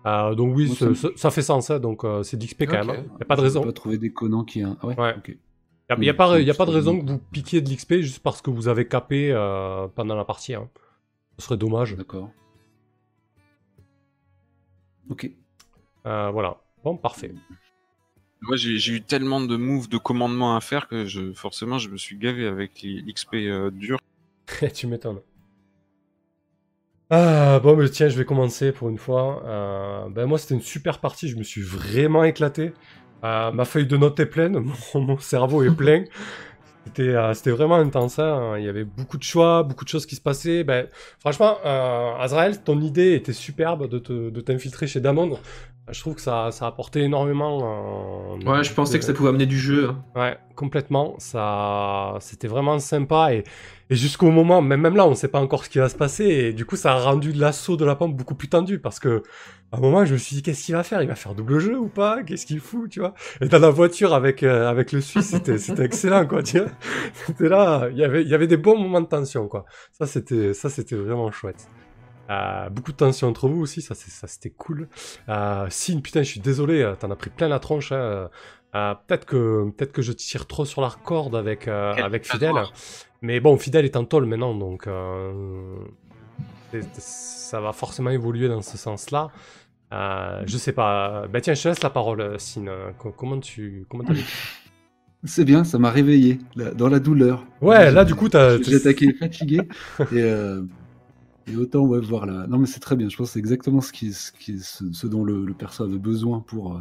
Euh, 0.09 0.35
donc 0.35 0.57
oui, 0.57 0.73
Moi, 0.81 0.95
ça 1.17 1.31
fait 1.31 1.43
sens. 1.43 1.71
hein, 1.71 1.79
donc 1.81 2.05
euh, 2.05 2.23
c'est 2.23 2.37
d'XP 2.37 2.65
quand 2.67 2.81
Ok. 2.81 2.87
même. 2.87 3.05
Il 3.11 3.17
n'y 3.17 3.23
a 3.23 3.25
pas 3.27 3.37
de 3.37 3.41
raison. 3.43 3.65
déconnant 4.01 4.45
qu'il 4.45 4.63
y 4.63 4.65
ait 4.65 4.69
un. 4.69 4.77
Ah 4.83 4.87
ouais, 4.87 4.97
Ouais. 4.99 5.15
ok. 5.17 5.29
Il 5.91 5.99
n'y 6.01 6.05
a, 6.05 6.07
y 6.07 6.11
a 6.11 6.15
pas, 6.15 6.39
y 6.41 6.51
a 6.51 6.55
pas 6.55 6.67
de 6.67 6.71
raison 6.71 7.01
que 7.01 7.11
vous 7.11 7.19
piquiez 7.33 7.61
de 7.63 7.71
l'XP 7.71 7.95
juste 8.01 8.23
parce 8.23 8.43
que 8.43 8.51
vous 8.51 8.69
avez 8.69 8.87
capé 8.87 9.31
euh, 9.33 9.89
pendant 9.89 10.15
la 10.15 10.25
partie. 10.25 10.55
hein. 10.55 10.69
Ce 11.39 11.47
serait 11.47 11.57
dommage. 11.57 11.97
D'accord. 11.97 12.31
Ok. 15.11 15.31
Euh, 16.07 16.31
voilà. 16.31 16.59
Bon, 16.85 16.97
parfait. 16.97 17.33
Moi 18.43 18.57
j'ai 18.57 18.93
eu 18.93 19.01
tellement 19.03 19.41
de 19.41 19.57
moves 19.57 19.89
de 19.89 19.99
commandement 19.99 20.55
à 20.57 20.61
faire 20.61 20.87
que 20.89 21.07
je 21.07 21.33
forcément 21.33 21.79
je 21.79 21.89
me 21.89 21.97
suis 21.97 22.17
gavé 22.17 22.47
avec 22.47 22.83
les 22.83 23.01
l'XP 23.01 23.35
euh, 23.35 23.71
dur. 23.71 23.99
tu 24.75 24.87
m'étonnes. 24.87 25.21
Ah, 27.11 27.59
bon, 27.63 27.77
mais 27.77 27.89
tiens, 27.89 28.09
je 28.09 28.19
vais 28.19 28.25
commencer 28.27 28.71
pour 28.73 28.91
une 28.91 28.99
fois. 28.99 29.43
Euh, 29.47 30.09
ben, 30.11 30.27
moi, 30.27 30.39
c'était 30.39 30.55
une 30.55 30.61
super 30.61 31.01
partie. 31.01 31.29
Je 31.29 31.37
me 31.37 31.43
suis 31.43 31.63
vraiment 31.63 32.23
éclaté. 32.25 32.75
Euh, 33.25 33.51
ma 33.51 33.65
feuille 33.65 33.87
de 33.87 33.97
notes 33.97 34.21
est 34.21 34.27
pleine. 34.27 34.59
Mon, 34.95 35.01
mon 35.01 35.19
cerveau 35.19 35.63
est 35.63 35.71
plein. 35.75 36.05
C'était 36.87 37.03
euh, 37.15 37.35
c'était 37.35 37.51
vraiment 37.51 37.77
intense. 37.77 38.19
hein. 38.19 38.57
Il 38.59 38.65
y 38.65 38.69
avait 38.69 38.85
beaucoup 38.85 39.19
de 39.19 39.23
choix, 39.23 39.63
beaucoup 39.63 39.85
de 39.85 39.91
choses 39.91 40.07
qui 40.07 40.17
se 40.17 40.23
passaient. 40.23 40.65
Ben, 40.65 40.89
franchement, 41.21 41.59
Azrael, 42.19 42.63
ton 42.65 42.81
idée 42.81 43.15
était 43.15 43.35
superbe 43.35 43.89
de 43.89 43.99
te- 43.99 44.31
de 44.31 44.41
t'infiltrer 44.41 44.87
chez 44.87 45.01
Damon. 45.01 45.39
Je 45.91 46.01
trouve 46.01 46.15
que 46.15 46.21
ça, 46.21 46.51
ça 46.53 46.67
a 46.67 46.69
apporté 46.69 47.01
énormément. 47.03 48.37
euh, 48.43 48.45
Ouais, 48.51 48.63
je 48.65 48.73
pensais 48.73 48.99
que 48.99 49.05
ça 49.05 49.13
pouvait 49.13 49.31
amener 49.31 49.47
du 49.47 49.59
jeu. 49.59 49.89
hein. 49.91 50.05
Ouais, 50.15 50.39
complètement. 50.55 51.15
Ça, 51.19 52.17
c'était 52.21 52.49
vraiment 52.49 52.79
sympa 52.79 53.33
et, 53.35 53.45
et 53.91 53.97
jusqu'au 53.97 54.31
moment, 54.31 54.61
même, 54.63 54.81
même 54.81 54.97
là, 54.97 55.07
on 55.07 55.11
ne 55.11 55.15
sait 55.15 55.29
pas 55.29 55.41
encore 55.41 55.65
ce 55.65 55.71
qui 55.71 55.79
va 55.79 55.89
se 55.89 55.97
passer 55.97 56.25
et 56.25 56.53
du 56.53 56.65
coup, 56.67 56.77
ça 56.77 56.93
a 56.93 56.99
rendu 56.99 57.33
l'assaut 57.33 57.77
de 57.77 57.85
la 57.85 57.95
pompe 57.97 58.17
beaucoup 58.17 58.35
plus 58.35 58.49
tendu 58.49 58.79
parce 58.79 59.01
que 59.01 59.23
à 59.71 59.77
un 59.77 59.81
moment, 59.81 60.05
je 60.07 60.15
me 60.15 60.19
suis 60.19 60.37
dit, 60.37 60.43
qu'est-ce 60.43 60.65
qu'il 60.65 60.75
va 60.75 60.83
faire? 60.83 61.03
Il 61.03 61.09
va 61.09 61.15
faire 61.15 61.35
double 61.35 61.59
jeu 61.59 61.79
ou 61.79 61.89
pas? 61.89 62.23
Qu'est-ce 62.23 62.47
qu'il 62.47 62.59
fout, 62.61 62.89
tu 62.91 63.01
vois? 63.01 63.13
Et 63.43 63.49
dans 63.49 63.59
la 63.59 63.69
voiture 63.71 64.15
avec 64.15 64.43
euh, 64.43 64.67
avec 64.69 64.93
le 64.93 65.01
Suisse, 65.03 65.27
c'était 65.31 65.59
c'était 65.59 65.85
excellent, 65.85 66.27
quoi. 66.27 66.43
Tu 66.43 66.59
vois? 66.59 66.69
C'était 67.27 67.49
là, 67.51 67.89
il 67.91 67.99
y 67.99 68.05
avait 68.05 68.23
il 68.23 68.29
y 68.29 68.35
avait 68.35 68.47
des 68.47 68.57
bons 68.57 68.79
moments 68.79 69.03
de 69.03 69.07
tension, 69.07 69.47
quoi. 69.47 69.67
Ça, 69.93 70.07
c'était 70.07 70.55
ça, 70.55 70.71
c'était 70.71 70.97
vraiment 70.97 71.31
chouette. 71.31 71.69
Euh, 72.31 72.69
beaucoup 72.71 72.93
de 72.93 72.97
tension 72.97 73.27
entre 73.29 73.49
vous 73.49 73.61
aussi, 73.61 73.81
ça, 73.81 73.95
c'était 73.95 74.51
cool. 74.51 74.89
Euh, 75.29 75.67
Sin, 75.71 76.01
putain, 76.01 76.23
je 76.23 76.31
suis 76.31 76.41
désolé, 76.41 76.83
euh, 76.83 76.95
t'en 76.95 77.11
as 77.11 77.17
pris 77.17 77.31
plein 77.31 77.49
la 77.49 77.59
tronche. 77.59 77.93
Hein. 77.93 78.29
Euh, 78.75 78.95
peut-être 79.07 79.25
que 79.25 79.71
peut-être 79.71 79.93
que 79.93 80.03
je 80.03 80.13
tire 80.13 80.47
trop 80.47 80.67
sur 80.67 80.83
la 80.83 80.91
corde 81.05 81.35
avec 81.35 81.69
euh, 81.69 81.95
avec. 81.95 82.27
Fidèle, 82.27 82.53
mais 83.23 83.41
bon, 83.41 83.57
Fidèle 83.57 83.87
est 83.87 83.97
en 83.97 84.05
tôle 84.05 84.27
maintenant, 84.27 84.55
donc 84.55 84.87
euh, 84.87 85.77
ça 86.99 87.61
va 87.61 87.73
forcément 87.73 88.11
évoluer 88.11 88.49
dans 88.49 88.61
ce 88.61 88.77
sens-là. 88.77 89.31
Euh, 89.95 90.43
je 90.45 90.59
sais 90.59 90.73
pas. 90.73 91.27
Bah 91.33 91.41
tiens, 91.41 91.55
je 91.55 91.63
te 91.63 91.69
laisse 91.69 91.83
la 91.83 91.89
parole, 91.89 92.39
Sin. 92.39 92.67
Co- 92.99 93.13
Comment 93.13 93.41
tu 93.41 93.87
comment 93.89 94.05
t'as 94.05 94.13
vécu? 94.13 94.29
C'est 95.25 95.45
bien, 95.45 95.65
ça 95.65 95.79
m'a 95.79 95.91
réveillé 95.91 96.39
là, 96.55 96.73
dans 96.73 96.89
la 96.89 97.01
douleur. 97.01 97.45
Ouais, 97.63 97.91
là 97.91 98.05
du 98.05 98.15
coup 98.15 98.29
t'as. 98.29 98.55
Attaqué 98.55 99.15
fatigué 99.15 99.63
et, 100.01 100.05
euh, 100.13 100.63
et 101.53 101.57
autant 101.57 101.85
ouais, 101.87 102.01
voir 102.01 102.27
là. 102.27 102.47
Non 102.49 102.59
mais 102.59 102.67
c'est 102.67 102.81
très 102.81 102.97
bien. 102.97 103.09
Je 103.09 103.17
pense 103.17 103.29
que 103.29 103.33
c'est 103.35 103.39
exactement 103.39 103.81
ce 103.81 103.93
qui, 103.93 104.13
ce, 104.13 104.33
qui, 104.33 104.59
ce, 104.61 104.93
ce 104.93 105.07
dont 105.07 105.25
le, 105.25 105.45
le 105.45 105.55
perso 105.55 105.85
avait 105.85 105.99
besoin 105.99 106.41
pour 106.41 106.77
euh, 106.77 106.81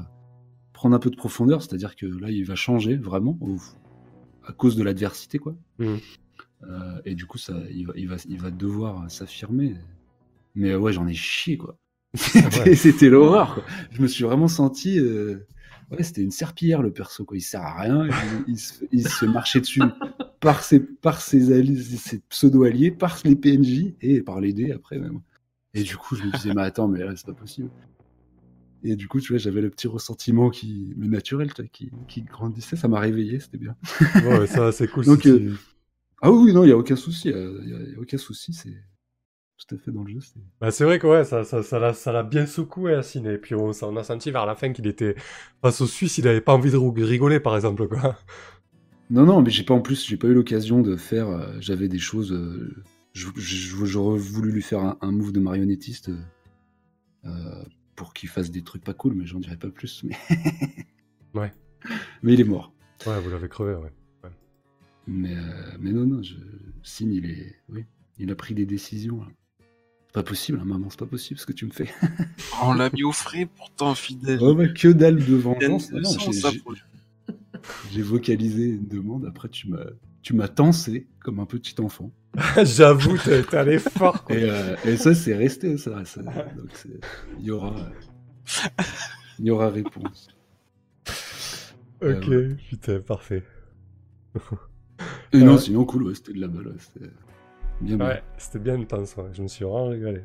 prendre 0.73 0.95
un 0.95 0.99
peu 0.99 1.09
de 1.09 1.15
profondeur. 1.15 1.61
C'est-à-dire 1.61 1.95
que 1.95 2.05
là, 2.05 2.29
il 2.31 2.45
va 2.45 2.55
changer 2.55 2.95
vraiment 2.97 3.37
au- 3.41 3.57
à 4.45 4.53
cause 4.53 4.75
de 4.75 4.83
l'adversité, 4.83 5.39
quoi. 5.39 5.55
Mhm. 5.79 5.99
Euh, 6.63 7.01
et 7.05 7.15
du 7.15 7.25
coup, 7.25 7.37
ça, 7.37 7.53
il 7.71 7.85
va, 7.87 7.93
il 7.95 8.07
va, 8.07 8.15
il 8.27 8.39
va 8.39 8.51
devoir 8.51 9.09
s'affirmer. 9.11 9.75
Mais 10.55 10.75
ouais, 10.75 10.93
j'en 10.93 11.07
ai 11.07 11.13
chié, 11.13 11.57
quoi. 11.57 11.77
C'était 12.15 12.75
c'était 12.75 13.09
l'horreur, 13.09 13.53
quoi. 13.55 13.63
Je 13.91 14.01
me 14.01 14.07
suis 14.07 14.23
vraiment 14.23 14.47
senti. 14.47 14.99
euh, 14.99 15.45
Ouais, 15.91 16.03
c'était 16.03 16.21
une 16.23 16.31
serpillière 16.31 16.81
le 16.81 16.91
perso, 16.91 17.23
quoi. 17.25 17.37
Il 17.37 17.41
sert 17.41 17.61
à 17.61 17.79
rien. 17.81 18.07
Il, 18.07 18.53
il 18.55 18.59
se, 18.59 18.83
il 18.91 19.03
se 19.07 19.09
fait 19.09 19.27
marcher 19.27 19.61
dessus 19.61 19.81
par 20.39 20.63
ses, 20.63 20.79
par 20.79 21.21
ses, 21.21 21.51
alliés, 21.53 21.81
ses 21.81 22.19
pseudo-alliés, 22.29 22.91
par 22.91 23.17
les 23.23 23.35
PNJ 23.35 23.95
et 24.01 24.21
par 24.21 24.39
les 24.39 24.53
dés 24.53 24.71
après 24.71 24.99
même. 24.99 25.21
Et 25.73 25.83
du 25.83 25.97
coup, 25.97 26.15
je 26.15 26.23
me 26.23 26.31
disais, 26.31 26.53
mais 26.53 26.63
attends, 26.63 26.87
mais 26.87 26.99
là, 27.03 27.13
c'est 27.15 27.25
pas 27.25 27.33
possible. 27.33 27.69
Et 28.83 28.95
du 28.95 29.07
coup, 29.07 29.19
tu 29.19 29.29
vois, 29.33 29.37
j'avais 29.37 29.61
le 29.61 29.69
petit 29.69 29.87
ressentiment 29.87 30.49
qui, 30.49 30.93
mais 30.97 31.07
naturel, 31.07 31.53
tu 31.53 31.61
vois, 31.61 31.69
qui, 31.69 31.91
qui 32.07 32.21
grandissait. 32.21 32.75
Ça 32.75 32.87
m'a 32.87 32.99
réveillé, 32.99 33.39
c'était 33.39 33.57
bien. 33.57 33.75
Ouais, 34.23 34.47
ça 34.47 34.71
c'est 34.71 34.87
cool. 34.87 35.05
Donc, 35.05 35.23
si 35.23 35.29
euh, 35.29 35.39
tu- 35.39 35.55
Ah 36.21 36.31
oui, 36.31 36.53
non, 36.53 36.63
il 36.63 36.69
y 36.69 36.71
a 36.71 36.77
aucun 36.77 36.95
souci. 36.95 37.31
euh, 37.31 37.59
Il 37.63 37.69
y 37.69 37.95
a, 37.95 37.99
aucun 37.99 38.17
souci. 38.17 38.53
C'est 38.53 38.73
tout 39.57 39.75
à 39.75 39.79
fait 39.79 39.91
dans 39.91 40.03
le 40.03 40.11
jeu. 40.13 40.19
c'est- 40.21 40.39
Bah, 40.61 40.69
vrai 40.85 40.99
que 40.99 41.07
ouais, 41.07 41.23
ça, 41.23 41.43
ça, 41.43 41.63
ça 41.63 41.79
l'a, 41.79 41.93
ça 41.93 42.11
l'a 42.11 42.23
bien 42.23 42.45
secoué 42.45 42.93
à 42.93 43.01
Sin. 43.01 43.25
Et 43.25 43.37
puis 43.39 43.55
on, 43.55 43.73
ça- 43.73 43.87
on 43.87 43.95
a 43.97 44.03
senti 44.03 44.29
vers 44.31 44.45
la 44.45 44.55
fin 44.55 44.71
qu'il 44.71 44.87
était 44.87 45.15
face 45.61 45.81
au 45.81 45.87
Suisse, 45.87 46.17
il 46.19 46.27
avait 46.27 46.41
pas 46.41 46.53
envie 46.53 46.71
de 46.71 46.77
rigoler 46.77 47.39
par 47.39 47.55
exemple 47.55 47.87
quoi. 47.87 48.15
Non, 49.09 49.25
non, 49.25 49.41
mais 49.41 49.49
j'ai 49.49 49.63
pas 49.63 49.73
en 49.73 49.79
plus, 49.81 50.05
j'ai 50.05 50.17
pas 50.17 50.27
eu 50.27 50.33
l'occasion 50.33 50.81
de 50.81 50.95
faire. 50.97 51.27
euh, 51.29 51.53
J'avais 51.59 51.87
des 51.87 51.99
choses. 51.99 52.31
euh, 52.33 52.83
J'aurais 53.13 54.19
voulu 54.19 54.51
lui 54.51 54.61
faire 54.61 54.79
un, 54.79 54.97
un 55.01 55.11
move 55.11 55.31
de 55.31 55.39
marionnettiste 55.39 56.11
euh, 57.25 57.63
pour 57.95 58.13
qu'il 58.13 58.29
fasse 58.29 58.51
des 58.51 58.63
trucs 58.63 58.83
pas 58.83 58.93
cool, 58.93 59.13
mais 59.15 59.25
j'en 59.25 59.39
dirai 59.39 59.57
pas 59.57 59.69
plus. 59.69 60.03
Mais... 60.03 60.15
Ouais. 61.33 61.51
Mais 62.23 62.33
il 62.33 62.41
est 62.41 62.45
mort. 62.45 62.73
Ouais, 63.05 63.19
vous 63.21 63.29
l'avez 63.29 63.47
crevé, 63.49 63.75
ouais. 63.75 63.91
Mais, 65.07 65.35
euh, 65.35 65.77
mais 65.79 65.91
non, 65.91 66.05
non, 66.05 66.21
je... 66.23 66.35
Signe, 66.83 67.13
il 67.13 67.25
est. 67.29 67.55
Oui, 67.69 67.85
il 68.17 68.31
a 68.31 68.35
pris 68.35 68.53
des 68.55 68.65
décisions. 68.65 69.19
là. 69.21 69.27
C'est 70.07 70.13
pas 70.13 70.23
possible, 70.23 70.59
hein, 70.59 70.65
maman, 70.65 70.89
c'est 70.89 70.99
pas 70.99 71.05
possible 71.05 71.39
ce 71.39 71.45
que 71.45 71.53
tu 71.53 71.65
me 71.65 71.71
fais. 71.71 71.89
On 72.63 72.73
l'a 72.73 72.89
mis 72.89 73.03
au 73.03 73.11
frais 73.11 73.45
pourtant 73.57 73.93
fidèle. 73.93 74.39
oh, 74.41 74.55
bah, 74.55 74.67
que 74.67 74.87
dalle 74.87 75.17
de 75.23 75.35
vengeance. 75.35 75.91
Non, 75.91 76.01
j'ai- 77.91 78.01
vocalisé 78.01 78.65
une 78.65 78.87
demande, 78.87 79.25
après 79.25 79.49
tu 79.49 79.69
m'as 79.69 79.85
tu 80.21 80.33
m'as 80.35 80.47
tensé 80.49 81.07
comme 81.23 81.39
un 81.39 81.45
petit 81.45 81.79
enfant. 81.81 82.11
J'avoue, 82.63 83.17
t'es, 83.17 83.43
t'es 83.43 83.55
allé 83.57 83.79
fort 83.79 84.23
quoi. 84.25 84.35
Et, 84.35 84.49
euh, 84.49 84.75
et 84.85 84.97
ça, 84.97 85.13
c'est 85.15 85.35
resté, 85.35 85.77
ça. 85.77 86.03
ça. 86.05 86.21
Donc, 86.21 86.69
il 87.39 87.45
y 87.45 87.51
aura. 87.51 87.73
euh, 87.77 88.83
Il 89.39 89.45
y 89.45 89.51
aura 89.51 89.69
réponse. 89.69 90.27
Ok, 92.01 92.27
Euh, 92.29 92.55
putain, 92.69 92.99
parfait. 92.99 93.43
Et 95.31 95.39
non, 95.39 95.53
Ouais. 95.53 95.59
sinon, 95.59 95.85
cool, 95.85 96.03
ouais, 96.03 96.15
c'était 96.15 96.33
de 96.33 96.41
la 96.41 96.47
balle. 96.47 96.67
ouais, 96.67 96.73
c'était 96.79 97.09
bien, 97.81 97.97
bien. 97.97 98.05
Ouais, 98.07 98.23
c'était 98.37 98.59
bien 98.59 98.79
intense, 98.79 99.15
ouais. 99.17 99.29
je 99.33 99.41
me 99.41 99.47
suis 99.47 99.63
vraiment 99.63 99.87
régalé. 99.87 100.21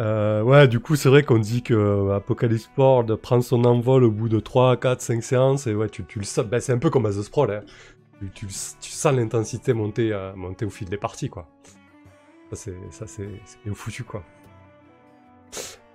Euh, 0.00 0.42
ouais, 0.42 0.66
du 0.66 0.80
coup, 0.80 0.96
c'est 0.96 1.08
vrai 1.08 1.22
qu'on 1.22 1.38
dit 1.38 1.62
que 1.62 1.74
euh, 1.74 2.16
Apocalypse 2.16 2.68
World 2.76 3.14
prend 3.16 3.40
son 3.40 3.64
envol 3.64 4.04
au 4.04 4.10
bout 4.10 4.28
de 4.28 4.40
3, 4.40 4.76
4, 4.76 5.00
5 5.00 5.22
séances, 5.22 5.66
et 5.66 5.74
ouais, 5.74 5.88
tu, 5.88 6.04
tu 6.04 6.18
le 6.18 6.24
sens, 6.24 6.44
ben, 6.44 6.60
c'est 6.60 6.72
un 6.72 6.78
peu 6.78 6.90
comme 6.90 7.06
à 7.06 7.10
The 7.10 7.22
Sprawl, 7.22 7.50
hein. 7.52 7.62
tu, 8.34 8.46
sens 8.50 9.14
l'intensité 9.14 9.72
monter, 9.72 10.12
euh, 10.12 10.34
monter 10.34 10.64
au 10.64 10.70
fil 10.70 10.88
des 10.88 10.96
parties, 10.96 11.30
quoi. 11.30 11.46
Ça, 12.50 12.56
c'est, 12.56 12.76
ça, 12.90 13.06
c'est, 13.06 13.28
bien 13.64 13.74
foutu, 13.74 14.02
quoi. 14.02 14.24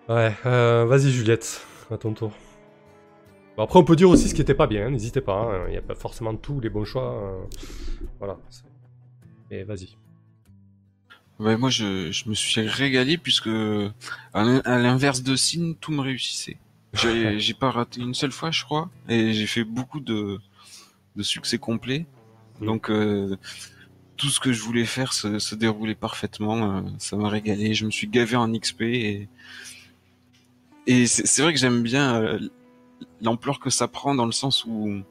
Ouais, 0.07 0.33
euh, 0.45 0.85
vas-y 0.87 1.11
Juliette, 1.11 1.65
à 1.91 1.97
ton 1.97 2.13
tour. 2.13 2.31
Bon, 3.57 3.63
après, 3.63 3.79
on 3.79 3.83
peut 3.83 3.97
dire 3.97 4.09
aussi 4.09 4.29
ce 4.29 4.33
qui 4.33 4.41
était 4.41 4.55
pas 4.55 4.67
bien, 4.67 4.87
hein, 4.87 4.91
n'hésitez 4.91 5.21
pas, 5.21 5.33
hein, 5.33 5.65
il 5.67 5.71
n'y 5.71 5.77
a 5.77 5.81
pas 5.81 5.95
forcément 5.95 6.33
tous 6.35 6.61
les 6.61 6.69
bons 6.69 6.85
choix. 6.85 7.37
voilà. 8.17 8.37
Et 9.51 9.63
vas-y. 9.63 9.97
Ouais, 11.39 11.55
moi, 11.57 11.69
je, 11.69 12.11
je 12.11 12.27
me 12.29 12.33
suis 12.35 12.59
régalé 12.61 13.17
puisque, 13.17 13.47
à 13.47 14.43
l'in- 14.43 14.61
à 14.65 14.77
l'inverse 14.77 15.23
de 15.23 15.35
Sin, 15.35 15.73
tout 15.79 15.91
me 15.91 16.01
réussissait. 16.01 16.57
J'ai 17.37 17.53
pas 17.53 17.71
raté 17.71 18.01
une 18.01 18.13
seule 18.13 18.31
fois, 18.31 18.51
je 18.51 18.63
crois, 18.63 18.89
et 19.07 19.31
j'ai 19.33 19.47
fait 19.47 19.63
beaucoup 19.63 19.99
de, 19.99 20.39
de 21.15 21.23
succès 21.23 21.57
complets. 21.57 22.05
Mm. 22.59 22.65
Donc, 22.65 22.89
euh, 22.89 23.37
tout 24.17 24.27
ce 24.29 24.39
que 24.41 24.51
je 24.51 24.61
voulais 24.61 24.85
faire 24.85 25.13
se, 25.13 25.39
se 25.39 25.55
déroulait 25.55 25.95
parfaitement. 25.95 26.77
euh, 26.77 26.81
ça 26.97 27.15
m'a 27.15 27.29
régalé. 27.29 27.73
Je 27.73 27.85
me 27.85 27.91
suis 27.91 28.07
gavé 28.07 28.35
en 28.35 28.51
XP 28.53 28.81
et, 28.81 29.29
et 30.87 31.07
c'est 31.07 31.25
c'est 31.25 31.41
vrai 31.41 31.53
que 31.53 31.59
j'aime 31.59 31.81
bien 31.83 32.15
euh, 32.21 32.39
l'ampleur 33.21 33.59
que 33.61 33.69
ça 33.69 33.87
prend 33.87 34.13
dans 34.15 34.25
le 34.25 34.31
sens 34.33 34.65
où 34.65 35.01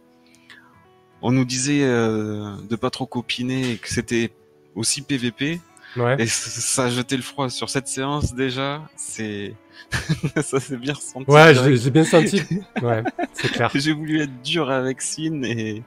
on 1.23 1.33
nous 1.33 1.45
disait 1.47 1.85
euh, 1.85 2.55
de 2.69 2.77
pas 2.77 2.91
trop 2.91 3.07
copiner 3.07 3.73
et 3.73 3.77
que 3.79 3.89
c'était 3.89 4.31
aussi 4.75 5.01
PVP. 5.01 5.61
Ouais. 5.99 6.16
Et 6.19 6.27
ça 6.27 6.85
a 6.85 6.89
jeté 6.91 7.16
le 7.16 7.23
froid 7.23 7.49
sur 7.51 7.69
cette 7.69 7.89
séance 7.89 8.35
déjà. 8.35 8.83
C'est 8.97 9.55
ça 10.43 10.61
s'est 10.61 10.77
bien 10.77 10.93
ressenti. 10.95 11.31
Ouais, 11.31 11.55
j'ai 11.77 11.91
bien 11.91 12.05
senti. 12.05 12.43
Ouais, 12.83 13.03
c'est 13.33 13.49
clair. 13.51 13.70
J'ai 13.75 13.93
voulu 13.93 14.20
être 14.20 14.43
dur 14.43 14.70
avec 14.70 15.01
Sin 15.01 15.43
et, 15.45 15.83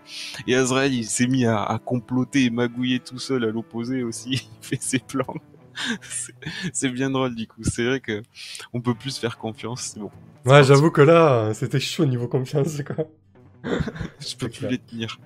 et 0.48 0.56
Azrael 0.56 0.94
il 0.94 1.06
s'est 1.06 1.28
mis 1.28 1.46
à, 1.46 1.62
à 1.64 1.78
comploter 1.80 2.46
et 2.46 2.50
magouiller 2.50 3.00
tout 3.00 3.20
seul 3.20 3.44
à 3.44 3.48
l'opposé 3.48 4.04
aussi. 4.04 4.50
Il 4.62 4.66
fait 4.66 4.82
ses 4.82 5.00
plans. 5.00 5.36
C'est- 6.74 6.90
bien 6.90 7.10
drôle 7.10 7.36
du 7.36 7.48
coup. 7.48 7.64
C'est 7.64 7.86
vrai 7.86 8.00
que 8.00 8.22
on 8.74 8.82
peut 8.82 8.96
plus 8.96 9.12
se 9.12 9.20
faire 9.20 9.38
confiance. 9.38 9.92
C'est 9.94 10.00
bon. 10.00 10.12
Ouais, 10.46 10.64
j'avoue 10.64 10.90
que 10.92 11.02
là, 11.02 11.54
c'était 11.54 11.80
chaud 11.80 12.06
niveau 12.06 12.28
confiance, 12.28 12.82
quoi. 12.84 13.06
Je 13.64 14.36
peux 14.38 14.50
plus 14.50 14.68
les 14.68 14.80
tenir. 14.80 15.20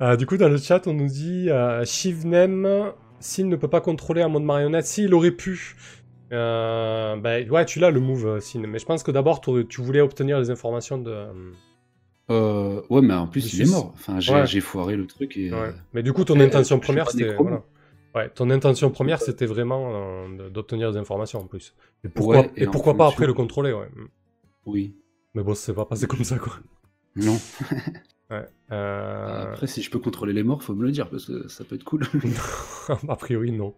Euh, 0.00 0.16
du 0.16 0.26
coup, 0.26 0.36
dans 0.36 0.48
le 0.48 0.56
chat, 0.56 0.86
on 0.86 0.94
nous 0.94 1.08
dit 1.08 1.50
euh, 1.50 1.84
Shivnem, 1.84 2.92
s'il 3.20 3.48
ne 3.48 3.56
peut 3.56 3.68
pas 3.68 3.80
contrôler 3.80 4.22
un 4.22 4.28
mode 4.28 4.42
marionnette, 4.42 4.86
s'il 4.86 5.14
aurait 5.14 5.30
pu. 5.30 5.76
Euh, 6.32 7.16
bah, 7.16 7.40
ouais, 7.42 7.64
tu 7.66 7.78
l'as 7.80 7.90
le 7.90 8.00
move, 8.00 8.26
euh, 8.26 8.40
Sin. 8.40 8.60
Mais 8.66 8.78
je 8.78 8.86
pense 8.86 9.02
que 9.02 9.10
d'abord, 9.10 9.40
tu 9.40 9.80
voulais 9.82 10.00
obtenir 10.00 10.38
les 10.38 10.50
informations 10.50 10.98
de. 10.98 11.26
euh, 12.30 12.80
ouais, 12.88 13.00
mais 13.02 13.14
en 13.14 13.26
plus, 13.26 13.52
il 13.54 13.62
est 13.62 13.70
mort. 13.70 13.92
Enfin, 13.94 14.20
j'ai 14.20 14.32
Ouais. 14.34 14.60
foiré 14.60 14.96
le 14.96 15.06
truc 15.06 15.36
et. 15.36 15.50
Ouais. 15.50 15.58
euh, 15.58 15.72
Mais 15.92 16.02
du 16.02 16.12
coup, 16.12 16.24
ton 16.24 16.38
intention 16.40 16.78
première, 16.78 17.10
c'était. 17.10 17.28
nécro, 17.30 17.42
voilà. 17.44 17.62
Ouais, 18.14 18.28
ton 18.28 18.50
intention 18.50 18.90
première, 18.90 19.20
c'était 19.20 19.46
vraiment 19.46 20.28
d'obtenir 20.52 20.90
des 20.92 20.98
informations 20.98 21.40
en 21.40 21.46
plus. 21.46 21.74
Et 22.04 22.08
pourquoi, 22.08 22.38
Ouais, 22.40 22.50
et 22.56 22.62
et 22.64 22.66
en 22.66 22.70
pourquoi 22.70 22.96
pas 22.96 23.06
après 23.06 23.26
le 23.26 23.34
contrôler, 23.34 23.72
ouais. 23.72 23.88
Oui. 24.66 24.96
Mais 25.34 25.42
bon, 25.44 25.54
c'est 25.54 25.74
pas 25.74 25.84
passé 25.84 26.06
comme 26.08 26.24
ça, 26.24 26.36
quoi. 26.38 26.54
Non. 27.16 27.38
Ouais. 28.30 28.46
Euh... 28.70 29.42
Après, 29.52 29.66
si 29.66 29.82
je 29.82 29.90
peux 29.90 29.98
contrôler 29.98 30.32
les 30.32 30.42
morts, 30.44 30.62
faut 30.62 30.74
me 30.74 30.84
le 30.84 30.92
dire 30.92 31.08
parce 31.10 31.24
que 31.26 31.48
ça 31.48 31.64
peut 31.64 31.74
être 31.74 31.84
cool. 31.84 32.04
a 33.08 33.16
priori, 33.16 33.50
non. 33.52 33.74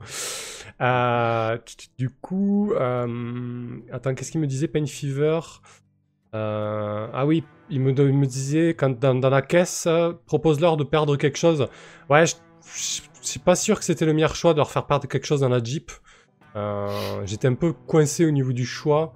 Euh, 0.81 1.57
du 1.99 2.11
coup, 2.11 2.73
euh, 2.75 3.79
attends, 3.91 4.15
qu'est-ce 4.15 4.31
qu'il 4.31 4.41
me 4.41 4.47
disait, 4.47 4.69
Pain 4.69 4.85
Fever? 4.87 5.41
Ah 6.35 7.25
oui, 7.27 7.45
il 7.71 7.81
me, 7.81 7.93
il 7.93 8.17
me 8.19 8.27
disait, 8.27 8.71
quand 8.75 8.99
dans, 8.99 9.15
dans 9.15 9.31
la 9.31 9.43
caisse, 9.43 9.89
propose-leur 10.27 10.77
de 10.77 10.85
perdre 10.85 11.17
quelque 11.17 11.39
chose. 11.39 11.67
Ouais, 12.11 12.27
je, 12.27 12.35
je- 12.77 13.03
suis 13.23 13.39
pas 13.39 13.55
sûr 13.55 13.79
que 13.79 13.85
c'était 13.85 14.05
le 14.05 14.13
meilleur 14.15 14.35
choix 14.35 14.53
de 14.53 14.59
leur 14.59 14.71
faire 14.71 14.85
perdre 14.87 15.07
quelque 15.07 15.27
chose 15.27 15.41
dans 15.41 15.49
la 15.49 15.63
Jeep. 15.63 15.93
J'étais 17.25 17.47
un 17.49 17.55
peu 17.55 17.73
coincé 17.73 18.27
au 18.27 18.31
niveau 18.31 18.53
du 18.53 18.67
choix. 18.67 19.15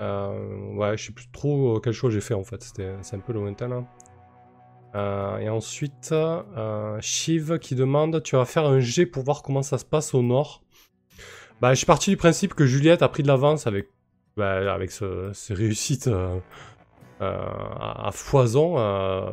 Ouais, 0.00 0.96
je 0.96 1.04
sais 1.06 1.12
plus 1.12 1.28
trop 1.30 1.78
quel 1.80 1.92
choix 1.92 2.10
j'ai 2.10 2.20
fait 2.22 2.34
en 2.34 2.44
fait. 2.44 2.62
C'était- 2.62 2.96
C'est 3.02 3.16
un 3.16 3.20
peu 3.20 3.32
lointain 3.32 3.68
là. 3.68 3.84
Euh, 4.94 5.38
et 5.38 5.48
ensuite, 5.48 6.10
euh, 6.12 6.98
Shiv 7.00 7.58
qui 7.58 7.74
demande 7.74 8.22
Tu 8.22 8.36
vas 8.36 8.44
faire 8.44 8.66
un 8.66 8.80
G 8.80 9.06
pour 9.06 9.22
voir 9.24 9.42
comment 9.42 9.62
ça 9.62 9.78
se 9.78 9.84
passe 9.84 10.12
au 10.14 10.22
nord. 10.22 10.62
Bah, 11.60 11.70
je 11.72 11.76
suis 11.78 11.86
parti 11.86 12.10
du 12.10 12.16
principe 12.16 12.54
que 12.54 12.66
Juliette 12.66 13.02
a 13.02 13.08
pris 13.08 13.22
de 13.22 13.28
l'avance 13.28 13.66
avec, 13.66 13.88
bah, 14.36 14.72
avec 14.74 14.90
ce- 14.90 15.30
ses 15.32 15.54
réussites 15.54 16.08
euh, 16.08 16.38
à, 17.20 18.08
à 18.08 18.10
foison. 18.12 18.76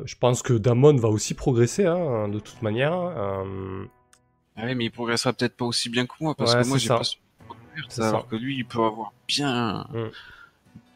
Je 0.06 0.16
pense 0.16 0.42
que 0.44 0.54
Damon 0.54 0.96
va 0.96 1.10
aussi 1.10 1.34
progresser 1.34 1.86
hein, 1.88 2.28
de 2.30 2.40
toute 2.40 2.62
manière. 2.62 2.94
Ah 2.94 3.44
Ouais, 4.66 4.76
mais 4.76 4.86
il 4.86 4.92
progressera 4.92 5.32
peut-être 5.34 5.56
pas 5.56 5.66
aussi 5.66 5.90
bien 5.90 6.06
que 6.06 6.14
moi 6.20 6.36
parce 6.36 6.54
Ouais, 6.54 6.64
que 6.64 6.68
moi 6.68 6.78
j'ai 6.78 6.90
pas 6.90 7.02
ça, 7.88 8.10
alors 8.10 8.22
ça. 8.24 8.28
que 8.30 8.36
lui 8.36 8.58
il 8.58 8.66
peut 8.66 8.84
avoir 8.84 9.14
bien 9.28 9.88
Mm. 9.94 10.10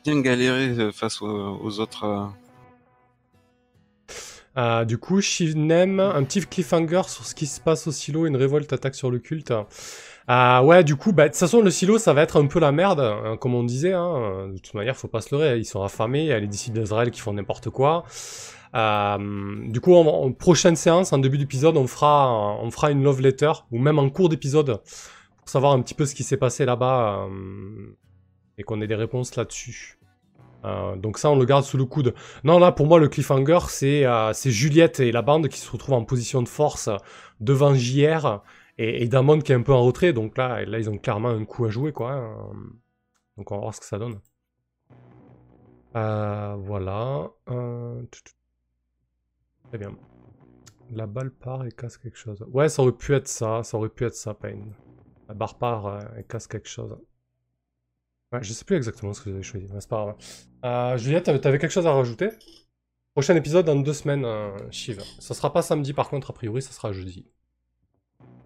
bien 0.03 0.21
galéré 0.21 0.91
face 0.91 1.21
aux, 1.21 1.27
aux 1.61 1.79
autres. 1.79 2.29
Euh, 4.57 4.85
du 4.85 4.97
coup, 4.97 5.21
Shivnem, 5.21 5.99
un 5.99 6.23
petit 6.23 6.41
cliffhanger 6.41 7.03
sur 7.07 7.25
ce 7.25 7.33
qui 7.33 7.47
se 7.47 7.59
passe 7.59 7.87
au 7.87 7.91
silo, 7.91 8.25
une 8.25 8.35
révolte 8.35 8.71
attaque 8.71 8.95
sur 8.95 9.09
le 9.09 9.19
culte. 9.19 9.53
Euh, 10.29 10.61
ouais, 10.61 10.83
du 10.83 10.95
coup, 10.95 11.11
bah, 11.11 11.23
de 11.23 11.29
toute 11.29 11.39
façon, 11.39 11.61
le 11.61 11.71
silo, 11.71 11.97
ça 11.97 12.13
va 12.13 12.21
être 12.21 12.39
un 12.39 12.47
peu 12.47 12.59
la 12.59 12.71
merde, 12.71 12.99
hein, 12.99 13.37
comme 13.37 13.55
on 13.55 13.63
disait. 13.63 13.93
Hein. 13.93 14.49
De 14.53 14.57
toute 14.57 14.73
manière, 14.73 14.95
faut 14.95 15.07
pas 15.07 15.21
se 15.21 15.35
leurrer, 15.35 15.57
ils 15.57 15.65
sont 15.65 15.81
affamés, 15.81 16.21
il 16.21 16.27
y 16.27 16.33
a 16.33 16.39
les 16.39 16.47
disciples 16.47 16.79
d'Israël 16.79 17.11
qui 17.11 17.19
font 17.19 17.33
n'importe 17.33 17.69
quoi. 17.69 18.05
Euh, 18.75 19.69
du 19.69 19.81
coup, 19.81 19.93
en, 19.95 20.05
en 20.05 20.31
prochaine 20.31 20.75
séance, 20.75 21.13
en 21.13 21.17
début 21.17 21.37
d'épisode, 21.37 21.77
on 21.77 21.87
fera, 21.87 22.57
on 22.59 22.71
fera 22.71 22.91
une 22.91 23.03
love 23.03 23.21
letter, 23.21 23.51
ou 23.71 23.79
même 23.79 23.99
en 23.99 24.09
cours 24.09 24.29
d'épisode, 24.29 24.81
pour 25.37 25.49
savoir 25.49 25.73
un 25.73 25.81
petit 25.81 25.93
peu 25.93 26.05
ce 26.05 26.15
qui 26.15 26.23
s'est 26.23 26.37
passé 26.37 26.65
là-bas, 26.65 27.27
euh, 27.27 27.95
et 28.57 28.63
qu'on 28.63 28.81
ait 28.81 28.87
des 28.87 28.95
réponses 28.95 29.35
là-dessus. 29.35 29.99
Euh, 30.65 30.95
donc 30.95 31.17
ça, 31.17 31.29
on 31.29 31.37
le 31.37 31.45
garde 31.45 31.63
sous 31.63 31.77
le 31.77 31.85
coude. 31.85 32.13
Non, 32.43 32.59
là, 32.59 32.71
pour 32.71 32.87
moi, 32.87 32.99
le 32.99 33.07
cliffhanger, 33.09 33.59
c'est 33.67 34.05
euh, 34.05 34.33
Juliette 34.33 34.99
et 34.99 35.11
la 35.11 35.21
bande 35.21 35.47
qui 35.47 35.59
se 35.59 35.71
retrouvent 35.71 35.95
en 35.95 36.05
position 36.05 36.41
de 36.41 36.47
force 36.47 36.89
devant 37.39 37.73
JR 37.75 38.41
et, 38.77 39.07
Damon 39.07 39.39
qui 39.39 39.51
est 39.51 39.55
un 39.55 39.61
peu 39.61 39.73
en 39.73 39.83
retrait. 39.83 40.13
Donc 40.13 40.37
là, 40.37 40.63
là, 40.65 40.79
ils 40.79 40.89
ont 40.89 40.97
clairement 40.97 41.29
un 41.29 41.45
coup 41.45 41.65
à 41.65 41.69
jouer, 41.69 41.91
quoi. 41.91 42.11
hein. 42.11 42.35
Donc 43.37 43.51
on 43.51 43.55
va 43.55 43.61
voir 43.61 43.73
ce 43.73 43.79
que 43.79 43.85
ça 43.85 43.97
donne. 43.97 44.19
Euh, 45.95 46.55
voilà. 46.59 47.29
Euh. 47.49 48.01
Très 49.69 49.77
bien. 49.77 49.95
La 50.91 51.07
balle 51.07 51.31
part 51.31 51.65
et 51.65 51.71
casse 51.71 51.97
quelque 51.97 52.17
chose. 52.17 52.43
Ouais, 52.51 52.69
ça 52.69 52.81
aurait 52.81 52.91
pu 52.91 53.13
être 53.13 53.27
ça. 53.27 53.63
Ça 53.63 53.77
aurait 53.77 53.89
pu 53.89 54.05
être 54.05 54.15
ça, 54.15 54.33
Pain. 54.33 54.59
La 55.27 55.33
barre 55.33 55.57
part 55.57 55.87
euh, 55.87 55.99
et 56.17 56.23
casse 56.23 56.47
quelque 56.47 56.67
chose. 56.67 56.95
Ouais, 58.33 58.41
je 58.41 58.51
sais 58.51 58.65
plus 58.65 58.75
exactement 58.75 59.13
ce 59.13 59.21
que 59.21 59.29
vous 59.29 59.35
avez 59.35 59.43
choisi, 59.43 59.67
mais 59.71 59.79
c'est 59.79 59.89
pas 59.89 60.03
grave. 60.03 60.15
Euh, 60.65 60.97
Juliette, 60.97 61.25
t'avais 61.39 61.59
quelque 61.59 61.71
chose 61.71 61.85
à 61.85 61.93
rajouter? 61.93 62.29
Prochain 63.13 63.35
épisode 63.35 63.67
dans 63.67 63.75
deux 63.75 63.93
semaines, 63.93 64.25
euh, 64.25 64.57
Shiv. 64.71 65.01
Ça 65.19 65.35
sera 65.35 65.53
pas 65.53 65.61
samedi 65.61 65.93
par 65.93 66.09
contre, 66.09 66.31
a 66.31 66.33
priori, 66.33 66.63
ça 66.63 66.71
sera 66.71 66.91
jeudi. 66.91 67.27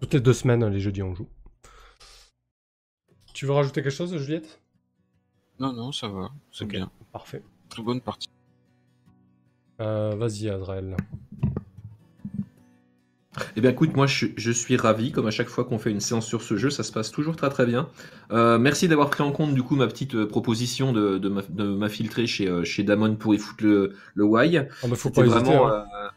Toutes 0.00 0.12
les 0.12 0.20
deux 0.20 0.34
semaines, 0.34 0.66
les 0.66 0.78
jeudis, 0.78 1.02
on 1.02 1.14
joue. 1.14 1.28
Tu 3.32 3.46
veux 3.46 3.52
rajouter 3.52 3.82
quelque 3.82 3.90
chose, 3.90 4.14
Juliette? 4.18 4.60
Non, 5.58 5.72
non, 5.72 5.90
ça 5.90 6.06
va, 6.08 6.30
c'est 6.52 6.66
bien. 6.66 6.90
Parfait. 7.10 7.42
Très 7.70 7.82
bonne 7.82 8.02
partie. 8.02 8.28
Euh, 9.80 10.14
Vas-y, 10.16 10.50
Azrael. 10.50 10.96
Eh 13.56 13.60
bien, 13.60 13.70
écoute, 13.70 13.94
moi, 13.94 14.06
je, 14.06 14.26
je 14.36 14.50
suis 14.50 14.76
ravi. 14.76 15.12
Comme 15.12 15.26
à 15.26 15.30
chaque 15.30 15.48
fois 15.48 15.64
qu'on 15.64 15.78
fait 15.78 15.90
une 15.90 16.00
séance 16.00 16.26
sur 16.26 16.42
ce 16.42 16.56
jeu, 16.56 16.70
ça 16.70 16.82
se 16.82 16.90
passe 16.92 17.10
toujours 17.12 17.36
très 17.36 17.50
très 17.50 17.66
bien. 17.66 17.88
Euh, 18.32 18.58
merci 18.58 18.88
d'avoir 18.88 19.10
pris 19.10 19.22
en 19.22 19.32
compte 19.32 19.54
du 19.54 19.62
coup 19.62 19.76
ma 19.76 19.86
petite 19.86 20.14
euh, 20.14 20.26
proposition 20.26 20.92
de, 20.92 21.18
de, 21.18 21.28
m'aff- 21.28 21.50
de 21.50 21.64
m'infiltrer 21.64 22.26
chez, 22.26 22.48
euh, 22.48 22.64
chez 22.64 22.82
Damon 22.82 23.14
pour 23.16 23.34
y 23.34 23.38
foutre 23.38 23.62
le, 23.64 23.92
le 24.14 24.24
why. 24.24 24.58
Oh, 24.82 24.86
mais 24.88 24.96
faut 24.96 25.08
C'était 25.08 25.20
pas 25.20 25.26
hésiter. 25.26 25.40
vraiment, 25.44 25.68
hein. 25.68 25.84
euh, 26.04 26.08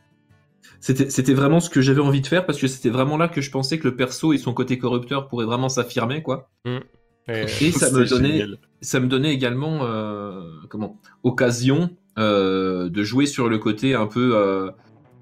c'était, 0.79 1.09
c'était 1.09 1.33
vraiment 1.33 1.59
ce 1.59 1.69
que 1.69 1.81
j'avais 1.81 2.01
envie 2.01 2.21
de 2.21 2.27
faire 2.27 2.45
parce 2.45 2.59
que 2.59 2.67
c'était 2.67 2.89
vraiment 2.89 3.17
là 3.17 3.27
que 3.27 3.41
je 3.41 3.51
pensais 3.51 3.77
que 3.77 3.88
le 3.88 3.95
perso 3.95 4.33
et 4.33 4.38
son 4.38 4.53
côté 4.53 4.77
corrupteur 4.79 5.27
pourraient 5.27 5.45
vraiment 5.45 5.69
s'affirmer, 5.69 6.23
quoi. 6.23 6.49
Et- 6.65 7.43
Et 7.61 7.71
ça 7.71 7.91
me 7.91 8.03
C'est 8.05 8.15
donnait, 8.15 8.31
génial. 8.31 8.57
ça 8.81 8.99
me 8.99 9.07
donnait 9.07 9.33
également, 9.33 9.81
euh, 9.83 10.41
comment, 10.69 10.97
occasion 11.23 11.91
euh, 12.17 12.89
de 12.89 13.03
jouer 13.03 13.25
sur 13.27 13.47
le 13.47 13.59
côté 13.59 13.93
un 13.93 14.07
peu 14.07 14.31
euh, 14.35 14.71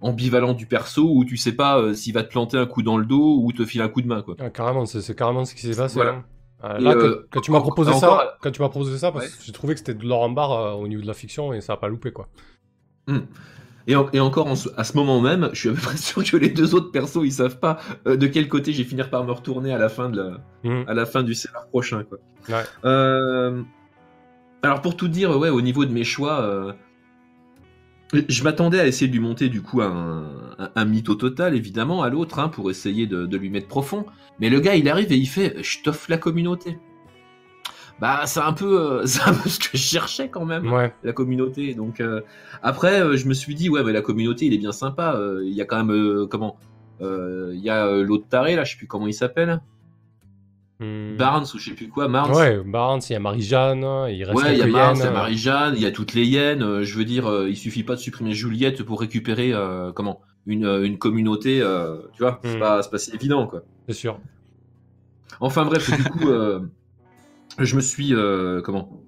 ambivalent 0.01 0.53
du 0.53 0.65
perso 0.65 1.03
où 1.13 1.25
tu 1.25 1.37
sais 1.37 1.51
pas 1.53 1.79
euh, 1.79 1.93
s'il 1.93 2.13
va 2.13 2.23
te 2.23 2.29
planter 2.29 2.57
un 2.57 2.65
coup 2.65 2.81
dans 2.83 2.97
le 2.97 3.05
dos 3.05 3.39
ou 3.43 3.51
te 3.51 3.65
filer 3.65 3.83
un 3.83 3.89
coup 3.89 4.01
de 4.01 4.07
main, 4.07 4.21
quoi. 4.21 4.35
Ah, 4.39 4.49
carrément, 4.49 4.85
c'est 4.85 5.15
carrément 5.15 5.45
ce 5.45 5.53
qui 5.55 5.61
s'est 5.61 5.75
passé. 5.75 5.95
Voilà. 5.95 6.11
hein. 6.11 6.23
Euh, 6.65 6.77
Et, 6.77 6.81
là, 6.81 6.93
quand- 6.93 6.99
euh, 6.99 7.27
quand, 7.31 7.41
tu 7.41 7.51
m'as 7.51 7.61
proposé 7.61 7.91
encore- 7.91 8.19
ça, 8.21 8.37
quand 8.41 8.51
tu 8.51 8.61
m'as 8.61 8.67
proposé 8.69 8.97
ça, 8.97 9.11
parce 9.13 9.25
Ouais. 9.25 9.31
que 9.31 9.37
j'ai 9.43 9.51
trouvé 9.53 9.73
que 9.75 9.79
c'était 9.79 9.93
de 9.93 10.05
l'or 10.05 10.21
en 10.21 10.29
barre 10.29 10.51
euh, 10.51 10.71
au 10.73 10.87
niveau 10.89 11.01
de 11.01 11.07
la 11.07 11.13
fiction 11.13 11.53
et 11.53 11.61
ça 11.61 11.73
a 11.73 11.77
pas 11.77 11.87
loupé 11.87 12.11
quoi. 12.11 12.27
Et, 13.87 13.95
en- 13.95 14.09
et 14.13 14.19
encore 14.19 14.47
en 14.47 14.53
à 14.77 14.83
ce 14.83 14.95
moment 14.97 15.19
même, 15.21 15.49
je 15.53 15.59
suis 15.59 15.69
à 15.69 15.71
peu 15.73 15.79
près 15.81 15.97
sûr 15.97 16.23
que 16.23 16.37
les 16.37 16.49
deux 16.49 16.75
autres 16.75 16.91
persos 16.91 17.21
ils 17.23 17.31
savent 17.31 17.59
pas 17.59 17.77
euh, 18.07 18.17
de 18.17 18.27
quel 18.27 18.47
côté 18.47 18.71
j'ai 18.73 18.83
finir 18.83 19.09
par 19.09 19.23
me 19.23 19.31
retourner 19.31 19.73
à 19.73 19.77
la 19.79 19.89
fin 19.89 20.09
de 20.09 20.21
la, 20.21 20.37
Mhm. 20.63 20.83
à 20.87 20.93
la 20.93 21.05
fin 21.05 21.23
du 21.23 21.33
scénar 21.33 21.67
prochain 21.69 22.03
quoi. 22.03 22.17
Ouais. 22.49 22.63
Euh, 22.85 23.63
alors 24.61 24.81
pour 24.81 24.95
tout 24.97 25.07
dire, 25.07 25.35
ouais, 25.37 25.49
au 25.49 25.61
niveau 25.61 25.85
de 25.85 25.91
mes 25.93 26.03
choix, 26.03 26.41
euh, 26.41 26.73
je 28.13 28.43
m'attendais 28.43 28.79
à 28.79 28.87
essayer 28.87 29.07
de 29.07 29.13
lui 29.13 29.19
monter 29.19 29.49
du 29.49 29.61
coup 29.61 29.81
un, 29.81 30.25
un, 30.57 30.69
un 30.75 30.85
mytho 30.85 31.15
total 31.15 31.55
évidemment 31.55 32.01
à 32.03 32.09
l'autre 32.09 32.39
hein, 32.39 32.49
pour 32.49 32.71
essayer 32.71 33.05
de, 33.07 33.25
de 33.25 33.37
lui 33.37 33.49
mettre 33.49 33.67
profond. 33.67 34.05
Mais 34.39 34.49
le 34.49 34.59
gars 34.59 34.75
il 34.75 34.89
arrive 34.89 35.11
et 35.11 35.17
il 35.17 35.27
fait, 35.27 35.55
je 35.61 35.83
t'offre 35.83 36.09
la 36.09 36.17
communauté. 36.17 36.77
Bah 37.99 38.21
c'est 38.25 38.39
un 38.39 38.53
peu, 38.53 38.79
euh, 38.81 39.01
c'est 39.05 39.21
un 39.23 39.33
peu 39.33 39.49
ce 39.49 39.59
que 39.59 39.69
je 39.73 39.77
cherchais 39.77 40.29
quand 40.29 40.45
même 40.45 40.71
Ouais. 40.71 40.93
la 41.03 41.13
communauté. 41.13 41.73
Donc 41.75 41.99
euh, 41.99 42.21
après, 42.63 43.01
euh, 43.01 43.17
je 43.17 43.27
me 43.27 43.33
suis 43.33 43.55
dit 43.55 43.69
ouais, 43.69 43.83
mais 43.83 43.91
la 43.91 44.01
communauté, 44.01 44.45
il 44.45 44.53
est 44.53 44.57
bien 44.57 44.71
sympa. 44.71 45.19
Il 45.43 45.53
y 45.53 45.61
a 45.61 45.65
quand 45.65 45.83
même 45.83 46.27
comment 46.29 46.57
Il 47.01 47.59
y 47.61 47.69
a 47.69 47.91
l'autre 48.01 48.27
taré 48.29 48.55
là, 48.55 48.63
je 48.63 48.71
sais 48.71 48.77
plus 48.77 48.87
comment 48.87 49.07
il 49.07 49.13
s'appelle, 49.13 49.61
Hmm. 50.81 51.17
Barnes 51.17 51.45
ou 51.53 51.57
je 51.57 51.65
sais 51.69 51.75
plus 51.75 51.89
quoi, 51.89 52.07
Barnes. 52.07 52.33
Ouais, 52.33 52.57
Barnes, 52.63 53.01
il 53.09 53.13
y 53.13 53.15
a 53.15 53.19
Marie-Jeanne, 53.19 53.79
il 54.09 54.23
reste 54.23 54.39
Ouais, 54.41 54.53
il 54.53 54.59
y 54.59 54.61
a 54.61 54.67
Barnes, 54.67 54.95
il 54.97 55.03
y 55.03 55.07
a 55.07 55.11
Marie-Jeanne, 55.11 55.73
il 55.75 55.81
y 55.81 55.85
a 55.85 55.91
toutes 55.91 56.13
les 56.13 56.25
hyènes. 56.25 56.63
euh, 56.63 56.83
je 56.83 56.97
veux 56.97 57.03
dire, 57.03 57.27
euh, 57.29 57.49
il 57.49 57.57
suffit 57.57 57.83
pas 57.83 57.95
de 57.95 57.99
supprimer 57.99 58.31
Juliette 58.33 58.83
pour 58.83 59.01
récupérer 59.01 59.51
euh, 59.53 59.91
comment 59.91 60.21
une, 60.45 60.65
une 60.65 60.97
communauté. 60.97 61.59
euh, 61.61 61.97
tu 62.13 62.23
vois, 62.23 62.39
c'est 62.43 62.55
Hmm. 62.55 62.59
pas, 62.59 62.81
c'est 62.81 62.89
pas 62.91 62.97
si 62.97 63.13
évident 63.13 63.45
quoi. 63.45 63.63
C'est 63.87 63.93
sûr. 63.93 64.19
Enfin 65.41 65.65
bref, 65.65 65.89
du 65.95 66.03
coup, 66.05 66.29
euh, 66.29 66.61
je 67.57 67.75
me 67.75 67.81
suis 67.81 68.13
comment 68.63 69.01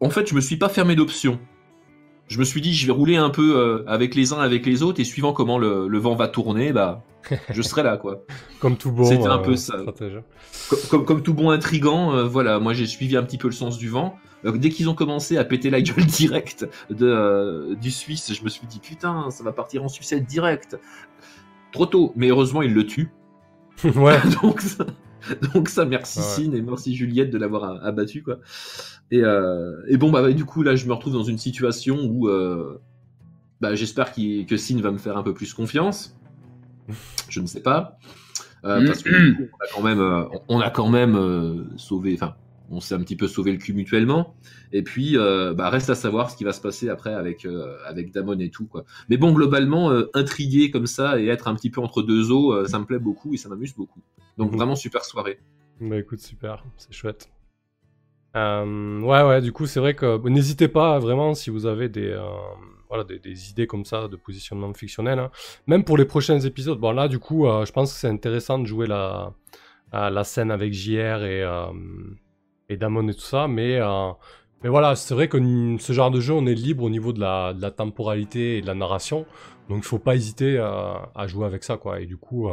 En 0.00 0.10
fait, 0.10 0.28
je 0.28 0.34
me 0.34 0.40
suis 0.42 0.56
pas 0.56 0.68
fermé 0.68 0.94
d'options. 0.94 1.38
Je 2.28 2.38
me 2.38 2.44
suis 2.44 2.60
dit, 2.60 2.74
je 2.74 2.86
vais 2.86 2.92
rouler 2.92 3.16
un 3.16 3.30
peu 3.30 3.56
euh, 3.56 3.84
avec 3.86 4.14
les 4.14 4.32
uns, 4.32 4.38
avec 4.38 4.66
les 4.66 4.82
autres, 4.82 5.00
et 5.00 5.04
suivant 5.04 5.32
comment 5.32 5.58
le, 5.58 5.88
le 5.88 5.98
vent 5.98 6.14
va 6.14 6.28
tourner, 6.28 6.72
bah, 6.72 7.02
je 7.50 7.62
serai 7.62 7.82
là, 7.82 7.96
quoi. 7.96 8.24
Comme 8.60 8.76
tout 8.76 8.90
bon 8.90 9.04
C'était 9.04 9.26
un 9.26 9.38
euh, 9.38 9.42
peu 9.42 9.56
ça. 9.56 9.76
Comme, 10.68 10.78
comme, 10.90 11.04
comme 11.04 11.22
tout 11.22 11.34
bon 11.34 11.50
intrigant, 11.50 12.14
euh, 12.14 12.24
voilà, 12.24 12.58
moi 12.58 12.72
j'ai 12.72 12.86
suivi 12.86 13.16
un 13.16 13.22
petit 13.22 13.38
peu 13.38 13.48
le 13.48 13.54
sens 13.54 13.78
du 13.78 13.88
vent. 13.88 14.16
Euh, 14.44 14.56
dès 14.56 14.70
qu'ils 14.70 14.88
ont 14.88 14.94
commencé 14.94 15.36
à 15.36 15.44
péter 15.44 15.70
la 15.70 15.80
gueule 15.80 16.04
direct 16.06 16.68
de, 16.90 17.74
du 17.80 17.90
Suisse, 17.90 18.32
je 18.32 18.42
me 18.44 18.48
suis 18.48 18.66
dit, 18.66 18.80
putain, 18.80 19.30
ça 19.30 19.44
va 19.44 19.52
partir 19.52 19.84
en 19.84 19.88
sucette 19.88 20.26
direct. 20.26 20.78
Trop 21.72 21.86
tôt, 21.86 22.12
mais 22.16 22.28
heureusement, 22.28 22.62
il 22.62 22.72
le 22.72 22.86
tue. 22.86 23.10
ouais. 23.84 24.18
donc, 24.42 24.62
donc 25.54 25.68
ça, 25.68 25.84
merci 25.84 26.18
Ouais. 26.18 26.24
Cine 26.24 26.54
et 26.54 26.62
merci 26.62 26.94
Juliette 26.94 27.30
de 27.30 27.38
l'avoir 27.38 27.84
abattu 27.84 28.22
quoi. 28.22 28.38
Et, 29.10 29.22
euh, 29.22 29.74
et 29.88 29.96
bon 29.96 30.10
bah, 30.10 30.22
bah, 30.22 30.32
du 30.32 30.44
coup 30.44 30.62
là 30.62 30.76
je 30.76 30.86
me 30.86 30.92
retrouve 30.92 31.12
dans 31.12 31.22
une 31.22 31.38
situation 31.38 31.98
où 32.04 32.28
euh, 32.28 32.80
bah, 33.60 33.74
j'espère 33.74 34.12
que 34.12 34.56
Cine 34.56 34.80
va 34.80 34.90
me 34.90 34.98
faire 34.98 35.16
un 35.16 35.22
peu 35.22 35.34
plus 35.34 35.54
confiance. 35.54 36.16
Je 37.28 37.40
ne 37.40 37.46
sais 37.46 37.60
pas 37.60 37.98
Euh, 38.64 38.86
parce 38.86 39.02
que 39.02 39.10
du 39.10 39.36
coup, 39.36 39.42
on 39.52 39.60
a 39.60 39.68
quand 39.74 39.82
même, 39.82 40.28
on 40.48 40.60
a 40.60 40.70
quand 40.70 40.88
même 40.88 41.68
sauvé, 41.76 42.14
enfin 42.14 42.34
on 42.70 42.80
s'est 42.80 42.94
un 42.94 43.00
petit 43.00 43.16
peu 43.16 43.28
sauvé 43.28 43.52
le 43.52 43.58
cul 43.58 43.72
mutuellement. 43.72 44.34
Et 44.72 44.82
puis 44.82 45.16
euh, 45.16 45.54
bah, 45.54 45.70
reste 45.70 45.90
à 45.90 45.94
savoir 45.94 46.30
ce 46.30 46.36
qui 46.36 46.44
va 46.44 46.52
se 46.52 46.60
passer 46.60 46.88
après 46.88 47.14
avec 47.14 47.44
euh, 47.44 47.76
avec 47.86 48.12
Damon 48.12 48.38
et 48.38 48.50
tout 48.50 48.66
quoi. 48.66 48.84
Mais 49.08 49.16
bon 49.16 49.32
globalement 49.32 49.90
euh, 49.90 50.10
intrigué 50.14 50.70
comme 50.70 50.86
ça 50.86 51.20
et 51.20 51.26
être 51.28 51.48
un 51.48 51.54
petit 51.54 51.70
peu 51.70 51.80
entre 51.80 52.02
deux 52.02 52.30
eaux, 52.30 52.66
ça 52.66 52.78
me 52.78 52.84
plaît 52.84 52.98
beaucoup 52.98 53.34
et 53.34 53.36
ça 53.36 53.48
m'amuse 53.48 53.74
beaucoup. 53.74 54.00
Donc 54.38 54.52
vraiment 54.52 54.76
super 54.76 55.04
soirée. 55.04 55.40
Bah 55.80 55.96
écoute, 55.96 56.20
super, 56.20 56.64
c'est 56.76 56.92
chouette. 56.92 57.28
Euh, 58.36 59.00
ouais, 59.00 59.22
ouais, 59.22 59.40
du 59.40 59.52
coup, 59.52 59.66
c'est 59.66 59.80
vrai 59.80 59.94
que 59.94 60.16
bon, 60.16 60.32
n'hésitez 60.32 60.68
pas 60.68 60.98
vraiment 60.98 61.34
si 61.34 61.50
vous 61.50 61.66
avez 61.66 61.88
des, 61.88 62.10
euh, 62.10 62.22
voilà, 62.88 63.04
des, 63.04 63.50
idées 63.50 63.66
comme 63.66 63.84
ça 63.84 64.08
de 64.08 64.16
positionnement 64.16 64.72
fictionnel, 64.74 65.18
hein. 65.18 65.30
même 65.66 65.84
pour 65.84 65.96
les 65.96 66.04
prochains 66.04 66.38
épisodes. 66.40 66.78
Bon, 66.78 66.92
là, 66.92 67.08
du 67.08 67.18
coup, 67.18 67.46
euh, 67.46 67.64
je 67.64 67.72
pense 67.72 67.92
que 67.92 67.98
c'est 67.98 68.08
intéressant 68.08 68.58
de 68.58 68.66
jouer 68.66 68.86
la, 68.86 69.32
euh, 69.94 70.10
la 70.10 70.24
scène 70.24 70.50
avec 70.50 70.72
JR 70.72 71.24
et, 71.24 71.42
euh, 71.42 71.72
et 72.68 72.76
Damon 72.76 73.08
et 73.08 73.14
tout 73.14 73.20
ça, 73.20 73.48
mais, 73.48 73.76
euh, 73.80 74.10
mais 74.62 74.68
voilà, 74.68 74.96
c'est 74.96 75.14
vrai 75.14 75.28
que 75.28 75.38
ce 75.78 75.92
genre 75.92 76.10
de 76.10 76.20
jeu, 76.20 76.34
on 76.34 76.46
est 76.46 76.54
libre 76.54 76.84
au 76.84 76.90
niveau 76.90 77.12
de 77.12 77.20
la, 77.20 77.54
temporalité 77.70 78.58
et 78.58 78.60
de 78.60 78.66
la 78.66 78.74
narration, 78.74 79.26
donc 79.68 79.78
il 79.78 79.86
faut 79.86 79.98
pas 79.98 80.14
hésiter 80.16 80.58
euh, 80.58 80.94
à 81.14 81.26
jouer 81.26 81.46
avec 81.46 81.64
ça, 81.64 81.76
quoi. 81.76 82.00
Et 82.00 82.06
du 82.06 82.16
coup. 82.16 82.48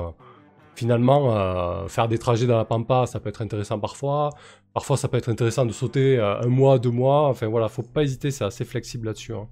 Finalement, 0.75 1.35
euh, 1.35 1.87
faire 1.87 2.07
des 2.07 2.17
trajets 2.17 2.47
dans 2.47 2.57
la 2.57 2.65
pampa, 2.65 3.05
ça 3.05 3.19
peut 3.19 3.29
être 3.29 3.41
intéressant 3.41 3.79
parfois. 3.79 4.29
Parfois, 4.73 4.97
ça 4.97 5.07
peut 5.07 5.17
être 5.17 5.29
intéressant 5.29 5.65
de 5.65 5.71
sauter 5.71 6.17
euh, 6.19 6.39
un 6.41 6.47
mois, 6.47 6.79
deux 6.79 6.91
mois. 6.91 7.27
Enfin 7.29 7.47
voilà, 7.47 7.67
faut 7.69 7.83
pas 7.83 8.03
hésiter, 8.03 8.31
c'est 8.31 8.43
assez 8.45 8.65
flexible 8.65 9.07
là-dessus. 9.07 9.33
hein. 9.33 9.47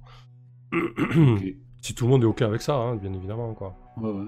Si 1.81 1.93
tout 1.93 2.05
le 2.05 2.11
monde 2.11 2.23
est 2.23 2.27
ok 2.27 2.41
avec 2.43 2.61
ça, 2.61 2.75
hein, 2.75 2.95
bien 2.95 3.11
évidemment, 3.13 3.53
quoi. 3.53 3.75
Ouais, 3.97 4.09
ouais. 4.09 4.25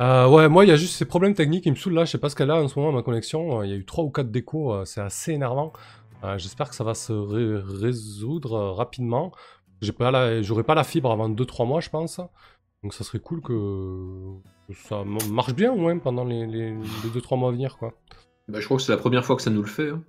Euh, 0.00 0.26
ouais, 0.26 0.48
moi, 0.48 0.64
il 0.64 0.68
y 0.68 0.72
a 0.72 0.76
juste 0.76 0.94
ces 0.96 1.04
problèmes 1.04 1.34
techniques 1.34 1.64
qui 1.64 1.70
me 1.70 1.76
saoulent 1.76 1.92
là. 1.92 2.06
Je 2.06 2.12
sais 2.12 2.18
pas 2.18 2.30
ce 2.30 2.34
qu'elle 2.34 2.50
a 2.50 2.56
en 2.62 2.66
ce 2.66 2.78
moment, 2.78 2.92
ma 2.92 3.02
connexion. 3.02 3.62
Il 3.62 3.68
y 3.68 3.74
a 3.74 3.76
eu 3.76 3.84
trois 3.84 4.04
ou 4.04 4.10
quatre 4.10 4.30
décos, 4.30 4.86
c'est 4.86 5.02
assez 5.02 5.32
énervant. 5.32 5.72
J'espère 6.38 6.70
que 6.70 6.74
ça 6.74 6.82
va 6.84 6.94
se 6.94 7.12
ré- 7.12 7.60
résoudre 7.62 8.58
rapidement. 8.72 9.32
J'ai 9.82 9.92
pas 9.92 10.10
la- 10.10 10.40
J'aurai 10.40 10.62
pas 10.62 10.74
la 10.74 10.84
fibre 10.84 11.10
avant 11.10 11.28
2-3 11.28 11.66
mois, 11.66 11.80
je 11.80 11.90
pense. 11.90 12.20
Donc 12.82 12.94
ça 12.94 13.04
serait 13.04 13.18
cool 13.20 13.42
que, 13.42 13.52
que 14.74 14.88
ça 14.88 15.02
marche 15.30 15.54
bien 15.54 15.72
au 15.72 15.76
moins 15.76 15.98
pendant 15.98 16.24
les, 16.24 16.46
les, 16.46 16.72
2-3 17.14 17.38
mois 17.38 17.48
à 17.50 17.52
venir, 17.52 17.76
quoi. 17.78 17.92
Bah, 18.48 18.60
je 18.60 18.64
crois 18.64 18.76
que 18.78 18.82
c'est 18.82 18.92
la 18.92 18.98
première 18.98 19.24
fois 19.24 19.36
que 19.36 19.42
ça 19.42 19.50
nous 19.50 19.62
le 19.62 19.68
fait. 19.68 19.90
hein. 19.90 20.02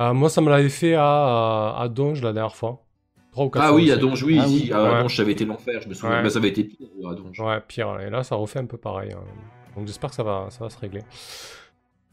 Euh, 0.00 0.12
moi, 0.14 0.28
ça 0.28 0.40
me 0.40 0.50
l'avait 0.50 0.68
fait 0.68 0.94
à, 0.94 1.74
à 1.78 1.88
Donge 1.88 2.22
la 2.22 2.32
dernière 2.32 2.56
fois. 2.56 2.80
Ou 3.36 3.50
Ah 3.54 3.68
fois 3.68 3.72
oui, 3.74 3.90
à. 3.90 3.96
Donge, 3.96 4.22
oui, 4.22 4.38
Ah 4.40 4.44
à 4.78 4.82
Ouais. 4.94 5.02
Donge, 5.02 5.16
ça 5.16 5.22
avait 5.22 5.32
été 5.32 5.44
l'enfer, 5.44 5.80
je 5.82 5.88
me 5.88 5.94
souviens. 5.94 6.16
Ouais. 6.16 6.22
Bah, 6.22 6.30
ça 6.30 6.38
avait 6.38 6.48
été 6.48 6.64
pire 6.64 6.86
à 7.10 7.14
Donge. 7.14 7.38
Ouais, 7.40 7.60
pire. 7.66 8.00
Et 8.00 8.10
là, 8.10 8.22
ça 8.22 8.36
refait 8.36 8.60
un 8.60 8.66
peu 8.66 8.76
pareil. 8.78 9.12
hein. 9.12 9.20
Donc 9.76 9.86
j'espère 9.88 10.10
que 10.10 10.16
ça 10.16 10.22
va, 10.22 10.46
ça 10.50 10.62
va 10.64 10.70
se 10.70 10.78
régler. 10.78 11.02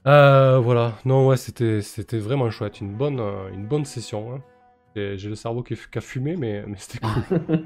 Euh, 0.08 0.58
voilà. 0.60 0.94
Non, 1.06 1.28
ouais, 1.28 1.38
c'était, 1.38 1.82
c'était 1.82 2.18
vraiment 2.18 2.50
chouette. 2.50 2.82
Une 2.82 2.94
bonne, 2.96 3.20
euh, 3.20 3.50
une 3.54 3.68
bonne 3.68 3.86
session. 3.86 4.34
hein. 4.34 4.42
J'ai 4.96 5.30
le 5.30 5.36
cerveau 5.36 5.62
qui, 5.64 5.76
qui 5.76 5.98
a 5.98 6.02
fumé, 6.02 6.36
mais, 6.38 6.64
mais 6.68 6.76
c'était 6.78 7.00
cool. 7.00 7.66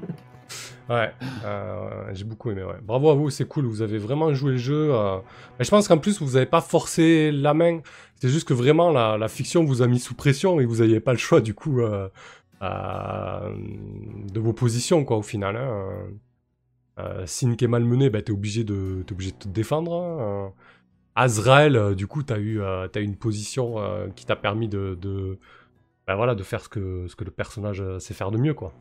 ouais, 0.90 1.12
euh, 1.44 2.10
j'ai 2.12 2.24
beaucoup 2.24 2.50
aimé. 2.50 2.62
Ouais. 2.62 2.76
Bravo 2.82 3.10
à 3.10 3.14
vous, 3.14 3.30
c'est 3.30 3.46
cool. 3.46 3.66
Vous 3.66 3.82
avez 3.82 3.98
vraiment 3.98 4.32
joué 4.34 4.52
le 4.52 4.58
jeu. 4.58 4.94
euh. 4.94 5.18
Je 5.60 5.68
pense 5.70 5.88
qu'en 5.88 5.98
plus, 5.98 6.20
vous 6.20 6.32
n'avez 6.32 6.46
pas 6.46 6.60
forcé 6.60 7.30
la 7.32 7.54
main. 7.54 7.80
C'est 8.16 8.28
juste 8.28 8.48
que 8.48 8.54
vraiment, 8.54 8.90
la, 8.90 9.28
fiction 9.28 9.64
vous 9.64 9.82
a 9.82 9.86
mis 9.86 9.98
sous 9.98 10.14
pression 10.14 10.60
et 10.60 10.64
vous 10.64 10.76
n'aviez 10.76 11.00
pas 11.00 11.12
le 11.12 11.18
choix, 11.18 11.40
du 11.40 11.54
coup, 11.54 11.80
euh, 11.80 12.08
de 12.62 14.40
vos 14.40 14.52
positions, 14.52 15.04
quoi, 15.04 15.16
au 15.16 15.22
final. 15.22 15.56
Hein. 15.56 17.24
Qui 17.26 17.64
est 17.64 17.68
malmené, 17.68 18.08
bah, 18.10 18.22
t'es 18.22 18.32
obligé 18.32 18.64
de 18.64 19.02
t'es 19.06 19.12
obligé 19.12 19.32
de 19.32 19.36
te 19.36 19.48
défendre. 19.48 19.92
hein. 19.94 20.52
Azrael, 21.14 21.94
du 21.94 22.06
coup, 22.06 22.22
t'as 22.22 22.38
eu 22.38 22.60
t'as 22.92 23.00
une 23.00 23.16
position 23.16 23.76
qui 24.16 24.24
t'a 24.26 24.36
permis 24.36 24.68
de, 24.68 25.38
bah, 26.06 26.14
voilà 26.14 26.34
de 26.34 26.42
faire 26.42 26.62
ce 26.62 26.68
que 26.68 27.06
ce 27.08 27.16
que 27.16 27.24
le 27.24 27.30
personnage 27.30 27.82
sait 27.98 28.14
faire 28.14 28.30
de 28.30 28.38
mieux, 28.38 28.54
quoi. 28.54 28.72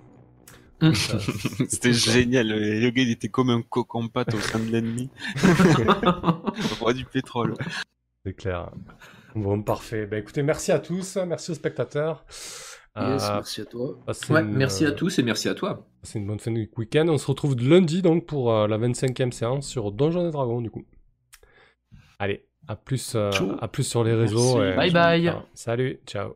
Hum. 0.81 0.93
C'était 1.69 1.93
génial. 1.93 2.47
Le 2.49 2.89
gars, 2.89 3.02
il 3.02 3.11
était 3.11 3.30
comme 3.30 3.49
un 3.49 3.61
coq 3.61 3.95
en 3.95 4.07
pâte 4.07 4.34
au 4.34 4.39
sein 4.39 4.60
de 4.60 4.72
l'ennemi. 4.72 5.10
Le 5.43 6.80
roi 6.80 6.93
du 6.93 7.06
pétrole. 7.06 7.53
C'est 8.26 8.34
clair. 8.34 8.72
Bon, 9.35 9.61
parfait. 9.64 10.06
Bah, 10.06 10.18
écoutez, 10.18 10.43
merci 10.43 10.72
à 10.72 10.80
tous, 10.80 11.18
merci 11.27 11.52
aux 11.52 11.56
spectateurs. 11.56 12.26
Yes, 12.97 13.23
Euh, 13.23 13.34
merci 13.35 13.61
à 13.61 13.65
toi. 13.65 13.99
passez 14.06 14.31
Ouais, 14.34 14.41
une, 14.41 14.52
merci 14.56 14.85
à 14.85 14.89
euh, 14.89 14.95
tous 14.95 15.19
et 15.19 15.23
merci 15.23 15.49
à 15.49 15.53
toi. 15.53 15.85
passez 16.02 16.18
une 16.19 16.27
bonne 16.27 16.39
fin 16.39 16.52
de 16.52 16.65
week-end. 16.77 17.06
On 17.10 17.18
se 17.18 17.27
retrouve 17.27 17.56
lundi 17.57 18.02
donc 18.02 18.26
pour 18.26 18.53
euh, 18.53 18.68
la 18.68 18.77
25e 18.77 19.31
séance 19.34 19.68
sur 19.68 19.91
Donjons 19.91 20.27
et 20.30 20.31
Dragons, 20.31 20.61
du 20.61 20.69
coup. 20.72 20.85
Allez, 22.19 22.45
à 22.69 22.77
plus, 22.77 23.14
euh, 23.15 23.31
à 23.60 23.68
plus 23.68 23.84
sur 23.84 24.03
les 24.06 24.14
réseaux. 24.14 24.64
et- 24.64 24.76
Bye 24.76 24.91
bye. 24.93 25.34
Salut, 25.53 25.99
ciao. 26.07 26.35